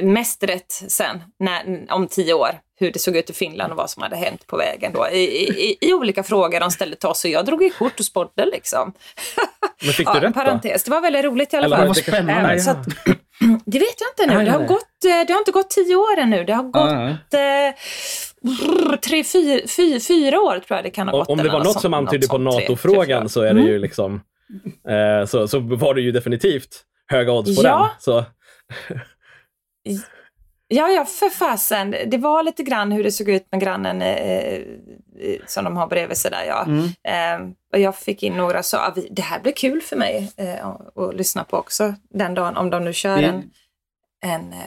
mest 0.02 0.42
rätt 0.42 0.72
sen, 0.72 1.22
när, 1.38 1.86
om 1.90 2.06
tio 2.06 2.34
år, 2.34 2.50
hur 2.76 2.90
det 2.92 2.98
såg 2.98 3.16
ut 3.16 3.30
i 3.30 3.32
Finland 3.32 3.70
och 3.72 3.76
vad 3.76 3.90
som 3.90 4.02
hade 4.02 4.16
hänt 4.16 4.46
på 4.46 4.56
vägen 4.56 4.92
då. 4.92 5.08
I, 5.08 5.18
i, 5.18 5.76
i 5.80 5.92
olika 5.94 6.22
frågor 6.22 6.60
de 6.60 6.70
ställde 6.70 6.96
till 6.96 7.08
oss 7.08 7.24
och 7.24 7.30
jag 7.30 7.44
drog 7.46 7.62
i 7.64 7.70
kort 7.70 7.98
och 8.00 8.04
spådde 8.06 8.46
liksom. 8.46 8.92
Men 9.84 9.92
fick 9.92 10.08
Ja, 10.08 10.12
du 10.12 10.18
en 10.18 10.24
rätt 10.24 10.34
då? 10.34 10.40
parentes. 10.40 10.84
Det 10.84 10.90
var 10.90 11.00
väldigt 11.00 11.24
roligt 11.24 11.52
i 11.52 11.56
alla 11.56 11.66
Eller 11.66 11.76
fall. 11.76 11.86
vad 11.86 11.96
spännande. 11.96 12.60
Så 12.60 12.70
att, 12.70 12.86
det 13.66 13.78
vet 13.78 13.94
jag 14.00 14.26
inte 14.26 14.38
nu. 14.38 14.44
Det 14.44 14.50
har, 14.50 14.64
gått, 14.66 15.04
eh, 15.04 15.26
det 15.26 15.32
har 15.32 15.38
inte 15.38 15.50
gått 15.52 15.70
tio 15.70 15.96
år 15.96 16.18
ännu. 16.18 16.44
Det 16.44 16.52
har 16.52 16.62
gått 16.62 16.74
Ja, 17.30 17.38
eh, 17.38 17.74
tre, 18.96 19.24
fyra, 19.24 19.60
fyra, 19.76 20.00
fyra 20.00 20.40
år 20.40 20.58
tror 20.58 20.76
jag 20.78 20.84
det 20.84 20.90
kan 20.90 21.08
ha 21.08 21.18
gått. 21.18 21.28
om 21.28 21.38
det 21.38 21.48
var 21.48 21.64
något 21.64 21.80
som 21.80 21.94
antydde 21.94 22.26
på 22.28 22.38
NATO-frågan 22.38 23.28
så 23.28 23.40
är 23.40 23.44
det 23.54 23.60
Mm. 23.60 23.66
ju 23.66 23.78
liksom 23.78 24.20
eh, 24.88 25.26
så, 25.26 25.48
så 25.48 25.58
var 25.58 25.94
det 25.94 26.00
ju 26.00 26.12
definitivt 26.12 26.82
höga 27.06 27.32
odds 27.32 27.56
på 27.56 27.62
Ja. 27.68 27.78
den. 27.78 27.88
Så, 28.00 28.24
Ja, 30.68 30.88
ja, 30.88 31.04
för 31.04 31.28
fasen. 31.30 31.94
Det 32.06 32.18
var 32.18 32.42
lite 32.42 32.62
grann 32.62 32.92
hur 32.92 33.04
det 33.04 33.10
såg 33.12 33.28
ut 33.28 33.46
med 33.52 33.60
grannen 33.60 34.02
eh, 34.02 34.08
eh, 34.54 34.62
som 35.46 35.64
de 35.64 35.76
har 35.76 35.86
bredvid 35.86 36.16
sig 36.16 36.30
där. 36.30 36.44
Ja. 36.48 36.64
Mm. 36.64 36.84
Eh, 36.84 37.50
och 37.72 37.78
jag 37.78 37.96
fick 37.96 38.22
in 38.22 38.36
några 38.36 38.62
så, 38.62 38.76
ah, 38.76 38.92
vi- 38.96 39.08
det 39.10 39.22
här 39.22 39.40
blir 39.40 39.52
kul 39.52 39.80
för 39.80 39.96
mig 39.96 40.32
eh, 40.36 40.66
att- 40.66 40.98
att 40.98 41.14
lyssna 41.16 41.44
på 41.44 41.56
också 41.56 41.94
den 42.10 42.34
dagen, 42.34 42.56
om 42.56 42.70
de 42.70 42.84
nu 42.84 42.92
kör 42.92 43.16
Det- 43.16 43.24
en, 43.24 43.42
en 44.24 44.52
eh, 44.52 44.58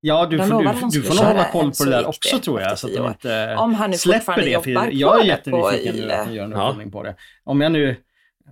Ja, 0.00 0.26
du 0.26 0.36
De 0.36 0.48
får, 0.48 0.66
att 0.66 0.74
du, 0.74 0.80
de 0.80 0.90
du 0.90 1.02
får 1.02 1.14
nog 1.14 1.24
hålla 1.24 1.44
koll 1.44 1.72
på 1.72 1.84
det 1.84 1.90
där 1.90 2.06
också 2.08 2.36
det 2.36 2.42
tror 2.42 2.60
jag. 2.60 2.78
Så 2.78 2.86
att 2.86 2.94
de 2.94 3.06
inte 3.08 3.56
Om 3.58 3.74
han 3.74 3.90
nu 3.90 3.96
släpper 3.96 4.36
det. 4.42 4.64
För 4.64 4.90
jag 4.92 5.20
är 5.20 5.24
jättenyfiken 5.24 5.94
nu 5.96 6.12
att 6.12 6.32
göra 6.32 6.44
en 6.44 6.50
Ja. 6.50 6.68
uppföljning 6.68 6.90
på 6.92 7.02
det. 7.02 7.14
Om 7.44 7.60
jag 7.60 7.72
nu, 7.72 7.96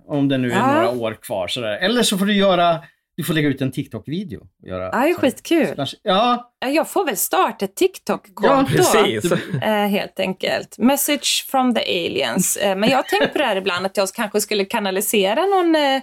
om 0.07 0.27
det 0.29 0.37
nu 0.37 0.51
är 0.51 0.55
Ja. 0.55 0.73
några 0.73 0.89
år 0.89 1.13
kvar 1.21 1.47
sådär. 1.47 1.77
Eller 1.77 2.03
så 2.03 2.17
får 2.17 2.25
du 2.25 2.33
göra, 2.33 2.79
du 3.17 3.23
får 3.23 3.33
lägga 3.33 3.47
ut 3.47 3.61
en 3.61 3.71
TikTok-video. 3.71 4.39
och 4.61 4.67
Göra, 4.67 4.89
Ja, 4.93 4.99
det 4.99 5.09
är 5.09 5.13
skitkul. 5.13 5.73
Ja, 6.03 6.51
Ja, 6.59 6.69
Jag 6.69 6.89
får 6.89 7.05
väl 7.05 7.17
starta 7.17 7.65
ett 7.65 7.75
TikTok-konto. 7.75 8.47
Ja, 8.47 8.65
precis. 8.69 9.31
Eh, 9.61 9.87
helt 9.87 10.19
enkelt. 10.19 10.77
Message 10.77 11.45
from 11.51 11.75
the 11.75 11.81
aliens. 11.81 12.57
Eh, 12.57 12.75
men 12.75 12.89
jag 12.89 12.97
har 12.97 13.03
tänkt 13.03 13.33
på 13.33 13.37
det 13.37 13.43
här 13.43 13.55
ibland, 13.55 13.85
att 13.85 13.97
jag 13.97 14.09
kanske 14.09 14.41
skulle 14.41 14.65
kanalisera 14.65 15.45
någon... 15.45 15.75
Eh, 15.75 16.01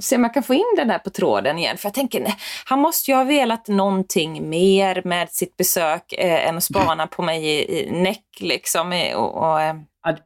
se 0.00 0.16
om 0.16 0.22
jag 0.24 0.34
kan 0.34 0.42
få 0.42 0.54
in 0.54 0.74
den 0.76 0.88
där 0.88 0.98
på 0.98 1.10
tråden 1.10 1.58
igen. 1.58 1.76
För 1.76 1.86
jag 1.86 1.94
tänker, 1.94 2.20
nej, 2.20 2.36
han 2.64 2.78
måste 2.78 3.10
ju 3.10 3.16
ha 3.16 3.24
velat 3.24 3.68
någonting 3.68 4.48
mer 4.48 5.02
med 5.04 5.30
sitt 5.30 5.56
besök 5.56 6.12
eh, 6.12 6.48
än 6.48 6.56
att 6.56 6.64
spana 6.64 7.06
på 7.06 7.22
mig 7.22 7.44
i, 7.46 7.80
i 7.80 7.90
näck 7.90 8.24
liksom. 8.40 8.92
Och, 9.14 9.36
och, 9.36 9.60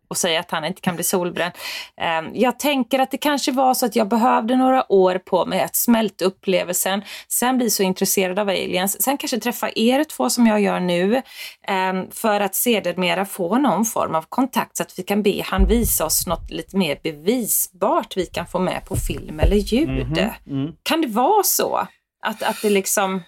och 0.09 0.17
säga 0.17 0.41
att 0.41 0.51
han 0.51 0.65
inte 0.65 0.81
kan 0.81 0.95
bli 0.95 1.05
solbränd. 1.05 1.53
Eh, 2.01 2.41
jag 2.41 2.59
tänker 2.59 2.99
att 2.99 3.11
det 3.11 3.19
kanske 3.19 3.53
var 3.53 3.75
så 3.75 3.87
att 3.87 3.97
jag 3.97 4.09
behövde 4.09 4.57
några 4.57 4.93
år 4.93 5.19
på 5.19 5.47
mig 5.47 5.61
att 5.61 5.77
smälta 5.77 6.25
upplevelsen, 6.25 7.03
sen 7.29 7.59
bli 7.59 7.71
så 7.71 7.83
intresserad 7.83 8.39
av 8.39 8.49
aliens, 8.49 9.03
sen 9.03 9.17
kanske 9.17 9.41
träffa 9.41 9.71
er 9.75 10.05
två 10.05 10.31
som 10.31 10.47
jag 10.47 10.61
gör 10.61 10.81
nu, 10.81 11.17
eh, 11.69 11.93
för 12.11 12.41
att 12.41 12.55
sedermera 12.55 13.25
få 13.25 13.59
någon 13.59 13.85
form 13.85 14.15
av 14.15 14.25
kontakt 14.29 14.77
så 14.77 14.83
att 14.83 14.99
vi 14.99 15.03
kan 15.03 15.23
be 15.23 15.43
han 15.45 15.67
visa 15.67 16.05
oss 16.05 16.27
något 16.27 16.51
lite 16.51 16.77
mer 16.77 16.99
bevisbart 17.03 18.17
vi 18.17 18.27
kan 18.27 18.47
få 18.47 18.59
med 18.59 18.85
på 18.85 18.97
film 18.97 19.41
eller 19.41 19.57
ljud. 19.57 20.19
mm. 20.47 20.73
Kan 20.83 21.01
det 21.01 21.09
vara 21.09 21.43
så? 21.43 21.89
Att, 22.23 22.43
att 22.43 22.63
det 22.63 22.71
liksom 22.71 23.23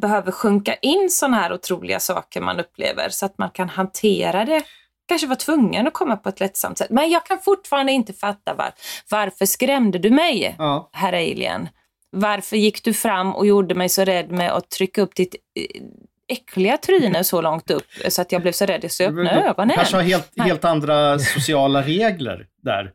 behöver 0.00 0.32
sjunka 0.32 0.74
in 0.74 1.10
sådana 1.10 1.36
här 1.36 1.52
otroliga 1.52 2.00
saker 2.00 2.40
man 2.40 2.60
upplever 2.60 3.08
så 3.08 3.26
att 3.26 3.38
man 3.38 3.50
kan 3.50 3.68
hantera 3.68 4.44
det. 4.44 4.62
Kanske 5.08 5.26
var 5.26 5.36
tvungen 5.36 5.86
att 5.86 5.92
komma 5.92 6.16
på 6.16 6.28
ett 6.28 6.40
lättsamt 6.40 6.78
sätt. 6.78 6.90
Men 6.90 7.10
jag 7.10 7.26
kan 7.26 7.38
fortfarande 7.38 7.92
inte 7.92 8.12
fatta 8.12 8.54
var, 8.54 8.72
varför 9.10 9.46
skrämde 9.46 9.98
du 9.98 10.10
mig, 10.10 10.54
ja. 10.58 10.88
herr 10.92 11.12
Alien? 11.12 11.68
Varför 12.16 12.56
gick 12.56 12.84
du 12.84 12.94
fram 12.94 13.34
och 13.34 13.46
gjorde 13.46 13.74
mig 13.74 13.88
så 13.88 14.04
rädd 14.04 14.30
med 14.30 14.52
att 14.52 14.70
trycka 14.70 15.02
upp 15.02 15.14
ditt 15.14 15.34
eh, 15.34 15.82
äckliga 16.28 16.76
tryne 16.76 17.24
så 17.24 17.42
långt 17.42 17.70
upp 17.70 17.86
så 18.08 18.22
att 18.22 18.32
jag 18.32 18.42
blev 18.42 18.52
så 18.52 18.66
rädd 18.66 18.92
så 18.92 19.02
jag 19.02 19.10
öppnade 19.18 19.40
Du 19.40 19.48
ögonen? 19.48 19.76
kanske 19.76 19.96
har 19.96 20.02
helt, 20.02 20.32
helt 20.36 20.64
andra 20.64 21.18
sociala 21.18 21.82
regler 21.82 22.46
där. 22.62 22.90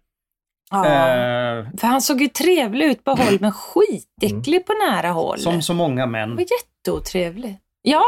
Ja. 0.72 0.86
Eh, 0.86 1.66
För 1.78 1.88
han 1.88 2.02
såg 2.02 2.22
ju 2.22 2.28
trevlig 2.28 2.86
ut 2.86 3.04
på 3.04 3.12
håll, 3.12 3.38
men 3.42 3.52
skitäcklig 3.52 4.66
på 4.66 4.74
nära 4.74 5.10
håll. 5.10 5.40
som 5.40 5.62
så 5.62 5.74
många 5.74 6.06
män. 6.06 6.36
var 6.36 6.42
jätteotrevlig. 6.42 7.58
Ja, 7.82 8.06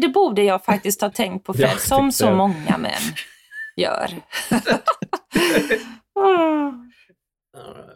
det 0.00 0.08
borde 0.08 0.42
jag 0.42 0.64
faktiskt 0.64 1.00
ha 1.00 1.10
tänkt 1.10 1.46
på 1.46 1.54
Fred, 1.54 1.70
som 1.80 2.12
så 2.12 2.26
det. 2.26 2.34
många 2.34 2.78
män 2.78 3.14
gör. 3.76 4.10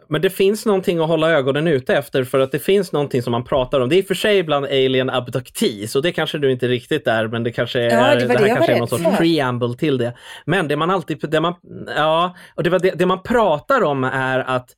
Men 0.09 0.21
det 0.21 0.29
finns 0.29 0.65
någonting 0.65 0.99
att 0.99 1.07
hålla 1.07 1.31
ögonen 1.31 1.67
ute 1.67 1.95
efter 1.95 2.23
för 2.23 2.39
att 2.39 2.51
det 2.51 2.59
finns 2.59 2.91
någonting 2.91 3.23
som 3.23 3.31
man 3.31 3.43
pratar 3.43 3.79
om. 3.79 3.89
Det 3.89 3.95
är 3.95 3.97
i 3.97 4.01
och 4.01 4.07
för 4.07 4.13
sig 4.15 4.37
ibland 4.37 4.65
alien 4.65 5.09
abductees 5.09 5.95
och 5.95 6.01
det 6.01 6.11
kanske 6.11 6.37
du 6.37 6.51
inte 6.51 6.67
riktigt 6.67 7.07
är, 7.07 7.27
men 7.27 7.43
det 7.43 7.51
kanske 7.51 7.79
är, 7.79 7.89
Ja, 7.89 8.15
det 8.15 8.27
det 8.27 8.33
jag 8.33 8.55
kanske 8.55 8.73
är 8.73 8.79
någon 8.79 8.87
sorts 8.87 9.17
preamble 9.17 9.75
till 9.77 9.97
det. 9.97 10.13
Men 10.45 10.67
det 10.67 10.75
man 10.75 10.89
alltid, 10.89 11.29
det 11.29 11.39
man, 11.39 11.55
ja, 11.95 12.35
och 12.55 12.63
det, 12.63 12.69
var 12.69 12.79
det, 12.79 12.91
det 12.91 13.05
man 13.05 13.23
pratar 13.23 13.83
om 13.83 14.03
är 14.03 14.39
att 14.39 14.69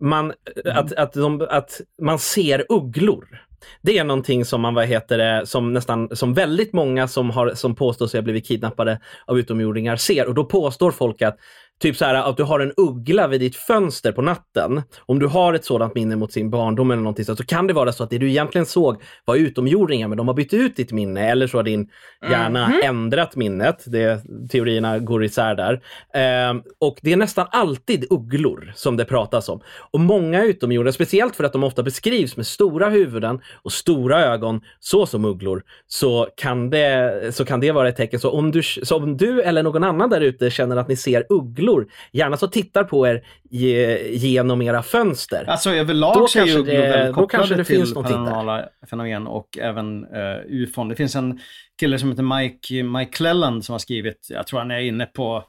man, 0.00 0.32
att, 0.64 0.92
att, 0.92 1.12
de, 1.12 1.46
att 1.50 1.80
man 2.02 2.18
ser 2.18 2.64
ugglor. 2.68 3.45
Det 3.82 3.98
är 3.98 4.04
någonting 4.04 4.44
som 4.44 4.60
man, 4.60 4.74
vad 4.74 4.86
heter 4.86 5.18
det, 5.18 5.46
som 5.46 5.72
nästan, 5.72 6.16
som 6.16 6.34
väldigt 6.34 6.72
många 6.72 7.08
som, 7.08 7.30
har, 7.30 7.54
som 7.54 7.74
påstår 7.74 8.06
sig 8.06 8.18
ha 8.18 8.22
blivit 8.22 8.46
kidnappade 8.46 9.00
av 9.26 9.38
utomjordingar 9.38 9.96
ser. 9.96 10.26
Och 10.26 10.34
då 10.34 10.44
påstår 10.44 10.90
folk 10.90 11.22
att 11.22 11.38
Typ 11.80 11.96
så 11.96 12.04
här 12.04 12.14
att 12.14 12.36
du 12.36 12.42
har 12.42 12.60
en 12.60 12.72
uggla 12.76 13.28
vid 13.28 13.40
ditt 13.40 13.56
fönster 13.56 14.12
på 14.12 14.22
natten. 14.22 14.82
Om 15.06 15.18
du 15.18 15.26
har 15.26 15.54
ett 15.54 15.64
sådant 15.64 15.94
minne 15.94 16.16
mot 16.16 16.32
sin 16.32 16.50
barndom 16.50 16.90
eller 16.90 17.02
någonting 17.02 17.24
så, 17.24 17.36
så 17.36 17.44
kan 17.44 17.66
det 17.66 17.72
vara 17.72 17.92
så 17.92 18.04
att 18.04 18.10
det 18.10 18.18
du 18.18 18.28
egentligen 18.30 18.66
såg 18.66 19.02
var 19.24 19.36
utomjordingar 19.36 20.08
men 20.08 20.18
de 20.18 20.28
har 20.28 20.34
bytt 20.34 20.54
ut 20.54 20.76
ditt 20.76 20.92
minne 20.92 21.30
eller 21.30 21.46
så 21.46 21.58
har 21.58 21.62
din 21.62 21.88
hjärna 22.30 22.66
Mhm. 22.68 22.80
ändrat 22.84 23.36
minnet. 23.36 23.84
Det, 23.86 24.20
teorierna 24.50 24.98
går 24.98 25.24
isär 25.24 25.54
där. 25.54 25.80
Ehm, 26.14 26.62
och 26.78 26.98
det 27.02 27.12
är 27.12 27.16
nästan 27.16 27.46
alltid 27.50 28.06
ugglor 28.10 28.72
som 28.76 28.96
det 28.96 29.04
pratas 29.04 29.48
om. 29.48 29.60
Och 29.92 30.00
många 30.00 30.44
utomjordingar, 30.44 30.92
speciellt 30.92 31.36
för 31.36 31.44
att 31.44 31.52
de 31.52 31.64
ofta 31.64 31.82
beskrivs 31.82 32.36
med 32.36 32.46
stora 32.46 32.88
huvuden 32.88 33.40
och 33.62 33.72
stora 33.72 34.24
ögon, 34.24 34.60
så 34.80 35.06
som 35.06 35.24
ugglor, 35.24 35.62
så 35.86 36.28
kan 36.36 36.70
det, 36.70 37.34
så 37.34 37.44
kan 37.44 37.60
det 37.60 37.72
vara 37.72 37.88
ett 37.88 37.96
tecken. 37.96 38.20
Så 38.20 38.30
om, 38.30 38.50
du, 38.50 38.62
så 38.62 38.96
om 38.96 39.16
du 39.16 39.42
eller 39.42 39.62
någon 39.62 39.84
annan 39.84 40.10
där 40.10 40.20
ute 40.20 40.50
känner 40.50 40.76
att 40.76 40.88
ni 40.88 40.96
ser 40.96 41.26
ugglor, 41.28 41.65
gärna 42.12 42.36
så 42.36 42.46
tittar 42.48 42.84
på 42.84 43.06
er 43.08 43.22
ge, 43.50 43.98
genom 44.16 44.62
era 44.62 44.82
fönster. 44.82 45.44
Alltså 45.48 45.70
överlag 45.70 46.14
Då 46.14 46.26
så 46.28 46.38
är 46.38 46.42
ugglor 46.58 46.64
det- 46.64 46.80
väldigt 46.90 47.14
kopplade 47.14 47.54
det 47.54 47.64
till 47.64 47.94
där. 47.94 48.02
paranormala 48.02 48.68
fenomen 48.90 49.26
och 49.26 49.58
även 49.58 50.04
uh, 50.06 50.40
ufon. 50.48 50.88
Det 50.88 50.96
finns 50.96 51.16
en 51.16 51.40
kille 51.80 51.98
som 51.98 52.10
heter 52.10 52.22
Mike, 52.42 52.82
Mike 52.82 53.12
Clelland 53.12 53.64
som 53.64 53.72
har 53.72 53.78
skrivit, 53.78 54.26
jag 54.30 54.46
tror 54.46 54.58
han 54.58 54.70
är 54.70 54.78
inne 54.80 55.06
på 55.06 55.44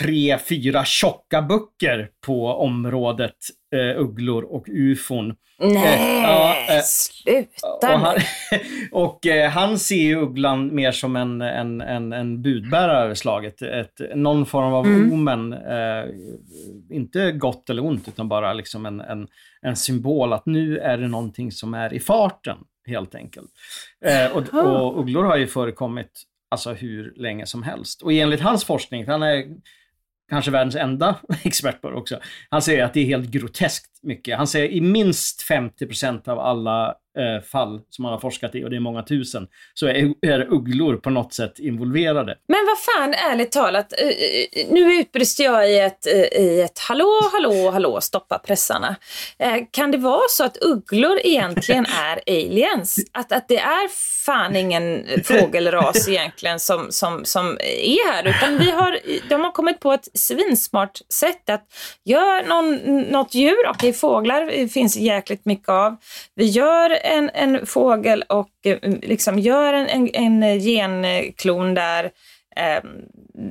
tre, 0.00 0.38
fyra 0.38 0.84
tjocka 0.84 1.42
böcker 1.42 2.08
på 2.26 2.46
området 2.46 3.36
uh, 3.74 4.00
ugglor 4.00 4.42
och 4.44 4.66
ufon. 4.68 5.34
Nej, 5.58 6.22
ja, 6.22 6.56
eh, 6.68 6.82
sluta 6.82 7.94
Och 7.94 8.00
han, 8.00 8.16
och 8.92 9.26
eh, 9.26 9.50
han 9.50 9.78
ser 9.78 10.02
ju 10.02 10.16
ugglan 10.16 10.74
mer 10.74 10.92
som 10.92 11.16
en, 11.16 11.40
en, 11.40 11.80
en, 11.80 12.12
en 12.12 12.42
budbärare 12.42 13.04
över 13.04 13.14
slaget. 13.14 13.62
Ett, 13.62 14.00
någon 14.14 14.46
form 14.46 14.72
av 14.72 14.86
Mm. 14.86 15.12
omen. 15.12 15.52
Eh, 15.52 16.04
inte 16.90 17.32
gott 17.32 17.70
eller 17.70 17.84
ont, 17.84 18.08
utan 18.08 18.28
bara 18.28 18.52
liksom 18.52 18.86
en, 18.86 19.00
en, 19.00 19.28
en 19.62 19.76
symbol 19.76 20.32
att 20.32 20.46
nu 20.46 20.78
är 20.78 20.98
det 20.98 21.08
någonting 21.08 21.52
som 21.52 21.74
är 21.74 21.94
i 21.94 22.00
farten, 22.00 22.58
helt 22.86 23.14
enkelt. 23.14 23.50
Eh, 24.04 24.36
och, 24.36 24.54
och 24.54 25.00
ugglor 25.00 25.24
har 25.24 25.36
ju 25.36 25.46
förekommit 25.46 26.22
alltså, 26.50 26.72
hur 26.72 27.12
länge 27.16 27.46
som 27.46 27.62
helst. 27.62 28.02
Och 28.02 28.12
enligt 28.12 28.40
hans 28.40 28.64
forskning, 28.64 29.06
han 29.06 29.22
är 29.22 29.44
kanske 30.34 30.50
världens 30.50 30.76
enda 30.76 31.16
expert 31.44 31.80
på 31.80 31.90
det 31.90 31.96
också. 31.96 32.20
Han 32.50 32.62
säger 32.62 32.84
att 32.84 32.94
det 32.94 33.00
är 33.00 33.04
helt 33.04 33.30
groteskt 33.30 33.90
mycket. 34.02 34.36
Han 34.36 34.46
säger 34.46 34.68
i 34.68 34.80
minst 34.80 35.48
50% 35.50 36.28
av 36.28 36.38
alla 36.38 36.94
fall 37.50 37.80
som 37.90 38.04
han 38.04 38.12
har 38.12 38.20
forskat 38.20 38.54
i, 38.54 38.64
och 38.64 38.70
det 38.70 38.76
är 38.76 38.80
många 38.80 39.02
tusen, 39.02 39.46
så 39.74 39.86
är, 39.86 40.14
är 40.26 40.52
ugglor 40.52 40.96
på 40.96 41.10
något 41.10 41.32
sätt 41.34 41.58
involverade. 41.58 42.36
Men 42.48 42.58
vad 42.66 42.78
fan, 42.78 43.14
ärligt 43.14 43.52
talat. 43.52 43.92
eh, 44.00 44.08
eh, 44.08 44.66
Nu 44.70 44.94
utbrister 44.94 45.44
jag 45.44 45.70
i 45.70 45.78
ett, 45.78 46.06
eh, 46.06 46.40
i 46.42 46.60
ett 46.60 46.78
hallå, 46.78 47.20
hallå, 47.32 47.70
hallå, 47.70 48.00
stoppa 48.00 48.38
pressarna. 48.38 48.96
Eh, 49.38 49.56
Kan 49.70 49.90
det 49.90 49.98
vara 49.98 50.28
så 50.30 50.44
att 50.44 50.56
ugglor 50.60 51.18
egentligen 51.24 51.86
är 52.02 52.20
aliens? 52.26 52.96
Att, 53.12 53.32
att 53.32 53.48
det 53.48 53.58
är 53.58 53.88
fan 54.24 54.56
ingen 54.56 55.06
fågelras 55.24 56.08
egentligen 56.08 56.60
som, 56.60 56.86
som, 56.90 57.24
som 57.24 57.58
är 57.60 58.12
här, 58.12 58.28
utan 58.28 58.58
vi 58.58 58.70
har, 58.70 58.98
de 59.28 59.40
har 59.40 59.52
kommit 59.52 59.80
på 59.80 59.92
ett 59.92 60.08
svinsmart 60.18 60.98
sätt 61.12 61.50
att 61.50 61.64
göra 62.04 62.42
någon, 62.46 63.00
något 63.02 63.34
djur, 63.34 63.68
okej 63.68 63.92
fåglar 63.92 64.46
det 64.46 64.68
finns 64.68 64.96
jäkligt 64.96 65.44
mycket 65.44 65.68
av. 65.68 65.96
Vi 66.34 66.44
gör 66.44 66.90
en, 67.04 67.30
en 67.34 67.66
fågel 67.66 68.22
och 68.28 68.50
eh, 68.64 68.78
liksom 69.02 69.38
gör 69.38 69.72
en, 69.72 69.88
en, 69.88 70.42
en 70.42 70.60
genklon 70.60 71.74
där 71.74 72.04
eh, 72.56 72.84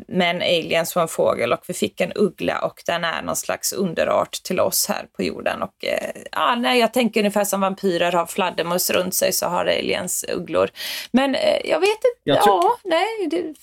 med 0.08 0.36
en 0.36 0.42
alien 0.42 0.86
som 0.86 1.02
en 1.02 1.08
fågel 1.08 1.54
och 1.54 1.64
vi 1.68 1.74
fick 1.74 2.02
en 2.02 2.12
uggla 2.16 2.60
och 2.60 2.82
den 2.86 3.04
är 3.04 3.22
någon 3.22 3.36
slags 3.36 3.74
underart 3.74 4.32
till 4.32 4.60
oss 4.60 4.88
här 4.88 5.06
på 5.18 5.24
jorden. 5.24 5.62
Och, 5.62 5.86
eh, 5.86 6.22
ja, 6.32 6.56
nej, 6.56 6.80
jag 6.80 6.94
tänker 6.94 7.20
ungefär 7.20 7.44
som 7.44 7.62
vampyrer 7.62 8.12
har 8.12 8.26
fladdermöss 8.26 8.90
runt 8.90 9.16
sig 9.16 9.34
så 9.34 9.46
har 9.46 9.66
aliens 9.66 10.26
ugglor. 10.34 10.70
Men 11.12 11.36
eh, 11.36 11.62
jag 11.64 11.80
vet 11.80 11.90
inte, 11.90 12.20
Jag 12.24 12.38
ja, 12.38 12.78
nej, 12.84 13.28
det, 13.30 13.54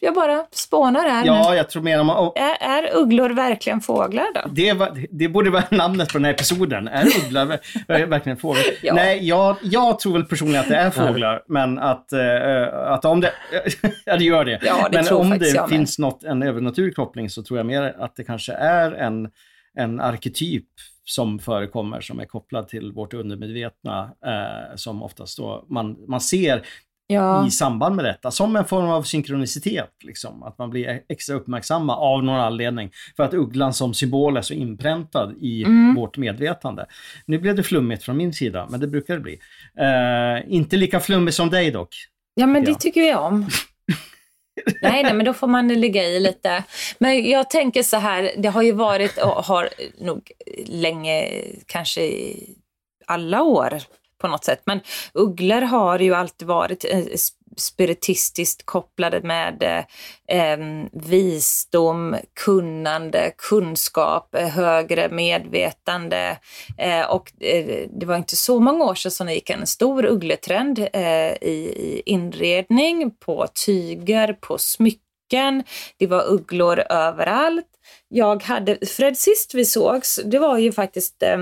jag 0.00 0.14
bara 0.14 0.46
spånar 0.50 1.08
här. 1.08 1.26
Ja, 1.26 1.54
jag 1.54 1.70
tror 1.70 1.82
mer 1.82 2.00
om... 2.00 2.10
Och 2.10 2.38
Är, 2.38 2.56
är 2.60 2.96
ugglor 2.96 3.30
verkligen 3.30 3.80
fåglar 3.80 4.26
då? 4.34 4.40
det, 4.52 4.72
var, 4.72 5.06
det 5.10 5.28
borde 5.28 5.50
vara 5.50 5.64
namnet 5.70 6.08
på 6.12 6.18
den 6.18 6.24
här 6.24 6.32
episoden. 6.32 6.88
Är 6.88 7.04
ver- 7.04 8.06
verkligen 8.06 8.38
fåglar? 8.38 8.64
Ja. 8.82 8.94
Nej, 8.94 9.28
jag, 9.28 9.56
jag 9.62 9.98
tror 10.00 10.12
väl 10.12 10.24
personligen 10.24 10.60
att 10.60 10.68
det 10.68 10.76
är 10.76 10.90
fåglar, 10.90 11.42
men 11.48 11.78
att, 11.78 12.12
eh, 12.12 12.66
att 12.74 13.04
om 13.04 13.20
det... 13.20 13.32
ja, 14.04 14.16
det 14.16 14.24
gör 14.24 14.44
det. 14.44 14.60
Ja, 14.62 14.88
det 14.92 15.02
men 15.02 15.16
om 15.16 15.30
det 15.30 15.54
med. 15.60 15.68
finns 15.68 15.98
något, 15.98 16.24
en 16.24 16.42
övernaturlig 16.42 16.96
koppling 16.96 17.30
så 17.30 17.42
tror 17.42 17.58
jag 17.58 17.66
mer 17.66 17.96
att 17.98 18.16
det 18.16 18.24
kanske 18.24 18.52
är 18.52 18.92
en, 18.92 19.28
en 19.78 20.00
arketyp 20.00 20.66
som 21.04 21.38
förekommer 21.38 22.00
som 22.00 22.20
är 22.20 22.24
kopplad 22.24 22.68
till 22.68 22.92
vårt 22.92 23.14
undermedvetna 23.14 24.10
eh, 24.26 24.76
som 24.76 25.02
oftast 25.02 25.38
då 25.38 25.66
man, 25.68 25.96
man 26.08 26.20
ser 26.20 26.62
Ja. 27.12 27.46
i 27.46 27.50
samband 27.50 27.96
med 27.96 28.04
detta 28.04 28.30
som 28.30 28.56
en 28.56 28.64
form 28.64 28.90
av 28.90 29.02
synkronicitet. 29.02 29.90
Liksom. 30.04 30.42
Att 30.42 30.58
man 30.58 30.70
blir 30.70 31.02
extra 31.08 31.36
uppmärksamma 31.36 31.96
av 31.96 32.24
någon 32.24 32.40
anledning. 32.40 32.90
För 33.16 33.22
att 33.22 33.34
ugglan 33.34 33.74
som 33.74 33.94
symbol 33.94 34.36
är 34.36 34.42
så 34.42 34.54
inpräntad 34.54 35.34
i 35.40 35.62
Mm. 35.64 35.94
vårt 35.94 36.16
medvetande. 36.16 36.86
Nu 37.26 37.38
blev 37.38 37.54
det 37.56 37.62
flummigt 37.62 38.02
från 38.02 38.16
min 38.16 38.32
sida, 38.32 38.66
men 38.70 38.80
det 38.80 38.86
brukar 38.86 39.14
det 39.14 39.20
bli. 39.20 39.38
Eh, 39.78 40.54
inte 40.54 40.76
lika 40.76 41.00
flummigt 41.00 41.36
som 41.36 41.50
dig 41.50 41.70
dock. 41.70 41.94
Ja, 42.34 42.46
men 42.46 42.64
det 42.64 42.74
tycker 42.74 43.00
jag 43.00 43.24
om. 43.24 43.48
nej, 44.82 45.02
nej, 45.02 45.14
men 45.14 45.26
då 45.26 45.32
får 45.34 45.46
man 45.46 45.68
ligga 45.68 46.04
i 46.04 46.20
lite. 46.20 46.64
Men 46.98 47.30
jag 47.30 47.50
tänker 47.50 47.82
så 47.82 47.96
här, 47.96 48.30
det 48.38 48.48
har 48.48 48.62
ju 48.62 48.72
varit 48.72 49.18
och 49.18 49.44
har 49.44 49.68
nog 49.98 50.30
länge, 50.66 51.28
kanske 51.66 52.10
alla 53.06 53.42
år 53.42 53.78
på 54.20 54.28
något 54.28 54.44
sätt. 54.44 54.62
Men 54.64 54.80
ugglor 55.14 55.60
har 55.60 55.98
ju 55.98 56.14
alltid 56.14 56.48
varit 56.48 56.84
eh, 56.84 57.04
spiritistiskt 57.56 58.66
kopplade 58.66 59.20
med 59.22 59.62
eh, 60.28 60.58
visdom, 60.92 62.16
kunnande, 62.44 63.32
kunskap, 63.36 64.34
eh, 64.34 64.48
högre 64.48 65.08
medvetande. 65.08 66.38
Eh, 66.78 67.10
och 67.10 67.42
eh, 67.42 67.88
det 67.90 68.06
var 68.06 68.16
inte 68.16 68.36
så 68.36 68.60
många 68.60 68.84
år 68.84 68.94
sedan 68.94 69.12
som 69.12 69.26
det 69.26 69.34
gick 69.34 69.50
en 69.50 69.66
stor 69.66 70.04
uggletrend 70.04 70.78
eh, 70.78 71.32
i, 71.42 71.74
i 71.76 72.02
inredning, 72.06 73.10
på 73.10 73.46
tyger, 73.66 74.32
på 74.32 74.58
smycken. 74.58 75.64
Det 75.96 76.06
var 76.06 76.32
ugglor 76.32 76.78
överallt. 76.78 77.66
Jag 78.12 78.42
hade, 78.42 78.86
Fred, 78.86 79.18
sist 79.18 79.54
vi 79.54 79.64
sågs, 79.64 80.20
det 80.24 80.38
var 80.38 80.58
ju 80.58 80.72
faktiskt 80.72 81.22
eh, 81.22 81.38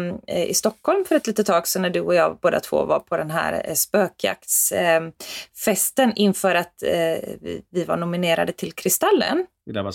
i 0.48 0.54
Stockholm 0.54 1.04
för 1.04 1.14
ett 1.14 1.26
litet 1.26 1.46
tag 1.46 1.68
sedan 1.68 1.82
när 1.82 1.90
du 1.90 2.00
och 2.00 2.14
jag 2.14 2.38
båda 2.42 2.60
två 2.60 2.84
var 2.84 3.00
på 3.00 3.16
den 3.16 3.30
här 3.30 3.62
eh, 3.64 3.74
spökjaktsfesten 3.74 6.08
ehm, 6.08 6.12
inför 6.16 6.54
att 6.54 6.82
eh, 6.82 7.18
vi, 7.40 7.62
vi 7.70 7.84
var 7.84 7.96
nominerade 7.96 8.52
till 8.52 8.72
Kristallen. 8.72 9.46
Vill 9.66 9.76
jag. 9.76 9.92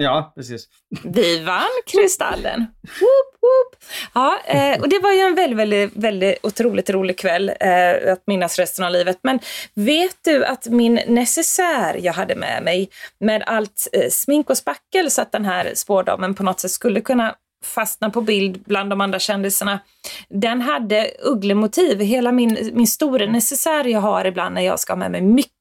Ja, 0.00 0.32
precis. 0.36 0.68
Vi 1.04 1.44
vann 1.44 1.82
Kristallen! 1.86 2.66
Woop, 2.82 3.38
woop. 3.40 3.84
Ja, 4.14 4.38
eh, 4.46 4.80
och 4.80 4.88
det 4.88 4.98
var 4.98 5.12
ju 5.12 5.20
en 5.20 5.34
väldigt, 5.34 5.58
väldigt, 5.58 5.96
väldigt 5.96 6.38
otroligt 6.42 6.90
rolig 6.90 7.18
kväll 7.18 7.52
eh, 7.60 8.12
att 8.12 8.22
minnas 8.26 8.58
resten 8.58 8.84
av 8.84 8.92
livet. 8.92 9.18
Men 9.22 9.38
vet 9.74 10.16
du 10.24 10.44
att 10.44 10.66
min 10.66 10.94
necessär 11.06 12.00
jag 12.02 12.12
hade 12.12 12.34
med 12.34 12.62
mig 12.62 12.90
med 13.20 13.42
allt 13.46 13.88
eh, 13.92 14.10
smink 14.10 14.50
och 14.50 14.56
spackel 14.56 15.10
så 15.10 15.22
att 15.22 15.32
den 15.32 15.44
här 15.44 15.72
spårdamen 15.74 16.34
på 16.34 16.42
något 16.42 16.60
sätt 16.60 16.70
skulle 16.70 17.00
kunna 17.00 17.34
fastna 17.64 18.10
på 18.10 18.20
bild 18.20 18.62
bland 18.66 18.90
de 18.90 19.00
andra 19.00 19.18
kändisarna. 19.18 19.80
Den 20.28 20.60
hade 20.60 21.10
ugglemotiv. 21.22 22.00
Hela 22.00 22.32
min, 22.32 22.70
min 22.72 22.86
stora 22.86 23.26
necessär 23.26 23.84
jag 23.84 24.00
har 24.00 24.24
ibland 24.24 24.54
när 24.54 24.62
jag 24.62 24.80
ska 24.80 24.92
ha 24.92 24.98
med 24.98 25.10
mig 25.10 25.20
mycket 25.20 25.57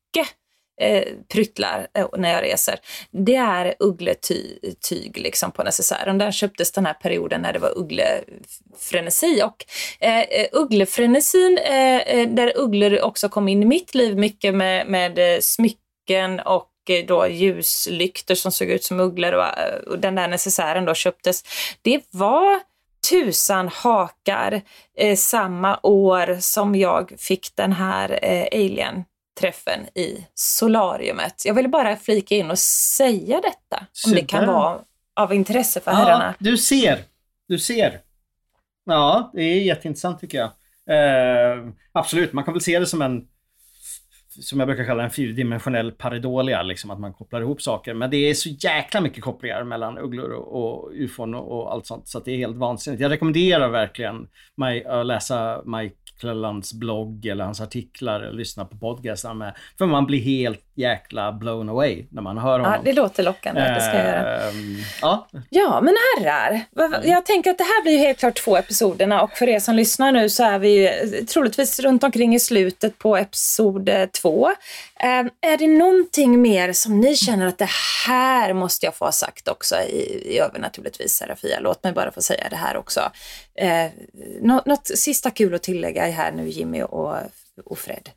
eh, 0.81 1.03
pryttlar 1.27 1.87
eh, 1.93 2.07
när 2.17 2.33
jag 2.33 2.43
reser. 2.43 2.79
Det 3.11 3.35
är 3.35 3.75
uggletyg 3.79 5.17
liksom 5.17 5.51
på 5.51 5.63
necessären. 5.63 6.17
Den 6.17 6.31
köptes 6.31 6.71
den 6.71 6.85
här 6.85 6.93
perioden 6.93 7.41
när 7.41 7.53
det 7.53 7.59
var 7.59 7.77
ugglefrenesi. 7.77 9.41
Och 9.43 9.65
eh, 9.99 10.19
eh 10.19 10.47
ugglefrenesin, 10.51 11.57
eh, 11.57 11.97
eh, 11.97 12.29
där 12.29 12.57
ugglor 12.57 13.01
också 13.01 13.29
kom 13.29 13.47
in 13.47 13.63
i 13.63 13.65
mitt 13.65 13.95
liv 13.95 14.17
mycket 14.17 14.55
med, 14.55 14.87
med 14.87 15.19
eh, 15.19 15.39
smycken 15.39 16.39
och 16.39 16.71
eh, 16.89 17.05
då 17.05 17.27
ljuslyktor 17.27 18.35
som 18.35 18.51
såg 18.51 18.69
ut 18.69 18.83
som 18.83 18.99
ugglor 18.99 19.33
och, 19.33 19.45
och 19.87 19.99
den 19.99 20.15
där 20.15 20.27
necessären 20.27 20.85
då 20.85 20.93
köptes. 20.93 21.43
Det 21.81 22.01
var 22.11 22.59
tusan 23.09 23.67
hakar 23.67 24.61
eh, 24.97 25.15
samma 25.15 25.79
år 25.83 26.37
som 26.39 26.75
jag 26.75 27.13
fick 27.17 27.55
den 27.55 27.71
här 27.71 28.19
eh, 28.21 28.47
alien 28.51 29.03
träffen 29.39 29.79
i 29.95 30.27
solariumet. 30.33 31.45
Jag 31.45 31.53
ville 31.53 31.67
bara 31.69 31.95
flika 31.95 32.35
in 32.35 32.51
och 32.51 32.59
säga 32.59 33.41
detta, 33.41 33.85
om 34.07 34.11
det 34.11 34.21
kan 34.25 34.39
Super. 34.41 34.53
vara 34.53 34.79
av 35.15 35.33
intresse 35.33 35.79
för 35.79 35.91
Ja, 35.91 35.97
herrarna. 35.97 36.35
du 36.39 36.57
ser. 36.57 36.99
Du 37.47 37.59
ser. 37.59 37.99
Ja, 38.85 39.31
det 39.33 39.41
är 39.41 39.61
jätteintressant 39.61 40.19
tycker 40.19 40.37
jag. 40.37 40.49
Eh, 40.89 41.67
absolut, 41.91 42.33
man 42.33 42.43
kan 42.43 42.53
väl 42.53 42.61
se 42.61 42.79
det 42.79 42.85
som 42.85 43.01
en 43.01 43.27
som 44.41 44.59
jag 44.59 44.67
brukar 44.67 44.85
kalla 44.85 45.03
en 45.03 45.09
fyrdimensionell 45.09 45.91
pareidolia, 45.91 46.63
liksom 46.63 46.91
att 46.91 46.99
man 46.99 47.13
kopplar 47.13 47.41
ihop 47.41 47.61
saker. 47.61 47.93
Men 47.93 48.09
det 48.09 48.17
är 48.17 48.33
så 48.33 48.49
jäkla 48.49 49.01
mycket 49.01 49.23
kopplingar 49.23 49.63
mellan 49.63 49.97
ugglor 49.97 50.29
och, 50.31 50.63
och 50.85 50.91
ufon 50.93 51.35
och, 51.35 51.51
och 51.51 51.71
allt 51.73 51.85
sånt, 51.85 52.07
så 52.07 52.19
det 52.19 52.31
är 52.31 52.37
helt 52.37 52.57
vansinnigt. 52.57 53.01
Jag 53.01 53.11
rekommenderar 53.11 53.69
verkligen 53.69 54.27
mig 54.55 54.85
att 54.85 55.05
läsa 55.05 55.61
Mike 55.65 55.95
Clellands 56.19 56.73
blogg 56.73 57.25
eller 57.25 57.43
hans 57.43 57.61
artiklar 57.61 58.19
eller 58.21 58.33
lyssna 58.37 58.65
på 58.65 58.77
podcastar 58.77 59.33
med. 59.33 59.53
För 59.77 59.85
man 59.85 60.05
blir 60.05 60.19
helt 60.19 60.63
jäkla 60.75 61.31
blown 61.31 61.69
away 61.69 62.05
när 62.11 62.21
man 62.21 62.37
hör 62.37 62.59
honom. 62.59 62.73
Ja, 62.73 62.81
det 62.83 62.93
låter 62.93 63.23
lockande. 63.23 63.61
Det 63.61 63.81
ska 63.81 63.97
jag 63.97 64.05
göra. 64.07 64.49
Ehm, 64.49 64.77
ja, 65.01 65.27
Ja, 65.49 65.81
men 65.81 65.93
herrar. 66.17 66.61
Jag 67.03 67.25
tänker 67.25 67.51
att 67.51 67.57
det 67.57 67.63
här 67.63 67.83
blir 67.83 67.91
ju 67.93 67.99
helt 67.99 68.19
klart 68.19 68.35
två 68.43 68.57
episoderna 68.57 69.21
och 69.21 69.31
för 69.31 69.49
er 69.49 69.59
som 69.59 69.75
lyssnar 69.75 70.11
nu 70.11 70.29
så 70.29 70.43
är 70.43 70.59
vi 70.59 70.69
ju 70.69 70.87
eh, 70.87 71.25
troligtvis 71.25 71.79
runt 71.79 72.03
omkring 72.03 72.35
i 72.35 72.39
slutet 72.39 72.97
på 72.97 73.17
episod 73.17 73.89
eh, 73.89 74.05
två. 74.05 74.47
Eh, 74.99 75.49
Är 75.51 75.57
det 75.57 75.67
någonting 75.67 76.41
mer 76.41 76.73
som 76.73 76.99
ni 76.99 77.15
känner 77.15 77.47
att 77.47 77.57
det 77.57 77.69
här 78.07 78.53
måste 78.53 78.85
jag 78.85 78.95
få 78.95 79.05
ha 79.05 79.11
sagt 79.11 79.47
också 79.47 79.75
i, 79.75 80.23
i 80.35 80.39
övernaturligtvis 80.39 81.11
Serafia? 81.13 81.59
Låt 81.59 81.83
mig 81.83 81.93
bara 81.93 82.11
få 82.11 82.21
säga 82.21 82.47
det 82.49 82.55
här 82.55 82.77
också. 82.77 83.01
Eh, 83.57 83.91
nå- 84.41 84.63
något 84.65 84.87
sista 84.87 85.31
kul 85.31 85.53
att 85.53 85.63
tillägga 85.63 86.05
här 86.05 86.31
nu 86.31 86.49
Jimmy 86.49 86.81
och, 86.81 87.15
och 87.65 87.77
Fred? 87.77 88.09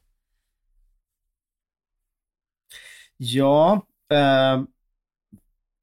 Ja, 3.16 3.86
eh, 4.12 4.62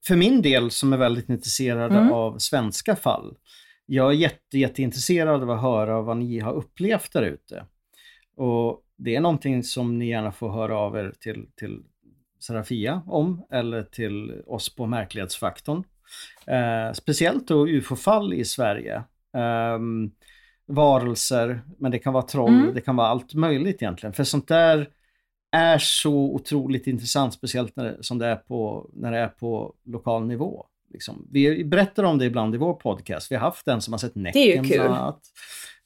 för 0.07 0.15
min 0.15 0.41
del 0.41 0.71
som 0.71 0.93
är 0.93 0.97
väldigt 0.97 1.29
intresserad 1.29 1.91
Mm. 1.91 2.11
av 2.11 2.37
svenska 2.37 2.95
fall. 2.95 3.37
Jag 3.85 4.09
är 4.11 4.15
jätte, 4.15 4.57
jätteintresserad 4.57 5.43
av 5.43 5.51
att 5.51 5.61
höra 5.61 6.01
vad 6.01 6.17
ni 6.17 6.39
har 6.39 6.53
upplevt 6.53 7.13
där 7.13 7.21
ute. 7.23 7.65
Och 8.35 8.83
det 8.97 9.15
är 9.15 9.21
någonting 9.21 9.63
som 9.63 9.99
ni 9.99 10.07
gärna 10.09 10.31
får 10.31 10.49
höra 10.49 10.77
av 10.77 10.97
er 10.97 11.13
till, 11.19 11.47
till 11.55 11.83
Serafia 12.39 13.01
om 13.07 13.45
eller 13.51 13.83
till 13.83 14.41
oss 14.47 14.75
på 14.75 14.85
Märklighetsfaktorn. 14.85 15.83
Eh, 16.47 16.93
speciellt 16.93 17.47
då 17.47 17.67
ufo-fall 17.67 18.33
i 18.33 18.45
Sverige. 18.45 19.03
Ehm, 19.37 20.11
varelser, 20.67 21.61
men 21.79 21.91
det 21.91 21.99
kan 21.99 22.13
vara 22.13 22.23
troll, 22.23 22.53
Mm. 22.53 22.73
det 22.73 22.81
kan 22.81 22.95
vara 22.95 23.07
allt 23.07 23.33
möjligt 23.33 23.81
egentligen. 23.81 24.13
För 24.13 24.23
sånt 24.23 24.47
där 24.47 24.89
är 25.51 25.77
så 25.77 26.13
otroligt 26.15 26.87
intressant, 26.87 27.33
speciellt 27.33 27.75
när 27.75 27.83
det, 27.83 28.03
som 28.03 28.17
det 28.17 28.25
är 28.27 28.35
på, 28.35 28.89
när 28.93 29.11
det 29.11 29.17
är 29.17 29.27
på 29.27 29.73
lokal 29.85 30.25
nivå. 30.27 30.65
Liksom. 30.93 31.27
Vi 31.31 31.63
berättar 31.65 32.03
om 32.03 32.17
det 32.17 32.25
ibland 32.25 32.55
i 32.55 32.57
vår 32.57 32.73
podcast. 32.73 33.31
Vi 33.31 33.35
har 33.35 33.41
haft 33.41 33.67
en 33.67 33.81
som 33.81 33.93
har 33.93 33.97
sett 33.97 34.15
Näcken 34.15 34.63
bland 34.67 34.93
annat. 34.93 35.19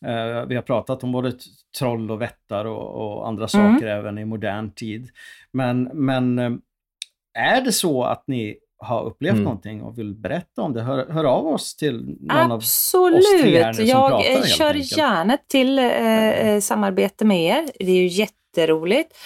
Eh, 0.06 0.46
vi 0.48 0.56
har 0.56 0.62
pratat 0.62 1.04
om 1.04 1.12
både 1.12 1.34
troll 1.80 2.12
och 2.12 2.22
vättar 2.22 2.66
och, 2.66 2.88
och 3.18 3.28
andra 3.28 3.48
Mm. 3.54 3.74
saker 3.74 3.88
även 3.88 4.18
i 4.18 4.26
modern 4.26 4.72
tid. 4.72 5.10
Men, 5.52 5.84
men 5.94 6.40
eh, 6.40 6.52
är 7.34 7.62
det 7.62 7.72
så 7.72 8.04
att 8.04 8.24
ni 8.28 8.58
har 8.82 9.04
upplevt 9.04 9.32
Mm. 9.34 9.44
någonting 9.44 9.82
och 9.82 9.98
vill 10.00 10.14
berätta 10.14 10.62
om 10.62 10.74
det, 10.74 10.82
hör, 10.82 11.10
hör 11.10 11.24
av 11.24 11.48
oss 11.48 11.76
till 11.76 12.18
någon 12.20 12.38
av 12.38 12.52
Absolut! 12.52 13.20
oss 13.20 13.42
tre 13.42 13.64
här 13.64 13.68
nu 13.68 13.74
som 13.74 13.86
Jag 13.86 14.10
pratar, 14.10 14.30
eh, 14.30 14.34
helt 14.36 14.48
kör 14.48 14.74
enkelt. 14.74 14.98
gärna 14.98 15.38
till 15.48 15.80
eh, 15.80 15.86
eh, 15.88 16.60
samarbete 16.60 17.26
med 17.26 17.42
er. 17.44 17.70
Det 17.80 17.92
är 17.92 17.96
ju 17.96 18.08
jätteroligt. 18.08 19.18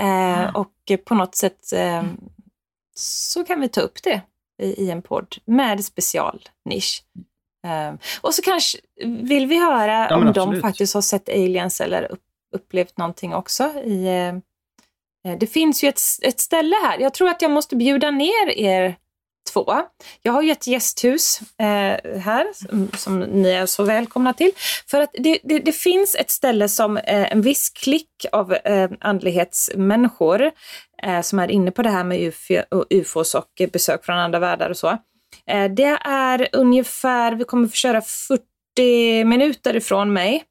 Eh, 0.00 0.56
och 0.56 0.72
eh, 0.90 0.96
på 0.96 1.14
något 1.14 1.34
sätt 1.34 1.72
eh, 1.72 2.02
så 2.96 3.44
kan 3.44 3.60
vi 3.60 3.68
ta 3.68 3.80
upp 3.80 4.02
det 4.02 4.20
i, 4.62 4.84
i 4.84 4.90
en 4.90 5.02
podd 5.02 5.36
med 5.44 5.84
specialnisch. 5.84 7.02
Eh, 7.66 7.94
och 8.20 8.34
så 8.34 8.42
kanske 8.42 8.78
vill 9.04 9.46
vi 9.46 9.58
höra 9.58 10.06
Ja, 10.10 10.16
om 10.16 10.24
de 10.24 10.28
absolut. 10.28 10.62
faktiskt 10.62 10.94
har 10.94 11.02
sett 11.02 11.28
aliens 11.28 11.80
eller 11.80 12.12
upp, 12.12 12.22
upplevt 12.56 12.98
någonting 12.98 13.34
också. 13.34 13.64
I, 13.84 14.06
eh, 14.06 14.34
Eh, 15.26 15.38
det 15.38 15.46
finns 15.46 15.84
ju 15.84 15.88
ett, 15.88 16.00
ett 16.22 16.40
ställe 16.40 16.76
här. 16.76 16.98
Jag 16.98 17.14
tror 17.14 17.28
att 17.28 17.42
jag 17.42 17.50
måste 17.50 17.76
bjuda 17.76 18.10
ner 18.10 18.48
er 18.48 18.96
två. 19.52 19.82
Jag 20.22 20.32
har 20.32 20.42
ju 20.42 20.50
ett 20.50 20.66
gästhus 20.66 21.40
eh, 21.60 22.20
här 22.20 22.52
som, 22.54 22.90
som 22.96 23.20
ni 23.20 23.50
är 23.50 23.66
så 23.66 23.82
välkomna 23.82 24.32
till. 24.32 24.50
För 24.90 25.00
att 25.00 25.10
det, 25.12 25.38
det, 25.44 25.58
det 25.58 25.72
finns 25.72 26.14
ett 26.14 26.30
ställe 26.30 26.68
som 26.68 26.96
eh, 26.96 27.32
en 27.32 27.42
viss 27.42 27.70
klick 27.70 28.26
av 28.32 28.52
eh, 28.52 28.90
andlighetsmänniskor 29.00 30.50
eh, 31.02 31.20
som 31.20 31.38
är 31.38 31.50
inne 31.50 31.70
på 31.70 31.82
det 31.82 31.90
här 31.90 32.04
med 32.04 32.20
UFO, 32.20 32.84
ufos 32.90 33.34
och 33.34 33.60
eh, 33.60 33.70
besök 33.70 34.04
från 34.04 34.18
andra 34.18 34.38
världar 34.38 34.70
och 34.70 34.76
så. 34.76 34.88
Eh, 35.46 35.70
det 35.70 35.98
är 36.04 36.48
ungefär, 36.52 37.32
vi 37.32 37.44
kommer 37.44 37.68
få 37.68 37.74
köra 37.74 38.00
40 38.00 39.24
minuter 39.24 39.76
ifrån 39.76 40.12
mig 40.12 40.44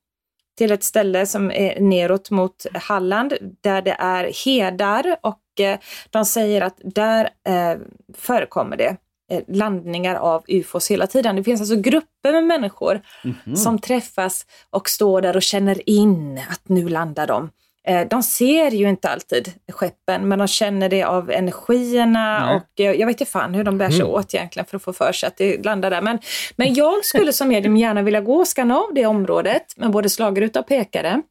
till 0.57 0.71
ett 0.71 0.84
ställe 0.84 1.25
som 1.25 1.51
är 1.51 1.79
neråt 1.79 2.31
mot 2.31 2.65
Halland 2.73 3.34
där 3.61 3.81
det 3.81 3.95
är 3.99 4.45
hedar 4.45 5.15
och 5.21 5.59
eh, 5.59 5.79
de 6.09 6.25
säger 6.25 6.61
att 6.61 6.77
där 6.84 7.29
eh, 7.47 7.79
förekommer 8.17 8.77
det 8.77 8.95
eh, 9.31 9.41
landningar 9.47 10.15
av 10.15 10.43
ufos 10.47 10.91
hela 10.91 11.07
tiden. 11.07 11.35
Det 11.35 11.43
finns 11.43 11.61
alltså 11.61 11.75
grupper 11.75 12.31
med 12.31 12.43
människor 12.43 13.01
Mhm. 13.23 13.55
som 13.55 13.79
träffas 13.79 14.45
och 14.69 14.89
står 14.89 15.21
där 15.21 15.35
och 15.35 15.41
känner 15.43 15.89
in 15.89 16.41
att 16.49 16.69
nu 16.69 16.89
landar 16.89 17.27
de. 17.27 17.49
Eh, 17.88 18.07
De 18.07 18.23
ser 18.23 18.72
ju 18.72 18.89
inte 18.89 19.09
alltid 19.09 19.53
skeppen, 19.72 20.27
men 20.27 20.39
de 20.39 20.47
känner 20.47 20.89
det 20.89 21.03
av 21.03 21.31
energierna 21.31 22.45
Nej. 22.45 22.55
och 22.55 22.80
eh, 22.80 22.91
jag 22.91 23.07
vet 23.07 23.22
inte 23.22 23.31
fan 23.31 23.53
hur 23.53 23.64
de 23.64 23.77
bär 23.77 23.89
sig 23.89 24.03
åt 24.03 24.34
egentligen 24.34 24.65
för 24.65 24.77
att 24.77 24.84
få 24.84 24.93
för 24.93 25.11
sig 25.11 25.27
att 25.27 25.38
det 25.38 25.65
landar 25.65 25.89
där. 25.89 26.01
Men, 26.01 26.19
men 26.55 26.73
jag 26.73 27.05
skulle 27.05 27.34
som 27.34 27.47
medium 27.47 27.77
gärna 27.77 28.01
vilja 28.01 28.22
gå 28.22 28.35
och 28.35 28.47
skanna 28.47 28.77
av 28.77 28.93
det 28.93 29.05
området 29.05 29.77
med 29.77 29.91
både 29.91 30.09
slagruta 30.09 30.59
och 30.59 30.68
pekare. 30.68 31.22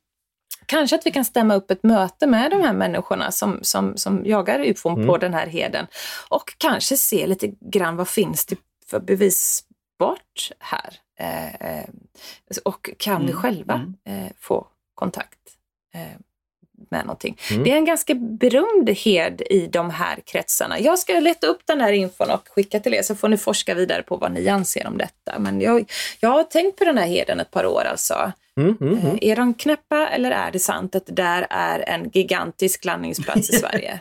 Kanske 0.66 0.96
att 0.96 1.06
vi 1.06 1.10
kan 1.10 1.24
stämma 1.24 1.54
upp 1.54 1.70
ett 1.70 1.82
möte 1.82 2.26
med 2.26 2.50
de 2.50 2.60
här 2.60 2.72
människorna 2.72 3.30
som, 3.30 3.58
som, 3.62 3.96
som 3.96 4.22
jagar 4.26 4.60
ufon 4.60 5.06
på 5.06 5.18
den 5.18 5.34
här 5.34 5.46
heden. 5.46 5.86
Och 6.28 6.54
kanske 6.58 6.96
se 6.96 7.26
lite 7.26 7.46
grann 7.60 7.96
vad 7.96 8.08
finns 8.08 8.46
det 8.46 8.56
för 8.90 9.00
bevisbart 9.00 10.50
här. 10.58 10.94
Eh, 11.18 11.54
eh, 11.54 11.84
och 12.64 12.90
kan 12.98 13.26
vi 13.26 13.30
Mm, 13.30 13.42
själva 13.42 13.74
mm. 13.74 14.24
eh, 14.24 14.32
få 14.40 14.66
kontakt 14.94 15.38
eh, 15.94 16.00
med 16.90 17.06
någonting. 17.06 17.38
Mm. 17.50 17.64
Det 17.64 17.70
är 17.70 17.76
en 17.76 17.84
ganska 17.84 18.14
berömd 18.14 18.90
hed 18.90 19.42
i 19.50 19.66
de 19.66 19.90
här 19.90 20.18
kretsarna. 20.24 20.80
Jag 20.80 20.98
ska 20.98 21.20
leta 21.20 21.46
upp 21.46 21.60
den 21.64 21.80
här 21.80 21.92
infon 21.92 22.30
och 22.30 22.48
skicka 22.48 22.80
till 22.80 22.94
er 22.94 23.02
så 23.02 23.14
får 23.14 23.28
ni 23.28 23.36
forska 23.36 23.74
vidare 23.74 24.02
på 24.02 24.16
vad 24.16 24.32
ni 24.32 24.48
anser 24.48 24.86
om 24.86 24.98
detta. 24.98 25.38
Men 25.38 25.60
jag, 25.60 25.90
jag 26.20 26.28
har 26.28 26.42
tänkt 26.42 26.78
på 26.78 26.84
den 26.84 26.98
här 26.98 27.06
heden 27.06 27.40
ett 27.40 27.50
par 27.50 27.66
år 27.66 27.82
alltså. 27.84 28.32
Mm, 28.60 28.76
mm, 28.80 28.92
mm. 28.98 29.06
Eh, 29.06 29.18
Är 29.20 29.36
de 29.36 29.54
knäppa 29.54 30.08
eller 30.08 30.30
är 30.30 30.50
det 30.50 30.58
sant 30.58 30.94
att 30.94 31.06
det 31.06 31.12
där 31.12 31.46
är 31.50 31.88
en 31.88 32.10
gigantisk 32.10 32.84
landningsplats 32.84 33.50
i 33.50 33.52
Sverige? 33.58 34.00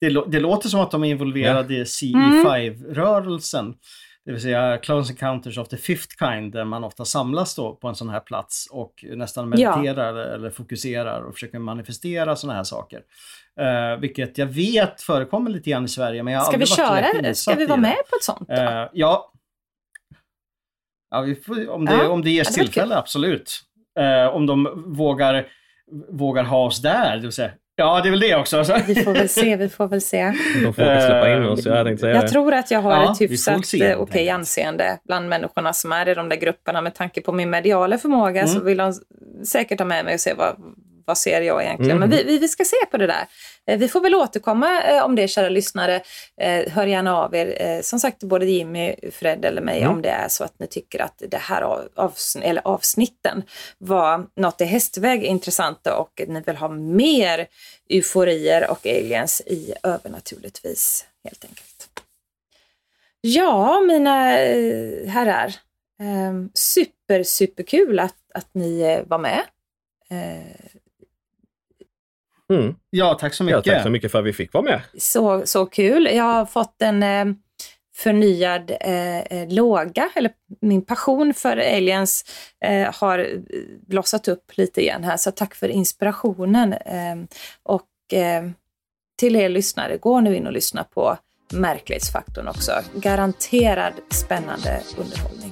Det, 0.00 0.24
det 0.26 0.40
låter 0.40 0.68
som 0.68 0.80
att 0.80 0.90
de 0.90 1.04
är 1.04 1.08
involverade 1.08 1.74
i 1.74 1.76
Mm. 2.14 2.46
CE5-rörelsen. 2.46 3.74
Det 4.24 4.32
vill 4.32 4.40
säga 4.42 4.78
Close 4.78 5.12
Encounters 5.12 5.58
of 5.58 5.68
the 5.68 5.76
Fifth 5.76 6.16
Kind, 6.18 6.52
där 6.52 6.64
man 6.64 6.84
ofta 6.84 7.04
samlas 7.04 7.54
då 7.54 7.74
på 7.74 7.88
en 7.88 7.94
sån 7.94 8.08
här 8.08 8.20
plats 8.20 8.68
och 8.70 9.04
nästan 9.16 9.54
Ja. 9.56 9.76
mediterar 9.76 10.14
eller 10.14 10.50
fokuserar 10.50 11.20
och 11.22 11.34
försöker 11.34 11.58
manifestera 11.58 12.36
såna 12.36 12.52
här 12.52 12.64
saker. 12.64 13.02
Uh, 13.60 14.00
vilket 14.00 14.38
jag 14.38 14.46
vet 14.46 15.02
förekommer 15.02 15.50
lite 15.50 15.70
grann 15.70 15.84
i 15.84 15.88
Sverige, 15.88 16.22
men 16.22 16.34
jag 16.34 16.40
har 16.40 16.46
Ska 16.46 16.58
vi 16.58 16.66
köra? 16.66 17.34
Ska 17.34 17.54
vi 17.54 17.66
vara 17.66 17.80
med 17.80 17.96
på 18.10 18.16
ett 18.16 18.24
sånt? 18.24 18.50
Eh, 18.50 18.88
ja. 18.92 19.32
ja 21.10 21.26
får, 21.46 21.70
om, 21.70 21.84
det, 21.84 21.92
Ja, 21.92 22.08
om 22.08 22.22
det 22.22 22.30
ges 22.30 22.48
det 22.48 22.62
tillfälle, 22.62 22.96
absolut. 22.96 23.60
Eh, 23.98 24.34
om 24.34 24.46
de 24.46 24.84
vågar, 24.96 25.46
vågar 26.08 26.44
ha 26.44 26.64
oss 26.64 26.82
där, 26.82 27.16
det 27.16 27.22
vill 27.22 27.32
säga. 27.32 27.50
Ja, 27.76 28.00
det 28.02 28.08
är 28.08 28.10
väl 28.10 28.20
det 28.20 28.34
också. 28.36 28.58
Alltså. 28.58 28.76
Vi 28.86 28.94
får 28.94 29.12
väl 29.12 29.28
se, 29.28 29.56
vi 29.56 29.68
får 29.68 29.88
väl 29.88 30.00
se. 30.00 30.32
De 30.64 30.74
får 30.74 31.00
släppa 31.00 31.32
in 31.36 31.42
oss, 31.44 31.66
jag 31.66 31.86
tänkte 31.86 32.00
säga 32.00 32.14
Jag 32.14 32.24
det. 32.24 32.28
tror 32.28 32.54
att 32.54 32.70
jag 32.70 32.80
har 32.82 32.92
Ja, 32.92 33.12
ett 33.12 33.20
hyfsat 33.20 33.66
se, 33.66 33.86
eh, 33.86 33.98
okej 34.00 34.20
enkelt. 34.20 34.34
anseende 34.34 34.98
bland 35.04 35.28
människorna 35.28 35.72
som 35.72 35.92
är 35.92 36.08
i 36.08 36.14
de 36.14 36.28
där 36.28 36.36
grupperna. 36.36 36.80
Med 36.80 36.94
tanke 36.94 37.20
på 37.20 37.32
min 37.32 37.50
mediala 37.50 37.98
förmåga 37.98 38.46
så 38.46 38.54
Mm. 38.54 38.66
vill 38.66 38.76
de 38.76 38.92
säkert 39.46 39.78
ha 39.78 39.86
med 39.86 40.04
mig 40.04 40.14
och 40.14 40.20
se 40.20 40.34
vad, 40.34 40.56
vad 41.06 41.18
ser 41.18 41.40
jag 41.40 41.62
egentligen. 41.64 41.96
Mm. 41.96 42.08
Men 42.08 42.18
vi, 42.18 42.24
vi, 42.24 42.38
vi 42.38 42.48
ska 42.48 42.64
se 42.64 42.76
på 42.90 42.96
det 42.96 43.06
där. 43.06 43.26
Eh, 43.66 43.78
Vi 43.78 43.88
får 43.88 44.00
väl 44.00 44.14
återkomma 44.14 44.82
eh, 44.82 45.04
om 45.04 45.14
det, 45.16 45.28
kära 45.28 45.48
lyssnare. 45.48 46.02
Eh, 46.40 46.68
Hör 46.72 46.86
gärna 46.86 47.16
av 47.16 47.34
er. 47.34 47.82
Som 47.82 47.98
sagt, 48.00 48.22
både 48.22 48.46
Jimmy, 48.46 48.94
Fred 49.12 49.44
eller 49.44 49.62
mig, 49.62 49.78
Mm. 49.78 49.92
om 49.92 50.02
det 50.02 50.08
är 50.08 50.28
så 50.28 50.44
att 50.44 50.58
ni 50.58 50.66
tycker 50.66 51.02
att 51.02 51.22
det 51.28 51.36
här 51.36 51.62
av, 51.62 51.88
avsn- 51.96 52.42
eller 52.42 52.62
avsnitten 52.66 53.42
var 53.78 54.26
något 54.36 54.60
i 54.60 54.64
hästväg 54.64 55.24
intressanta 55.24 55.96
och 55.96 56.22
ni 56.28 56.40
vill 56.40 56.56
ha 56.56 56.68
mer 56.68 57.46
euforier 57.90 58.70
och 58.70 58.86
aliens 58.86 59.40
i 59.46 59.74
övernaturligtvis, 59.82 61.04
helt 61.24 61.44
enkelt. 61.44 61.68
Ja, 63.20 63.80
mina 63.80 64.14
herrar. 65.12 65.46
Eh, 66.00 66.46
super, 66.54 67.22
superkul 67.22 67.98
att, 67.98 68.16
att 68.34 68.48
ni 68.54 69.02
var 69.06 69.18
med. 69.18 69.42
Eh, 72.52 72.58
Mm. 72.58 72.74
Ja, 72.90 73.14
tack 73.20 73.34
så 73.34 73.42
Ja, 73.44 73.56
mycket. 73.56 73.72
tack 73.74 73.82
så 73.82 73.90
mycket 73.90 74.12
för 74.12 74.18
att 74.18 74.24
vi 74.24 74.32
fick 74.32 74.52
vara 74.52 74.64
med. 74.64 74.80
så, 74.98 75.42
så 75.46 75.66
kul. 75.66 76.08
Jag 76.12 76.24
har 76.24 76.46
fått 76.46 76.82
en, 76.82 77.02
eh, 77.02 77.24
förnyad 77.96 78.70
eh, 78.80 79.18
eh, 79.20 79.48
låga, 79.48 80.10
eller 80.14 80.30
min 80.60 80.84
passion 80.84 81.34
för 81.34 81.56
aliens 81.56 82.24
eh, 82.64 82.94
har 82.94 83.28
blossat 83.86 84.28
upp 84.28 84.44
lite 84.56 84.80
igen 84.80 85.04
här. 85.04 85.16
Så 85.16 85.30
tack 85.30 85.54
för 85.54 85.68
inspirationen. 85.68 86.72
Eh, 86.72 87.16
och 87.62 88.12
eh, 88.18 88.50
till 89.18 89.36
er 89.36 89.48
lyssnare, 89.48 89.96
gå 89.96 90.20
nu 90.20 90.36
in 90.36 90.46
och 90.46 90.52
lyssna 90.52 90.84
på 90.84 91.18
Märklighetsfaktorn 91.52 92.48
också. 92.48 92.72
Garanterad 92.94 93.92
spännande 94.10 94.80
underhållning. 94.98 95.51